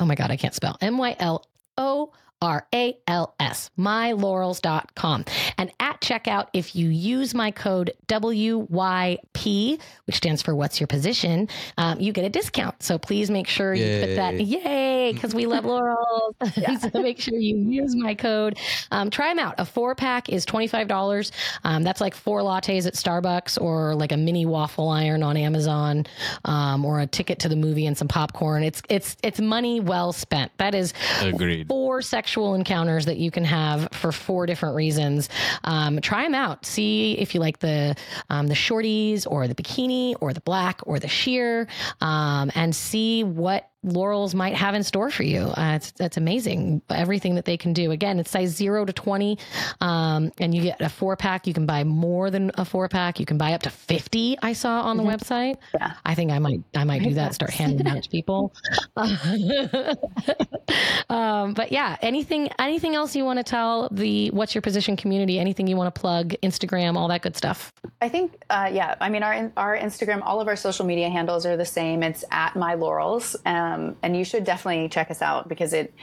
Oh 0.00 0.04
my 0.04 0.14
God, 0.14 0.30
I 0.30 0.36
can't 0.36 0.54
spell. 0.54 0.76
M 0.82 0.98
Y 0.98 1.16
L 1.18 1.46
O 1.78 2.12
R 2.40 2.66
A 2.74 2.96
L 3.06 3.34
S, 3.40 3.70
mylorals.com. 3.78 5.24
And 5.56 5.72
at 5.80 6.00
checkout, 6.00 6.48
if 6.52 6.76
you 6.76 6.88
use 6.88 7.34
my 7.34 7.50
code 7.50 7.92
WYP, 8.06 9.80
which 10.06 10.16
stands 10.16 10.42
for 10.42 10.54
What's 10.54 10.80
Your 10.80 10.86
Position, 10.86 11.48
um, 11.76 12.00
you 12.00 12.12
get 12.12 12.24
a 12.24 12.28
discount. 12.28 12.82
So 12.82 12.98
please 12.98 13.30
make 13.30 13.48
sure 13.48 13.74
you 13.74 14.00
put 14.00 14.16
that, 14.16 14.40
yay, 14.40 15.12
because 15.12 15.34
we 15.34 15.46
love 15.46 15.64
Lorals. 15.64 16.34
so 16.92 17.02
make 17.02 17.20
sure 17.20 17.38
you 17.38 17.56
use 17.56 17.96
my 17.96 18.14
code. 18.14 18.58
Um, 18.90 19.10
try 19.10 19.28
them 19.28 19.38
out. 19.38 19.54
A 19.58 19.64
four 19.64 19.94
pack 19.94 20.28
is 20.28 20.46
$25. 20.46 21.30
Um, 21.64 21.82
that's 21.82 22.00
like 22.00 22.14
four 22.14 22.40
lattes 22.42 22.86
at 22.86 22.94
Starbucks 22.94 23.60
or 23.60 23.94
like 23.94 24.12
a 24.12 24.16
mini 24.16 24.46
waffle 24.46 24.88
iron 24.88 25.22
on 25.22 25.36
Amazon 25.36 26.06
um, 26.44 26.84
or 26.84 27.00
a 27.00 27.06
ticket 27.06 27.40
to 27.40 27.48
the 27.48 27.56
movie 27.56 27.86
and 27.86 27.98
some 27.98 28.08
popcorn. 28.08 28.62
It's, 28.62 28.82
it's, 28.88 29.16
it's 29.22 29.40
money 29.40 29.80
well 29.80 30.12
spent. 30.12 30.52
That 30.58 30.74
is 30.74 30.94
Agreed. 31.20 31.68
four 31.68 32.00
sexual 32.28 32.54
encounters 32.54 33.06
that 33.06 33.16
you 33.16 33.30
can 33.30 33.42
have 33.42 33.88
for 33.92 34.12
four 34.12 34.44
different 34.44 34.76
reasons. 34.76 35.30
Um, 35.64 35.98
try 36.02 36.24
them 36.24 36.34
out. 36.34 36.66
See 36.66 37.16
if 37.18 37.34
you 37.34 37.40
like 37.40 37.60
the 37.60 37.96
um, 38.28 38.48
the 38.48 38.54
shorties 38.54 39.26
or 39.26 39.48
the 39.48 39.54
bikini 39.54 40.14
or 40.20 40.34
the 40.34 40.42
black 40.42 40.80
or 40.82 40.98
the 40.98 41.08
sheer, 41.08 41.68
um, 42.02 42.52
and 42.54 42.76
see 42.76 43.24
what 43.24 43.70
Lorals 43.84 44.34
might 44.34 44.54
have 44.54 44.74
in 44.74 44.82
store 44.82 45.10
for 45.10 45.22
you. 45.22 45.42
Uh, 45.42 45.74
it's 45.76 45.92
that's 45.92 46.16
amazing. 46.16 46.82
Everything 46.90 47.36
that 47.36 47.44
they 47.44 47.56
can 47.56 47.72
do. 47.72 47.92
Again, 47.92 48.18
it's 48.18 48.30
size 48.30 48.50
zero 48.50 48.84
to 48.84 48.92
twenty, 48.92 49.38
um, 49.80 50.32
and 50.38 50.54
you 50.54 50.62
get 50.62 50.80
a 50.80 50.88
four 50.88 51.16
pack. 51.16 51.46
You 51.46 51.54
can 51.54 51.64
buy 51.64 51.84
more 51.84 52.30
than 52.30 52.50
a 52.54 52.64
four 52.64 52.88
pack. 52.88 53.20
You 53.20 53.26
can 53.26 53.38
buy 53.38 53.52
up 53.52 53.62
to 53.62 53.70
fifty. 53.70 54.36
I 54.42 54.52
saw 54.52 54.82
on 54.82 54.96
the 54.96 55.04
website. 55.04 55.56
Yeah. 55.74 55.92
I 56.04 56.14
think 56.14 56.32
I 56.32 56.38
might 56.38 56.60
I 56.74 56.84
might 56.84 57.02
do 57.02 57.14
that. 57.14 57.34
Start 57.34 57.52
handing 57.52 57.86
out 57.86 58.02
to 58.02 58.10
people. 58.10 58.52
um, 61.08 61.54
but 61.54 61.70
yeah, 61.70 61.96
anything 62.02 62.48
anything 62.58 62.94
else 62.94 63.14
you 63.14 63.24
want 63.24 63.38
to 63.38 63.44
tell 63.44 63.88
the 63.92 64.30
what's 64.30 64.54
your 64.54 64.62
position 64.62 64.96
community? 64.96 65.38
Anything 65.38 65.68
you 65.68 65.76
want 65.76 65.94
to 65.94 66.00
plug? 66.00 66.34
Instagram, 66.42 66.96
all 66.96 67.08
that 67.08 67.22
good 67.22 67.36
stuff. 67.36 67.72
I 68.00 68.08
think, 68.08 68.42
uh, 68.50 68.68
yeah. 68.72 68.96
I 69.00 69.08
mean, 69.08 69.22
our 69.22 69.52
our 69.56 69.76
Instagram, 69.76 70.20
all 70.24 70.40
of 70.40 70.48
our 70.48 70.56
social 70.56 70.84
media 70.84 71.08
handles 71.08 71.46
are 71.46 71.56
the 71.56 71.64
same. 71.64 72.02
It's 72.02 72.24
at 72.30 72.56
my 72.56 72.74
Lorals, 72.74 73.36
um, 73.74 73.96
and 74.02 74.16
you 74.16 74.24
should 74.24 74.44
definitely 74.44 74.88
check 74.88 75.10
us 75.10 75.22
out 75.22 75.48
because 75.48 75.72
it. 75.72 75.94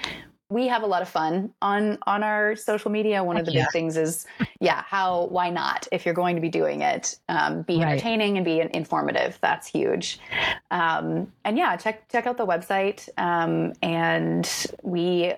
We 0.47 0.67
have 0.67 0.83
a 0.83 0.85
lot 0.85 1.01
of 1.01 1.09
fun 1.09 1.55
on 1.59 1.97
on 2.05 2.21
our 2.21 2.55
social 2.55 2.91
media. 2.91 3.23
One 3.23 3.35
of 3.35 3.47
the 3.47 3.51
big 3.51 3.71
things 3.71 3.97
is, 3.97 4.27
yeah, 4.61 4.83
how 4.83 5.25
why 5.25 5.49
not 5.49 5.87
if 5.91 6.05
you're 6.05 6.13
going 6.13 6.35
to 6.35 6.41
be 6.41 6.49
doing 6.49 6.81
it, 6.81 7.17
um, 7.27 7.63
be 7.63 7.77
Right. 7.77 7.93
entertaining 7.93 8.37
and 8.37 8.45
be 8.45 8.61
informative. 8.61 9.39
That's 9.41 9.67
huge. 9.67 10.19
Um, 10.69 11.33
and 11.43 11.57
yeah, 11.57 11.75
check 11.77 12.07
check 12.11 12.27
out 12.27 12.37
the 12.37 12.45
website. 12.45 13.09
Um, 13.17 13.73
and 13.81 14.47
we 14.83 15.33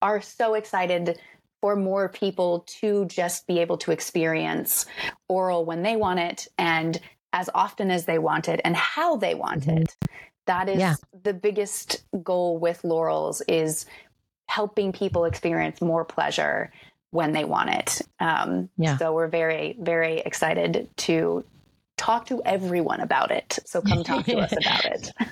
are 0.00 0.22
so 0.22 0.54
excited 0.54 1.18
for 1.60 1.76
more 1.76 2.08
people 2.08 2.60
to 2.80 3.04
just 3.04 3.46
be 3.46 3.58
able 3.58 3.76
to 3.78 3.90
experience 3.90 4.86
oral 5.28 5.66
when 5.66 5.82
they 5.82 5.96
want 5.96 6.20
it 6.20 6.48
and 6.58 6.98
as 7.34 7.50
often 7.54 7.90
as 7.90 8.06
they 8.06 8.18
want 8.18 8.48
it 8.48 8.60
and 8.64 8.74
how 8.74 9.16
they 9.16 9.34
want 9.34 9.66
it. 9.66 9.96
That 10.46 10.68
is 10.68 10.78
Yeah. 10.78 10.94
the 11.22 11.34
biggest 11.34 12.04
goal 12.22 12.58
with 12.58 12.82
Lorals 12.82 13.42
is 13.48 13.86
helping 14.46 14.92
people 14.92 15.24
experience 15.24 15.80
more 15.80 16.04
pleasure 16.04 16.70
when 17.10 17.32
they 17.32 17.44
want 17.44 17.70
it. 17.70 18.02
Um, 18.20 18.68
Yeah. 18.76 18.96
So 18.98 19.12
we're 19.12 19.28
very, 19.28 19.76
very 19.80 20.18
excited 20.18 20.88
to 20.98 21.44
talk 21.96 22.26
to 22.26 22.42
everyone 22.44 23.00
about 23.00 23.30
it. 23.30 23.58
So 23.64 23.80
come 23.80 24.02
talk 24.04 24.26
to 24.26 24.36
us 24.38 24.52
about 24.56 24.84
it. 24.84 25.12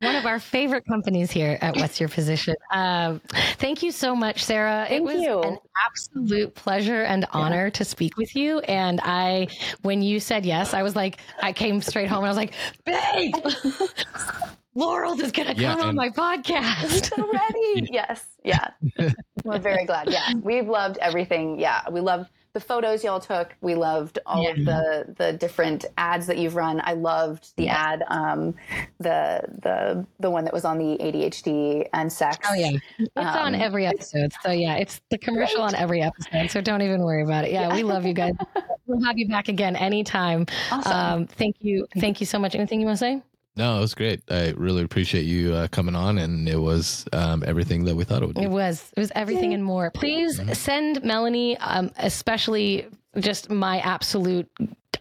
One 0.00 0.16
of 0.16 0.26
our 0.26 0.38
favorite 0.38 0.84
companies 0.86 1.30
here 1.30 1.56
at 1.62 1.76
What's 1.76 1.98
Your 1.98 2.08
Position. 2.10 2.56
Um, 2.72 3.20
thank 3.56 3.82
you 3.82 3.90
so 3.90 4.14
much, 4.14 4.44
Sarah. 4.44 4.84
it 4.84 4.88
Thank 4.88 5.04
was 5.06 5.22
you. 5.22 5.40
an 5.40 5.56
absolute 5.86 6.54
pleasure 6.54 7.04
and 7.04 7.24
honor 7.30 7.70
to 7.70 7.84
speak 7.84 8.16
with 8.18 8.34
you. 8.36 8.58
And 8.60 9.00
I, 9.02 9.46
when 9.82 10.02
you 10.02 10.20
said 10.20 10.44
yes, 10.44 10.74
I 10.74 10.82
was 10.82 10.94
like, 10.94 11.18
I 11.40 11.52
came 11.52 11.80
straight 11.80 12.08
home 12.08 12.18
and 12.18 12.26
I 12.26 12.30
was 12.30 12.36
like, 12.36 12.52
babe, 12.84 13.34
Loral 14.76 15.18
is 15.20 15.30
going 15.32 15.54
to 15.54 15.60
Yeah, 15.60 15.74
come 15.76 15.88
on 15.88 15.94
my 15.94 16.10
podcast. 16.10 17.12
already. 17.18 17.88
yes. 17.90 18.26
Yeah. 18.44 18.70
We're 19.44 19.58
very 19.60 19.84
glad. 19.86 20.10
Yeah. 20.10 20.32
We've 20.42 20.68
loved 20.68 20.98
everything. 20.98 21.58
Yeah. 21.60 21.82
We 21.90 22.00
love 22.00 22.26
the 22.54 22.60
photos 22.60 23.02
y'all 23.04 23.20
took. 23.20 23.54
We 23.60 23.74
loved 23.74 24.20
all 24.24 24.48
of 24.48 24.56
the 24.64 25.14
the 25.18 25.32
different 25.32 25.84
ads 25.98 26.26
that 26.28 26.38
you've 26.38 26.54
run. 26.54 26.80
I 26.84 26.92
loved 26.92 27.54
the 27.56 27.68
ad, 27.68 28.04
um, 28.08 28.54
the 28.98 29.42
the 29.62 30.06
the 30.20 30.30
one 30.30 30.44
that 30.44 30.54
was 30.54 30.64
on 30.64 30.78
the 30.78 30.96
ADHD 30.98 31.88
and 31.92 32.10
sex. 32.12 32.46
Oh 32.48 32.54
yeah, 32.54 32.70
it's 32.98 33.10
on 33.16 33.54
Um, 33.54 33.60
every 33.60 33.86
episode. 33.86 34.32
So 34.42 34.52
yeah, 34.52 34.76
it's 34.76 35.00
the 35.10 35.18
commercial 35.18 35.62
on 35.62 35.74
every 35.74 36.00
episode. 36.00 36.50
So 36.50 36.60
don't 36.60 36.80
even 36.82 37.02
worry 37.02 37.22
about 37.22 37.44
it. 37.44 37.52
Yeah, 37.52 37.74
we 37.74 37.82
love 37.82 38.06
you 38.06 38.14
guys. 38.14 38.34
We'll 38.86 39.02
have 39.06 39.16
you 39.16 39.26
back 39.28 39.48
again 39.48 39.76
anytime. 39.76 40.44
Awesome. 40.70 40.92
Um, 40.92 41.26
thank 41.26 41.56
you, 41.60 41.86
thank 42.00 42.20
you 42.20 42.26
so 42.26 42.38
much. 42.38 42.54
Anything 42.54 42.80
you 42.80 42.86
want 42.86 42.98
to 42.98 43.00
say? 43.00 43.22
No, 43.56 43.76
it 43.76 43.80
was 43.80 43.94
great. 43.94 44.20
I 44.30 44.50
really 44.56 44.82
appreciate 44.82 45.22
you 45.22 45.54
uh, 45.54 45.68
coming 45.68 45.94
on, 45.94 46.18
and 46.18 46.48
it 46.48 46.56
was 46.56 47.06
um, 47.12 47.44
everything 47.46 47.84
that 47.84 47.94
we 47.94 48.02
thought 48.02 48.22
it 48.22 48.26
would 48.26 48.34
be. 48.34 48.42
It 48.42 48.50
was. 48.50 48.90
It 48.96 49.00
was 49.00 49.12
everything 49.14 49.54
and 49.54 49.64
more. 49.64 49.90
Please 49.90 50.40
send 50.58 51.04
Melanie, 51.04 51.56
um, 51.58 51.92
especially 51.96 52.86
just 53.20 53.50
my 53.50 53.78
absolute 53.80 54.48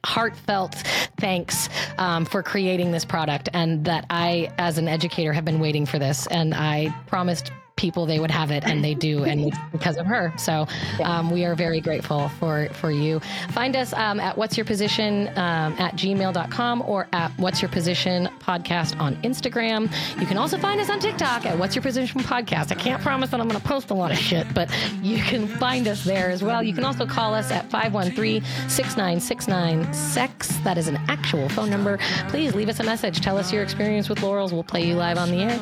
heartfelt 0.06 0.76
thanks 1.20 1.70
um, 1.98 2.26
for 2.26 2.44
creating 2.44 2.92
this 2.92 3.06
product 3.06 3.50
and 3.54 3.86
that 3.86 4.06
I, 4.10 4.52
as 4.58 4.78
an 4.78 4.88
educator, 4.88 5.34
have 5.34 5.46
been 5.46 5.60
waiting 5.60 5.86
for 5.86 5.98
this. 5.98 6.28
And 6.28 6.54
I 6.54 6.94
promised 7.08 7.52
people 7.76 8.06
they 8.06 8.20
would 8.20 8.32
have 8.32 8.52
it 8.52 8.64
and 8.66 8.84
they 8.84 8.94
do 8.94 9.24
and 9.24 9.42
it's 9.42 9.58
because 9.72 9.98
of 9.98 10.06
her. 10.06 10.34
So 10.38 10.68
um, 11.04 11.32
we 11.32 11.46
are 11.46 11.56
very 11.56 11.82
grateful 11.82 12.30
for 12.40 12.68
for 12.74 12.92
you. 12.92 13.20
Find 13.52 13.76
us 13.76 13.94
um, 13.94 14.20
at 14.20 14.38
what's 14.38 14.58
your 14.58 14.66
position 14.66 15.30
um, 15.30 15.74
at 15.80 15.96
gmail.com 15.96 16.84
or 16.84 17.08
at 17.14 17.32
what's 17.38 17.62
your 17.62 17.70
position 17.70 18.30
podcast 18.40 19.00
on 19.00 19.16
instagram. 19.24 19.92
You 20.20 20.28
can 20.28 20.38
also 20.38 20.58
find 20.58 20.80
us 20.80 20.90
on 20.90 21.00
tiktok 21.00 21.46
at 21.46 21.58
what's 21.58 21.76
your 21.76 21.82
position 21.82 22.22
podcast. 22.22 22.72
I 22.72 22.76
can't 22.76 23.02
promise 23.02 23.32
that 23.32 23.42
i'm 23.42 23.48
going 23.48 23.60
to 23.60 23.68
post 23.68 23.90
a 23.90 23.94
lot 23.94 24.12
of 24.12 24.18
shit 24.18 24.46
but 24.54 24.70
you 25.02 25.18
can 25.18 25.48
find 25.48 25.88
us 25.88 26.04
there 26.04 26.30
as 26.30 26.44
well. 26.44 26.62
You 26.62 26.74
can 26.74 26.86
also 26.86 27.06
call 27.06 27.34
us 27.34 27.52
at 27.52 27.70
513-6969 27.70 29.96
sex 29.96 30.56
that 30.58 30.78
is 30.78 30.88
an 30.88 30.98
actual 31.08 31.50
phone 31.50 31.70
number. 31.70 31.98
Please 32.30 32.56
leave 32.56 32.70
us 32.70 32.80
a 32.80 32.84
message. 32.84 33.22
Tell 33.22 33.38
us 33.38 33.52
your 33.52 33.64
experience 33.64 34.10
with 34.10 34.20
Lorals. 34.20 34.52
We'll 34.52 34.64
play 34.64 34.86
you 34.86 34.96
live 34.96 35.18
on 35.18 35.32
the 35.32 35.38
air. 35.38 35.58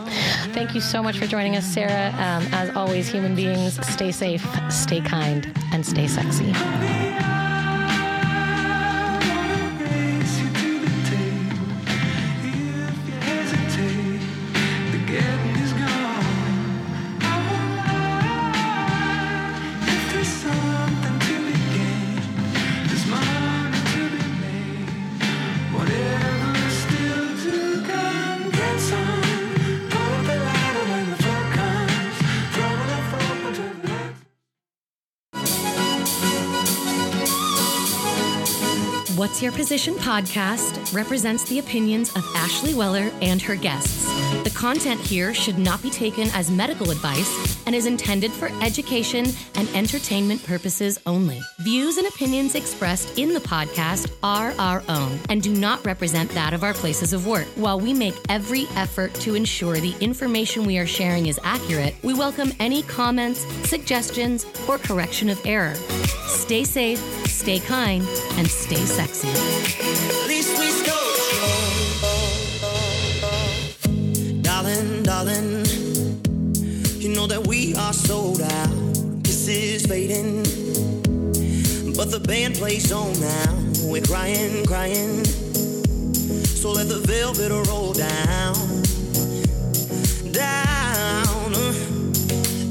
Thank 0.53 0.75
you 0.75 0.81
so 0.81 1.01
much 1.01 1.17
for 1.17 1.25
joining 1.25 1.55
us 1.55 1.65
sarah 1.65 2.01
um, 2.10 2.48
as 2.53 2.76
always, 2.76 3.07
human 3.10 3.36
beings, 3.36 3.86
stay 3.88 4.11
safe, 4.11 4.45
stay 4.69 5.02
kind, 5.02 5.52
and 5.72 5.86
stay 5.86 6.07
sexy. 6.07 6.53
Your 39.41 39.51
Position 39.51 39.95
podcast 39.95 40.93
represents 40.93 41.43
the 41.45 41.57
opinions 41.57 42.15
of 42.15 42.23
Ashley 42.35 42.76
Weller 42.76 43.11
and 43.22 43.41
her 43.41 43.55
guests. 43.55 44.10
The 44.52 44.57
content 44.57 44.99
here 44.99 45.34
should 45.34 45.57
not 45.57 45.82
be 45.82 45.90
taken 45.90 46.28
as 46.32 46.52
medical 46.52 46.91
advice 46.91 47.64
and 47.65 47.73
is 47.73 47.86
intended 47.86 48.32
for 48.32 48.49
education 48.61 49.26
and 49.56 49.69
entertainment 49.69 50.45
purposes 50.45 50.99
only. 51.06 51.40
Views 51.61 51.98
and 51.98 52.06
opinions 52.06 52.56
expressed 52.56 53.18
in 53.18 53.34
the 53.34 53.40
podcast 53.40 54.11
are 54.23 54.53
our 54.60 54.84
own 54.90 55.18
and 55.30 55.41
do 55.41 55.53
not 55.53 55.86
represent 55.86 56.30
that 56.32 56.53
of 56.53 56.65
our 56.65 56.73
places 56.73 57.14
of 57.14 57.26
work. 57.26 57.45
While 57.56 57.80
we 57.80 57.94
make 57.94 58.14
every 58.28 58.68
effort 58.76 59.14
to 59.22 59.36
ensure 59.36 59.78
the 59.78 59.95
information 60.02 60.65
we 60.65 60.78
are 60.80 60.86
sharing 60.86 61.28
is 61.28 61.40
accurate, 61.45 61.95
we 62.03 62.14
welcome 62.14 62.52
any 62.60 62.84
comments, 62.84 63.45
suggestions, 63.69 64.45
or 64.68 64.78
correction 64.78 65.30
of 65.30 65.40
error. 65.45 65.76
Stay 66.28 66.65
safe, 66.65 66.99
stay 67.26 67.60
kind, 67.60 68.03
and 68.36 68.48
stay 68.48 68.84
sexy. 68.86 69.30
Darling, 75.23 75.65
you 76.98 77.10
know 77.14 77.27
that 77.27 77.45
we 77.45 77.76
are 77.76 77.93
sold 77.93 78.41
out. 78.41 78.69
Kisses 79.23 79.85
fading, 79.85 80.41
but 81.95 82.10
the 82.10 82.19
band 82.19 82.56
plays 82.56 82.91
on 82.91 83.14
now. 83.19 83.53
We're 83.84 84.02
crying, 84.02 84.65
crying. 84.65 85.23
So 86.57 86.72
let 86.72 86.89
the 86.89 87.02
velvet 87.06 87.52
roll 87.69 87.93
down, 87.93 88.56
down. 90.34 91.52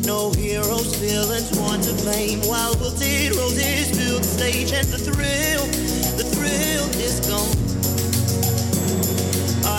No 0.03 0.33
heroes, 0.33 0.97
villains, 0.97 1.57
one 1.57 1.81
to 1.83 1.93
blame. 2.03 2.41
While 2.49 2.75
wilted 2.81 3.37
roses 3.37 3.97
fill 3.97 4.19
the 4.19 4.25
stage, 4.25 4.73
and 4.73 4.89
the 4.89 4.99
thrill, 4.99 5.67
the 6.19 6.25
thrill 6.25 6.89
is 6.99 7.21
gone 7.31 8.00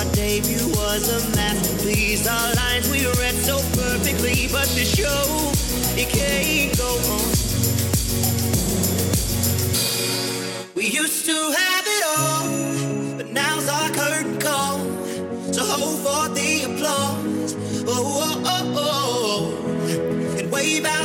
our 0.01 0.11
debut 0.13 0.67
was 0.69 1.03
a 1.09 1.35
masterpiece. 1.35 2.27
Our 2.27 2.55
lines 2.55 2.89
we 2.89 3.05
read 3.05 3.35
so 3.35 3.57
perfectly, 3.79 4.47
but 4.51 4.67
the 4.69 4.85
show 4.85 5.51
it 5.95 6.09
can't 6.09 6.75
go 6.77 6.91
on. 7.15 7.27
We 10.75 10.87
used 10.87 11.25
to 11.25 11.37
have 11.61 11.85
it 11.95 12.03
all, 12.17 13.17
but 13.17 13.27
now's 13.31 13.67
our 13.69 13.89
curtain 13.89 14.39
call. 14.39 14.79
So 15.53 15.63
hold 15.65 15.99
for 15.99 16.33
the 16.33 16.63
applause. 16.63 17.55
Oh, 17.87 18.21
oh, 18.25 18.43
oh, 18.45 19.55
oh. 19.55 20.37
and 20.39 20.51
wave 20.51 20.85
out. 20.85 21.00